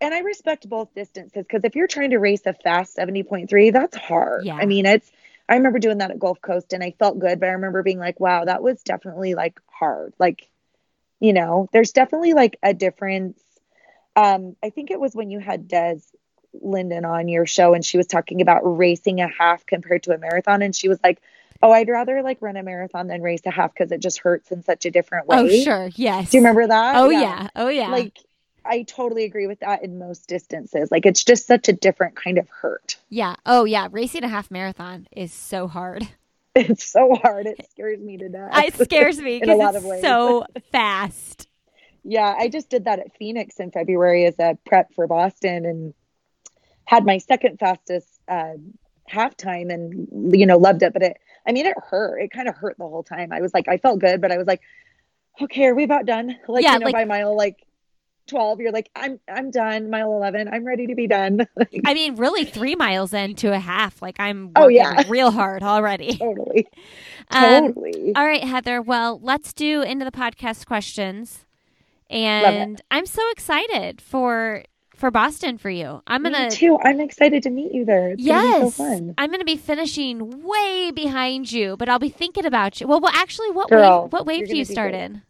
And 0.00 0.14
I 0.14 0.20
respect 0.20 0.68
both 0.68 0.94
distances 0.94 1.44
because 1.46 1.64
if 1.64 1.74
you're 1.74 1.88
trying 1.88 2.10
to 2.10 2.18
race 2.18 2.42
a 2.46 2.52
fast 2.52 2.96
70.3, 2.96 3.72
that's 3.72 3.96
hard. 3.96 4.44
Yeah. 4.44 4.54
I 4.54 4.66
mean, 4.66 4.86
it's, 4.86 5.10
I 5.48 5.56
remember 5.56 5.78
doing 5.78 5.98
that 5.98 6.10
at 6.10 6.18
Gulf 6.18 6.40
Coast 6.40 6.72
and 6.72 6.84
I 6.84 6.92
felt 6.98 7.18
good, 7.18 7.40
but 7.40 7.48
I 7.48 7.52
remember 7.52 7.82
being 7.82 7.98
like, 7.98 8.20
wow, 8.20 8.44
that 8.44 8.62
was 8.62 8.82
definitely 8.82 9.34
like 9.34 9.60
hard. 9.66 10.12
Like, 10.18 10.48
you 11.20 11.32
know, 11.32 11.68
there's 11.72 11.92
definitely 11.92 12.34
like 12.34 12.58
a 12.62 12.74
difference. 12.74 13.40
Um, 14.18 14.56
I 14.64 14.70
think 14.70 14.90
it 14.90 14.98
was 14.98 15.14
when 15.14 15.30
you 15.30 15.38
had 15.38 15.68
Des 15.68 15.98
Linden 16.60 17.04
on 17.04 17.28
your 17.28 17.46
show 17.46 17.74
and 17.74 17.84
she 17.84 17.96
was 17.96 18.06
talking 18.06 18.40
about 18.40 18.62
racing 18.64 19.20
a 19.20 19.28
half 19.28 19.64
compared 19.64 20.02
to 20.04 20.12
a 20.12 20.18
marathon. 20.18 20.60
And 20.62 20.74
she 20.74 20.88
was 20.88 20.98
like, 21.04 21.20
oh, 21.62 21.70
I'd 21.70 21.88
rather 21.88 22.22
like 22.22 22.38
run 22.40 22.56
a 22.56 22.62
marathon 22.62 23.06
than 23.06 23.22
race 23.22 23.42
a 23.46 23.50
half 23.50 23.72
because 23.72 23.92
it 23.92 24.00
just 24.00 24.18
hurts 24.18 24.50
in 24.50 24.62
such 24.64 24.86
a 24.86 24.90
different 24.90 25.28
way. 25.28 25.36
Oh, 25.38 25.48
sure. 25.48 25.90
Yes. 25.94 26.30
Do 26.30 26.38
you 26.38 26.42
remember 26.42 26.66
that? 26.66 26.96
Oh, 26.96 27.10
yeah. 27.10 27.48
Oh, 27.54 27.68
yeah. 27.68 27.90
Like, 27.90 28.18
I 28.64 28.82
totally 28.82 29.24
agree 29.24 29.46
with 29.46 29.60
that 29.60 29.84
in 29.84 29.98
most 29.98 30.26
distances. 30.28 30.90
Like, 30.90 31.06
it's 31.06 31.22
just 31.22 31.46
such 31.46 31.68
a 31.68 31.72
different 31.72 32.16
kind 32.16 32.38
of 32.38 32.48
hurt. 32.48 32.96
Yeah. 33.08 33.36
Oh, 33.46 33.64
yeah. 33.64 33.88
Racing 33.90 34.24
a 34.24 34.28
half 34.28 34.50
marathon 34.50 35.06
is 35.12 35.32
so 35.32 35.68
hard. 35.68 36.08
It's 36.54 36.90
so 36.90 37.14
hard. 37.14 37.46
It 37.46 37.64
scares 37.70 38.00
me 38.00 38.16
to 38.16 38.28
death. 38.28 38.50
It 38.52 38.74
scares 38.74 39.20
me 39.20 39.38
because 39.40 39.76
it's 39.76 40.02
so 40.02 40.44
fast. 40.72 41.47
Yeah, 42.10 42.34
I 42.38 42.48
just 42.48 42.70
did 42.70 42.86
that 42.86 42.98
at 43.00 43.16
Phoenix 43.18 43.60
in 43.60 43.70
February 43.70 44.24
as 44.24 44.34
a 44.38 44.56
prep 44.66 44.94
for 44.94 45.06
Boston 45.06 45.66
and 45.66 45.94
had 46.86 47.04
my 47.04 47.18
second 47.18 47.58
fastest 47.58 48.08
uh, 48.28 48.54
halftime 49.12 49.72
and, 49.72 50.34
you 50.34 50.46
know, 50.46 50.56
loved 50.56 50.82
it. 50.82 50.92
But 50.94 51.02
it, 51.02 51.16
I 51.46 51.52
mean, 51.52 51.66
it 51.66 51.76
hurt. 51.90 52.18
It 52.20 52.30
kind 52.30 52.48
of 52.48 52.54
hurt 52.56 52.76
the 52.78 52.84
whole 52.88 53.02
time. 53.02 53.30
I 53.32 53.40
was 53.42 53.52
like, 53.52 53.68
I 53.68 53.76
felt 53.76 54.00
good, 54.00 54.20
but 54.22 54.32
I 54.32 54.38
was 54.38 54.46
like, 54.46 54.62
okay, 55.42 55.66
are 55.66 55.74
we 55.74 55.84
about 55.84 56.06
done? 56.06 56.34
Like, 56.48 56.64
Yeah, 56.64 56.72
you 56.74 56.78
know, 56.80 56.84
like- 56.86 56.94
by 56.94 57.04
mile 57.04 57.36
like 57.36 57.56
12, 58.28 58.60
you're 58.60 58.72
like, 58.72 58.90
I'm, 58.94 59.18
I'm 59.26 59.50
done. 59.50 59.88
Mile 59.90 60.12
11, 60.12 60.48
I'm 60.48 60.64
ready 60.64 60.86
to 60.88 60.94
be 60.94 61.06
done. 61.06 61.46
I 61.86 61.94
mean, 61.94 62.16
really, 62.16 62.44
three 62.44 62.74
miles 62.74 63.12
into 63.14 63.52
a 63.52 63.58
half. 63.58 64.00
Like 64.02 64.18
I'm 64.20 64.52
Oh, 64.56 64.68
yeah. 64.68 65.02
real 65.08 65.30
hard 65.30 65.62
already. 65.62 66.16
totally. 66.18 66.66
Um, 67.30 67.68
Totally. 67.74 68.12
all 68.16 68.24
right, 68.26 68.44
Heather. 68.44 68.80
Well, 68.82 69.18
let's 69.22 69.52
do 69.52 69.82
into 69.82 70.04
the 70.06 70.10
podcast 70.10 70.66
questions. 70.66 71.44
And 72.10 72.80
I'm 72.90 73.06
so 73.06 73.22
excited 73.30 74.00
for 74.00 74.64
for 74.94 75.10
Boston 75.10 75.58
for 75.58 75.70
you. 75.70 76.02
I'm 76.06 76.22
gonna 76.22 76.50
too. 76.50 76.78
I'm 76.82 77.00
excited 77.00 77.42
to 77.44 77.50
meet 77.50 77.72
you 77.72 77.84
there. 77.84 78.10
It's 78.10 78.22
yes, 78.22 78.74
so 78.74 78.84
fun. 78.84 79.14
I'm 79.18 79.30
gonna 79.30 79.44
be 79.44 79.56
finishing 79.56 80.42
way 80.42 80.90
behind 80.90 81.52
you, 81.52 81.76
but 81.76 81.88
I'll 81.88 81.98
be 81.98 82.08
thinking 82.08 82.44
about 82.44 82.80
you. 82.80 82.88
Well, 82.88 83.00
well, 83.00 83.12
actually, 83.14 83.50
what 83.50 83.68
Girl, 83.68 84.02
wave? 84.04 84.12
What 84.12 84.26
wave 84.26 84.48
do 84.48 84.56
you 84.56 84.64
start 84.64 84.92
great. 84.92 85.02
in? 85.02 85.22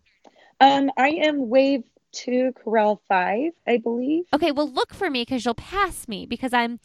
Um, 0.60 0.90
I 0.96 1.10
am 1.22 1.48
wave 1.48 1.84
two, 2.12 2.52
corral 2.52 3.00
five, 3.08 3.52
I 3.66 3.76
believe. 3.78 4.24
Okay, 4.32 4.52
well, 4.52 4.70
look 4.70 4.94
for 4.94 5.10
me 5.10 5.22
because 5.22 5.44
you'll 5.44 5.54
pass 5.54 6.08
me 6.08 6.26
because 6.26 6.52
I'm, 6.52 6.80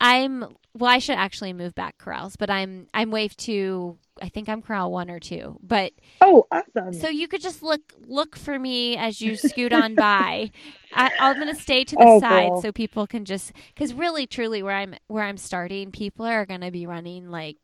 I'm. 0.00 0.44
Well, 0.74 0.90
I 0.90 0.98
should 0.98 1.16
actually 1.16 1.52
move 1.54 1.74
back 1.74 1.96
corrals, 1.98 2.36
but 2.36 2.50
I'm 2.50 2.88
I'm 2.92 3.10
wave 3.10 3.36
two. 3.36 3.98
I 4.20 4.28
think 4.28 4.48
I'm 4.48 4.62
corral 4.62 4.92
one 4.92 5.10
or 5.10 5.20
two, 5.20 5.58
but 5.62 5.92
Oh, 6.20 6.46
awesome. 6.50 6.92
so 6.92 7.08
you 7.08 7.28
could 7.28 7.40
just 7.42 7.62
look 7.62 7.92
look 8.06 8.36
for 8.36 8.58
me 8.58 8.96
as 8.96 9.20
you 9.20 9.36
scoot 9.36 9.72
on 9.72 9.96
by. 9.96 10.50
I, 10.92 11.10
I'm 11.18 11.38
gonna 11.38 11.54
stay 11.54 11.84
to 11.84 11.96
the 11.96 12.06
Oh, 12.06 12.18
side 12.20 12.48
girl. 12.50 12.60
so 12.62 12.72
people 12.72 13.06
can 13.06 13.24
just 13.24 13.52
because 13.68 13.92
really 13.94 14.26
truly 14.26 14.62
where 14.62 14.74
I'm 14.76 14.94
where 15.08 15.24
I'm 15.24 15.36
starting, 15.36 15.92
people 15.92 16.24
are 16.26 16.46
gonna 16.46 16.70
be 16.70 16.86
running 16.86 17.30
like 17.30 17.58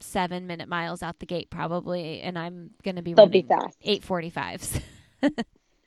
seven 0.00 0.46
minute 0.46 0.68
miles 0.68 1.02
out 1.02 1.18
the 1.18 1.26
gate 1.26 1.50
probably, 1.50 2.20
and 2.20 2.38
I'm 2.38 2.70
gonna 2.84 3.02
be 3.02 3.14
They'll 3.14 3.26
be 3.26 3.42
running 3.42 3.48
fast. 3.48 3.78
eight 3.82 4.04
forty 4.04 4.30
fives. 4.30 4.80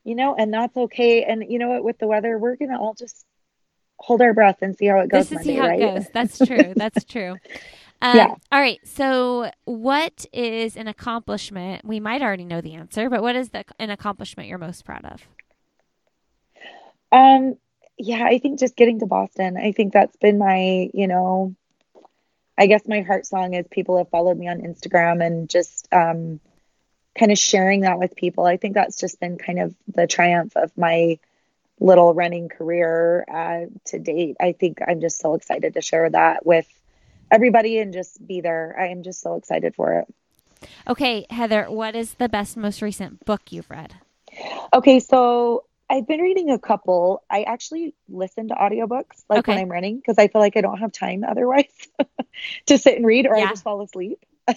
You 0.04 0.16
know, 0.16 0.36
and 0.36 0.54
that's 0.54 0.76
okay. 0.76 1.24
And 1.24 1.44
you 1.50 1.60
know 1.60 1.70
what? 1.70 1.84
With 1.84 2.00
the 2.00 2.08
weather, 2.08 2.38
we're 2.38 2.56
gonna 2.56 2.80
all 2.80 2.94
just 2.96 3.26
hold 4.02 4.22
our 4.22 4.34
breath 4.34 4.58
and 4.62 4.78
see 4.78 4.88
how 4.88 5.00
it 5.00 5.10
goes. 5.10 5.30
This 5.30 5.40
is 5.42 5.46
Monday, 5.46 5.54
see 5.54 5.60
how 5.60 5.68
right? 5.68 5.80
it 5.80 5.94
goes. 5.96 6.10
That's 6.14 6.38
true. 6.46 6.74
That's 6.76 7.04
true. 7.06 7.36
Um, 8.02 8.18
Yeah. 8.18 8.36
All 8.52 8.60
right. 8.60 8.80
So, 8.84 9.52
what 9.66 10.26
is 10.34 10.76
an 10.76 10.88
accomplishment? 10.88 11.86
We 11.86 12.00
might 12.00 12.22
already 12.22 12.46
know 12.46 12.62
the 12.62 12.74
answer, 12.74 13.10
but 13.10 13.22
what 13.22 13.36
is 13.36 13.50
the, 13.50 13.64
an 13.80 13.90
accomplishment 13.90 14.50
you're 14.50 14.58
most 14.58 14.86
proud 14.86 15.06
of? 15.06 15.28
Um, 17.12 17.58
yeah, 17.98 18.24
I 18.24 18.40
think 18.40 18.60
just 18.60 18.76
getting 18.76 19.00
to 19.00 19.06
Boston. 19.06 19.58
I 19.58 19.72
think 19.72 19.94
that's 19.94 20.16
been 20.18 20.38
my, 20.38 20.90
you 20.94 21.08
know, 21.08 21.56
I 22.58 22.68
guess 22.68 22.88
my 22.88 23.02
heart 23.02 23.26
song 23.26 23.54
is 23.54 23.66
people 23.70 23.98
have 23.98 24.10
followed 24.10 24.38
me 24.38 24.48
on 24.48 24.62
Instagram 24.62 25.26
and 25.26 25.50
just 25.50 25.88
um, 25.92 26.40
kind 27.18 27.32
of 27.32 27.38
sharing 27.38 27.82
that 27.82 28.00
with 28.00 28.16
people. 28.16 28.46
I 28.46 28.58
think 28.58 28.74
that's 28.74 29.00
just 29.00 29.20
been 29.20 29.38
kind 29.38 29.60
of 29.60 29.76
the 29.94 30.08
triumph 30.08 30.56
of 30.56 30.76
my 30.78 31.20
little 31.82 32.14
running 32.14 32.48
career 32.48 33.26
uh, 33.28 33.66
to 33.86 34.00
date. 34.00 34.38
I 34.40 34.54
think 34.54 34.78
I'm 34.88 35.02
just 35.02 35.20
so 35.20 35.34
excited 35.34 35.74
to 35.74 35.82
share 35.82 36.10
that 36.10 36.46
with 36.46 36.68
everybody 37.32 37.80
and 37.80 37.92
just 37.92 38.26
be 38.26 38.40
there. 38.42 38.76
I 38.80 38.90
am 38.90 39.04
just 39.04 39.22
so 39.22 39.36
excited 39.36 39.76
for 39.76 40.00
it. 40.00 40.70
Okay, 40.88 41.26
Heather, 41.30 41.66
what 41.66 41.96
is 41.96 42.14
the 42.14 42.30
best, 42.30 42.56
most 42.56 42.82
recent 42.82 43.26
book 43.26 43.52
you've 43.52 43.70
read? 43.70 43.96
Okay, 44.72 45.00
so 45.00 45.66
I've 45.90 46.08
been 46.08 46.22
reading 46.22 46.52
a 46.52 46.60
couple. 46.60 47.24
I 47.30 47.44
actually 47.44 47.96
listen 48.08 48.50
to 48.50 48.54
audiobooks 48.54 49.26
like 49.28 49.40
Okay. 49.40 49.54
when 49.54 49.62
I'm 49.62 49.70
running 49.70 49.98
because 49.98 50.18
I 50.20 50.28
feel 50.28 50.40
like 50.40 50.56
I 50.56 50.62
don't 50.62 50.78
have 50.78 50.92
time 50.92 51.24
otherwise 51.28 51.66
to 52.68 52.78
sit 52.78 52.96
and 52.96 53.06
read 53.06 53.26
or 53.26 53.36
Yeah. 53.36 53.46
I 53.46 53.50
just 53.50 53.64
fall 53.64 53.82
asleep. 53.82 54.24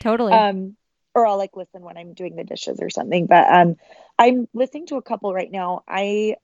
Totally. 0.00 0.32
Um, 0.34 0.76
or 1.14 1.26
I'll 1.26 1.38
like 1.38 1.56
listen 1.56 1.82
when 1.82 1.96
I'm 1.96 2.12
doing 2.12 2.36
the 2.36 2.44
dishes 2.44 2.78
or 2.80 2.90
something. 2.90 3.26
But 3.26 3.50
um, 3.50 3.76
I'm 4.18 4.46
listening 4.54 4.86
to 4.86 4.96
a 4.96 5.02
couple 5.02 5.34
right 5.34 5.50
now. 5.50 5.82
I 5.88 6.36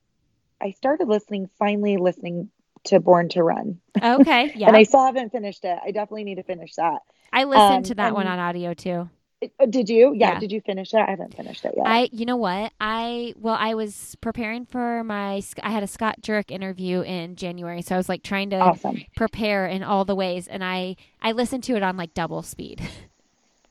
I 0.61 0.71
started 0.73 1.09
listening, 1.09 1.49
finally 1.59 1.97
listening 1.97 2.51
to 2.85 3.01
Born 3.01 3.29
to 3.31 3.43
Run, 3.43 3.81
okay. 4.01 4.53
Yeah. 4.57 4.69
and 4.69 4.77
I, 4.77 4.85
still 4.85 5.05
haven't 5.05 5.33
finished 5.33 5.65
it. 5.65 5.79
I 5.85 5.91
definitely 5.91 6.25
need 6.25 6.37
to 6.37 6.43
finish 6.43 6.75
that. 6.77 7.01
I 7.33 7.45
listened 7.45 7.77
um, 7.79 7.83
to 7.85 7.95
that 7.97 8.15
one 8.15 8.27
on 8.27 8.39
audio 8.39 8.75
too. 8.75 9.11
Uh, 9.43 9.67
Did 9.67 9.89
you? 9.89 10.15
Yeah, 10.15 10.35
Yeah. 10.35 10.41
Did 10.41 10.53
you 10.53 10.61
finish 10.61 10.95
it? 10.95 10.99
I 10.99 11.11
haven't 11.11 11.37
finished 11.37 11.65
it 11.65 11.75
yet. 11.77 11.87
I, 11.87 12.09
you 12.13 12.25
know 12.25 12.37
what? 12.37 12.73
I, 12.81 13.35
well, 13.37 13.57
I 13.59 13.75
was 13.75 14.17
preparing 14.21 14.65
for 14.65 15.05
my, 15.05 15.43
I 15.63 15.71
had 15.71 15.83
a 15.83 15.87
Scott 15.87 16.23
Jurek 16.23 16.51
interview 16.51 17.03
in 17.03 17.37
January. 17.37 17.83
So 17.83 17.95
I 17.95 17.99
was 17.99 18.09
like 18.09 18.23
trying 18.23 18.51
to 18.51 18.57
awesome. 18.57 19.05
prepare 19.15 19.67
in 19.67 19.83
all 19.83 20.05
the 20.05 20.15
ways. 20.15 20.47
And 20.49 20.65
I, 20.65 20.97
I 21.21 21.33
listened 21.33 21.65
to 21.65 21.77
it 21.77 21.83
on 21.83 21.97
like 21.97 22.15
double 22.15 22.43
speed. 22.43 22.81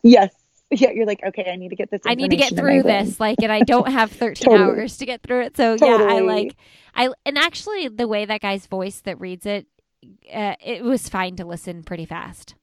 Yes. 0.07 0.31
Yeah. 0.71 0.89
You're 0.91 1.05
like, 1.05 1.21
okay, 1.23 1.49
I 1.51 1.57
need 1.57 1.69
to 1.69 1.75
get 1.75 1.91
this. 1.91 2.01
I 2.05 2.15
need 2.15 2.31
to 2.31 2.35
get 2.35 2.51
information 2.51 2.57
in 2.57 2.77
my 2.77 2.81
through 2.81 3.05
this. 3.05 3.19
Like, 3.19 3.37
and 3.43 3.51
I 3.51 3.59
don't 3.59 3.89
have 3.91 4.11
13 4.13 4.45
Totally. 4.45 4.63
hours 4.63 4.97
to 4.97 5.05
get 5.05 5.21
through 5.21 5.41
it. 5.43 5.57
So 5.57 5.77
yeah, 5.79 6.07
I 6.09 6.19
like, 6.21 6.55
I, 6.95 7.09
and 7.25 7.37
actually 7.37 7.87
the 7.87 8.07
way 8.07 8.25
that 8.25 8.41
guy's 8.41 8.65
voice 8.65 9.01
that 9.01 9.19
reads 9.19 9.45
it, 9.45 9.67
uh, 10.33 10.55
it 10.63 10.83
was 10.83 11.07
fine 11.07 11.35
to 11.35 11.45
listen 11.45 11.83
pretty 11.83 12.05
fast. 12.05 12.55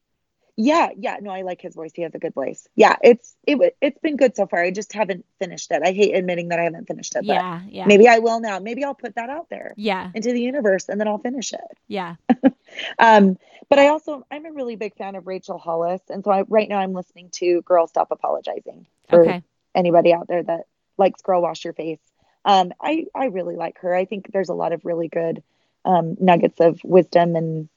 Yeah, 0.56 0.90
yeah. 0.98 1.16
No, 1.20 1.30
I 1.30 1.42
like 1.42 1.62
his 1.62 1.74
voice. 1.74 1.92
He 1.94 2.02
has 2.02 2.14
a 2.14 2.18
good 2.18 2.34
voice. 2.34 2.68
Yeah, 2.76 2.96
it's 3.02 3.34
it 3.46 3.76
it's 3.80 3.98
been 4.00 4.16
good 4.16 4.36
so 4.36 4.46
far. 4.46 4.62
I 4.62 4.70
just 4.70 4.92
haven't 4.92 5.24
finished 5.38 5.70
it. 5.72 5.82
I 5.82 5.92
hate 5.92 6.14
admitting 6.14 6.48
that 6.48 6.58
I 6.60 6.64
haven't 6.64 6.86
finished 6.86 7.16
it, 7.16 7.26
but 7.26 7.34
Yeah. 7.34 7.60
Yeah. 7.68 7.86
maybe 7.86 8.06
I 8.06 8.18
will 8.18 8.38
now. 8.38 8.58
Maybe 8.58 8.84
I'll 8.84 8.94
put 8.94 9.14
that 9.14 9.30
out 9.30 9.48
there 9.48 9.72
Yeah. 9.78 10.10
into 10.14 10.30
the 10.32 10.40
universe 10.42 10.90
and 10.90 11.00
then 11.00 11.08
I'll 11.08 11.18
finish 11.18 11.52
it. 11.52 11.78
Yeah. 11.88 12.16
Um, 12.98 13.38
but 13.68 13.78
I 13.78 13.88
also 13.88 14.26
I'm 14.30 14.46
a 14.46 14.52
really 14.52 14.76
big 14.76 14.94
fan 14.96 15.14
of 15.14 15.26
Rachel 15.26 15.58
Hollis, 15.58 16.00
and 16.08 16.24
so 16.24 16.30
I, 16.30 16.42
right 16.48 16.68
now 16.68 16.78
I'm 16.78 16.92
listening 16.94 17.28
to 17.32 17.60
"Girl 17.62 17.86
Stop 17.86 18.10
Apologizing" 18.10 18.86
for 19.08 19.22
Okay. 19.24 19.42
anybody 19.74 20.12
out 20.12 20.26
there 20.28 20.42
that 20.42 20.66
likes 20.96 21.20
"Girl 21.22 21.42
Wash 21.42 21.64
Your 21.64 21.72
Face." 21.74 22.00
Um, 22.44 22.72
I 22.80 23.06
I 23.14 23.26
really 23.26 23.56
like 23.56 23.78
her. 23.80 23.94
I 23.94 24.04
think 24.06 24.32
there's 24.32 24.48
a 24.48 24.54
lot 24.54 24.72
of 24.72 24.84
really 24.84 25.08
good 25.08 25.42
um, 25.84 26.16
nuggets 26.20 26.60
of 26.60 26.80
wisdom, 26.84 27.36
and 27.36 27.68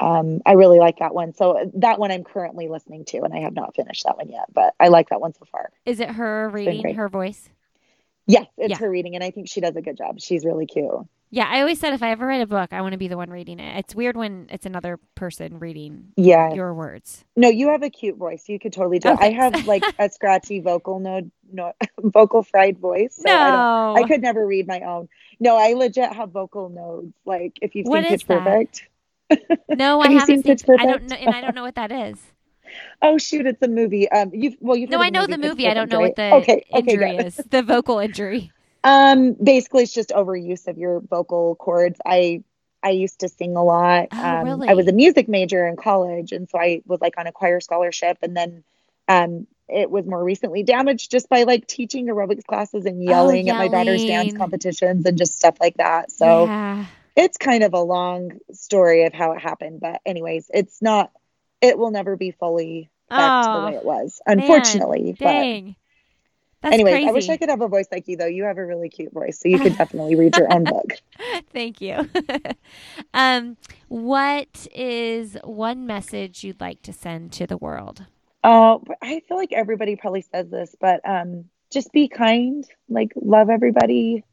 um, 0.00 0.40
I 0.46 0.52
really 0.52 0.78
like 0.78 0.98
that 0.98 1.14
one. 1.14 1.34
So 1.34 1.70
that 1.74 1.98
one 1.98 2.10
I'm 2.10 2.24
currently 2.24 2.68
listening 2.68 3.04
to, 3.06 3.18
and 3.22 3.34
I 3.34 3.40
have 3.40 3.54
not 3.54 3.74
finished 3.74 4.04
that 4.04 4.16
one 4.16 4.28
yet, 4.28 4.46
but 4.52 4.74
I 4.78 4.88
like 4.88 5.08
that 5.10 5.20
one 5.20 5.34
so 5.34 5.44
far. 5.50 5.70
Is 5.86 6.00
it 6.00 6.10
her 6.10 6.48
reading 6.50 6.94
her 6.94 7.08
voice? 7.08 7.48
Yes, 8.26 8.46
it's 8.58 8.70
Yeah. 8.70 8.78
her 8.78 8.90
reading, 8.90 9.14
and 9.14 9.24
I 9.24 9.30
think 9.30 9.48
she 9.48 9.60
does 9.60 9.74
a 9.76 9.82
good 9.82 9.96
job. 9.96 10.20
She's 10.20 10.44
really 10.44 10.66
cute. 10.66 10.90
Yeah, 11.30 11.46
I 11.46 11.60
always 11.60 11.78
said 11.78 11.92
if 11.92 12.02
I 12.02 12.10
ever 12.10 12.26
write 12.26 12.40
a 12.40 12.46
book, 12.46 12.72
I 12.72 12.80
want 12.80 12.92
to 12.92 12.98
be 12.98 13.08
the 13.08 13.16
one 13.18 13.28
reading 13.28 13.60
it. 13.60 13.78
It's 13.78 13.94
weird 13.94 14.16
when 14.16 14.46
it's 14.50 14.64
another 14.64 14.98
person 15.14 15.58
reading 15.58 16.12
Yeah. 16.16 16.54
your 16.54 16.72
words. 16.72 17.24
No, 17.36 17.48
you 17.48 17.68
have 17.68 17.82
a 17.82 17.90
cute 17.90 18.16
voice. 18.16 18.48
You 18.48 18.58
could 18.58 18.72
totally 18.72 18.98
do 18.98 19.10
it. 19.10 19.18
I 19.20 19.30
have 19.30 19.66
like 19.66 19.82
a 19.98 20.08
scratchy 20.10 20.60
vocal 20.60 21.00
node, 21.00 21.30
no, 21.52 21.72
vocal 22.00 22.42
fried 22.42 22.78
voice. 22.78 23.14
So 23.16 23.30
I 23.30 23.50
no. 23.50 23.94
I 23.96 24.06
could 24.08 24.22
never 24.22 24.46
read 24.46 24.66
my 24.66 24.80
own. 24.80 25.08
No, 25.38 25.56
I 25.56 25.74
legit 25.74 26.12
have 26.12 26.30
vocal 26.30 26.70
nodes. 26.70 27.12
Like 27.26 27.58
if 27.60 27.74
you've 27.74 27.86
What 27.88 28.04
seen 28.04 28.14
is 28.14 28.22
Pitch 28.22 28.28
that? 28.28 28.44
Perfect. 28.44 28.88
No, 29.68 30.00
I 30.00 30.10
haven't 30.10 30.44
seen. 30.44 30.78
I 30.78 30.86
don't 30.86 31.04
know, 31.04 31.16
and 31.16 31.34
I 31.34 31.40
don't 31.40 31.54
know 31.54 31.62
what 31.62 31.76
that 31.76 31.92
is. 31.92 32.18
Oh 33.00 33.18
shoot, 33.18 33.46
it's 33.46 33.62
a 33.62 33.68
movie. 33.68 34.10
Um, 34.10 34.30
you've 34.32 34.56
well, 34.60 34.76
you've 34.76 34.90
No, 34.90 35.00
I 35.00 35.10
know 35.10 35.26
the 35.26 35.38
Pitch 35.38 35.40
movie. 35.40 35.68
I 35.68 35.74
don't 35.74 35.90
know 35.90 36.00
what 36.00 36.16
the 36.16 36.34
okay, 36.34 36.64
okay, 36.72 36.92
injury 36.92 37.16
good. 37.16 37.26
is. 37.26 37.36
The 37.36 37.62
vocal 37.62 37.98
injury. 37.98 38.52
Um, 38.84 39.34
basically, 39.34 39.84
it's 39.84 39.92
just 39.92 40.10
overuse 40.10 40.68
of 40.68 40.78
your 40.78 41.00
vocal 41.00 41.56
cords. 41.56 41.98
I 42.04 42.42
I 42.82 42.90
used 42.90 43.20
to 43.20 43.28
sing 43.28 43.56
a 43.56 43.64
lot. 43.64 44.08
Oh, 44.12 44.24
um, 44.24 44.44
really? 44.44 44.68
I 44.68 44.74
was 44.74 44.86
a 44.86 44.92
music 44.92 45.28
major 45.28 45.66
in 45.66 45.76
college, 45.76 46.32
and 46.32 46.48
so 46.48 46.58
I 46.58 46.82
was 46.86 47.00
like 47.00 47.18
on 47.18 47.26
a 47.26 47.32
choir 47.32 47.60
scholarship, 47.60 48.18
and 48.22 48.36
then 48.36 48.64
um, 49.08 49.46
it 49.68 49.90
was 49.90 50.06
more 50.06 50.22
recently 50.22 50.62
damaged 50.62 51.10
just 51.10 51.28
by 51.28 51.42
like 51.42 51.66
teaching 51.66 52.06
aerobics 52.06 52.44
classes 52.44 52.86
and 52.86 53.02
yelling, 53.02 53.48
at 53.50 53.56
my 53.56 53.68
daughter's 53.68 54.04
dance 54.04 54.36
competitions 54.36 55.04
and 55.06 55.18
just 55.18 55.36
stuff 55.36 55.56
like 55.60 55.76
that. 55.76 56.10
So 56.10 56.46
yeah. 56.46 56.86
It's 57.18 57.36
kind 57.36 57.64
of 57.64 57.74
a 57.74 57.80
long 57.80 58.38
story 58.52 59.04
of 59.04 59.12
how 59.12 59.32
it 59.32 59.40
happened, 59.40 59.80
but 59.80 60.00
anyways, 60.06 60.50
it's 60.54 60.80
not. 60.80 61.10
It 61.60 61.76
will 61.76 61.90
never 61.90 62.16
be 62.16 62.30
fully 62.30 62.88
back 63.08 63.42
to 63.42 63.52
the 63.52 63.58
Oh, 63.58 63.66
way 63.66 63.74
it 63.74 63.84
was, 63.84 64.22
unfortunately. 64.24 65.16
but 65.18 65.32
Dang. 65.32 65.76
That's 66.62 66.74
anyways, 66.74 66.94
crazy. 66.94 67.08
I 67.08 67.12
wish 67.12 67.28
I 67.28 67.36
could 67.36 67.48
have 67.48 67.60
a 67.60 67.68
voice 67.68 67.86
like 67.90 68.06
you, 68.06 68.16
though. 68.16 68.26
You 68.26 68.44
have 68.44 68.58
a 68.58 68.64
really 68.64 68.88
cute 68.88 69.12
voice, 69.12 69.40
so 69.40 69.48
you 69.48 69.58
could 69.58 69.76
definitely 69.76 70.14
read 70.14 70.36
your 70.36 70.52
own 70.52 70.64
book. 70.64 70.86
Thank 71.52 71.80
you. 71.80 72.08
um, 73.14 73.56
what 73.88 74.68
is 74.72 75.36
one 75.42 75.86
message 75.86 76.44
you'd 76.44 76.60
like 76.60 76.82
to 76.82 76.92
send 76.92 77.32
to 77.32 77.46
the 77.46 77.56
world? 77.56 78.04
Oh, 78.44 78.84
I 79.02 79.22
feel 79.26 79.36
like 79.36 79.52
everybody 79.52 79.96
probably 79.96 80.22
says 80.22 80.48
this, 80.50 80.76
but 80.80 81.00
um, 81.08 81.46
just 81.72 81.92
be 81.92 82.08
kind, 82.08 82.64
like 82.88 83.12
love 83.16 83.50
everybody, 83.50 84.24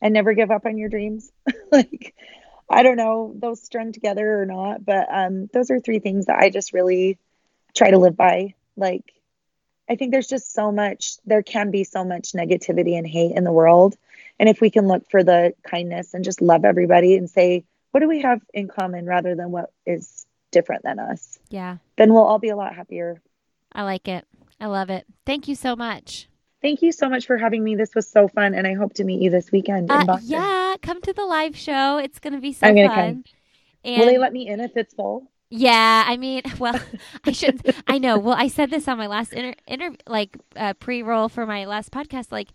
and 0.00 0.14
never 0.14 0.34
give 0.34 0.50
up 0.50 0.66
on 0.66 0.78
your 0.78 0.88
dreams. 0.88 1.30
like, 1.72 2.14
I 2.70 2.82
don't 2.82 2.96
know 2.96 3.34
those 3.36 3.62
strung 3.62 3.92
together 3.92 4.40
or 4.40 4.46
not, 4.46 4.84
but 4.84 5.06
um, 5.10 5.48
those 5.52 5.70
are 5.70 5.80
three 5.80 5.98
things 5.98 6.26
that 6.26 6.38
I 6.38 6.50
just 6.50 6.72
really 6.72 7.18
try 7.74 7.90
to 7.90 7.98
live 7.98 8.16
by. 8.16 8.54
Like, 8.76 9.12
I 9.88 9.96
think 9.96 10.12
there's 10.12 10.26
just 10.26 10.52
so 10.52 10.70
much, 10.70 11.16
there 11.24 11.42
can 11.42 11.70
be 11.70 11.84
so 11.84 12.04
much 12.04 12.32
negativity 12.32 12.96
and 12.96 13.06
hate 13.06 13.34
in 13.34 13.44
the 13.44 13.52
world. 13.52 13.96
And 14.38 14.48
if 14.48 14.60
we 14.60 14.70
can 14.70 14.86
look 14.86 15.10
for 15.10 15.24
the 15.24 15.54
kindness 15.62 16.14
and 16.14 16.24
just 16.24 16.42
love 16.42 16.64
everybody 16.64 17.16
and 17.16 17.28
say, 17.28 17.64
what 17.90 18.00
do 18.00 18.08
we 18.08 18.20
have 18.20 18.42
in 18.52 18.68
common 18.68 19.06
rather 19.06 19.34
than 19.34 19.50
what 19.50 19.72
is 19.86 20.26
different 20.50 20.82
than 20.82 20.98
us, 20.98 21.38
Yeah, 21.48 21.78
then 21.96 22.12
we'll 22.12 22.24
all 22.24 22.38
be 22.38 22.50
a 22.50 22.56
lot 22.56 22.74
happier. 22.74 23.20
I 23.72 23.82
like 23.82 24.08
it. 24.08 24.26
I 24.60 24.66
love 24.66 24.90
it. 24.90 25.06
Thank 25.24 25.48
you 25.48 25.54
so 25.54 25.74
much. 25.74 26.28
Thank 26.60 26.82
you 26.82 26.90
so 26.92 27.08
much 27.08 27.26
for 27.26 27.38
having 27.38 27.62
me. 27.62 27.76
This 27.76 27.94
was 27.94 28.08
so 28.08 28.26
fun, 28.28 28.52
and 28.54 28.66
I 28.66 28.74
hope 28.74 28.94
to 28.94 29.04
meet 29.04 29.20
you 29.22 29.30
this 29.30 29.52
weekend 29.52 29.90
in 29.90 29.96
Uh, 29.96 30.04
Boston. 30.04 30.30
yeah, 30.30 30.74
come 30.82 31.00
to 31.02 31.12
the 31.12 31.24
live 31.24 31.56
show. 31.56 31.98
It's 31.98 32.18
going 32.18 32.32
to 32.34 32.40
be 32.40 32.52
so 32.52 32.66
I'm 32.66 32.74
gonna 32.74 32.88
fun. 32.88 33.24
And 33.84 34.00
Will 34.00 34.06
they 34.06 34.18
let 34.18 34.32
me 34.32 34.48
in 34.48 34.60
if 34.60 34.76
it's 34.76 34.92
full? 34.94 35.30
yeah, 35.50 36.04
I 36.06 36.16
mean, 36.16 36.42
well, 36.58 36.78
I 37.24 37.30
should. 37.32 37.60
I 37.86 37.98
know. 37.98 38.18
Well, 38.18 38.36
I 38.36 38.48
said 38.48 38.70
this 38.70 38.88
on 38.88 38.98
my 38.98 39.06
last 39.06 39.32
inter, 39.32 39.54
inter 39.68 39.92
like 40.08 40.36
uh, 40.56 40.74
pre-roll 40.74 41.28
for 41.28 41.46
my 41.46 41.64
last 41.64 41.92
podcast. 41.92 42.32
Like, 42.32 42.48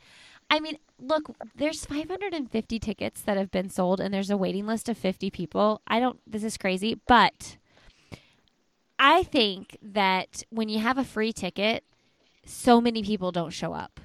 I 0.49 0.59
mean, 0.59 0.77
look, 0.99 1.33
there's 1.55 1.85
550 1.85 2.79
tickets 2.79 3.21
that 3.21 3.37
have 3.37 3.51
been 3.51 3.69
sold, 3.69 4.01
and 4.01 4.13
there's 4.13 4.29
a 4.29 4.37
waiting 4.37 4.67
list 4.67 4.89
of 4.89 4.97
50 4.97 5.31
people. 5.31 5.81
I 5.87 6.01
don't. 6.01 6.19
This 6.27 6.43
is 6.43 6.57
crazy, 6.57 6.99
but 7.07 7.55
I 8.99 9.23
think 9.23 9.77
that 9.81 10.43
when 10.49 10.67
you 10.67 10.79
have 10.79 10.97
a 10.97 11.03
free 11.05 11.31
ticket, 11.31 11.83
so 12.45 12.81
many 12.81 13.03
people 13.03 13.31
don't 13.31 13.51
show 13.51 13.73
up. 13.73 13.99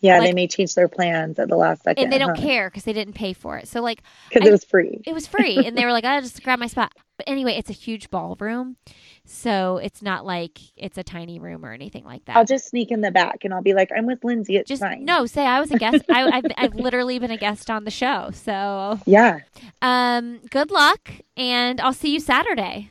Yeah, 0.00 0.18
Like- 0.18 0.30
they 0.30 0.32
may 0.34 0.48
change 0.48 0.74
their 0.74 0.88
plans 0.88 1.38
at 1.38 1.48
the 1.48 1.54
last 1.56 1.84
second. 1.84 2.02
and 2.02 2.12
they 2.12 2.18
don't 2.18 2.36
care 2.36 2.68
because 2.68 2.82
they 2.82 2.92
didn't 2.92 3.14
pay 3.14 3.32
for 3.32 3.56
it. 3.58 3.68
So 3.68 3.80
like 3.80 4.02
because 4.30 4.48
it 4.48 4.50
was 4.50 4.64
free. 4.64 5.00
it 5.06 5.14
was 5.14 5.28
free, 5.28 5.64
and 5.64 5.78
they 5.78 5.84
were 5.84 5.92
like, 5.98 6.04
"I'll 6.04 6.20
just 6.20 6.42
grab 6.42 6.58
my 6.58 6.66
spot." 6.66 6.92
But 7.16 7.28
anyway, 7.28 7.52
it's 7.52 7.70
a 7.70 7.72
huge 7.74 8.10
ballroom, 8.10 8.78
so 9.24 9.76
it's 9.76 10.02
not 10.02 10.26
like 10.26 10.58
it's 10.76 10.98
a 10.98 11.04
tiny 11.04 11.38
room 11.38 11.64
or 11.64 11.72
anything 11.72 12.04
like 12.04 12.24
that. 12.24 12.36
I'll 12.36 12.44
just 12.44 12.68
sneak 12.68 12.90
in 12.90 13.00
the 13.00 13.12
back 13.12 13.44
and 13.44 13.54
I'll 13.54 13.62
be 13.62 13.74
like, 13.74 13.92
"I'm 13.96 14.06
with 14.06 14.24
Lindsey. 14.24 14.56
It's 14.56 14.68
just 14.68 14.82
fine." 14.82 15.04
no, 15.04 15.24
say 15.26 15.46
I 15.46 15.60
was 15.60 15.70
a 15.70 15.78
guest. 15.78 16.02
I, 16.10 16.24
I've 16.38 16.44
I've 16.56 16.74
literally 16.74 17.20
been 17.20 17.30
a 17.30 17.36
guest 17.38 17.70
on 17.70 17.84
the 17.84 17.92
show. 17.92 18.30
So 18.34 18.98
Yeah. 19.06 19.38
um, 19.82 20.40
good 20.50 20.72
luck, 20.72 21.12
and 21.36 21.80
I'll 21.80 21.92
see 21.92 22.12
you 22.12 22.18
Saturday. 22.18 22.90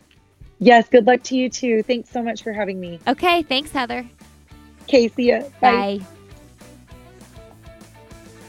Yes. 0.59 0.87
Good 0.87 1.07
luck 1.07 1.23
to 1.23 1.35
you 1.35 1.49
too. 1.49 1.83
Thanks 1.83 2.09
so 2.09 2.23
much 2.23 2.41
for 2.41 2.53
having 2.53 2.79
me. 2.79 3.01
Okay, 3.05 3.41
thanks, 3.43 3.71
Heather. 3.71 4.07
Ya. 4.89 5.41
Bye. 5.59 5.99
Bye. 5.99 6.05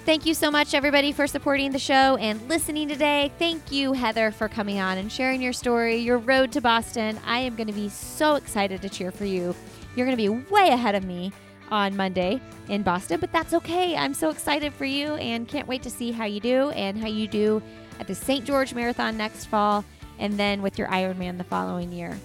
Thank 0.04 0.26
you 0.26 0.34
so 0.34 0.50
much, 0.50 0.74
everybody, 0.74 1.12
for 1.12 1.28
supporting 1.28 1.70
the 1.70 1.78
show 1.78 2.16
and 2.16 2.48
listening 2.48 2.88
today. 2.88 3.30
Thank 3.38 3.70
you, 3.70 3.92
Heather, 3.92 4.32
for 4.32 4.48
coming 4.48 4.80
on 4.80 4.98
and 4.98 5.12
sharing 5.12 5.40
your 5.40 5.52
story, 5.52 5.98
your 5.98 6.18
road 6.18 6.50
to 6.52 6.60
Boston. 6.60 7.20
I 7.24 7.38
am 7.38 7.54
going 7.54 7.68
to 7.68 7.72
be 7.72 7.88
so 7.88 8.34
excited 8.34 8.82
to 8.82 8.88
cheer 8.88 9.12
for 9.12 9.24
you. 9.24 9.54
You're 9.94 10.04
going 10.04 10.16
to 10.16 10.22
be 10.22 10.28
way 10.50 10.70
ahead 10.70 10.96
of 10.96 11.04
me 11.04 11.32
on 11.70 11.96
Monday 11.96 12.40
in 12.68 12.82
Boston, 12.82 13.20
but 13.20 13.30
that's 13.30 13.54
okay. 13.54 13.96
I'm 13.96 14.12
so 14.12 14.30
excited 14.30 14.74
for 14.74 14.86
you 14.86 15.14
and 15.14 15.46
can't 15.46 15.68
wait 15.68 15.84
to 15.84 15.90
see 15.90 16.10
how 16.10 16.24
you 16.24 16.40
do 16.40 16.70
and 16.70 16.98
how 16.98 17.06
you 17.06 17.28
do 17.28 17.62
at 18.00 18.08
the 18.08 18.14
St. 18.14 18.44
George 18.44 18.74
Marathon 18.74 19.16
next 19.16 19.44
fall 19.44 19.84
and 20.18 20.38
then 20.38 20.62
with 20.62 20.78
your 20.78 20.88
Ironman 20.88 21.38
the 21.38 21.44
following 21.44 21.92
year. 21.92 22.18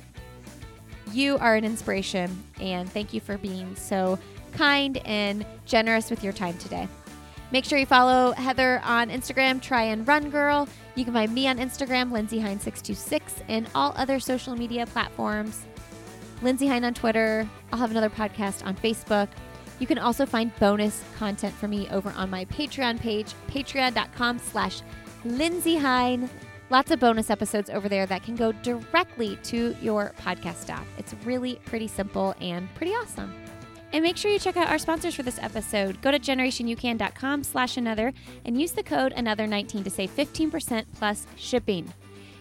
You 1.12 1.38
are 1.38 1.56
an 1.56 1.64
inspiration, 1.66 2.44
and 2.60 2.90
thank 2.92 3.14
you 3.14 3.22
for 3.22 3.38
being 3.38 3.76
so 3.76 4.20
kind 4.52 4.98
and 5.06 5.46
generous 5.66 6.10
with 6.10 6.24
your 6.24 6.34
time 6.34 6.58
today. 6.58 6.88
Make 7.52 7.64
sure 7.64 7.80
you 7.80 7.86
follow 7.86 8.34
Heather 8.34 8.82
on 8.84 9.10
Instagram, 9.10 9.62
Tri 9.62 9.84
and 9.84 10.06
Run 10.06 10.30
Girl. 10.30 10.68
You 10.96 11.06
can 11.06 11.14
find 11.14 11.34
me 11.34 11.48
on 11.48 11.58
Instagram, 11.58 12.12
Lindsey 12.12 12.40
Hein626, 12.40 13.22
and 13.48 13.70
all 13.74 13.94
other 13.96 14.20
social 14.20 14.56
media 14.56 14.86
platforms. 14.86 15.66
Lindsey 16.42 16.68
Hein 16.68 16.84
on 16.84 16.94
Twitter. 16.94 17.48
I'll 17.72 17.80
have 17.80 17.92
another 17.92 18.10
podcast 18.10 18.66
on 18.66 18.76
Facebook. 18.76 19.30
You 19.80 19.88
can 19.88 19.98
also 19.98 20.26
find 20.26 20.54
bonus 20.60 21.04
content 21.18 21.54
for 21.54 21.68
me 21.68 21.88
over 21.90 22.10
on 22.18 22.30
my 22.30 22.46
Patreon 22.46 23.00
page, 23.00 23.34
patreon.com 23.48 24.40
slash 24.40 24.82
Lindsey 25.24 25.76
Hein. 25.78 26.30
Lots 26.70 26.92
of 26.92 27.00
bonus 27.00 27.30
episodes 27.30 27.70
over 27.70 27.88
there 27.88 28.06
that 28.08 28.24
can 28.24 28.36
go 28.36 28.52
directly 28.52 29.38
to 29.44 29.76
your 29.82 30.12
podcast 30.20 30.70
app. 30.70 30.86
It's 30.98 31.14
really 31.24 31.62
pretty 31.66 31.88
simple 31.88 32.36
and 32.42 32.74
pretty 32.76 32.92
awesome. 32.92 33.34
And 33.94 34.04
make 34.04 34.18
sure 34.18 34.30
you 34.30 34.40
check 34.40 34.58
out 34.58 34.70
our 34.70 34.78
sponsors 34.78 35.16
for 35.16 35.24
this 35.24 35.40
episode. 35.40 36.02
Go 36.02 36.12
to 36.12 36.20
generationucan.com 36.20 37.44
slash 37.44 37.78
another 37.78 38.12
and 38.44 38.60
use 38.60 38.74
the 38.74 38.84
code 38.84 39.14
another19 39.16 39.86
to 39.86 39.90
save 39.90 40.14
15% 40.14 40.86
plus 40.94 41.26
shipping. 41.38 41.94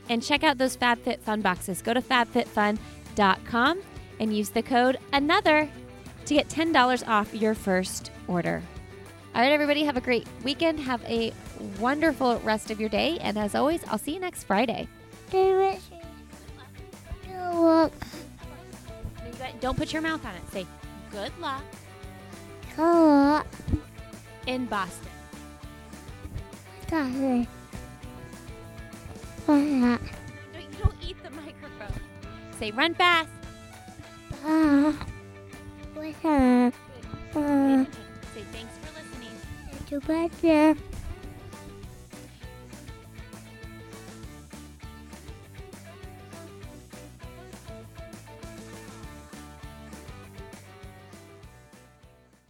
And 0.09 0.23
check 0.23 0.43
out 0.43 0.59
those 0.59 0.77
FabFitFun 0.77 1.43
boxes. 1.43 1.83
Go 1.83 1.95
to 1.95 2.01
fabfitfun.com 2.01 3.83
and 4.19 4.37
use 4.37 4.49
the 4.51 4.63
code 4.63 4.99
another 5.13 5.69
to 6.25 6.35
get 6.35 6.49
$10 6.49 7.07
off 7.07 7.33
your 7.33 7.55
first 7.55 8.11
order. 8.27 8.61
All 9.37 9.43
right, 9.43 9.53
everybody, 9.53 9.85
have 9.85 9.99
a 9.99 10.01
great 10.01 10.27
weekend. 10.45 10.81
Have 10.81 11.05
a 11.05 11.31
wonderful 11.79 12.39
rest 12.39 12.71
of 12.71 12.81
your 12.81 12.89
day. 12.89 13.19
And 13.21 13.37
as 13.37 13.55
always, 13.55 13.85
I'll 13.87 13.99
see 13.99 14.15
you 14.15 14.19
next 14.19 14.45
Friday. 14.45 14.89
Don't 19.61 19.77
put 19.77 19.93
your 19.93 20.01
mouth 20.01 20.25
on 20.25 20.35
it. 20.37 20.41
Say, 20.53 20.67
good 21.11 21.33
luck 21.39 21.63
in 24.47 24.65
Boston. 24.65 25.11
You 30.55 30.67
don't 30.79 30.95
eat 31.03 31.23
the 31.23 31.29
microphone. 31.33 32.01
Say, 32.59 32.71
run 32.71 32.95
fast. 32.95 33.29
Say, 39.89 40.01
thanks 40.01 40.41
for 40.41 40.49
listening. 40.49 40.96